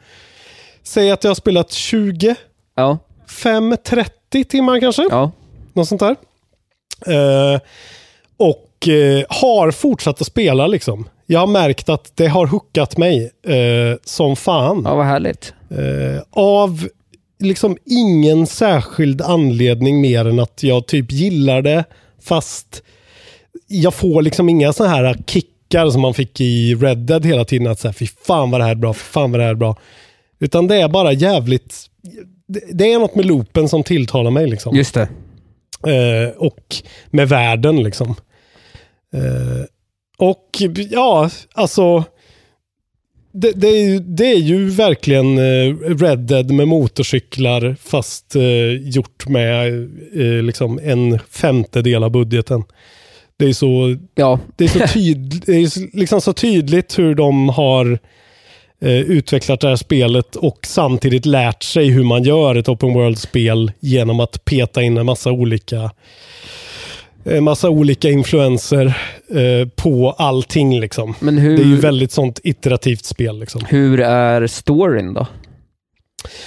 säg 0.82 1.10
att 1.10 1.24
jag 1.24 1.30
har 1.30 1.34
spelat 1.34 1.72
20, 1.72 2.34
Ja. 2.76 2.98
5, 3.42 3.76
30 3.84 4.44
timmar 4.44 4.80
kanske. 4.80 5.06
Ja. 5.10 5.30
Något 5.72 5.88
sånt 5.88 6.00
där. 6.00 6.16
Eh, 7.06 7.60
och 8.36 8.88
eh, 8.88 9.24
har 9.28 9.70
fortsatt 9.70 10.20
att 10.20 10.26
spela 10.26 10.66
liksom. 10.66 11.08
Jag 11.26 11.40
har 11.40 11.46
märkt 11.46 11.88
att 11.88 12.12
det 12.16 12.26
har 12.26 12.46
hookat 12.46 12.96
mig 12.96 13.30
eh, 13.46 13.98
som 14.04 14.36
fan. 14.36 14.82
Ja, 14.84 14.94
vad 14.94 15.06
härligt. 15.06 15.54
Eh, 15.70 16.22
av 16.30 16.88
liksom 17.38 17.76
ingen 17.84 18.46
särskild 18.46 19.22
anledning 19.22 20.00
mer 20.00 20.24
än 20.24 20.40
att 20.40 20.62
jag 20.62 20.86
typ 20.86 21.12
gillar 21.12 21.62
det. 21.62 21.84
Fast 22.22 22.82
jag 23.66 23.94
får 23.94 24.22
liksom 24.22 24.48
inga 24.48 24.72
sådana 24.72 24.94
här 24.94 25.16
kickar 25.26 25.90
som 25.90 26.02
man 26.02 26.14
fick 26.14 26.40
i 26.40 26.74
Red 26.74 26.98
Dead 26.98 27.26
hela 27.26 27.44
tiden. 27.44 27.66
Att 27.66 27.80
säga, 27.80 27.92
fy 27.92 28.06
fan 28.26 28.50
vad 28.50 28.60
det 28.60 28.64
här 28.64 28.70
är 28.70 28.74
bra, 28.74 28.94
fy 28.94 29.04
fan 29.04 29.30
vad 29.32 29.40
det 29.40 29.44
här 29.44 29.50
är 29.50 29.54
bra. 29.54 29.76
Utan 30.38 30.66
det 30.66 30.76
är 30.76 30.88
bara 30.88 31.12
jävligt... 31.12 31.74
Det, 32.46 32.60
det 32.72 32.92
är 32.92 32.98
något 32.98 33.14
med 33.14 33.26
loopen 33.26 33.68
som 33.68 33.82
tilltalar 33.82 34.30
mig. 34.30 34.46
Liksom. 34.46 34.76
Just 34.76 34.94
det. 34.94 35.08
Eh, 35.86 36.36
och 36.36 36.76
med 37.10 37.28
världen 37.28 37.82
liksom. 37.82 38.08
Eh, 39.14 39.64
och 40.18 40.48
ja, 40.90 41.30
alltså. 41.54 42.04
Det, 43.32 43.52
det, 43.52 43.68
är, 43.68 43.88
ju- 43.88 43.98
det 44.00 44.24
är 44.26 44.38
ju 44.38 44.68
verkligen 44.70 45.38
eh, 45.38 45.74
Red 45.98 46.18
Dead 46.18 46.50
med 46.50 46.68
motorcyklar 46.68 47.76
fast 47.82 48.36
eh, 48.36 48.72
gjort 48.88 49.28
med 49.28 49.82
eh, 50.14 50.42
liksom 50.42 50.80
en 50.82 51.18
femtedel 51.18 52.04
av 52.04 52.10
budgeten. 52.10 52.62
Det 53.36 53.44
är 53.44 53.52
så, 53.52 53.96
Ja. 54.14 54.40
det 54.56 54.64
är 54.64 54.68
så, 54.68 54.78
tyd, 54.94 55.42
det 55.46 55.52
är 55.52 55.96
liksom 55.96 56.20
så 56.20 56.32
tydligt 56.32 56.98
hur 56.98 57.14
de 57.14 57.48
har 57.48 57.98
eh, 58.82 58.90
utvecklat 58.90 59.60
det 59.60 59.68
här 59.68 59.76
spelet 59.76 60.36
och 60.36 60.58
samtidigt 60.62 61.26
lärt 61.26 61.62
sig 61.62 61.88
hur 61.88 62.04
man 62.04 62.22
gör 62.22 62.54
ett 62.54 62.68
open 62.68 62.94
world-spel 62.94 63.72
genom 63.80 64.20
att 64.20 64.44
peta 64.44 64.82
in 64.82 64.96
en 64.96 65.06
massa 65.06 65.30
olika 65.30 65.90
en 67.24 67.44
massa 67.44 67.70
olika 67.70 68.10
influenser 68.10 68.86
eh, 69.30 69.68
på 69.68 70.10
allting. 70.18 70.80
Liksom. 70.80 71.14
Hur, 71.20 71.56
Det 71.56 71.62
är 71.62 71.66
ju 71.66 71.76
väldigt 71.76 72.12
sånt 72.12 72.40
iterativt 72.44 73.04
spel. 73.04 73.38
Liksom. 73.38 73.62
hur 73.68 74.00
är 74.00 74.46
storyn 74.46 75.14
då? 75.14 75.26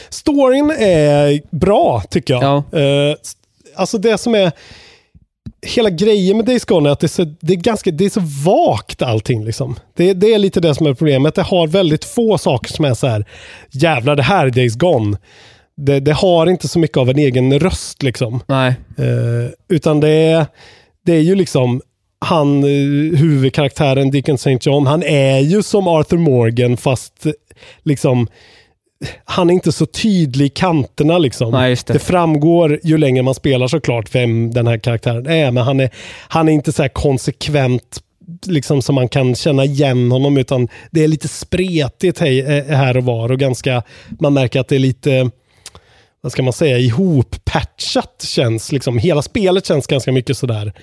Storyn 0.09 0.71
är 0.79 1.55
bra, 1.55 2.03
tycker 2.09 2.34
jag. 2.34 2.43
Ja. 2.43 2.79
Eh, 2.79 3.15
alltså 3.75 3.97
det 3.97 4.17
som 4.17 4.36
är... 4.36 4.51
Hela 5.66 5.89
grejen 5.89 6.38
med 6.38 6.46
Days 6.46 6.66
Gone 6.66 6.89
är 6.89 6.94
att 6.94 7.00
det 7.00 7.06
är 7.06 7.10
så, 7.10 7.26
det 7.39 7.54
är 7.54 7.58
ganska, 7.58 7.92
det 7.92 8.06
är 8.06 8.10
så 8.10 8.22
vagt 8.46 9.02
allting. 9.02 9.46
Liksom. 9.46 9.76
Det, 9.96 10.14
det 10.14 10.34
är 10.34 10.39
lite 10.39 10.60
det 10.60 10.76
som 10.76 10.88
är 10.88 10.94
problemet. 10.94 11.36
Det 11.36 11.42
har 11.42 11.68
väldigt 11.68 12.06
få 12.06 12.38
saker 12.38 12.74
som 12.74 12.86
är 12.86 12.94
så 12.94 13.08
här, 13.08 13.26
jävlar 13.72 14.16
det 14.16 14.24
här 14.24 14.46
är 14.46 14.50
Days 14.50 14.76
Gone. 14.76 15.18
Det, 15.78 16.00
det 16.00 16.14
har 16.14 16.48
inte 16.48 16.68
så 16.68 16.80
mycket 16.80 16.97
av 16.97 17.09
en 17.09 17.18
egen 17.18 17.59
röst. 17.59 18.04
liksom. 18.04 18.39
Nej. 18.47 18.76
Eh, 18.97 19.51
utan 19.70 20.00
det 20.00 20.09
är, 20.09 20.46
det 21.05 21.13
är 21.13 21.22
ju 21.22 21.36
liksom 21.36 21.82
han, 22.26 22.63
eh, 22.63 23.20
huvudkaraktären 23.20 24.12
Dickon 24.12 24.36
St. 24.36 24.58
John, 24.62 24.88
han 24.88 25.04
är 25.04 25.39
ju 25.39 25.63
som 25.63 25.88
Arthur 25.88 26.18
Morgan 26.18 26.78
fast 26.78 27.26
eh, 27.26 27.32
liksom 27.84 28.28
han 29.25 29.49
är 29.49 29.53
inte 29.53 29.71
så 29.71 29.86
tydlig 29.86 30.45
i 30.45 30.49
kanterna 30.49 31.17
liksom. 31.17 31.51
Nej, 31.51 31.78
det. 31.86 31.93
det 31.93 31.99
framgår 31.99 32.79
ju 32.83 32.97
längre 32.97 33.23
man 33.23 33.36
spelar 33.36 33.67
såklart 33.67 34.15
vem 34.15 34.51
den 34.51 34.67
här 34.67 34.78
karaktären 34.78 35.28
är, 35.28 35.51
men 35.51 35.63
han 35.63 35.79
är, 35.79 35.89
han 36.28 36.49
är 36.49 36.53
inte 36.53 36.71
så 36.71 36.82
här 36.82 36.89
konsekvent 36.89 38.01
liksom 38.45 38.82
som 38.82 38.95
man 38.95 39.09
kan 39.09 39.36
känna 39.36 39.65
igen 39.65 40.11
honom, 40.11 40.37
utan 40.37 40.67
det 40.91 41.03
är 41.03 41.07
lite 41.07 41.28
spretigt 41.28 42.19
hej, 42.19 42.39
eh, 42.39 42.78
här 42.78 42.97
och 42.97 43.03
var 43.03 43.32
och 43.32 43.39
ganska, 43.39 43.83
man 44.19 44.33
märker 44.33 44.59
att 44.59 44.67
det 44.67 44.75
är 44.75 44.79
lite 44.79 45.29
vad 46.21 46.32
ska 46.32 46.43
man 46.43 46.53
säga, 46.53 46.78
ihoppatchat 46.78 48.23
känns. 48.28 48.71
Liksom, 48.71 48.97
hela 48.97 49.21
spelet 49.21 49.65
känns 49.65 49.87
ganska 49.87 50.11
mycket 50.11 50.37
sådär 50.37 50.73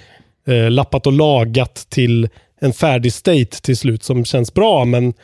eh, 0.47 0.71
lappat 0.71 1.07
och 1.07 1.13
lagat 1.13 1.87
till 1.89 2.29
en 2.61 2.73
färdig 2.73 3.13
state 3.13 3.63
till 3.63 3.77
slut 3.77 4.05
som 4.05 4.25
känns 4.25 4.55
bra, 4.55 4.85
men 4.85 5.15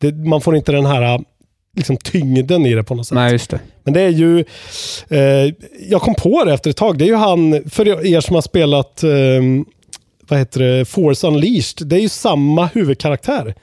det, 0.00 0.12
man 0.12 0.40
får 0.40 0.56
inte 0.56 0.72
den 0.72 0.86
här 0.86 1.20
liksom, 1.76 1.96
tyngden 1.96 2.66
i 2.66 2.74
det 2.74 2.82
på 2.84 2.94
något 2.94 3.06
sätt. 3.06 3.14
Nej, 3.14 3.32
just 3.32 3.50
det. 3.50 3.60
Men 3.84 3.94
det 3.94 4.00
är 4.00 4.08
ju, 4.08 4.44
eh, 5.08 5.54
jag 5.90 6.00
kom 6.02 6.14
på 6.14 6.44
det 6.44 6.54
efter 6.54 6.70
ett 6.70 6.76
tag, 6.76 6.98
det 6.98 7.04
är 7.04 7.08
ju 7.08 7.14
han, 7.14 7.62
för 7.70 8.06
er 8.06 8.20
som 8.20 8.34
har 8.34 8.42
spelat 8.42 9.02
eh, 9.02 9.10
vad 10.28 10.38
heter 10.38 10.60
det, 10.60 10.84
Force 10.84 11.26
Unleashed, 11.26 11.86
det 11.88 11.96
är 11.96 12.00
ju 12.00 12.08
samma 12.08 12.66
huvudkaraktär. 12.66 13.54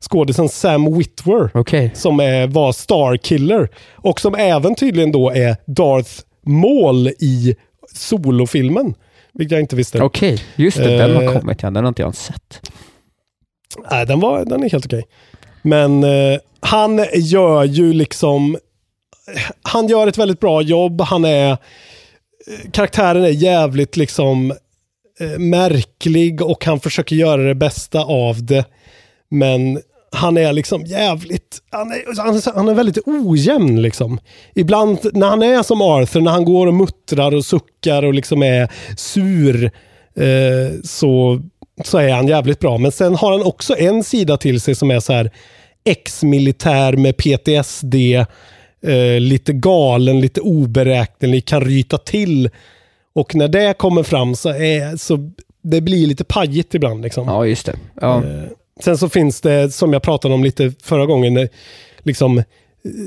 Skådisen 0.00 0.48
Sam 0.48 0.98
Witwer 0.98 1.50
Okej. 1.54 1.90
som 1.94 2.20
är, 2.20 2.46
var 2.46 2.72
Starkiller 2.72 3.68
och 3.94 4.20
som 4.20 4.34
även 4.34 4.74
tydligen 4.74 5.12
då 5.12 5.30
är 5.30 5.56
Darth 5.66 6.10
Maul 6.46 7.08
i 7.08 7.56
solofilmen. 7.94 8.94
vilket 9.34 9.52
jag 9.52 9.60
inte 9.60 9.76
visste. 9.76 10.02
Okej, 10.02 10.40
just 10.56 10.76
det. 10.78 10.96
Den 10.96 11.16
har 11.16 11.22
Eh, 11.22 11.40
kommit. 11.40 11.62
Ja, 11.62 11.70
den 11.70 11.84
har 11.84 11.88
inte 11.88 12.02
jag 12.02 12.14
sett. 12.14 12.60
Nej, 13.90 14.06
den, 14.06 14.20
var, 14.20 14.44
den 14.44 14.62
är 14.64 14.70
helt 14.70 14.86
okej. 14.86 15.04
Men 15.68 16.04
eh, 16.04 16.38
han 16.60 17.04
gör 17.14 17.64
ju 17.64 17.92
liksom... 17.92 18.56
Han 19.62 19.88
gör 19.88 20.06
ett 20.06 20.18
väldigt 20.18 20.40
bra 20.40 20.62
jobb. 20.62 21.00
Han 21.00 21.24
är... 21.24 21.50
Eh, 21.50 22.70
karaktären 22.72 23.24
är 23.24 23.28
jävligt 23.28 23.96
liksom 23.96 24.50
eh, 25.20 25.38
märklig 25.38 26.42
och 26.42 26.64
han 26.64 26.80
försöker 26.80 27.16
göra 27.16 27.42
det 27.42 27.54
bästa 27.54 28.00
av 28.00 28.46
det. 28.46 28.64
Men 29.30 29.80
han 30.12 30.36
är 30.36 30.52
liksom 30.52 30.84
jävligt... 30.84 31.58
Han 31.70 31.92
är, 31.92 32.22
han 32.22 32.54
han 32.54 32.68
är 32.68 32.74
väldigt 32.74 33.08
ojämn 33.08 33.82
liksom. 33.82 34.20
Ibland 34.54 34.98
när 35.12 35.26
han 35.26 35.42
är 35.42 35.62
som 35.62 35.82
Arthur, 35.82 36.20
när 36.20 36.30
han 36.30 36.44
går 36.44 36.66
och 36.66 36.74
muttrar 36.74 37.34
och 37.34 37.44
suckar 37.44 38.02
och 38.02 38.14
liksom 38.14 38.42
är 38.42 38.68
sur, 38.96 39.64
eh, 40.16 40.80
så, 40.84 41.42
så 41.84 41.98
är 41.98 42.12
han 42.12 42.28
jävligt 42.28 42.60
bra. 42.60 42.78
Men 42.78 42.92
sen 42.92 43.14
har 43.14 43.32
han 43.32 43.42
också 43.42 43.78
en 43.78 44.04
sida 44.04 44.36
till 44.36 44.60
sig 44.60 44.74
som 44.74 44.90
är 44.90 45.00
så 45.00 45.12
här 45.12 45.30
ex-militär 45.88 46.92
med 46.92 47.16
PTSD, 47.16 47.94
eh, 48.82 49.20
lite 49.20 49.52
galen, 49.52 50.20
lite 50.20 50.40
oberäknelig, 50.40 51.44
kan 51.44 51.60
ryta 51.60 51.98
till. 51.98 52.50
Och 53.12 53.34
när 53.34 53.48
det 53.48 53.78
kommer 53.78 54.02
fram 54.02 54.34
så, 54.34 54.48
är, 54.48 54.96
så 54.96 55.30
det 55.62 55.80
blir 55.80 56.06
lite 56.06 56.24
pajigt 56.24 56.74
ibland. 56.74 57.02
Liksom. 57.02 57.26
Ja, 57.28 57.46
just 57.46 57.66
det. 57.66 57.76
Ja. 58.00 58.16
Eh, 58.16 58.44
Sen 58.80 58.98
så 58.98 59.08
finns 59.08 59.40
det, 59.40 59.70
som 59.74 59.92
jag 59.92 60.02
pratade 60.02 60.34
om 60.34 60.44
lite 60.44 60.72
förra 60.82 61.06
gången, 61.06 61.36
eh, 61.36 61.48
liksom, 62.02 62.38
eh, 62.38 62.44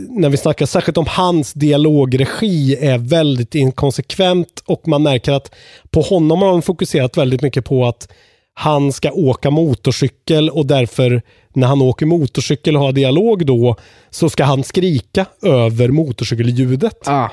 när 0.10 0.30
vi 0.30 0.38
snackar 0.38 0.66
särskilt 0.66 0.98
om 0.98 1.06
hans 1.08 1.54
dialogregi 1.54 2.76
är 2.76 2.98
väldigt 2.98 3.56
inkonsekvent 3.56 4.64
och 4.66 4.88
man 4.88 5.04
märker 5.04 5.32
att 5.32 5.52
på 5.90 6.02
honom 6.02 6.42
har 6.42 6.50
de 6.50 6.62
fokuserat 6.62 7.18
väldigt 7.18 7.42
mycket 7.42 7.66
på 7.66 7.88
att 7.88 8.08
han 8.54 8.92
ska 8.92 9.12
åka 9.12 9.50
motorcykel 9.50 10.50
och 10.50 10.66
därför 10.66 11.22
när 11.54 11.68
han 11.68 11.82
åker 11.82 12.06
motorcykel 12.06 12.76
och 12.76 12.82
har 12.84 12.92
dialog 12.92 13.46
då 13.46 13.76
så 14.10 14.30
ska 14.30 14.44
han 14.44 14.64
skrika 14.64 15.26
över 15.44 15.88
motorcykelljudet. 15.88 17.08
Ah. 17.08 17.30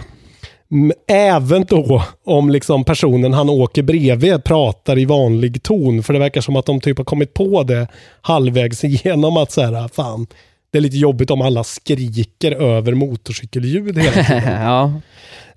Även 1.08 1.64
då 1.68 2.02
om 2.24 2.50
liksom 2.50 2.84
personen 2.84 3.32
han 3.32 3.50
åker 3.50 3.82
bredvid 3.82 4.44
pratar 4.44 4.98
i 4.98 5.04
vanlig 5.04 5.62
ton. 5.62 6.02
För 6.02 6.12
det 6.12 6.18
verkar 6.18 6.40
som 6.40 6.56
att 6.56 6.66
de 6.66 6.80
typ 6.80 6.98
har 6.98 7.04
kommit 7.04 7.34
på 7.34 7.62
det 7.62 7.88
halvvägs 8.20 8.84
igenom 8.84 9.36
att 9.36 9.52
så 9.52 9.62
här, 9.62 9.88
fan, 9.88 10.26
det 10.70 10.78
är 10.78 10.82
lite 10.82 10.96
jobbigt 10.96 11.30
om 11.30 11.42
alla 11.42 11.64
skriker 11.64 12.52
över 12.52 12.94
motorcykelljud 12.94 13.98
hela 13.98 14.24
tiden. 14.24 14.62
ja. 14.62 14.92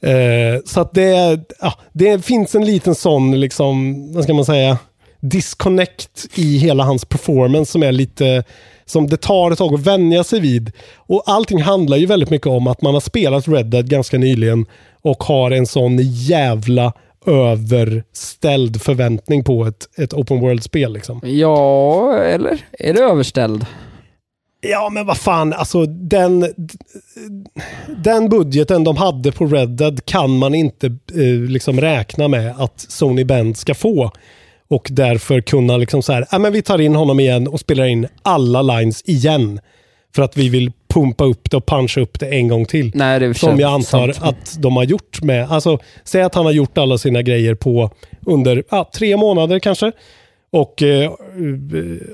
Eh, 0.09 0.61
så 0.65 0.81
att 0.81 0.93
det, 0.93 1.39
ja, 1.61 1.73
det 1.93 2.25
finns 2.25 2.55
en 2.55 2.65
liten 2.65 2.95
sån, 2.95 3.39
liksom, 3.39 4.07
vad 4.13 4.23
ska 4.23 4.33
man 4.33 4.45
säga, 4.45 4.77
disconnect 5.22 6.27
i 6.35 6.57
hela 6.57 6.84
hans 6.84 7.06
performance 7.06 7.72
som 7.72 7.84
är 7.84 7.91
lite, 7.91 8.43
som 8.85 9.07
det 9.07 9.18
tar 9.18 9.52
ett 9.52 9.57
tag 9.57 9.73
att 9.73 9.88
vänja 9.88 10.23
sig 10.23 10.39
vid. 10.39 10.72
Och 10.95 11.23
allting 11.26 11.61
handlar 11.61 11.98
ju 11.98 12.06
väldigt 12.06 12.30
mycket 12.30 12.48
om 12.48 12.68
att 12.68 12.81
man 12.81 12.93
har 12.93 13.02
spelat 13.02 13.48
Red 13.48 13.65
Dead 13.65 13.89
ganska 13.89 14.18
nyligen 14.18 14.65
och 15.02 15.23
har 15.23 15.52
en 15.52 15.68
sån 15.68 15.98
jävla 16.02 16.93
överställd 17.26 18.81
förväntning 18.81 19.43
på 19.43 19.65
ett, 19.65 19.99
ett 19.99 20.14
open 20.14 20.39
world-spel. 20.39 20.93
Liksom. 20.93 21.22
ja, 21.23 22.18
eller? 22.18 22.57
Är 22.72 22.93
det 22.93 22.99
överställd? 22.99 23.65
Ja, 24.61 24.89
men 24.89 25.06
vad 25.06 25.18
fan, 25.18 25.53
alltså 25.53 25.85
den, 25.85 26.45
den 28.03 28.30
budgeten 28.30 28.84
de 28.84 28.98
hade 28.98 29.31
på 29.31 29.45
Red 29.45 29.69
Dead 29.69 30.06
kan 30.06 30.38
man 30.38 30.56
inte 30.56 30.88
eh, 30.88 31.49
liksom 31.49 31.81
räkna 31.81 32.27
med 32.27 32.56
att 32.57 32.80
Sony 32.80 33.23
Bend 33.23 33.57
ska 33.57 33.73
få. 33.73 34.11
Och 34.72 34.88
därför 34.91 35.41
kunna 35.41 35.77
liksom 35.77 36.02
så 36.03 36.14
här, 36.14 36.27
äh, 36.31 36.39
men 36.39 36.53
vi 36.53 36.61
tar 36.61 36.81
in 36.81 36.95
honom 36.95 37.19
igen 37.19 37.48
och 37.48 37.60
spelar 37.60 37.85
in 37.85 38.07
alla 38.22 38.61
lines 38.61 39.03
igen. 39.06 39.60
För 40.15 40.22
att 40.22 40.38
vi 40.38 40.49
vill 40.49 40.72
pumpa 40.88 41.23
upp 41.23 41.52
det 41.52 41.57
och 41.57 41.65
puncha 41.65 42.02
upp 42.02 42.19
det 42.19 42.27
en 42.27 42.48
gång 42.48 42.65
till. 42.65 42.91
Nej, 42.95 43.19
det 43.19 43.34
Som 43.34 43.60
jag 43.60 43.72
antar 43.72 44.11
sant. 44.11 44.18
att 44.22 44.61
de 44.61 44.76
har 44.76 44.84
gjort 44.84 45.22
med, 45.22 45.52
alltså 45.52 45.80
säg 46.03 46.22
att 46.22 46.35
han 46.35 46.45
har 46.45 46.52
gjort 46.52 46.77
alla 46.77 46.98
sina 46.98 47.22
grejer 47.22 47.56
på 47.56 47.89
under 48.26 48.64
ja, 48.69 48.89
tre 48.93 49.18
månader 49.18 49.60
kanske. 49.60 49.91
Och 50.52 50.84
eh, 50.84 51.11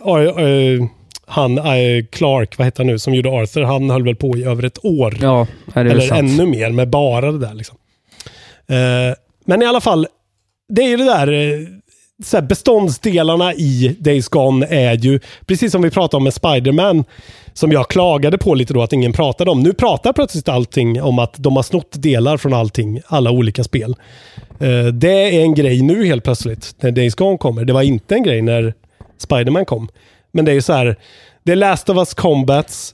eh, 0.06 0.46
eh, 0.46 0.82
han, 1.26 1.58
eh, 1.58 2.06
Clark, 2.12 2.58
vad 2.58 2.68
heter 2.68 2.80
han 2.80 2.88
nu, 2.88 3.00
som 3.00 3.14
gjorde 3.14 3.30
Arthur, 3.30 3.64
han 3.64 3.90
höll 3.90 4.04
väl 4.04 4.16
på 4.16 4.38
i 4.38 4.44
över 4.44 4.66
ett 4.66 4.86
år. 4.86 5.18
Ja, 5.22 5.48
Eller 5.76 6.14
ännu 6.14 6.46
mer 6.46 6.70
med 6.70 6.90
bara 6.90 7.32
det 7.32 7.40
där. 7.40 7.54
Liksom. 7.54 7.78
Eh, 8.68 9.16
men 9.46 9.62
i 9.62 9.66
alla 9.66 9.82
fall, 9.82 10.08
det 10.70 10.82
är 10.82 10.90
ju 10.90 10.98
det 10.98 11.06
där, 11.06 11.32
eh, 11.32 11.77
så 12.24 12.38
här 12.38 12.42
beståndsdelarna 12.42 13.54
i 13.54 13.96
Days 14.00 14.28
Gone 14.30 14.66
är 14.66 14.98
ju, 14.98 15.20
precis 15.46 15.72
som 15.72 15.82
vi 15.82 15.90
pratade 15.90 16.18
om 16.18 16.24
med 16.24 16.34
Spider-Man, 16.34 17.04
som 17.54 17.72
jag 17.72 17.88
klagade 17.88 18.38
på 18.38 18.56
lite 18.56 18.74
då 18.74 18.82
att 18.82 18.94
ingen 18.94 19.14
pratade 19.14 19.52
om. 19.52 19.64
Nu 19.64 19.74
pratar 19.74 20.14
plötsligt 20.14 20.50
allting 20.50 21.02
om 21.02 21.20
att 21.20 21.34
de 21.38 21.56
har 21.56 21.64
snott 21.64 21.92
delar 21.92 22.38
från 22.38 22.54
allting, 22.54 23.02
alla 23.08 23.32
olika 23.32 23.64
spel. 23.64 23.96
Eh, 24.60 24.86
det 24.86 25.36
är 25.38 25.42
en 25.42 25.54
grej 25.54 25.82
nu 25.82 26.06
helt 26.06 26.24
plötsligt, 26.24 26.76
när 26.80 26.92
Days 26.92 27.16
Gone 27.16 27.38
kommer. 27.38 27.66
Det 27.66 27.74
var 27.74 27.82
inte 27.82 28.16
en 28.16 28.24
grej 28.24 28.42
när 28.42 28.74
Spider-Man 29.18 29.66
kom. 29.66 29.90
Men 30.32 30.46
det 30.46 30.52
är 30.52 30.56
ju 30.56 30.62
så 30.62 30.74
här, 30.74 30.96
det 31.44 31.52
är 31.52 31.56
Last 31.56 31.90
of 31.90 31.98
Us 31.98 32.14
Combats, 32.14 32.94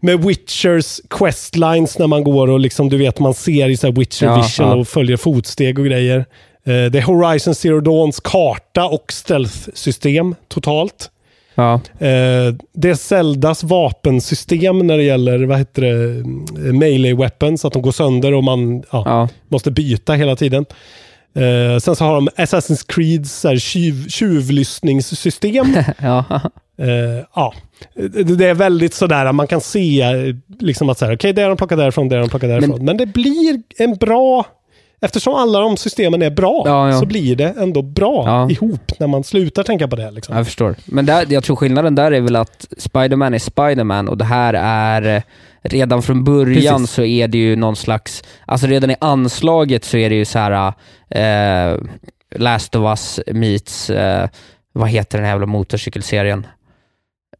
med 0.00 0.24
Witchers 0.24 1.00
questlines 1.10 1.98
när 1.98 2.06
man 2.06 2.24
går 2.24 2.50
och 2.50 2.60
liksom, 2.60 2.88
du 2.88 2.96
vet, 2.96 3.18
man 3.18 3.34
ser 3.34 3.68
i 3.68 3.76
så 3.76 3.90
Witcher 3.92 4.26
Ja, 4.26 4.36
vision 4.36 4.68
ja. 4.68 4.74
och 4.74 4.88
följer 4.88 5.16
fotsteg 5.16 5.78
och 5.78 5.84
grejer. 5.84 6.24
Eh, 6.64 6.90
det 6.90 6.98
är 6.98 7.02
Horizon 7.02 7.54
Zero 7.54 7.80
Dawns 7.80 8.20
karta 8.20 8.86
och 8.86 9.12
stealth-system 9.12 10.34
totalt. 10.48 11.10
Ja. 11.54 11.74
Eh, 11.74 12.54
det 12.72 12.90
är 12.90 12.94
Zeldas 12.94 13.64
vapensystem 13.64 14.78
när 14.78 14.96
det 14.96 15.02
gäller, 15.02 15.44
vad 15.44 15.58
heter 15.58 15.82
det, 15.82 16.18
eh, 16.68 16.72
melee 16.72 17.14
weapons, 17.14 17.64
att 17.64 17.72
de 17.72 17.82
går 17.82 17.92
sönder 17.92 18.34
och 18.34 18.44
man 18.44 18.82
ja, 18.90 19.28
måste 19.48 19.70
byta 19.70 20.12
hela 20.12 20.36
tiden. 20.36 20.66
Sen 21.80 21.96
så 21.96 22.04
har 22.04 22.14
de 22.14 22.28
Assassin's 22.28 22.84
Creed 22.88 23.26
så 23.26 23.48
här, 23.48 23.56
tjuv, 23.56 24.08
tjuvlyssningssystem. 24.08 25.76
ja. 25.98 26.24
Ja. 27.34 27.54
Det 28.24 28.48
är 28.48 28.54
väldigt 28.54 28.94
sådär, 28.94 29.32
man 29.32 29.46
kan 29.46 29.60
se 29.60 30.04
liksom 30.60 30.88
att 30.88 30.98
så 30.98 31.04
här, 31.04 31.16
okej, 31.16 31.32
det 31.32 31.42
har 31.42 31.48
de 31.48 31.56
plockat 31.56 31.78
därifrån, 31.78 32.08
det 32.08 32.16
har 32.16 32.20
de 32.20 32.28
plockat 32.28 32.50
därifrån. 32.50 32.84
Men, 32.84 32.96
det 32.96 33.06
blir 33.06 33.62
en 33.78 33.94
bra, 33.94 34.46
eftersom 35.02 35.34
alla 35.34 35.58
de 35.60 35.76
systemen 35.76 36.22
är 36.22 36.30
bra, 36.30 36.62
Ja, 36.66 36.90
ja. 36.90 37.00
så 37.00 37.06
blir 37.06 37.36
det 37.36 37.54
ändå 37.58 37.82
bra 37.82 38.24
Ja. 38.26 38.50
ihop 38.50 38.92
när 38.98 39.06
man 39.06 39.24
slutar 39.24 39.62
tänka 39.62 39.88
på 39.88 39.96
det. 39.96 40.10
Liksom. 40.10 40.36
Jag 40.36 40.46
förstår. 40.46 40.74
Men 40.84 41.06
där, 41.06 41.26
jag 41.28 41.44
tror 41.44 41.56
skillnaden 41.56 41.94
där 41.94 42.12
är 42.12 42.20
väl 42.20 42.36
att 42.36 42.66
Spider-Man 42.78 43.34
är 43.34 43.38
Spider-Man 43.38 44.08
och 44.08 44.18
det 44.18 44.24
här 44.24 44.54
är 44.54 45.22
redan 45.62 46.02
från 46.02 46.24
början 46.24 46.76
Precis. 46.80 46.90
så 46.94 47.02
är 47.04 47.28
det 47.28 47.38
ju 47.38 47.56
någon 47.56 47.76
slags, 47.76 48.24
alltså 48.46 48.66
redan 48.66 48.90
i 48.90 48.96
anslaget 49.00 49.84
så 49.84 49.96
är 49.96 50.10
det 50.10 50.16
ju 50.16 50.24
så 50.24 50.38
här 50.38 50.72
eh, 51.10 51.78
Last 52.36 52.74
of 52.76 52.82
Us 52.90 53.20
meets, 53.26 53.90
eh, 53.90 54.28
vad 54.72 54.88
heter 54.88 55.18
den 55.18 55.24
här 55.24 55.32
jävla 55.32 55.46
motorcykelserien? 55.46 56.46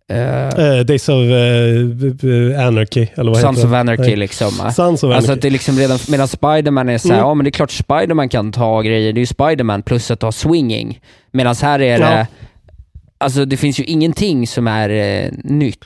Eh, 0.08 0.80
Days 0.84 1.08
of 1.08 1.14
eh, 1.14 2.66
Anarchy, 2.66 3.06
eller 3.14 3.30
vad 3.30 3.40
Sons 3.40 3.58
heter 3.58 3.68
of? 3.68 3.74
Anarchy 3.74 4.02
Nej. 4.02 4.16
liksom. 4.16 4.48
Sons 4.50 5.02
of 5.02 5.04
Anarchy. 5.04 5.16
Alltså 5.16 5.32
att 5.32 5.42
det 5.42 5.48
är 5.48 5.52
liksom 5.52 5.78
redan, 5.78 5.98
medan 6.08 6.28
Spiderman 6.28 6.88
är 6.88 6.98
såhär, 6.98 7.14
Mm. 7.14 7.26
ja 7.26 7.34
men 7.34 7.44
det 7.44 7.48
är 7.48 7.52
klart 7.52 7.70
Spiderman 7.70 8.28
kan 8.28 8.52
ta 8.52 8.82
grejer, 8.82 9.12
det 9.12 9.18
är 9.18 9.22
ju 9.22 9.26
Spiderman 9.26 9.82
plus 9.82 10.10
att 10.10 10.22
ha 10.22 10.32
swinging. 10.32 11.00
Medan 11.32 11.54
här 11.62 11.80
är 11.82 11.98
det, 11.98 12.04
Ja. 12.18 12.26
alltså 13.18 13.44
det 13.44 13.56
finns 13.56 13.80
ju 13.80 13.84
ingenting 13.84 14.46
som 14.46 14.66
är 14.68 14.88
eh, 14.90 15.30
nytt 15.44 15.78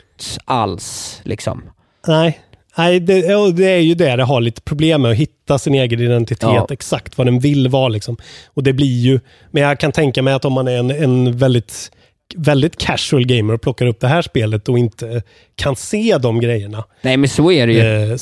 alls 0.44 1.20
liksom. 1.24 1.62
Nej, 2.06 2.40
Nej 2.78 3.00
det, 3.00 3.50
det 3.52 3.64
är 3.70 3.78
ju 3.80 3.94
det 3.94 4.16
det 4.16 4.24
har 4.24 4.40
lite 4.40 4.60
problem 4.60 5.02
med, 5.02 5.10
att 5.10 5.16
hitta 5.16 5.58
sin 5.58 5.74
egen 5.74 6.00
identitet, 6.00 6.42
Ja. 6.42 6.66
exakt 6.70 7.18
vad 7.18 7.26
den 7.26 7.38
vill 7.38 7.68
vara. 7.68 7.88
Liksom. 7.88 8.16
Och 8.54 8.62
det 8.62 8.72
blir 8.72 9.00
ju, 9.00 9.20
men 9.50 9.62
jag 9.62 9.80
kan 9.80 9.92
tänka 9.92 10.22
mig 10.22 10.34
att 10.34 10.44
om 10.44 10.52
man 10.52 10.68
är 10.68 10.76
en, 10.78 10.90
en 10.90 11.36
väldigt, 11.38 11.90
väldigt 12.36 12.76
casual 12.76 13.26
gamer 13.26 13.56
plockar 13.56 13.86
upp 13.86 14.00
det 14.00 14.08
här 14.08 14.22
spelet 14.22 14.68
och 14.68 14.78
inte 14.78 15.22
kan 15.54 15.76
se 15.76 16.18
de 16.18 16.40
grejerna, 16.40 16.84
Nej 17.02 17.16
men 17.16 17.28
så 17.28 17.52
är 17.52 17.66
det 17.66 17.72
ju. 17.72 18.10
eh, 18.12 18.16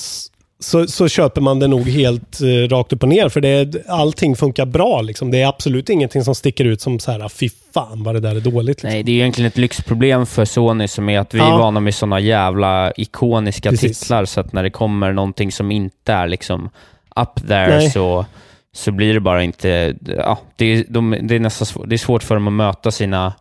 så, 0.60 0.86
så 0.86 1.08
köper 1.08 1.40
man 1.40 1.58
det 1.58 1.66
nog 1.66 1.88
helt 1.88 2.40
eh, 2.40 2.46
rakt 2.68 2.92
upp 2.92 3.02
och 3.02 3.08
ner. 3.08 3.28
För 3.28 3.40
det 3.40 3.48
är, 3.48 3.82
allting 3.88 4.36
funkar 4.36 4.66
bra. 4.66 5.00
Liksom. 5.02 5.30
Det 5.30 5.40
är 5.42 5.46
absolut 5.48 5.88
ingenting 5.88 6.24
som 6.24 6.34
sticker 6.34 6.64
ut 6.64 6.80
som 6.80 6.98
så 6.98 7.10
här, 7.12 7.28
fy 7.28 7.48
fan 7.74 8.02
vad 8.02 8.14
det 8.14 8.20
där 8.20 8.36
är 8.36 8.40
dåligt. 8.40 8.66
Liksom. 8.68 8.90
Nej, 8.90 9.02
det 9.02 9.12
är 9.12 9.16
egentligen 9.16 9.48
ett 9.48 9.58
lyxproblem 9.58 10.26
för 10.26 10.44
Sony 10.44 10.88
som 10.88 11.08
är 11.08 11.18
att 11.18 11.34
vi 11.34 11.38
Ja. 11.38 11.54
är 11.54 11.58
vana 11.58 11.80
med 11.80 11.94
sådana 11.94 12.20
jävla 12.20 12.92
ikoniska 12.96 13.70
Precis. 13.70 14.00
titlar 14.00 14.24
så 14.24 14.40
att 14.40 14.52
när 14.52 14.62
det 14.62 14.70
kommer 14.70 15.12
någonting 15.12 15.52
som 15.52 15.70
inte 15.70 16.12
är 16.12 16.28
liksom 16.28 16.70
up 17.16 17.48
there 17.48 17.76
Nej. 17.76 17.90
så, 17.90 18.26
så 18.74 18.92
blir 18.92 19.14
det 19.14 19.20
bara 19.20 19.42
inte, 19.42 19.94
ja, 20.18 20.38
det 20.56 20.64
är, 20.66 20.84
de, 20.88 21.18
det 21.22 21.34
är 21.34 21.40
nästan 21.40 21.66
svårt, 21.66 21.88
det 21.88 21.94
är 21.94 21.98
svårt 21.98 22.22
för 22.22 22.34
dem 22.34 22.46
att 22.46 22.52
möta 22.52 22.90
sina, 22.90 23.32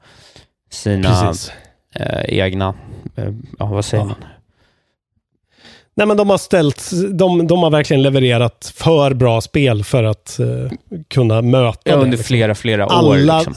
sina 0.74 1.34
eh, 1.96 2.24
egna, 2.28 2.74
eh, 3.16 3.30
ja 3.60 3.66
vad 3.66 3.86
säger 3.86 4.04
Ja. 4.04 4.08
man? 4.08 4.16
Nej, 5.96 6.08
men 6.08 6.18
de 6.18 6.30
har 6.30 6.38
ställt, 6.38 6.92
de, 7.14 7.48
de 7.48 7.64
har 7.64 7.70
verkligen 7.70 8.02
levererat 8.02 8.74
för 8.76 9.14
bra 9.14 9.42
spel 9.42 9.84
för 9.84 10.04
att 10.04 10.40
eh, 10.40 10.48
kunna 11.08 11.42
möta 11.42 11.80
Ja, 11.84 11.92
det. 11.92 11.98
under 11.98 12.08
liksom. 12.18 12.24
flera, 12.24 12.56
flera 12.56 12.86
år. 12.86 12.92
alla, 12.92 13.38
Liksom. 13.38 13.56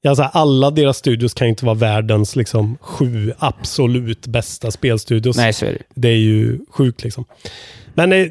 ja, 0.00 0.14
så 0.16 0.22
här, 0.22 0.30
alla 0.34 0.70
deras 0.70 0.96
studios 0.96 1.34
kan 1.34 1.46
ju 1.46 1.48
inte 1.48 1.64
vara 1.64 1.74
världens 1.74 2.36
liksom, 2.36 2.76
sju 2.80 3.32
absolut 3.38 4.26
bästa 4.26 4.70
spelstudios. 4.70 5.36
Nej, 5.36 5.52
så 5.52 5.66
är 5.66 5.72
det. 5.72 5.82
Det 5.94 6.08
är 6.08 6.16
ju 6.18 6.58
sjukt 6.70 7.04
liksom. 7.04 7.24
Men 7.94 8.12
eh, 8.12 8.26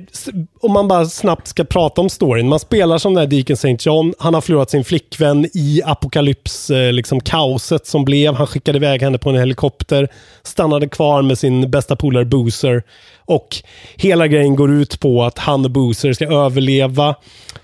om 0.62 0.72
man 0.72 0.88
bara 0.88 1.06
snabbt 1.06 1.48
ska 1.48 1.64
prata 1.64 2.02
om 2.02 2.10
storyn. 2.10 2.50
Man 2.50 2.60
spelar 2.60 2.98
som 2.98 3.14
den 3.14 3.22
här 3.22 3.28
Deacon 3.28 3.54
St. 3.54 3.78
John. 3.80 4.14
Han 4.20 4.34
har 4.34 4.42
förlorat 4.42 4.70
sin 4.70 4.84
flickvän 4.84 5.46
i 5.54 5.82
apokalyps, 5.86 6.70
eh, 6.70 6.94
liksom 6.94 7.20
kaoset 7.20 7.88
som 7.88 8.06
blev. 8.06 8.34
Han 8.34 8.48
skickade 8.48 8.78
iväg 8.78 9.02
henne 9.02 9.18
på 9.18 9.30
en 9.30 9.36
helikopter. 9.36 10.08
Stannade 10.44 10.88
kvar 10.88 11.22
med 11.22 11.38
sin 11.38 11.72
bästa 11.72 11.96
polare 11.96 12.26
Boozer. 12.26 12.84
Och 13.26 13.58
hela 13.96 14.28
grejen 14.28 14.56
går 14.56 14.72
ut 14.72 15.00
på 15.00 15.24
att 15.24 15.38
han 15.38 15.66
och 15.66 15.72
Boozer 15.72 16.14
ska 16.14 16.26
överleva. 16.26 17.16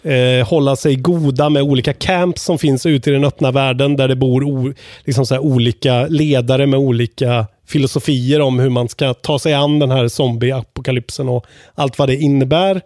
Eh, 0.04 0.48
hålla 0.48 0.76
sig 0.76 0.96
goda 0.96 1.50
med 1.50 1.64
olika 1.64 1.94
camps 1.94 2.44
som 2.44 2.58
finns 2.58 2.86
ute 2.86 3.10
i 3.10 3.14
den 3.14 3.24
öppna 3.24 3.52
världen. 3.52 3.96
Där 3.96 4.08
det 4.08 4.16
bor 4.16 4.74
liksom 5.06 5.26
så 5.26 5.34
här, 5.34 5.42
olika 5.42 6.08
ledare 6.08 6.68
med 6.68 6.80
olika 6.80 7.46
filosofier 7.68 8.42
om 8.42 8.60
hur 8.60 8.70
man 8.70 8.90
ska 8.90 9.14
ta 9.14 9.40
sig 9.40 9.54
an 9.54 9.80
den 9.80 9.92
här 9.92 10.08
zombie-apokalypsen 10.08 11.30
och 11.30 11.46
allt 11.76 12.00
vad 12.00 12.10
det 12.10 12.16
innebär. 12.16 12.82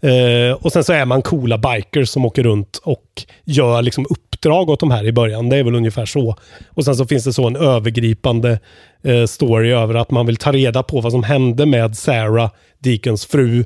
Eh, 0.00 0.52
och 0.52 0.72
sen 0.72 0.84
så 0.84 0.92
är 0.92 1.04
man 1.04 1.22
coola 1.22 1.58
bikers 1.58 2.08
som 2.08 2.24
åker 2.24 2.42
runt 2.42 2.80
och 2.84 3.22
gör 3.44 3.82
liksom 3.82 4.06
uppdrag 4.10 4.70
åt 4.70 4.80
de 4.80 4.90
här 4.90 5.06
i 5.06 5.12
början. 5.12 5.48
Det 5.48 5.56
är 5.56 5.64
väl 5.64 5.74
ungefär 5.74 6.06
så. 6.06 6.36
Och 6.68 6.84
sen 6.84 6.96
så 6.96 7.06
finns 7.06 7.24
det 7.24 7.32
så 7.32 7.46
en 7.46 7.56
övergripande 7.56 8.58
eh, 9.04 9.24
story 9.24 9.72
över 9.72 9.94
att 9.94 10.10
man 10.10 10.26
vill 10.26 10.36
ta 10.36 10.52
reda 10.52 10.82
på 10.82 11.00
vad 11.00 11.12
som 11.12 11.22
hände 11.22 11.66
med 11.66 11.96
Sarah, 11.96 12.50
Deacons 12.78 13.26
fru. 13.26 13.64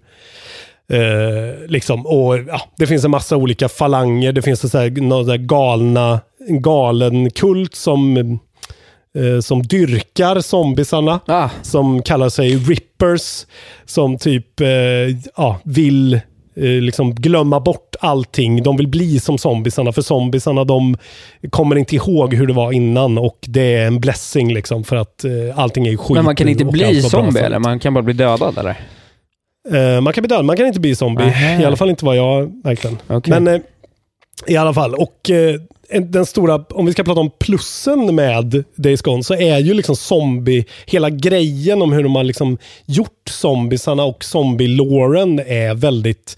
Eh, 0.88 1.66
liksom, 1.68 2.06
och 2.06 2.38
ja, 2.38 2.60
Det 2.76 2.86
finns 2.86 3.04
en 3.04 3.10
massa 3.10 3.36
olika 3.36 3.68
falanger. 3.68 4.32
Det 4.32 4.42
finns 4.42 4.70
så 4.70 4.78
här, 4.78 4.90
några 4.90 5.36
galna, 5.36 6.20
en 6.48 6.62
galen 6.62 7.30
kult 7.30 7.74
som 7.74 8.38
eh, 9.18 9.40
som 9.40 9.62
dyrkar 9.62 10.40
zombisarna. 10.40 11.20
Ah. 11.26 11.48
Som 11.62 12.02
kallar 12.02 12.28
sig 12.28 12.56
rippers. 12.56 13.46
Som 13.84 14.18
typ 14.18 14.60
eh, 14.60 14.68
ja, 15.36 15.60
vill 15.64 16.14
eh, 16.14 16.20
liksom 16.62 17.14
glömma 17.14 17.60
bort 17.60 17.96
allting. 18.00 18.62
De 18.62 18.76
vill 18.76 18.88
bli 18.88 19.20
som 19.20 19.38
zombisarna. 19.38 19.92
För 19.92 20.02
zombisarna 20.02 20.64
de 20.64 20.96
kommer 21.50 21.76
inte 21.76 21.96
ihåg 21.96 22.34
hur 22.34 22.46
det 22.46 22.52
var 22.52 22.72
innan. 22.72 23.18
Och 23.18 23.38
det 23.40 23.74
är 23.74 23.86
en 23.86 24.00
blessing 24.00 24.54
liksom. 24.54 24.84
För 24.84 24.96
att 24.96 25.24
eh, 25.24 25.58
allting 25.58 25.86
är 25.86 25.96
skit. 25.96 26.14
Men 26.14 26.24
man 26.24 26.36
kan 26.36 26.48
inte 26.48 26.64
bli 26.64 27.02
zombie 27.02 27.40
eller? 27.40 27.58
Man 27.58 27.78
kan 27.78 27.94
bara 27.94 28.02
bli 28.02 28.14
dödad 28.14 28.58
eller? 28.58 28.76
Eh, 29.72 30.00
man 30.00 30.12
kan 30.12 30.22
bli 30.22 30.28
död, 30.28 30.44
man 30.44 30.56
kan 30.56 30.66
inte 30.66 30.80
bli 30.80 30.94
zombie. 30.94 31.24
Nähä. 31.24 31.62
I 31.62 31.64
alla 31.64 31.76
fall 31.76 31.90
inte 31.90 32.04
vad 32.04 32.16
jag 32.16 32.52
verkligen. 32.64 32.98
Okej. 33.06 33.40
Men 33.40 33.54
eh, 33.54 33.60
i 34.46 34.56
alla 34.56 34.74
fall, 34.74 34.94
och 34.94 35.30
eh, 35.30 35.60
en- 35.88 36.10
den 36.10 36.26
stora, 36.26 36.64
om 36.70 36.86
vi 36.86 36.92
ska 36.92 37.04
prata 37.04 37.20
om 37.20 37.30
plussen 37.38 38.14
med 38.14 38.64
Days 38.76 39.02
Gone, 39.02 39.24
så 39.24 39.34
är 39.34 39.58
ju 39.58 39.74
liksom 39.74 39.96
zombie, 39.96 40.64
hela 40.86 41.10
grejen 41.10 41.82
om 41.82 41.92
hur 41.92 42.02
de 42.02 42.14
har 42.16 42.24
liksom 42.24 42.58
gjort 42.86 43.28
zombiesarna 43.30 44.04
och 44.04 44.24
zombie-loren 44.24 45.38
är 45.40 45.74
väldigt 45.74 46.36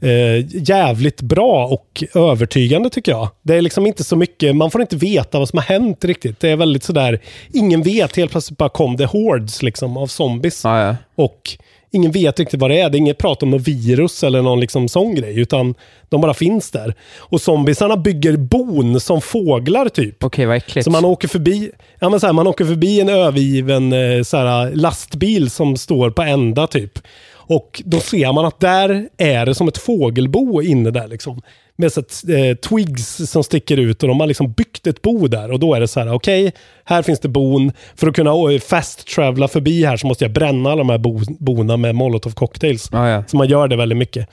eh, 0.00 0.46
jävligt 0.68 1.20
bra 1.22 1.66
och 1.66 2.04
övertygande 2.14 2.90
tycker 2.90 3.12
jag. 3.12 3.28
Det 3.42 3.54
är 3.54 3.60
liksom 3.62 3.86
inte 3.86 4.04
så 4.04 4.16
mycket, 4.16 4.56
man 4.56 4.70
får 4.70 4.80
inte 4.80 4.96
veta 4.96 5.38
vad 5.38 5.48
som 5.48 5.56
har 5.58 5.64
hänt 5.64 6.04
riktigt. 6.04 6.40
Det 6.40 6.48
är 6.50 6.56
väldigt 6.56 6.84
sådär, 6.84 7.20
ingen 7.52 7.82
vet, 7.82 8.16
helt 8.16 8.30
plötsligt 8.30 8.58
bara 8.58 8.68
kom 8.68 8.96
det 8.96 9.06
hordes 9.06 9.62
liksom 9.62 9.96
av 9.96 10.06
zombies. 10.06 10.60
Ja, 10.64 10.84
ja. 10.86 10.96
Och 11.14 11.50
ingen 11.92 12.12
vet 12.12 12.40
riktigt 12.40 12.60
vad 12.60 12.70
det 12.70 12.80
är. 12.80 12.90
Det 12.90 12.96
är 12.96 12.98
inget 12.98 13.18
prat 13.18 13.42
om 13.42 13.50
något 13.50 13.68
virus 13.68 14.24
eller 14.24 14.42
någon 14.42 14.60
liksom 14.60 14.88
sån 14.88 15.14
grej, 15.14 15.40
utan 15.40 15.74
de 16.08 16.20
bara 16.20 16.34
finns 16.34 16.70
där. 16.70 16.94
Och 17.18 17.40
zombiesarna 17.40 17.96
bygger 17.96 18.36
bon 18.36 19.00
som 19.00 19.20
fåglar 19.20 19.88
typ. 19.88 20.24
Okej, 20.24 20.46
vad 20.46 20.56
äckligt. 20.56 20.84
Så 20.84 20.90
man 20.90 21.04
åker 21.04 21.28
förbi, 21.28 21.70
ja, 22.00 22.08
men 22.08 22.20
så 22.20 22.26
här, 22.26 22.32
man 22.32 22.46
åker 22.46 22.64
förbi 22.64 23.00
en 23.00 23.08
övergiven 23.08 23.92
eh, 23.92 24.22
så 24.22 24.36
här, 24.36 24.70
lastbil 24.70 25.50
som 25.50 25.76
står 25.76 26.10
på 26.10 26.22
ända 26.22 26.66
typ. 26.66 26.98
Och 27.34 27.82
då 27.84 28.00
ser 28.00 28.32
man 28.32 28.44
att 28.44 28.60
där 28.60 29.08
är 29.18 29.46
det 29.46 29.54
som 29.54 29.68
ett 29.68 29.78
fågelbo 29.78 30.62
inne 30.62 30.90
där 30.90 31.08
liksom. 31.08 31.42
Med 31.82 31.92
så 31.92 32.00
att, 32.00 32.24
eh, 32.28 32.56
twigs 32.56 33.30
som 33.30 33.44
sticker 33.44 33.76
ut 33.76 34.02
och 34.02 34.08
de 34.08 34.20
har 34.20 34.26
liksom 34.26 34.52
byggt 34.52 34.86
ett 34.86 35.02
bo 35.02 35.26
där. 35.26 35.52
Och 35.52 35.60
då 35.60 35.74
är 35.74 35.80
det 35.80 35.88
så 35.88 36.00
här, 36.00 36.12
okej, 36.12 36.52
här 36.84 37.02
finns 37.02 37.20
det 37.20 37.28
bon. 37.28 37.72
För 37.96 38.06
att 38.06 38.14
kunna 38.14 38.30
eh, 38.30 38.60
fast-travela 38.60 39.48
förbi 39.48 39.84
här 39.84 39.96
så 39.96 40.06
måste 40.06 40.24
jag 40.24 40.32
bränna 40.32 40.70
alla 40.70 40.78
de 40.78 40.88
här 40.88 40.98
bo 40.98 41.20
bona 41.38 41.76
med 41.76 41.94
molotov 41.94 42.30
cocktails. 42.30 42.88
Ja, 42.92 43.08
ja. 43.08 43.24
Så 43.26 43.36
man 43.36 43.48
gör 43.48 43.68
det 43.68 43.76
väldigt 43.76 43.98
mycket. 43.98 44.28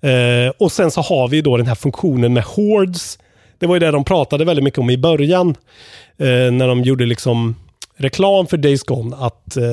Eh, 0.00 0.52
och 0.58 0.72
sen 0.72 0.90
så 0.90 1.00
har 1.00 1.28
vi 1.28 1.40
då 1.40 1.56
den 1.56 1.66
här 1.66 1.74
funktionen 1.74 2.32
med 2.32 2.42
hordes. 2.42 3.18
Det 3.58 3.66
var 3.66 3.74
ju 3.74 3.80
det 3.80 3.90
de 3.90 4.04
pratade 4.04 4.44
väldigt 4.44 4.64
mycket 4.64 4.78
om 4.78 4.90
i 4.90 4.98
början. 4.98 5.48
Eh, 6.18 6.52
när 6.52 6.68
de 6.68 6.82
gjorde 6.82 7.06
liksom 7.06 7.56
reklam 7.96 8.46
för 8.46 8.56
Days 8.56 8.82
Gone. 8.82 9.16
Att 9.16 9.56
eh, 9.56 9.64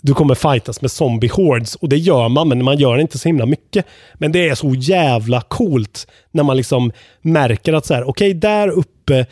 du 0.00 0.14
kommer 0.14 0.34
fightas 0.34 0.80
med 0.80 0.90
zombie 0.90 1.28
hordes. 1.28 1.74
Och 1.74 1.88
det 1.88 1.96
gör 1.96 2.28
man, 2.28 2.48
men 2.48 2.64
man 2.64 2.78
gör 2.78 2.96
det 2.96 3.02
inte 3.02 3.18
så 3.18 3.28
himla 3.28 3.46
mycket. 3.46 3.86
Men 4.14 4.32
det 4.32 4.48
är 4.48 4.54
så 4.54 4.74
jävla 4.74 5.40
coolt 5.40 6.06
när 6.30 6.42
man 6.42 6.56
liksom 6.56 6.92
märker 7.22 7.72
att 7.72 7.86
så 7.86 7.94
här, 7.94 8.08
okej, 8.08 8.34
där 8.34 8.68
uppe 8.68 9.26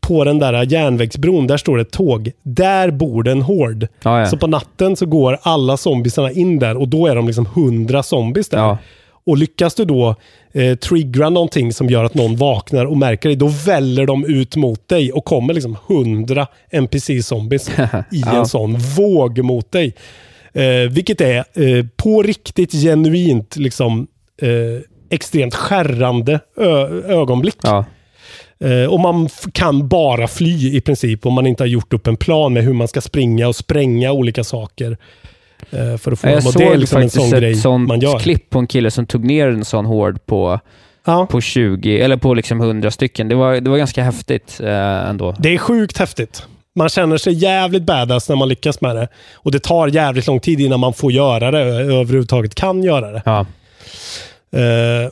på 0.00 0.24
den 0.24 0.38
där 0.38 0.72
järnvägsbron, 0.72 1.46
där 1.46 1.56
står 1.56 1.76
det 1.76 1.82
ett 1.82 1.90
tåg. 1.90 2.30
Där 2.42 2.90
bor 2.90 3.22
det 3.22 3.30
en 3.30 3.42
hord. 3.42 3.86
Ja, 4.02 4.20
ja. 4.20 4.26
Så 4.26 4.36
på 4.36 4.46
natten 4.46 4.96
så 4.96 5.06
går 5.06 5.38
alla 5.42 5.76
zombiesarna 5.76 6.30
in 6.30 6.58
där 6.58 6.76
och 6.76 6.88
då 6.88 7.06
är 7.06 7.14
de 7.14 7.26
liksom 7.26 7.46
hundra 7.46 8.02
zombies 8.02 8.48
där. 8.48 8.58
Ja. 8.58 8.78
Och 9.28 9.36
lyckas 9.36 9.74
du 9.74 9.84
då 9.84 10.14
eh, 10.52 10.76
triggra 10.76 11.30
någonting 11.30 11.72
som 11.72 11.90
gör 11.90 12.04
att 12.04 12.14
någon 12.14 12.36
vaknar 12.36 12.84
och 12.84 12.96
märker 12.96 13.28
det, 13.28 13.34
då 13.34 13.46
väller 13.46 14.06
de 14.06 14.24
ut 14.24 14.56
mot 14.56 14.88
dig 14.88 15.12
och 15.12 15.24
kommer 15.24 15.54
liksom 15.54 15.76
hundra 15.86 16.46
NPC-zombies 16.70 17.70
i 18.12 18.22
en 18.36 18.46
sån 18.46 18.78
våg 18.78 19.44
mot 19.44 19.72
dig. 19.72 19.94
Eh, 20.52 20.90
vilket 20.90 21.20
är 21.20 21.36
eh, 21.36 21.86
på 21.96 22.22
riktigt 22.22 22.72
genuint 22.72 23.56
liksom 23.56 24.06
eh, 24.42 24.82
extremt 25.10 25.54
skärrande 25.54 26.40
ögonblick. 27.06 27.58
Ja. 27.62 27.84
Eh, 28.60 28.92
och 28.92 29.00
man 29.00 29.28
kan 29.52 29.88
bara 29.88 30.28
fly 30.28 30.76
i 30.76 30.80
princip 30.80 31.26
om 31.26 31.34
man 31.34 31.46
inte 31.46 31.62
har 31.62 31.68
gjort 31.68 31.92
upp 31.92 32.06
en 32.06 32.16
plan 32.16 32.52
med 32.52 32.64
hur 32.64 32.72
man 32.72 32.88
ska 32.88 33.00
springa 33.00 33.48
och 33.48 33.56
spränga 33.56 34.12
olika 34.12 34.44
saker. 34.44 34.96
Eh, 35.70 35.96
för 35.96 36.12
att 36.12 36.18
få 36.20 36.40
såg 36.40 36.62
det 36.62 36.64
är 36.68 36.76
liksom 36.76 37.02
en 37.02 37.10
sån 37.10 37.30
grej 37.30 37.62
man 37.88 38.00
gör. 38.00 38.18
klipp 38.18 38.50
på 38.50 38.58
en 38.58 38.66
kille 38.66 38.90
som 38.90 39.06
tog 39.06 39.24
ner 39.24 39.48
en 39.48 39.64
sån 39.64 39.86
hård 39.86 40.26
på, 40.26 40.60
Ja. 41.06 41.26
på 41.30 41.40
20, 41.40 42.00
eller 42.00 42.16
på 42.16 42.34
liksom 42.34 42.60
100 42.60 42.90
stycken. 42.90 43.28
Det 43.28 43.34
var, 43.34 43.60
det 43.60 43.70
var 43.70 43.76
ganska 43.78 44.02
häftigt 44.02 44.60
eh, 44.62 45.08
ändå. 45.10 45.34
Det 45.38 45.54
är 45.54 45.58
sjukt 45.58 45.98
häftigt. 45.98 46.42
Man 46.74 46.88
känner 46.88 47.16
sig 47.16 47.32
jävligt 47.32 47.82
badass 47.82 48.28
när 48.28 48.36
man 48.36 48.48
lyckas 48.48 48.80
med 48.80 48.96
det. 48.96 49.08
Och 49.34 49.52
det 49.52 49.58
tar 49.58 49.88
jävligt 49.88 50.26
lång 50.26 50.40
tid 50.40 50.60
innan 50.60 50.80
man 50.80 50.92
får 50.94 51.12
göra 51.12 51.50
det, 51.50 51.58
överhuvudtaget 51.60 52.54
kan 52.54 52.82
göra 52.82 53.10
det. 53.12 53.22
Ja. 53.24 53.46
Eh, 54.52 55.10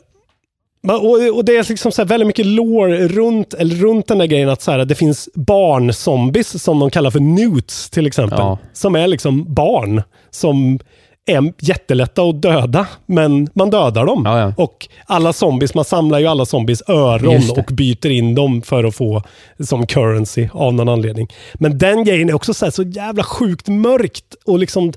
och, 0.94 1.36
och 1.36 1.44
det 1.44 1.56
är 1.56 1.68
liksom 1.68 1.92
så 1.92 2.02
här 2.02 2.08
väldigt 2.08 2.26
mycket 2.26 2.46
lore 2.46 3.08
runt, 3.08 3.54
eller 3.54 3.74
runt 3.74 4.06
den 4.06 4.18
där 4.18 4.26
grejen 4.26 4.48
att 4.48 4.62
så 4.62 4.70
här, 4.70 4.84
det 4.84 4.94
finns 4.94 5.28
barnzombies 5.34 6.62
som 6.62 6.78
de 6.78 6.90
kallar 6.90 7.10
för 7.10 7.20
newts 7.20 7.90
till 7.90 8.06
exempel. 8.06 8.38
Ja. 8.38 8.58
Som 8.72 8.94
är 8.96 9.06
liksom 9.06 9.54
barn 9.54 10.02
som 10.30 10.78
är 11.26 11.52
jättelätta 11.58 12.22
att 12.22 12.42
döda, 12.42 12.86
men 13.06 13.48
man 13.54 13.70
dödar 13.70 14.06
dem. 14.06 14.22
Ja, 14.24 14.40
ja. 14.40 14.52
Och 14.56 14.88
alla 15.06 15.32
zombies, 15.32 15.74
man 15.74 15.84
samlar 15.84 16.18
ju 16.18 16.26
alla 16.26 16.46
zombies 16.46 16.82
öron 16.88 17.42
och 17.50 17.64
byter 17.72 18.06
in 18.06 18.34
dem 18.34 18.62
för 18.62 18.84
att 18.84 18.94
få 18.94 19.22
som 19.60 19.86
currency 19.86 20.48
av 20.52 20.74
någon 20.74 20.88
anledning. 20.88 21.28
Men 21.54 21.78
den 21.78 22.04
grejen 22.04 22.28
är 22.28 22.34
också 22.34 22.54
så, 22.54 22.64
här, 22.64 22.70
så 22.70 22.82
jävla 22.82 23.22
sjukt 23.22 23.68
mörkt 23.68 24.34
och 24.44 24.58
liksom 24.58 24.92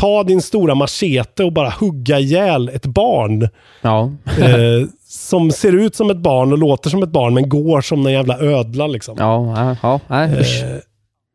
ta 0.00 0.22
din 0.22 0.42
stora 0.42 0.74
machete 0.74 1.44
och 1.44 1.52
bara 1.52 1.70
hugga 1.70 2.18
ihjäl 2.18 2.68
ett 2.68 2.86
barn. 2.86 3.48
Ja. 3.82 4.10
eh, 4.40 4.88
som 5.08 5.50
ser 5.50 5.72
ut 5.72 5.96
som 5.96 6.10
ett 6.10 6.16
barn 6.16 6.52
och 6.52 6.58
låter 6.58 6.90
som 6.90 7.02
ett 7.02 7.08
barn 7.08 7.34
men 7.34 7.48
går 7.48 7.80
som 7.80 8.06
en 8.06 8.12
jävla 8.12 8.38
ödla 8.38 8.86
liksom. 8.86 9.16
Ja, 9.18 9.76
ja, 9.82 10.00
ja. 10.08 10.24
Eh, 10.24 10.46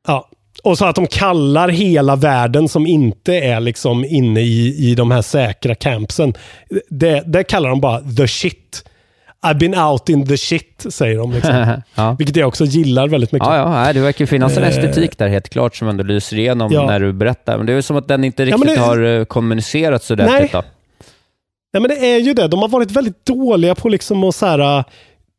ja. 0.07 0.29
Och 0.63 0.77
så 0.77 0.85
att 0.85 0.95
de 0.95 1.07
kallar 1.07 1.69
hela 1.69 2.15
världen 2.15 2.69
som 2.69 2.87
inte 2.87 3.33
är 3.33 3.59
liksom 3.59 4.05
inne 4.05 4.41
i, 4.41 4.89
i 4.91 4.95
de 4.95 5.11
här 5.11 5.21
säkra 5.21 5.75
campsen. 5.75 6.33
Det, 6.89 7.23
det 7.25 7.43
kallar 7.43 7.69
de 7.69 7.81
bara 7.81 7.99
the 7.99 8.27
shit. 8.27 8.85
I've 9.45 9.57
been 9.59 9.75
out 9.77 10.09
in 10.09 10.27
the 10.27 10.37
shit, 10.37 10.85
säger 10.89 11.17
de. 11.17 11.31
Liksom. 11.31 11.81
ja. 11.95 12.15
Vilket 12.19 12.35
jag 12.35 12.47
också 12.47 12.65
gillar 12.65 13.07
väldigt 13.07 13.31
mycket. 13.31 13.47
Ja, 13.47 13.55
ja, 13.57 13.69
nej, 13.69 13.93
det 13.93 13.99
verkar 13.99 14.25
finnas 14.25 14.57
en 14.57 14.63
Eh, 14.63 14.69
estetik 14.69 15.17
där 15.17 15.27
helt 15.27 15.49
klart 15.49 15.75
som 15.75 15.87
ändå 15.87 16.03
lyser 16.03 16.39
igenom 16.39 16.71
Ja. 16.73 16.85
när 16.85 16.99
du 16.99 17.13
berättar. 17.13 17.57
Men 17.57 17.65
det 17.65 17.73
är 17.73 17.81
som 17.81 17.97
att 17.97 18.07
den 18.07 18.23
inte 18.23 18.45
riktigt 18.45 18.65
det- 18.75 18.79
har 18.79 19.03
eh, 19.19 19.25
kommunicerats 19.25 20.11
ordentligt. 20.11 20.51
Då. 20.51 20.63
Nej, 21.73 21.81
men 21.81 21.89
det 21.89 21.95
är 22.13 22.19
ju 22.19 22.33
det. 22.33 22.47
De 22.47 22.59
har 22.61 22.67
varit 22.67 22.91
väldigt 22.91 23.25
dåliga 23.25 23.75
på 23.75 23.89
liksom 23.89 24.23
att 24.23 24.35
så 24.35 24.45
här, 24.45 24.77
äh, 24.79 24.83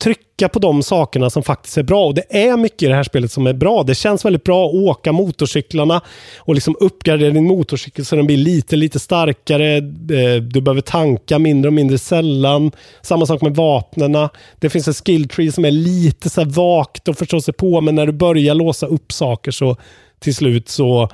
trycka 0.03 0.49
på 0.49 0.59
de 0.59 0.83
sakerna 0.83 1.31
som 1.31 1.43
faktiskt 1.43 1.79
är 1.79 1.83
bra. 1.83 2.07
Och 2.07 2.15
det 2.15 2.37
är 2.47 2.57
mycket 2.57 2.83
i 2.83 2.87
det 2.87 2.95
här 2.95 3.03
spelet 3.03 3.33
som 3.33 3.47
är 3.47 3.53
bra. 3.53 3.83
Det 3.83 3.95
känns 3.95 4.25
väldigt 4.25 4.45
bra 4.45 4.67
att 4.69 4.75
åka 4.75 5.13
motorcyklarna 5.13 6.01
och 6.39 6.55
liksom 6.55 6.77
uppgradera 6.81 7.31
din 7.31 7.45
motorcykel 7.45 8.05
så 8.05 8.17
den 8.17 8.27
blir 8.27 8.37
lite, 8.37 8.77
lite 8.77 8.99
starkare. 8.99 9.77
Eh, 9.77 10.43
Du 10.43 10.61
behöver 10.61 10.81
tanka 10.81 11.39
mindre 11.39 11.69
och 11.69 11.73
mindre 11.73 11.99
sällan. 11.99 12.73
Samma 13.03 13.27
sak 13.27 13.43
med 13.43 13.55
vapnena. 13.55 14.31
Det 14.59 14.71
finns 14.71 14.89
en 14.89 14.95
skill 14.95 15.29
tree 15.29 15.53
som 15.53 15.65
är 15.65 15.71
lite 15.71 16.31
så 16.31 16.41
här 16.41 16.49
vagt 16.49 17.09
att 17.09 17.19
förstå 17.19 17.41
sig 17.41 17.55
på, 17.55 17.81
men 17.81 17.95
när 17.95 18.07
du 18.07 18.13
börjar 18.13 18.55
låsa 18.55 18.87
upp 18.87 19.13
saker 19.13 19.51
så 19.51 19.77
till 20.21 20.35
slut 20.35 20.69
så 20.69 21.09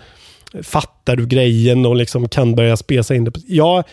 fattar 0.63 1.17
du 1.17 1.27
grejen 1.27 1.87
och 1.87 1.97
liksom 1.97 2.29
kan 2.29 2.55
börja 2.55 2.77
spesa 2.77 3.15
in 3.15 3.25
det. 3.25 3.33
Jag, 3.47 3.85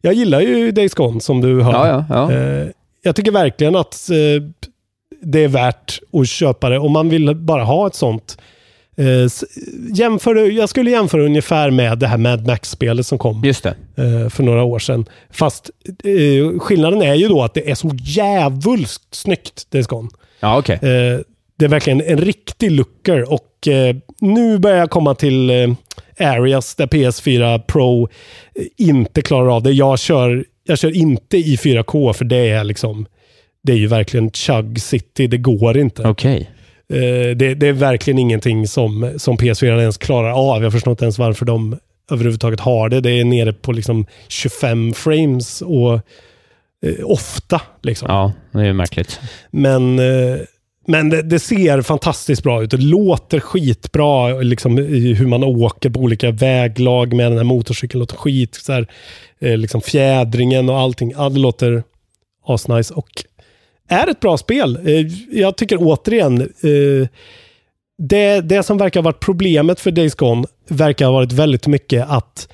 jag 0.00 0.14
gillar 0.14 0.40
ju 0.40 0.70
Days 0.72 0.94
Gone 0.94 1.20
som 1.20 1.40
du 1.40 1.62
hör. 1.62 1.72
Ja, 1.72 1.88
ja, 1.88 2.04
ja. 2.30 2.32
Eh, 2.32 2.66
jag 3.06 3.16
tycker 3.16 3.32
verkligen 3.32 3.76
att 3.76 4.10
eh, 4.10 4.42
det 5.22 5.44
är 5.44 5.48
värt 5.48 6.00
att 6.12 6.28
köpa 6.28 6.68
det 6.68 6.78
om 6.78 6.92
man 6.92 7.08
vill 7.08 7.34
bara 7.34 7.64
ha 7.64 7.86
ett 7.86 7.94
sånt. 7.94 8.38
Eh, 8.96 9.28
jämför, 9.94 10.34
jag 10.34 10.68
skulle 10.68 10.90
jämföra 10.90 11.22
ungefär 11.22 11.70
med 11.70 11.98
det 11.98 12.06
här 12.06 12.18
Mad 12.18 12.46
Max-spelet 12.46 13.06
som 13.06 13.18
kom 13.18 13.44
Just 13.44 13.66
eh, 13.66 13.74
för 14.30 14.42
några 14.42 14.62
år 14.62 14.78
sedan. 14.78 15.06
Fast 15.30 15.70
eh, 16.04 16.58
skillnaden 16.58 17.02
är 17.02 17.14
ju 17.14 17.28
då 17.28 17.42
att 17.42 17.54
det 17.54 17.70
är 17.70 17.74
så 17.74 17.90
jävulskt 18.00 19.14
snyggt, 19.14 19.70
Days 19.70 19.86
Gone. 19.86 20.08
Ja, 20.40 20.58
okej. 20.58 20.74
Eh, 20.74 21.20
det 21.58 21.64
är 21.64 21.68
verkligen 21.68 22.00
en 22.00 22.18
riktig 22.18 22.70
looker 22.70 23.32
och 23.32 23.68
eh, 23.68 23.96
nu 24.20 24.58
börjar 24.58 24.78
jag 24.78 24.90
komma 24.90 25.14
till 25.14 25.50
eh, 25.50 25.72
areas 26.18 26.74
där 26.74 26.86
PS4 26.86 27.58
Pro 27.58 28.08
inte 28.76 29.22
klarar 29.22 29.56
av 29.56 29.62
det. 29.62 29.72
Jag 29.72 29.98
kör, 29.98 30.44
jag 30.66 30.78
kör 30.78 30.96
inte 30.96 31.36
i 31.36 31.56
4K 31.56 32.12
för 32.12 32.24
det 32.24 32.50
är 32.50 32.64
liksom 32.64 33.06
det 33.66 33.72
är 33.72 33.76
ju 33.76 33.86
verkligen 33.86 34.30
chug 34.30 34.80
city. 34.80 35.26
Det 35.26 35.38
går 35.38 35.78
inte. 35.78 36.08
Okej. 36.08 36.50
Eh, 36.92 37.36
det, 37.36 37.54
det 37.54 37.68
är 37.68 37.72
verkligen 37.72 38.18
ingenting 38.18 38.68
som, 38.68 39.12
som 39.16 39.36
PS4 39.36 39.80
ens 39.80 39.98
klarar 39.98 40.30
av. 40.30 40.62
Jag 40.62 40.72
förstår 40.72 40.90
inte 40.90 41.04
ens 41.04 41.18
varför 41.18 41.46
de 41.46 41.78
överhuvudtaget 42.10 42.60
har 42.60 42.88
det. 42.88 43.00
Det 43.00 43.10
är 43.10 43.24
nere 43.24 43.52
på 43.52 43.72
liksom 43.72 44.06
25 44.28 44.94
frames 44.94 45.62
och 45.62 45.92
eh, 46.86 47.04
ofta. 47.04 47.60
Liksom. 47.82 48.08
Ja, 48.10 48.32
det 48.52 48.66
är 48.66 48.72
märkligt. 48.72 49.20
Men, 49.50 49.98
eh, 49.98 50.38
men 50.86 51.08
det, 51.08 51.22
det 51.22 51.38
ser 51.38 51.82
fantastiskt 51.82 52.42
bra 52.42 52.62
ut. 52.62 52.70
Det 52.70 52.76
låter 52.76 53.40
skitbra 53.40 54.28
liksom, 54.28 54.78
i 54.78 55.14
hur 55.14 55.26
man 55.26 55.44
åker 55.44 55.90
på 55.90 56.00
olika 56.00 56.30
väglag 56.30 57.12
med 57.12 57.30
den 57.30 57.38
här 57.38 57.44
motorcykeln. 57.44 58.00
låter 58.00 58.16
skit. 58.16 58.54
Så 58.54 58.72
här, 58.72 58.86
eh, 59.38 59.56
liksom 59.56 59.80
fjädringen 59.80 60.68
och 60.68 60.78
allting. 60.78 61.12
Ja, 61.16 61.28
det 61.28 61.38
låter 61.40 61.82
asnice 62.46 62.94
och 62.94 63.08
är 63.88 64.10
ett 64.10 64.20
bra 64.20 64.38
spel. 64.38 64.78
Eh, 64.84 65.06
Jag 65.30 65.56
tycker 65.56 65.76
återigen, 65.80 66.40
eh, 66.40 67.08
det, 67.98 68.40
det 68.40 68.62
som 68.62 68.78
verkar 68.78 69.00
ha 69.00 69.04
varit 69.04 69.20
problemet 69.20 69.80
för 69.80 69.90
Days 69.90 70.14
Gone 70.14 70.46
verkar 70.68 71.06
ha 71.06 71.12
varit 71.12 71.32
väldigt 71.32 71.66
mycket 71.66 72.06
att 72.08 72.48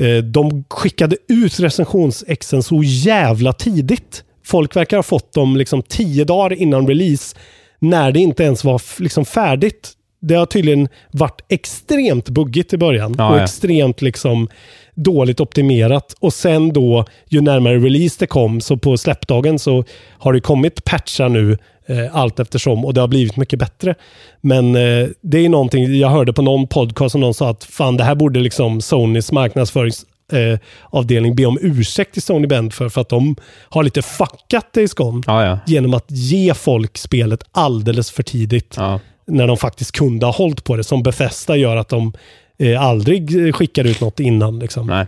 eh, 0.00 0.16
de 0.16 0.64
skickade 0.70 1.16
ut 1.28 1.60
recensionsexen 1.60 2.62
så 2.62 2.82
jävla 2.82 3.52
tidigt. 3.52 4.24
Folk 4.44 4.76
verkar 4.76 4.96
ha 4.96 5.02
fått 5.02 5.32
dem 5.32 5.56
liksom 5.56 5.82
tio 5.82 6.24
dagar 6.24 6.52
innan 6.56 6.88
release, 6.88 7.36
när 7.78 8.12
det 8.12 8.20
inte 8.20 8.44
ens 8.44 8.64
var 8.64 9.02
liksom 9.02 9.24
färdigt. 9.24 9.92
Det 10.20 10.34
har 10.34 10.46
tydligen 10.46 10.88
varit 11.10 11.40
extremt 11.48 12.28
buggigt 12.28 12.72
i 12.72 12.76
början 12.76 13.14
Ja, 13.18 13.30
och 13.30 13.38
ja. 13.38 13.42
extremt 13.42 14.02
liksom 14.02 14.48
dåligt 14.94 15.40
optimerat. 15.40 16.14
Och 16.20 16.32
sen 16.32 16.72
då, 16.72 17.04
ju 17.28 17.40
närmare 17.40 17.78
release 17.78 18.16
det 18.18 18.26
kom, 18.26 18.60
så 18.60 18.76
på 18.76 18.96
släppdagen 18.96 19.58
så 19.58 19.84
har 20.18 20.32
det 20.32 20.40
kommit 20.40 20.84
patchar 20.84 21.28
nu 21.28 21.58
eh, 21.86 22.16
allt 22.16 22.40
eftersom 22.40 22.84
och 22.84 22.94
det 22.94 23.00
har 23.00 23.08
blivit 23.08 23.36
mycket 23.36 23.58
bättre. 23.58 23.94
Men 24.40 24.74
eh, 24.74 25.08
det 25.20 25.38
är 25.38 25.48
någonting, 25.48 25.98
jag 25.98 26.08
hörde 26.08 26.32
på 26.32 26.42
någon 26.42 26.66
podcast 26.66 27.12
som 27.12 27.20
någon 27.20 27.34
sa 27.34 27.50
att 27.50 27.64
fan 27.64 27.96
det 27.96 28.04
här 28.04 28.14
borde 28.14 28.40
liksom 28.40 28.80
Sonys 28.80 29.32
marknadsföringsavdelning 29.32 30.13
eh, 30.32 30.58
avdelning 30.90 31.34
be 31.36 31.46
om 31.46 31.58
ursäkt 31.60 32.12
till 32.12 32.22
Sony 32.22 32.46
Bend 32.46 32.72
för, 32.72 32.88
för 32.88 33.00
att 33.00 33.08
de 33.08 33.36
har 33.68 33.82
lite 33.82 34.02
fuckat 34.02 34.72
Days 34.72 34.94
Gone 34.94 35.22
Ja, 35.26 35.44
ja. 35.46 35.58
genom 35.66 35.94
att 35.94 36.10
ge 36.10 36.54
folk 36.54 36.98
spelet 36.98 37.44
alldeles 37.52 38.10
för 38.10 38.22
tidigt 38.22 38.74
Ja. 38.76 39.00
när 39.26 39.46
de 39.46 39.56
faktiskt 39.56 39.92
kunde 39.92 40.26
ha 40.26 40.32
hållit 40.32 40.64
på 40.64 40.76
det. 40.76 40.84
Som 40.84 41.02
Bethesda 41.02 41.56
gör 41.56 41.76
att 41.76 41.88
de 41.88 42.12
eh, 42.58 42.82
aldrig 42.82 43.54
skickar 43.54 43.84
ut 43.84 44.00
något 44.00 44.20
innan. 44.20 44.58
Liksom. 44.58 44.90
Eh, 44.90 45.06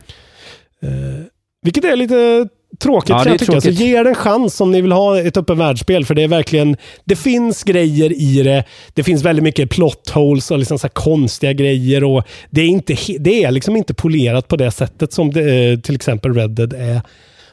vilket 1.62 1.84
är 1.84 1.96
lite 1.96 2.48
tråkigt 2.80 3.10
Ja, 3.10 3.18
kan 3.18 3.32
jag 3.32 3.40
tycka. 3.40 3.52
Så 3.52 3.60
tråkigt. 3.60 3.80
ge 3.80 4.02
det 4.02 4.08
en 4.08 4.14
chans 4.14 4.60
om 4.60 4.70
ni 4.72 4.80
vill 4.80 4.92
ha 4.92 5.20
ett 5.20 5.36
öppen 5.36 5.58
världsspel. 5.58 6.04
För 6.04 6.14
det 6.14 6.22
är 6.22 6.28
verkligen, 6.28 6.76
det 7.04 7.16
finns 7.16 7.62
grejer 7.64 8.12
i 8.12 8.42
det. 8.42 8.64
Det 8.94 9.02
finns 9.02 9.22
väldigt 9.22 9.42
mycket 9.42 9.70
plot 9.70 10.10
holes 10.10 10.50
och 10.50 10.58
liksom 10.58 10.78
så 10.78 10.88
konstiga 10.88 11.52
grejer. 11.52 12.04
Och 12.04 12.24
det, 12.50 12.60
är 12.60 12.66
inte, 12.66 12.96
det 13.18 13.44
är 13.44 13.50
liksom 13.50 13.76
inte 13.76 13.94
polerat 13.94 14.48
på 14.48 14.56
det 14.56 14.70
sättet 14.70 15.12
som 15.12 15.30
det, 15.32 15.70
eh, 15.72 15.78
till 15.78 15.94
exempel 15.94 16.34
Red 16.34 16.50
Dead 16.50 16.72
är. 16.72 17.00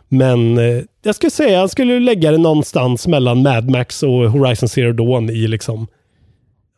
Men 0.10 0.58
eh, 0.58 0.84
jag 1.04 1.16
skulle 1.16 1.30
säga, 1.30 1.60
jag 1.60 1.70
skulle 1.70 2.00
lägga 2.00 2.32
det 2.32 2.38
någonstans 2.38 3.08
mellan 3.08 3.42
Mad 3.44 3.70
Max 3.70 4.04
och 4.04 4.10
Horizon 4.32 4.70
Zero 4.70 4.94
Dawn 4.94 5.30
i 5.30 5.48
liksom, 5.48 5.88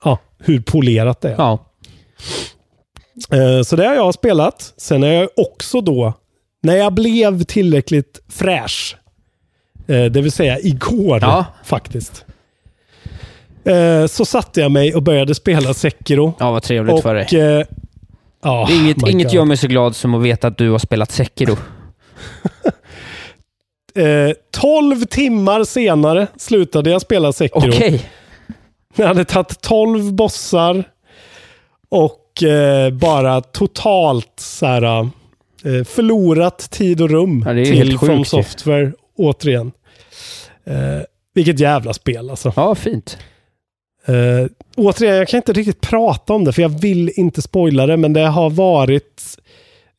ja, 0.03 0.19
hur 0.39 0.59
polerat 0.61 1.21
det 1.21 1.29
är. 1.29 1.35
Ja. 1.37 1.65
Eh, 3.31 3.61
Så 3.63 3.75
det 3.75 3.85
har 3.87 3.95
jag 3.95 4.13
spelat. 4.13 4.73
Sen 4.77 5.03
har 5.03 5.09
jag 5.09 5.29
också 5.35 5.81
då, 5.81 6.13
när 6.65 6.75
jag 6.75 6.93
blev 6.93 7.43
tillräckligt 7.43 8.19
fräsch, 8.29 8.95
eh, 9.87 10.03
det 10.05 10.21
vill 10.21 10.31
säga 10.31 10.59
igår 10.59 11.19
Ja. 11.21 11.45
faktiskt, 11.63 12.25
eh, 13.65 14.05
så 14.07 14.25
satte 14.25 14.61
jag 14.61 14.71
mig 14.71 14.95
och 14.95 15.03
började 15.03 15.35
spela 15.35 15.73
Sekiro. 15.73 16.33
ja, 16.39 16.51
vad 16.51 16.63
trevligt 16.63 17.01
för 17.01 17.15
dig. 17.15 17.23
Och, 17.23 17.33
ja, 18.43 18.65
Det 18.69 18.73
är 18.73 18.79
inget, 18.83 19.07
inget 19.07 19.27
God. 19.27 19.33
gör 19.33 19.45
mig 19.45 19.57
så 19.57 19.67
glad 19.67 19.95
som 19.95 20.13
att 20.13 20.23
veta 20.23 20.47
att 20.47 20.57
du 20.57 20.69
har 20.69 20.79
spelat 20.79 21.11
Sekiro. 21.11 21.57
Eh, 23.97 24.31
12 24.51 25.05
timmar 25.05 25.63
senare 25.63 26.27
slutade 26.37 26.89
jag 26.89 27.01
spela 27.01 27.33
Sekiro. 27.33 27.69
Okej. 27.69 28.09
Jag 28.95 29.07
hade 29.07 29.25
tagit 29.25 29.61
12 29.61 30.13
bossar 30.13 30.83
och 31.89 32.43
eh, 32.43 32.89
bara 32.93 33.41
totalt 33.41 34.31
så 34.39 34.65
här, 34.65 35.09
förlorat 35.85 36.71
tid 36.71 37.01
och 37.01 37.09
rum 37.09 37.43
Ja, 37.47 37.65
till 37.65 37.99
From. 37.99 38.25
Software 38.25 38.91
återigen. 39.17 39.71
Eh, 40.65 41.01
vilket 41.33 41.59
jävla 41.59 41.93
spel 41.93 42.29
alltså. 42.29 42.53
Ja, 42.55 42.75
fint. 42.75 43.17
Eh, 44.05 44.47
återigen, 44.77 45.15
jag 45.15 45.27
kan 45.27 45.37
inte 45.37 45.53
riktigt 45.53 45.81
prata 45.81 46.33
om 46.33 46.43
det 46.43 46.53
för 46.53 46.61
jag 46.61 46.81
vill 46.81 47.11
inte 47.15 47.41
spoila 47.41 47.85
det, 47.85 47.97
men 47.97 48.13
det 48.13 48.27
har 48.27 48.49
varit 48.49 49.21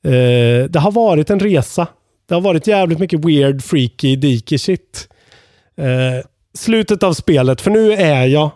eh, 0.04 0.70
det 0.70 0.78
har 0.78 0.92
varit 0.92 1.30
en 1.30 1.40
resa. 1.40 1.86
Det 2.28 2.34
har 2.34 2.40
varit 2.40 2.66
jävligt 2.66 2.98
mycket 2.98 3.24
weird, 3.24 3.62
freaky, 3.62 4.16
deaky 4.16 4.58
shit. 4.58 5.08
Eh, 5.76 6.26
slutet 6.54 7.02
av 7.02 7.12
spelet, 7.12 7.60
för 7.60 7.70
nu 7.70 7.92
är 7.92 8.26
jag 8.26 8.50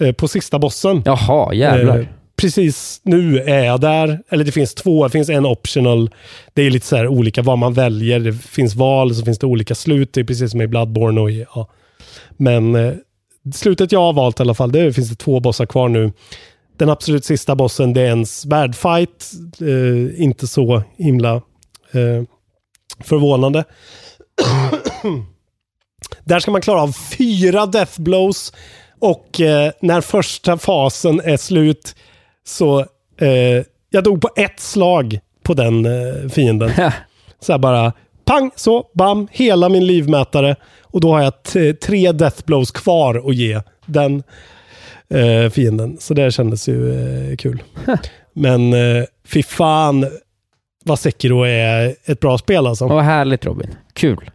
eh, 0.00 0.12
på 0.12 0.28
sista 0.28 0.58
bossen. 0.58 1.02
Jaha, 1.04 1.54
jävlar. 1.54 2.08
Precis 2.44 3.00
nu 3.02 3.40
är 3.40 3.64
jag 3.64 3.80
där. 3.80 4.20
Eller 4.28 4.44
det 4.44 4.52
finns 4.52 4.74
två, 4.74 5.04
det 5.04 5.10
finns 5.10 5.28
en 5.28 5.46
optional. 5.46 6.10
Det 6.54 6.62
är 6.62 6.70
lite 6.70 6.86
så 6.86 6.96
här 6.96 7.08
olika 7.08 7.42
vad 7.42 7.58
man 7.58 7.74
väljer. 7.74 8.20
Det 8.20 8.32
finns 8.32 8.74
val, 8.74 9.14
så 9.14 9.24
finns 9.24 9.38
det 9.38 9.46
olika 9.46 9.74
slut. 9.74 10.12
Det 10.12 10.20
är 10.20 10.24
precis 10.24 10.50
som 10.50 10.62
i 10.62 10.66
Bloodborne 10.66 11.20
och 11.20 11.30
i, 11.30 11.46
ja. 11.54 11.68
Men 12.36 12.74
eh, 12.74 12.92
slutet 13.54 13.92
jag 13.92 14.00
har 14.00 14.12
valt 14.12 14.40
i 14.40 14.42
alla 14.42 14.54
fall, 14.54 14.72
det 14.72 14.92
finns 14.92 15.10
det 15.10 15.16
två 15.16 15.40
bossar 15.40 15.66
kvar 15.66 15.88
nu. 15.88 16.12
Den 16.76 16.90
absolut 16.90 17.24
sista 17.24 17.54
bossen, 17.54 17.92
det 17.92 18.00
är 18.00 18.10
en 18.10 18.26
svärdfight. 18.26 19.32
Eh, 19.60 20.22
inte 20.22 20.46
så 20.46 20.82
himla 20.96 21.34
eh, 21.92 22.22
förvånande. 23.04 23.64
Där 26.24 26.40
ska 26.40 26.50
man 26.50 26.60
klara 26.60 26.82
av 26.82 26.92
fyra 27.18 27.66
death 27.66 28.00
blows 28.00 28.52
och 28.98 29.40
eh, 29.40 29.72
när 29.80 30.00
första 30.00 30.58
fasen 30.58 31.20
är 31.20 31.36
slut 31.36 31.94
så 32.46 32.80
eh, 33.20 33.64
jag 33.90 34.04
dog 34.04 34.20
på 34.20 34.28
ett 34.36 34.60
slag 34.60 35.18
på 35.42 35.54
den 35.54 35.86
eh, 35.86 36.28
fienden. 36.30 36.70
så 37.40 37.52
här 37.52 37.58
bara 37.58 37.92
pang, 38.24 38.50
så, 38.56 38.86
bam, 38.94 39.28
hela 39.30 39.68
min 39.68 39.86
livmätare. 39.86 40.56
Och 40.82 41.00
då 41.00 41.12
har 41.12 41.22
jag 41.22 41.32
tre 41.80 42.12
death 42.12 42.44
blows 42.46 42.70
kvar 42.70 43.28
att 43.28 43.36
ge 43.36 43.60
den 43.86 44.22
eh, 45.08 45.50
fienden. 45.50 45.96
Så 46.00 46.14
det 46.14 46.30
kändes 46.30 46.68
ju 46.68 46.92
eh, 47.30 47.36
kul. 47.36 47.62
Men 48.32 48.72
eh, 48.72 49.04
fy 49.24 49.42
fan 49.42 50.06
vad 50.84 50.98
Sekiro 50.98 51.42
är 51.46 51.94
ett 52.04 52.20
bra 52.20 52.38
spel 52.38 52.66
alltså. 52.66 52.86
Vad 52.86 53.04
härligt 53.04 53.46
Robin. 53.46 53.74
Kul. 53.92 54.30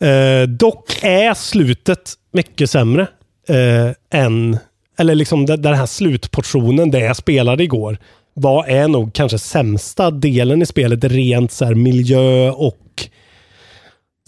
Eh, 0.00 0.48
dock 0.48 0.98
är 1.02 1.34
slutet 1.34 2.12
mycket 2.32 2.70
sämre 2.70 3.06
eh, 3.48 4.20
än, 4.20 4.58
eller 4.96 5.14
liksom 5.14 5.46
den, 5.46 5.74
här 5.74 5.86
slutportionen, 5.86 6.90
det 6.90 7.00
jag 7.00 7.16
spelade 7.16 7.64
igår, 7.64 7.98
var 8.34 8.66
är 8.66 8.88
nog 8.88 9.12
kanske 9.12 9.38
sämsta 9.38 10.10
delen 10.10 10.62
i 10.62 10.66
spelet 10.66 11.04
rent 11.04 11.52
så 11.52 11.64
här 11.64 11.74
miljö 11.74 12.50
och 12.50 13.08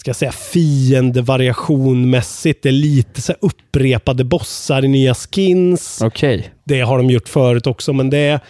ska 0.07 0.09
jag 0.09 0.17
säga, 0.17 0.33
fiendevariationmässigt. 0.33 2.63
Det 2.63 2.69
är 2.69 2.73
lite 2.73 3.23
så 3.23 3.35
upprepade 3.41 4.25
bossar 4.25 4.85
i 4.85 4.89
nya 4.89 5.15
skins. 5.15 6.03
Okej. 6.03 6.51
Det 6.65 6.81
har 6.81 6.97
de 6.97 7.11
gjort 7.11 7.29
förut 7.29 7.67
också, 7.67 7.93
men 7.93 8.11
det 8.11 8.19
är... 8.19 8.41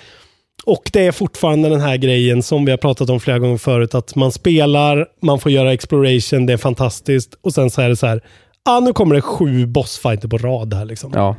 Och 0.65 0.91
det 0.93 1.07
är 1.07 1.13
fortfarande 1.13 1.69
den 1.69 1.81
här 1.81 1.97
grejen 1.97 2.43
som 2.43 2.65
vi 2.65 2.71
har 2.71 2.79
pratat 2.79 3.11
om 3.11 3.21
flera 3.21 3.39
gånger 3.39 3.59
förut, 3.59 3.95
att 3.95 4.15
man 4.15 4.33
spelar, 4.33 5.07
man 5.23 5.41
får 5.41 5.53
göra 5.53 5.73
exploration, 5.73 6.47
det 6.47 6.53
är 6.53 6.57
fantastiskt. 6.57 7.39
Och 7.41 7.55
sen 7.55 7.71
så 7.71 7.83
är 7.83 7.89
det 7.89 7.97
så 7.97 8.07
här, 8.07 8.21
ah, 8.65 8.81
nu 8.81 8.93
kommer 8.93 9.15
det 9.15 9.21
sju 9.21 9.67
bossfighter 9.67 10.29
på 10.29 10.39
rad 10.39 10.75
här 10.75 10.85
liksom. 10.85 11.13
Ja. 11.15 11.37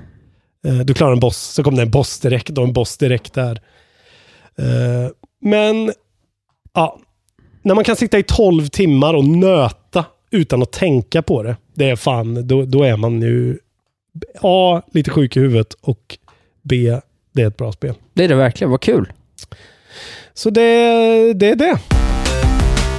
Eh, 0.67 0.79
Du 0.79 0.93
klarar 0.93 1.11
en 1.11 1.19
boss, 1.19 1.37
så 1.37 1.63
kommer 1.63 1.77
det 1.77 1.83
en 1.83 1.91
boss 1.91 2.19
direkt 2.19 2.57
och 2.57 2.63
en 2.63 2.73
boss 2.73 2.97
direkt 2.97 3.33
där. 3.33 3.61
Eh, 4.57 5.09
Men, 5.41 5.91
ja. 6.73 6.99
När 7.61 7.75
man 7.75 7.83
kan 7.83 7.95
sitta 7.95 8.19
i 8.19 8.23
12 8.23 8.67
timmar 8.67 9.13
och 9.13 9.25
nöta 9.25 10.05
utan 10.31 10.61
att 10.61 10.71
tänka 10.71 11.21
på 11.21 11.43
det. 11.43 11.55
Det 11.73 11.89
är 11.89 11.95
fan, 11.95 12.47
då, 12.47 12.65
då 12.65 12.83
är 12.83 12.97
man 12.97 13.21
ju 13.21 13.57
A, 14.41 14.81
lite 14.93 15.09
sjuk 15.11 15.37
i 15.37 15.39
huvudet 15.39 15.73
och 15.81 16.17
B, 16.61 16.99
det 17.33 17.41
är 17.41 17.47
ett 17.47 17.57
bra 17.57 17.71
spel. 17.71 17.93
Det 18.13 18.23
är 18.23 18.27
det 18.27 18.35
verkligen. 18.35 18.71
Vad 18.71 18.81
kul. 18.81 19.13
Så 20.33 20.49
det, 20.49 20.61
det 21.33 21.49
är 21.49 21.55
det. 21.55 21.79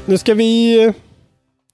Nu 0.07 0.19
ska 0.19 0.35
vi 0.35 0.85
eh, 0.85 0.93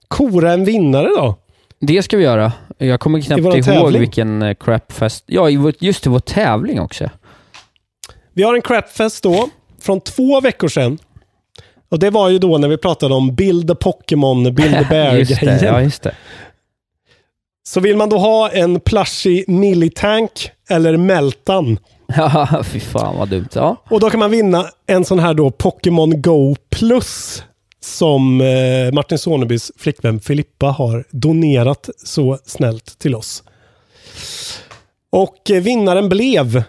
kora 0.08 0.52
en 0.52 0.64
vinnare 0.64 1.08
då. 1.08 1.36
Det 1.80 2.02
ska 2.02 2.16
vi 2.16 2.24
göra. 2.24 2.52
Jag 2.78 3.00
kommer 3.00 3.20
knappt 3.20 3.40
ihåg 3.40 3.64
tävling. 3.64 4.00
vilken 4.00 4.42
eh, 4.42 4.54
crapfest... 4.54 5.24
Ja, 5.26 5.50
just 5.78 6.04
det, 6.04 6.10
vår 6.10 6.18
tävling 6.18 6.80
också. 6.80 7.10
Vi 8.32 8.42
har 8.42 8.54
en 8.54 8.62
crapfest 8.62 9.22
då, 9.22 9.48
från 9.82 10.00
två 10.00 10.40
veckor 10.40 10.68
sedan. 10.68 10.98
Och 11.88 11.98
det 11.98 12.10
var 12.10 12.28
ju 12.28 12.38
då 12.38 12.58
när 12.58 12.68
vi 12.68 12.76
pratade 12.76 13.14
om 13.14 13.34
Build 13.34 13.70
a 13.70 13.74
Pokémon, 13.74 14.54
Build 14.54 14.74
a 14.74 14.86
Bear 14.90 15.14
just 15.18 15.40
det, 15.40 15.46
grejen. 15.46 15.64
ja, 15.64 15.80
just 15.82 16.02
det. 16.02 16.14
Så 17.66 17.80
vill 17.80 17.96
man 17.96 18.08
då 18.08 18.18
ha 18.18 18.50
en 18.50 18.80
plushie 18.80 19.44
Millitank 19.48 20.50
eller 20.70 20.96
Meltan. 20.96 21.78
Ja, 22.16 22.62
fy 22.64 22.80
fan 22.80 23.16
vad 23.18 23.28
dumt. 23.28 23.48
Ja. 23.54 23.76
Och 23.90 24.00
då 24.00 24.10
kan 24.10 24.20
man 24.20 24.30
vinna 24.30 24.66
en 24.86 25.04
sån 25.04 25.18
här 25.18 25.34
då 25.34 25.50
Pokémon 25.50 26.22
Go 26.22 26.56
Plus. 26.70 27.42
Som 27.84 28.40
eh, 28.40 28.92
Martin 28.92 29.18
Sonebys 29.18 29.72
flickvän 29.76 30.20
Filippa 30.20 30.66
har 30.66 31.04
donerat 31.10 31.88
så 32.04 32.38
snällt 32.44 32.98
till 32.98 33.14
oss. 33.14 33.42
Och 35.10 35.50
eh, 35.50 35.62
vinnaren 35.62 36.08
blev, 36.08 36.62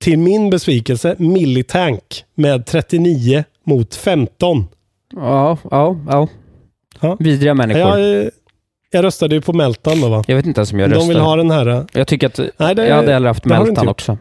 till 0.00 0.18
min 0.18 0.50
besvikelse, 0.50 1.14
Millitank 1.18 2.24
med 2.34 2.66
39 2.66 3.44
mot 3.64 3.94
15. 3.94 4.66
Ja, 5.16 5.58
ja, 5.70 5.96
ja. 6.08 6.28
Ja. 7.00 7.16
Vidriga 7.20 7.54
människor. 7.54 7.98
Jag, 7.98 8.30
jag 8.90 9.04
röstade 9.04 9.34
ju 9.34 9.40
på 9.40 9.52
Meltan 9.52 10.00
då 10.00 10.08
va? 10.08 10.24
Jag 10.26 10.36
vet 10.36 10.46
inte 10.46 10.60
ens 10.60 10.72
om 10.72 10.78
jag 10.78 10.90
De 10.90 10.94
röstar. 10.94 11.08
vill 11.08 11.18
ha 11.20 11.36
den 11.36 11.50
här. 11.50 11.66
eh, 11.66 11.82
Jag 11.92 12.06
tycker 12.06 12.26
att 12.26 12.40
Nej, 12.58 12.74
det- 12.74 12.86
jag 12.86 12.96
hade 12.96 13.12
hellre 13.12 13.28
haft 13.28 13.44
Meltan 13.44 13.88
också. 13.88 14.18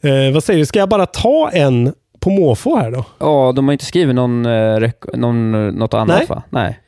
Eh, 0.00 0.32
vad 0.34 0.44
säger 0.44 0.58
du, 0.58 0.66
ska 0.66 0.78
jag 0.78 0.88
bara 0.88 1.06
ta 1.06 1.50
en 1.50 1.94
på 2.20 2.30
måfå 2.30 2.76
här 2.76 2.90
då? 2.90 3.04
Ja, 3.18 3.52
de 3.56 3.68
har 3.68 3.72
inte 3.72 3.84
skrivit 3.84 4.14
någon, 4.14 4.46
eh, 4.46 4.90
någon, 5.14 5.68
något 5.68 5.94
annat 5.94 6.18
Nej. 6.18 6.26
va? 6.28 6.42
Nej. 6.50 6.80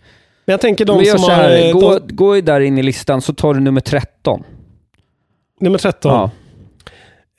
Men 0.45 0.53
jag 0.53 0.61
tänker 0.61 0.85
de 0.85 0.97
Men 0.97 1.07
som 1.07 1.23
har... 1.31 1.51
eh, 1.51 1.73
gå, 1.73 1.99
de, 1.99 2.17
gå 2.17 2.41
där 2.41 2.61
in 2.61 2.79
i 2.79 2.83
listan 2.83 3.21
så 3.23 3.33
tar 3.35 3.55
du 3.55 3.61
nummer 3.61 3.81
13. 3.81 4.43
nummer 5.61 5.79
13. 5.79 6.13
Ja. 6.13 6.31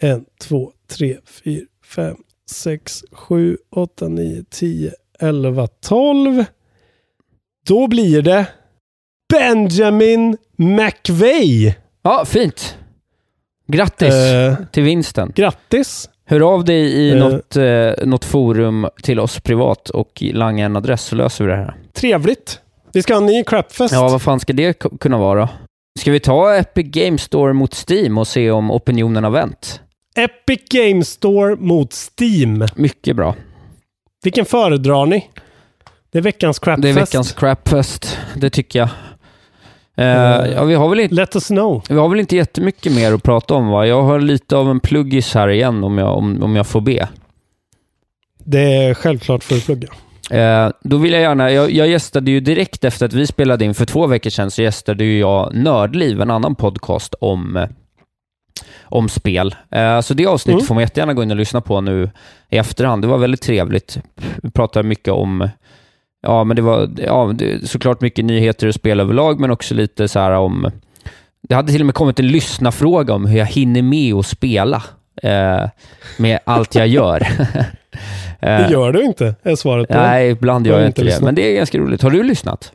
En, 0.07 0.25
två, 0.41 0.71
tre, 0.97 1.17
fyra, 1.25 1.65
fem, 1.95 2.15
sex, 2.51 3.03
sju, 3.11 3.57
åtta, 3.75 4.07
nio, 4.07 4.43
tio, 4.49 4.91
elva, 5.19 5.67
tolv. 5.67 6.45
Då 7.67 7.87
blir 7.87 8.21
det 8.21 8.45
Benjamin 9.33 10.37
McVeigh. 10.55 11.75
ja, 12.01 12.25
fint. 12.25 12.77
Grattis 13.67 14.13
Eh, 14.13 14.55
till 14.71 14.83
vinsten. 14.83 15.31
grattis. 15.35 16.09
Hör 16.31 16.53
av 16.53 16.65
dig 16.65 16.81
i 16.81 17.11
Eh. 17.11 17.17
något, 17.17 17.55
eh, 17.55 17.91
något 18.05 18.25
forum 18.25 18.87
till 19.03 19.19
oss 19.19 19.39
privat 19.39 19.89
och 19.89 20.21
langa 20.21 20.65
en 20.65 20.75
adress 20.75 21.03
så 21.03 21.15
löser 21.15 21.45
vi 21.45 21.51
det 21.51 21.57
här. 21.57 21.75
Trevligt. 21.93 22.59
Vi 22.93 23.01
ska 23.01 23.13
ha 23.13 23.21
en 23.21 23.25
ny 23.25 23.43
crapfest. 23.43 23.93
Ja, 23.93 24.07
vad 24.07 24.21
fan 24.21 24.39
ska 24.39 24.53
det 24.53 24.73
kunna 24.99 25.17
vara? 25.17 25.49
Ska 25.99 26.11
vi 26.11 26.19
ta 26.19 26.55
Epic 26.55 26.87
Game 26.89 27.17
Store 27.17 27.53
mot 27.53 27.85
Steam 27.89 28.17
och 28.17 28.27
se 28.27 28.51
om 28.51 28.71
opinionen 28.71 29.23
har 29.23 29.31
vänt? 29.31 29.81
Epic 30.15 30.59
Game 30.69 31.03
Store 31.03 31.55
mot 31.55 31.93
Steam. 31.93 32.67
Mycket 32.75 33.15
bra. 33.15 33.35
Vilken 34.23 34.45
föredrar 34.45 35.05
ni? 35.05 35.29
Det 36.11 36.17
är 36.17 36.21
veckans 36.21 36.59
crapfest. 36.59 36.81
Det 36.83 36.89
är 36.89 36.93
veckans 36.93 37.31
crapfest, 37.31 38.17
det 38.35 38.49
tycker 38.49 38.79
jag. 38.79 38.89
Eh, 39.95 40.05
ja, 40.55 40.63
vi, 40.63 40.73
har 40.75 40.89
väl 40.89 40.99
inte, 40.99 41.15
Let 41.15 41.35
us 41.35 41.47
know. 41.47 41.83
vi 41.89 41.95
har 41.95 42.09
väl 42.09 42.19
inte 42.19 42.35
jättemycket 42.35 42.91
mer 42.95 43.13
att 43.13 43.23
prata 43.23 43.53
om 43.53 43.67
va? 43.67 43.85
Jag 43.87 44.03
har 44.03 44.19
lite 44.19 44.55
av 44.57 44.69
en 44.69 44.79
pluggis 44.79 45.33
här 45.33 45.47
igen 45.47 45.83
om 45.83 45.97
jag, 45.97 46.17
om, 46.17 46.43
om 46.43 46.55
jag 46.55 46.67
får 46.67 46.81
be. 46.81 47.07
Det 48.43 48.73
är 48.73 48.93
självklart 48.93 49.43
för 49.43 49.55
att 49.55 49.65
plugga. 49.65 49.87
Eh, 50.31 50.71
då 50.81 50.97
vill 50.97 51.11
jag 51.11 51.21
gärna, 51.21 51.51
jag, 51.51 51.71
jag 51.71 51.87
gästade 51.87 52.31
ju 52.31 52.39
direkt 52.39 52.83
efter 52.83 53.05
att 53.05 53.13
vi 53.13 53.27
spelade 53.27 53.65
in 53.65 53.73
för 53.73 53.85
två 53.85 54.07
veckor 54.07 54.29
sedan, 54.29 54.51
så 54.51 54.61
gästade 54.61 55.03
ju 55.03 55.19
jag 55.19 55.53
Nördliv, 55.55 56.21
en 56.21 56.31
annan 56.31 56.55
podcast 56.55 57.15
om, 57.21 57.67
om 58.83 59.09
spel. 59.09 59.55
Så 60.03 60.13
det 60.13 60.25
avsnittet 60.25 60.59
Mm. 60.59 60.65
får 60.67 60.75
man 60.75 60.81
jättegärna 60.81 61.13
gå 61.13 61.23
in 61.23 61.31
och 61.31 61.37
lyssna 61.37 61.61
på 61.61 61.81
nu 61.81 62.09
i 62.49 62.57
efterhand. 62.57 63.01
Det 63.03 63.07
var 63.07 63.17
väldigt 63.17 63.41
trevligt. 63.41 63.97
Vi 64.43 64.51
pratade 64.51 64.87
mycket 64.87 65.13
om, 65.13 65.49
ja 66.21 66.43
men 66.43 66.55
det 66.55 66.61
var 66.61 66.89
ja, 67.05 67.31
det, 67.35 67.69
såklart 67.69 68.01
mycket 68.01 68.25
nyheter 68.25 68.67
och 68.67 68.73
spel 68.75 68.99
överlag, 68.99 69.39
men 69.39 69.51
också 69.51 69.73
lite 69.75 70.07
så 70.07 70.19
här 70.19 70.31
om, 70.31 70.71
det 71.41 71.55
hade 71.55 71.71
till 71.71 71.81
och 71.81 71.85
med 71.85 71.95
kommit 71.95 72.19
en 72.19 72.27
lyssnarfråga 72.27 73.13
om 73.13 73.25
hur 73.25 73.37
jag 73.39 73.45
hinner 73.45 73.81
med 73.81 74.13
att 74.13 74.25
spela 74.25 74.83
eh, 75.23 75.69
med 76.17 76.39
allt 76.43 76.75
jag 76.75 76.87
gör. 76.87 77.27
Eh, 78.43 78.57
Det 78.67 78.71
gör 78.71 78.91
du 78.91 79.03
inte, 79.03 79.35
är 79.43 79.55
svaret 79.55 79.87
på 79.87 79.93
Nej, 79.93 80.29
ibland 80.29 80.67
gör 80.67 80.79
jag 80.79 80.87
inte 80.89 81.03
det. 81.03 81.21
Men 81.21 81.35
det 81.35 81.41
är 81.51 81.55
ganska 81.55 81.77
roligt. 81.77 82.01
Har 82.01 82.09
du 82.11 82.23
lyssnat? 82.23 82.71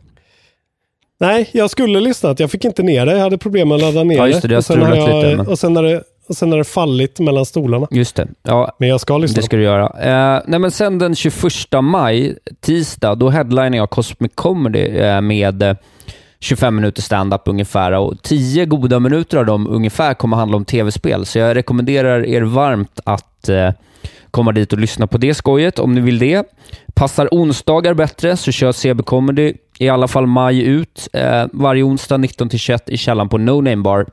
Nej, 1.21 1.49
jag 1.53 1.71
skulle 1.71 2.01
lyssnat. 2.01 2.41
Jag 2.41 2.51
fick 2.51 2.65
inte 2.65 2.83
ner 2.83 3.07
det. 3.07 3.13
Jag 3.13 3.19
hade 3.21 3.39
problem 3.39 3.69
med 3.69 3.75
att 3.77 3.81
ladda 3.83 4.05
ner 4.05 4.17
Ja, 4.17 4.27
just 4.29 4.43
det, 4.43 4.49
det 4.49 4.55
har 4.55 4.63
strulat 4.63 4.97
jag, 4.97 5.25
lite, 5.25 5.37
men- 5.37 5.47
och, 5.47 5.59
sen 5.59 5.77
har 5.77 5.83
det, 5.83 6.03
och 6.29 6.37
sen 6.37 6.51
har 6.51 6.59
det 6.59 6.65
fallit 6.65 7.21
mellan 7.21 7.47
stolarna. 7.47 7.87
Just 7.91 8.17
det. 8.17 8.29
Ja, 8.43 8.77
Men 8.79 8.89
jag 8.89 9.01
ska 9.01 9.19
lyssna. 9.19 9.37
det 9.37 9.43
ska 9.43 9.57
du 9.57 9.63
göra. 9.63 9.85
Eh, 9.85 10.43
nej, 10.47 10.61
men 10.61 10.71
sen 10.71 10.99
den 10.99 11.15
21 11.15 11.35
maj, 11.83 12.37
tisdag, 12.61 13.15
då 13.15 13.31
headlinar 13.31 13.77
jag 13.77 13.91
Cosmic 13.91 14.33
Comedy 14.35 14.87
eh, 14.99 15.21
med 15.21 15.63
eh, 15.63 15.77
25 16.41 16.77
minuter 16.77 17.03
stand-up 17.03 17.43
ungefär 17.45 17.93
och 17.93 18.23
10 18.23 18.67
goda 18.67 19.01
minuter 19.01 19.39
av 19.39 19.47
dem 19.47 19.67
ungefär 19.67 20.15
kommer 20.15 20.37
handla 20.37 20.57
om 20.57 20.65
tv-spel. 20.65 21.27
Så 21.27 21.39
jag 21.39 21.57
rekommenderar 21.57 22.27
er 22.27 22.43
varmt 22.43 23.01
att 23.05 23.49
eh, 23.49 23.71
komma 24.31 24.53
dit 24.53 24.73
och 24.73 24.79
lyssna 24.79 25.07
på 25.07 25.19
det 25.19 25.35
skojet 25.35 25.79
om 25.79 25.95
ni 25.95 26.01
vill 26.01 26.19
det. 26.19 26.45
Passar 26.95 27.29
onsdagar 27.31 27.95
bättre 27.95 28.37
så 28.37 28.53
kör 28.53 28.73
CB 28.73 29.03
Comedy 29.03 29.55
i 29.79 29.89
alla 29.89 30.09
fall 30.09 30.27
maj 30.27 30.63
ut 30.63 31.09
eh, 31.13 31.45
varje 31.53 31.83
onsdag 31.83 32.17
19-21 32.17 32.79
i 32.87 32.97
källaren 32.97 33.29
på 33.29 33.39
No 33.39 33.61
Name 33.61 33.77
Bar. 33.77 34.07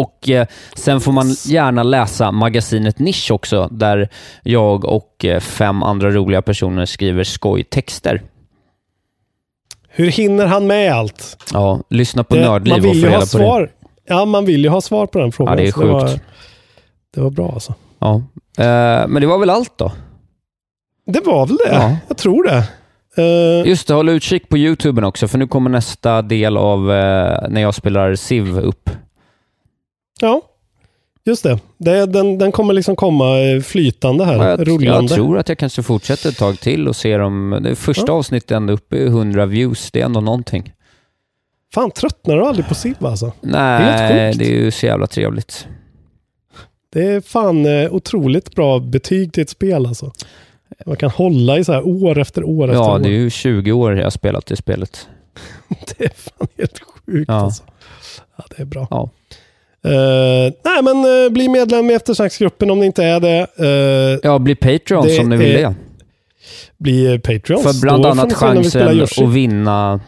Och 0.00 0.30
eh, 0.30 0.46
sen 0.76 1.00
får 1.00 1.12
man 1.12 1.26
gärna 1.46 1.82
läsa 1.82 2.32
magasinet 2.32 2.98
Nisch 2.98 3.30
också, 3.30 3.68
där 3.70 4.08
jag 4.42 4.84
och 4.84 5.24
eh, 5.24 5.40
fem 5.40 5.82
andra 5.82 6.10
roliga 6.10 6.42
personer 6.42 6.86
skriver 6.86 7.24
skojtexter. 7.24 8.22
Hur 9.88 10.10
hinner 10.10 10.46
han 10.46 10.66
med 10.66 10.92
allt? 10.92 11.36
Ja, 11.52 11.80
lyssna 11.90 12.24
på 12.24 12.34
Det- 12.34 12.40
Nördliv 12.40 12.72
man 12.72 12.80
och 12.80 12.84
vill 12.94 13.02
få 13.02 13.06
ju 13.06 13.12
ha 13.12 13.16
reda 13.16 13.18
på 13.18 13.38
det. 13.38 13.44
svar. 13.44 13.70
Ja, 14.06 14.24
man 14.24 14.44
vill 14.44 14.62
ju 14.64 14.68
ha 14.70 14.80
svar 14.80 15.06
på 15.06 15.18
den 15.18 15.32
frågan. 15.32 15.58
Ja, 15.58 15.62
det 15.62 15.68
är 15.68 15.72
så 15.72 15.86
var, 15.92 16.08
sjukt. 16.08 16.22
det 17.14 17.20
var 17.20 17.30
bra 17.30 17.50
alltså. 17.52 17.74
Ja. 17.98 18.14
Eh, 18.58 19.08
men 19.08 19.20
det 19.20 19.26
var 19.26 19.38
väl 19.38 19.50
allt 19.50 19.78
då? 19.78 19.92
Det 21.06 21.20
var 21.26 21.46
väl 21.46 21.56
det. 21.56 21.72
Ja. 21.72 21.96
Jag 22.08 22.16
tror 22.18 22.44
det. 22.44 22.64
Eh, 23.22 23.68
Just 23.68 23.88
det, 23.88 23.94
håll 23.94 24.08
utkik 24.08 24.48
på 24.48 24.58
YouTuben 24.58 25.04
också, 25.04 25.28
för 25.28 25.38
nu 25.38 25.46
kommer 25.46 25.70
nästa 25.70 26.22
del 26.22 26.56
av 26.56 26.92
eh, 26.92 27.48
när 27.48 27.60
jag 27.60 27.74
spelar 27.74 28.14
Civ 28.14 28.58
upp. 28.58 28.89
Ja, 30.20 30.42
just 31.24 31.42
det. 31.42 31.58
det 31.78 32.06
den, 32.06 32.38
den 32.38 32.52
kommer 32.52 32.74
liksom 32.74 32.96
komma 32.96 33.38
eh, 33.40 33.60
flytande 33.60 34.24
här. 34.24 34.36
Ja, 34.36 34.48
jag, 34.48 34.60
jag 34.60 34.68
rullande. 34.68 35.14
tror 35.14 35.38
att 35.38 35.48
jag 35.48 35.58
kanske 35.58 35.82
fortsätter 35.82 36.28
ett 36.28 36.36
tag 36.38 36.60
till 36.60 36.88
och 36.88 36.96
ser 36.96 37.18
om... 37.20 37.60
Det 37.62 37.76
första 37.76 38.04
Ja. 38.06 38.12
avsnittet 38.12 38.50
är 38.50 38.56
ändå 38.56 38.72
uppe 38.72 38.96
i 38.96 39.06
100 39.06 39.46
views, 39.46 39.90
det 39.90 40.00
är 40.00 40.04
ändå 40.04 40.20
någonting. 40.20 40.72
Fan, 41.74 41.90
tröttnar 41.90 42.36
du 42.36 42.46
aldrig 42.46 42.68
på 42.68 42.74
Civ 42.74 43.06
alltså? 43.06 43.32
Nej, 43.40 44.12
det 44.12 44.32
sjukt. 44.32 44.48
är 44.50 44.54
ju 44.54 44.70
så 44.70 44.86
jävla 44.86 45.06
trevligt. 45.06 45.66
Det 46.92 47.02
är 47.06 47.20
fan 47.20 47.66
eh, 47.66 47.92
otroligt 47.94 48.54
bra 48.54 48.78
betyg 48.78 49.32
till 49.32 49.42
ett 49.42 49.50
spel 49.50 49.86
alltså. 49.86 50.12
Man 50.86 50.96
kan 50.96 51.10
hålla 51.10 51.58
i 51.58 51.64
så 51.64 51.72
här 51.72 51.86
år 51.86 52.18
efter 52.18 52.44
år 52.44 52.64
efter 52.68 52.82
Ja, 52.82 52.94
år. 52.94 52.98
det 52.98 53.08
är 53.08 53.10
ju 53.12 53.30
20 53.30 53.72
år 53.72 53.96
jag 53.96 54.02
har 54.04 54.10
spelat 54.10 54.46
det 54.46 54.56
spelet. 54.56 55.08
Det 55.98 56.04
är 56.04 56.10
fan 56.14 56.48
helt 56.58 56.80
sjukt 57.06 57.28
Ja. 57.28 57.34
alltså. 57.34 57.62
Ja, 58.36 58.44
det 58.56 58.62
är 58.62 58.66
bra. 58.66 58.86
Ja. 58.90 59.10
Eh, 59.84 60.52
nej, 60.64 60.82
men 60.82 60.96
uh, 61.04 61.30
bli 61.32 61.48
medlem 61.48 61.90
i 61.90 61.94
eftersnacksgruppen 61.94 62.70
om 62.70 62.80
ni 62.80 62.86
inte 62.86 63.04
är 63.04 63.20
det. 63.20 63.46
Eh, 63.58 64.18
Ja, 64.22 64.38
bli 64.38 64.54
Patreon 64.54 65.06
Det 65.06 65.20
om 65.20 65.28
ni 65.28 65.36
vill 65.36 65.52
det. 65.52 65.74
bli 66.78 67.18
Patreons. 67.18 67.62
För 67.62 67.80
bland 67.82 68.06
annat 68.06 68.32
chansen 68.32 69.02
att 69.02 69.18
vinna 69.34 70.00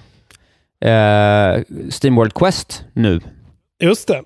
eh, 0.84 1.62
Steamworld 1.90 2.34
Quest 2.34 2.84
nu. 2.92 3.20
Just 3.82 4.08
det. 4.08 4.22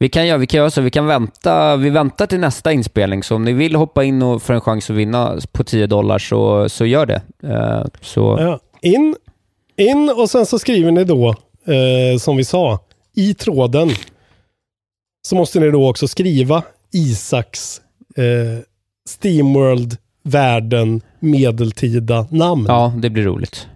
Vi 0.00 0.08
kan 0.08 0.26
göra, 0.26 0.38
vi 0.38 0.46
kan 0.46 0.58
göra 0.58 0.70
så, 0.70 0.80
vi 0.80 0.90
kan 0.90 1.06
vänta, 1.06 1.76
vi 1.76 1.90
väntar 1.90 2.26
till 2.26 2.40
nästa 2.40 2.72
inspelning, 2.72 3.22
så 3.22 3.34
om 3.34 3.44
ni 3.44 3.52
vill 3.52 3.74
hoppa 3.76 4.04
in 4.04 4.22
och 4.22 4.42
få 4.42 4.52
en 4.52 4.60
chans 4.60 4.90
att 4.90 4.96
vinna 4.96 5.38
på 5.52 5.64
10 5.64 5.86
dollar 5.86 6.18
så, 6.18 6.68
så 6.68 6.86
gör 6.86 7.06
det. 7.06 7.22
Så, 8.00 8.36
Ja. 8.40 8.60
In, 8.82 9.16
in 9.76 10.10
och 10.16 10.30
sen 10.30 10.46
så 10.46 10.58
skriver 10.58 10.90
ni 10.90 11.04
då, 11.04 11.34
som 12.20 12.36
vi 12.36 12.44
sa, 12.44 12.78
i 13.16 13.34
tråden. 13.34 13.90
Så 15.28 15.34
måste 15.34 15.60
ni 15.60 15.70
då 15.70 15.88
också 15.88 16.08
skriva 16.08 16.62
Isaks 16.92 17.80
eh, 18.16 18.64
Steamworld 19.08 19.96
världen 20.22 21.00
medeltida 21.18 22.26
namn. 22.30 22.64
ja, 22.68 22.92
det 22.96 23.10
blir 23.10 23.22
roligt. 23.24 23.66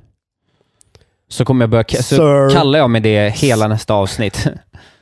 Så 1.29 1.45
kommer 1.45 1.63
jag 1.63 1.71
börja, 1.71 1.85
så 1.85 2.17
Sir- 2.17 2.51
kallar 2.51 2.79
jag 2.79 2.91
mig 2.91 3.01
det 3.01 3.31
hela 3.31 3.69
nästa 3.69 3.95
avsnitt. 3.95 4.47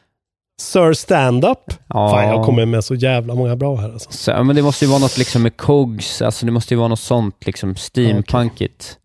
Sir 0.61 0.93
Stand-Up. 0.93 1.73
Ja. 1.87 2.11
Fan, 2.11 2.29
jag 2.29 2.45
kommer 2.45 2.67
med 2.67 2.85
så 2.85 2.95
jävla 2.95 3.35
många 3.35 3.57
bra 3.57 3.77
här 3.77 3.93
alltså. 3.93 4.13
Så, 4.13 4.45
men 4.45 4.57
det 4.57 4.63
måste 4.63 4.85
ju 4.85 4.89
vara 4.89 5.01
något 5.01 5.19
liksom 5.19 5.43
med 5.43 5.57
cogs, 5.57 6.23
alltså 6.23 6.47
det 6.47 6.53
måste 6.53 6.75
ju 6.75 6.79
vara 6.79 6.89
något 6.89 7.01
sånt 7.01 7.47
liksom 7.47 7.77
steampunkigt. 7.77 8.99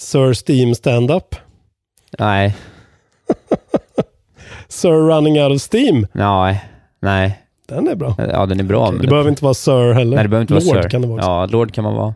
Sir 0.00 0.34
Steam 0.52 0.74
Stand-Up. 0.74 1.34
Nej, 2.18 2.56
Sir 4.74 4.90
Running 5.08 5.42
Out 5.42 5.52
of 5.56 5.62
Steam. 5.74 6.06
nej, 6.12 6.64
nej. 7.00 7.40
Den 7.68 7.88
är 7.88 7.94
bra. 7.94 8.14
Ja, 8.32 8.46
den 8.46 8.60
är 8.60 8.64
bra. 8.64 8.90
men 8.90 9.00
det 9.00 9.08
behöver 9.08 9.30
inte 9.30 9.44
vara 9.44 9.54
Sir 9.54 9.92
heller. 9.92 10.16
Nej, 10.16 10.24
det 10.24 10.28
behöver 10.28 10.40
inte 10.42 10.54
Lord 10.54 10.74
vara 10.74 10.82
Sir. 10.82 10.88
kan 10.90 11.02
det 11.02 11.08
vara. 11.08 11.18
också. 11.18 11.30
Ja, 11.30 11.46
Lord 11.46 11.72
kan 11.74 11.84
man 11.84 11.94
vara. 11.94 12.14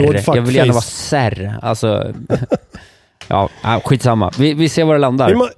Lord 0.00 0.16
Jag 0.26 0.42
vill 0.42 0.54
gärna 0.54 0.72
vara 0.72 0.82
Sir. 0.82 1.54
Alltså, 1.62 2.12
ja, 3.28 3.48
ja, 3.62 3.80
skitsamma. 3.84 4.30
Vi, 4.38 4.54
vi 4.54 4.68
ser 4.68 4.84
var 4.84 4.94
det 4.94 5.00
landar. 5.00 5.28
Vi, 5.28 5.34
må, 5.34 5.48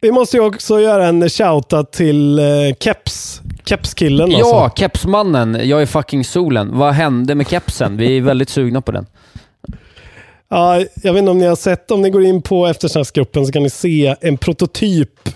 vi 0.00 0.12
måste 0.12 0.36
ju 0.36 0.42
också 0.42 0.80
göra 0.80 1.06
en 1.06 1.28
shoutout 1.28 1.92
till 1.92 2.38
eh, 2.38 2.44
Keps. 2.80 3.40
Kepskillen 3.64 4.30
Ja, 4.30 4.64
alltså. 4.64 4.80
kepsmannen. 4.80 5.58
Jag 5.68 5.82
är 5.82 5.86
fucking 5.86 6.24
solen. 6.24 6.78
Vad 6.78 6.92
hände 6.92 7.34
med 7.34 7.48
kepsen? 7.48 7.96
Vi 7.96 8.16
är 8.16 8.20
väldigt 8.20 8.48
sugna 8.48 8.80
på 8.80 8.92
den. 8.92 9.06
Ja, 10.52 10.84
jag 11.02 11.12
vet 11.12 11.18
inte 11.18 11.30
om 11.30 11.38
ni 11.38 11.46
har 11.46 11.56
sett, 11.56 11.90
om 11.90 12.02
ni 12.02 12.10
går 12.10 12.24
in 12.24 12.42
på 12.42 12.66
eftersnacksgruppen 12.66 13.46
så 13.46 13.52
kan 13.52 13.62
ni 13.62 13.70
se 13.70 14.16
en 14.20 14.36
prototyp 14.36 15.28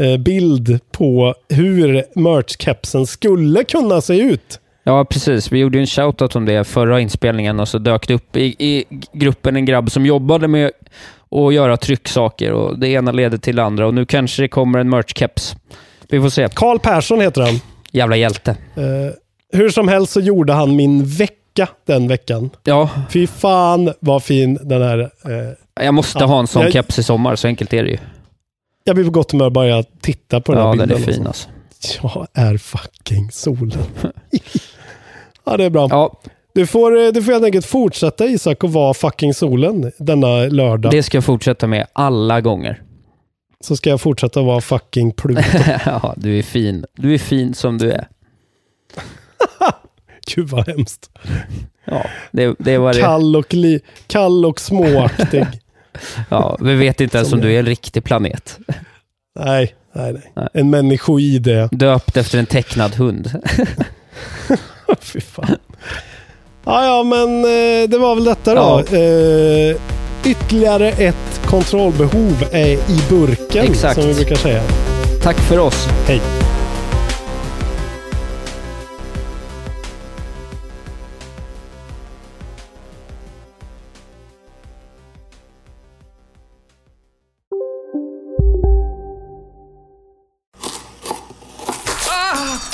eh, 0.00 0.16
bild 0.16 0.80
på 0.92 1.34
hur 1.48 2.04
merch-kepsen 2.14 3.06
skulle 3.06 3.64
kunna 3.64 4.00
se 4.00 4.20
ut. 4.20 4.60
Ja, 4.84 5.04
precis. 5.04 5.52
Vi 5.52 5.58
gjorde 5.58 5.78
ju 5.78 5.80
en 5.80 5.86
shoutout 5.86 6.36
om 6.36 6.44
det 6.44 6.64
förra 6.64 7.00
inspelningen 7.00 7.60
och 7.60 7.68
så 7.68 7.78
dök 7.78 8.08
det 8.08 8.14
upp 8.14 8.36
i, 8.36 8.44
i 8.58 8.84
gruppen 9.12 9.56
en 9.56 9.64
grabb 9.64 9.90
som 9.90 10.06
jobbade 10.06 10.48
med 10.48 10.70
att 11.30 11.54
göra 11.54 11.76
trycksaker 11.76 12.52
och 12.52 12.78
det 12.78 12.88
ena 12.88 13.12
leder 13.12 13.38
till 13.38 13.56
det 13.56 13.64
andra 13.64 13.86
och 13.86 13.94
nu 13.94 14.06
kanske 14.06 14.42
det 14.42 14.48
kommer 14.48 14.78
en 14.78 14.94
merch-keps. 14.94 15.56
Vi 16.08 16.20
får 16.20 16.28
se. 16.28 16.48
Karl 16.54 16.78
Persson 16.78 17.20
heter 17.20 17.42
han. 17.42 17.60
Jävla 17.92 18.16
hjälte. 18.16 18.50
Eh, 18.50 19.58
hur 19.58 19.68
som 19.68 19.88
helst 19.88 20.12
så 20.12 20.20
gjorde 20.20 20.52
han 20.52 20.76
min 20.76 21.06
vecka 21.06 21.34
den 21.86 22.08
veckan. 22.08 22.50
Ja, 22.64 22.90
Fy 23.10 23.26
fan 23.26 23.92
vad 24.00 24.22
fin 24.22 24.58
den 24.62 24.82
här... 24.82 24.98
Eh, 24.98 25.84
jag 25.84 25.94
måste 25.94 26.18
Ja, 26.18 26.26
ha 26.26 26.40
en 26.40 26.46
sån 26.46 26.62
jag- 26.62 26.72
keps 26.72 26.98
i 26.98 27.02
sommar, 27.02 27.36
så 27.36 27.48
enkelt 27.48 27.72
är 27.72 27.84
det 27.84 27.90
ju. 27.90 27.98
jag 28.84 28.94
blir 28.96 29.04
på 29.04 29.10
gott 29.10 29.32
humör 29.32 29.50
bara 29.50 29.66
jag 29.68 29.84
tittar 30.00 30.40
på 30.40 30.52
den 30.52 30.60
Ja, 30.60 30.68
här 30.68 30.76
den 30.76 30.88
bilden. 30.88 31.08
är 31.08 31.12
fin 31.12 31.26
alltså. 31.26 31.48
Jag 32.02 32.26
är 32.34 32.56
fucking 32.58 33.30
solen. 33.32 33.78
ja, 35.44 35.56
det 35.56 35.64
är 35.64 35.70
bra. 35.70 35.88
Ja, 35.90 36.20
Du 36.54 36.66
får, 36.66 36.98
eh, 37.04 37.08
du 37.12 37.22
får 37.22 37.32
helt 37.32 37.44
enkelt 37.44 37.66
fortsätta 37.66 38.26
Isak 38.26 38.64
och 38.64 38.72
vara 38.72 38.94
fucking 38.94 39.34
solen 39.34 39.92
denna 39.98 40.36
lördag. 40.36 40.92
det 40.92 41.02
ska 41.02 41.16
jag 41.16 41.24
fortsätta 41.24 41.66
med 41.66 41.86
alla 41.92 42.40
gånger. 42.40 42.82
Så 43.60 43.76
ska 43.76 43.90
jag 43.90 44.00
fortsätta 44.00 44.42
vara 44.42 44.60
fucking 44.60 45.12
Pluto. 45.12 45.42
ja, 45.86 46.14
du 46.16 46.38
är 46.38 46.42
fin. 46.42 46.84
Du 46.96 47.14
är 47.14 47.18
fin 47.18 47.54
som 47.54 47.78
du 47.78 47.90
är. 47.92 48.08
Gud 50.34 50.48
vad 50.48 50.68
hemskt. 50.68 51.10
Ja, 51.84 52.04
det, 52.30 52.54
det 52.58 52.78
var 52.78 52.94
det. 52.94 53.00
Kall 53.00 53.36
och, 53.36 53.54
li, 53.54 53.80
kall 54.06 54.46
och 54.46 54.60
småaktig. 54.60 55.46
Ja, 56.28 56.56
vi 56.60 56.74
vet 56.74 57.00
inte 57.00 57.16
ens 57.16 57.32
om 57.32 57.40
du 57.40 57.54
är 57.54 57.58
en 57.58 57.66
riktig 57.66 58.04
planet. 58.04 58.58
nej, 59.38 59.74
nej, 59.94 60.12
nej, 60.12 60.32
Nej. 60.36 60.48
En 60.52 60.70
människoid 60.70 61.46
är. 61.46 61.68
Döpt 61.72 62.16
efter 62.16 62.38
en 62.38 62.46
tecknad 62.46 62.94
hund. 62.94 63.30
Fy 65.00 65.20
fan. 65.20 65.56
Ja, 66.64 66.84
ja, 66.84 67.02
men 67.02 67.38
eh, 67.38 67.88
det 67.88 67.98
var 67.98 68.14
väl 68.14 68.24
detta 68.24 68.54
då. 68.54 68.82
Ja. 68.90 68.96
Eh, 68.98 69.76
ytterligare 70.24 70.88
ett 70.88 71.40
kontrollbehov 71.46 72.44
är 72.52 72.72
i 72.72 73.02
burken, 73.08 73.64
Exakt. 73.64 73.94
som 73.94 74.08
vi 74.08 74.14
brukar 74.14 74.36
säga. 74.36 74.62
Tack 75.22 75.36
för 75.36 75.58
oss. 75.58 75.88
Hej. 76.06 76.20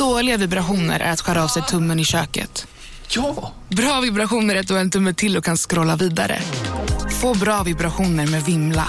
Dåliga 0.05 0.37
vibrationer 0.37 1.01
är 1.01 1.13
att 1.13 1.21
skära 1.21 1.45
av 1.45 1.49
sig 1.49 1.63
tummen 1.63 2.01
i 2.01 2.05
köket. 2.05 2.67
Ja! 3.09 3.53
Bra 3.69 4.01
vibrationer 4.01 4.55
är 4.55 4.61
att 4.61 4.69
du 4.69 4.75
har 4.75 4.81
en 4.81 4.91
tumme 4.91 5.15
till 5.15 5.37
och 5.37 5.45
kan 5.45 5.57
scrolla 5.57 5.97
vidare. 5.97 6.39
Få 7.21 7.35
bra 7.35 7.63
vibrationer 7.63 8.27
med 8.27 8.43
Vimla. 8.45 8.89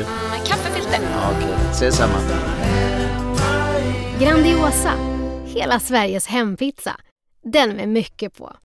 Med 0.00 0.46
kaffefilter. 0.46 0.92
Ja, 1.02 1.30
Okej, 1.36 1.54
ses 1.72 1.94
samma. 1.96 2.14
Grandiosa, 4.20 4.92
hela 5.46 5.80
Sveriges 5.80 6.26
hempizza. 6.26 6.96
Den 7.52 7.76
med 7.76 7.88
mycket 7.88 8.34
på. 8.38 8.56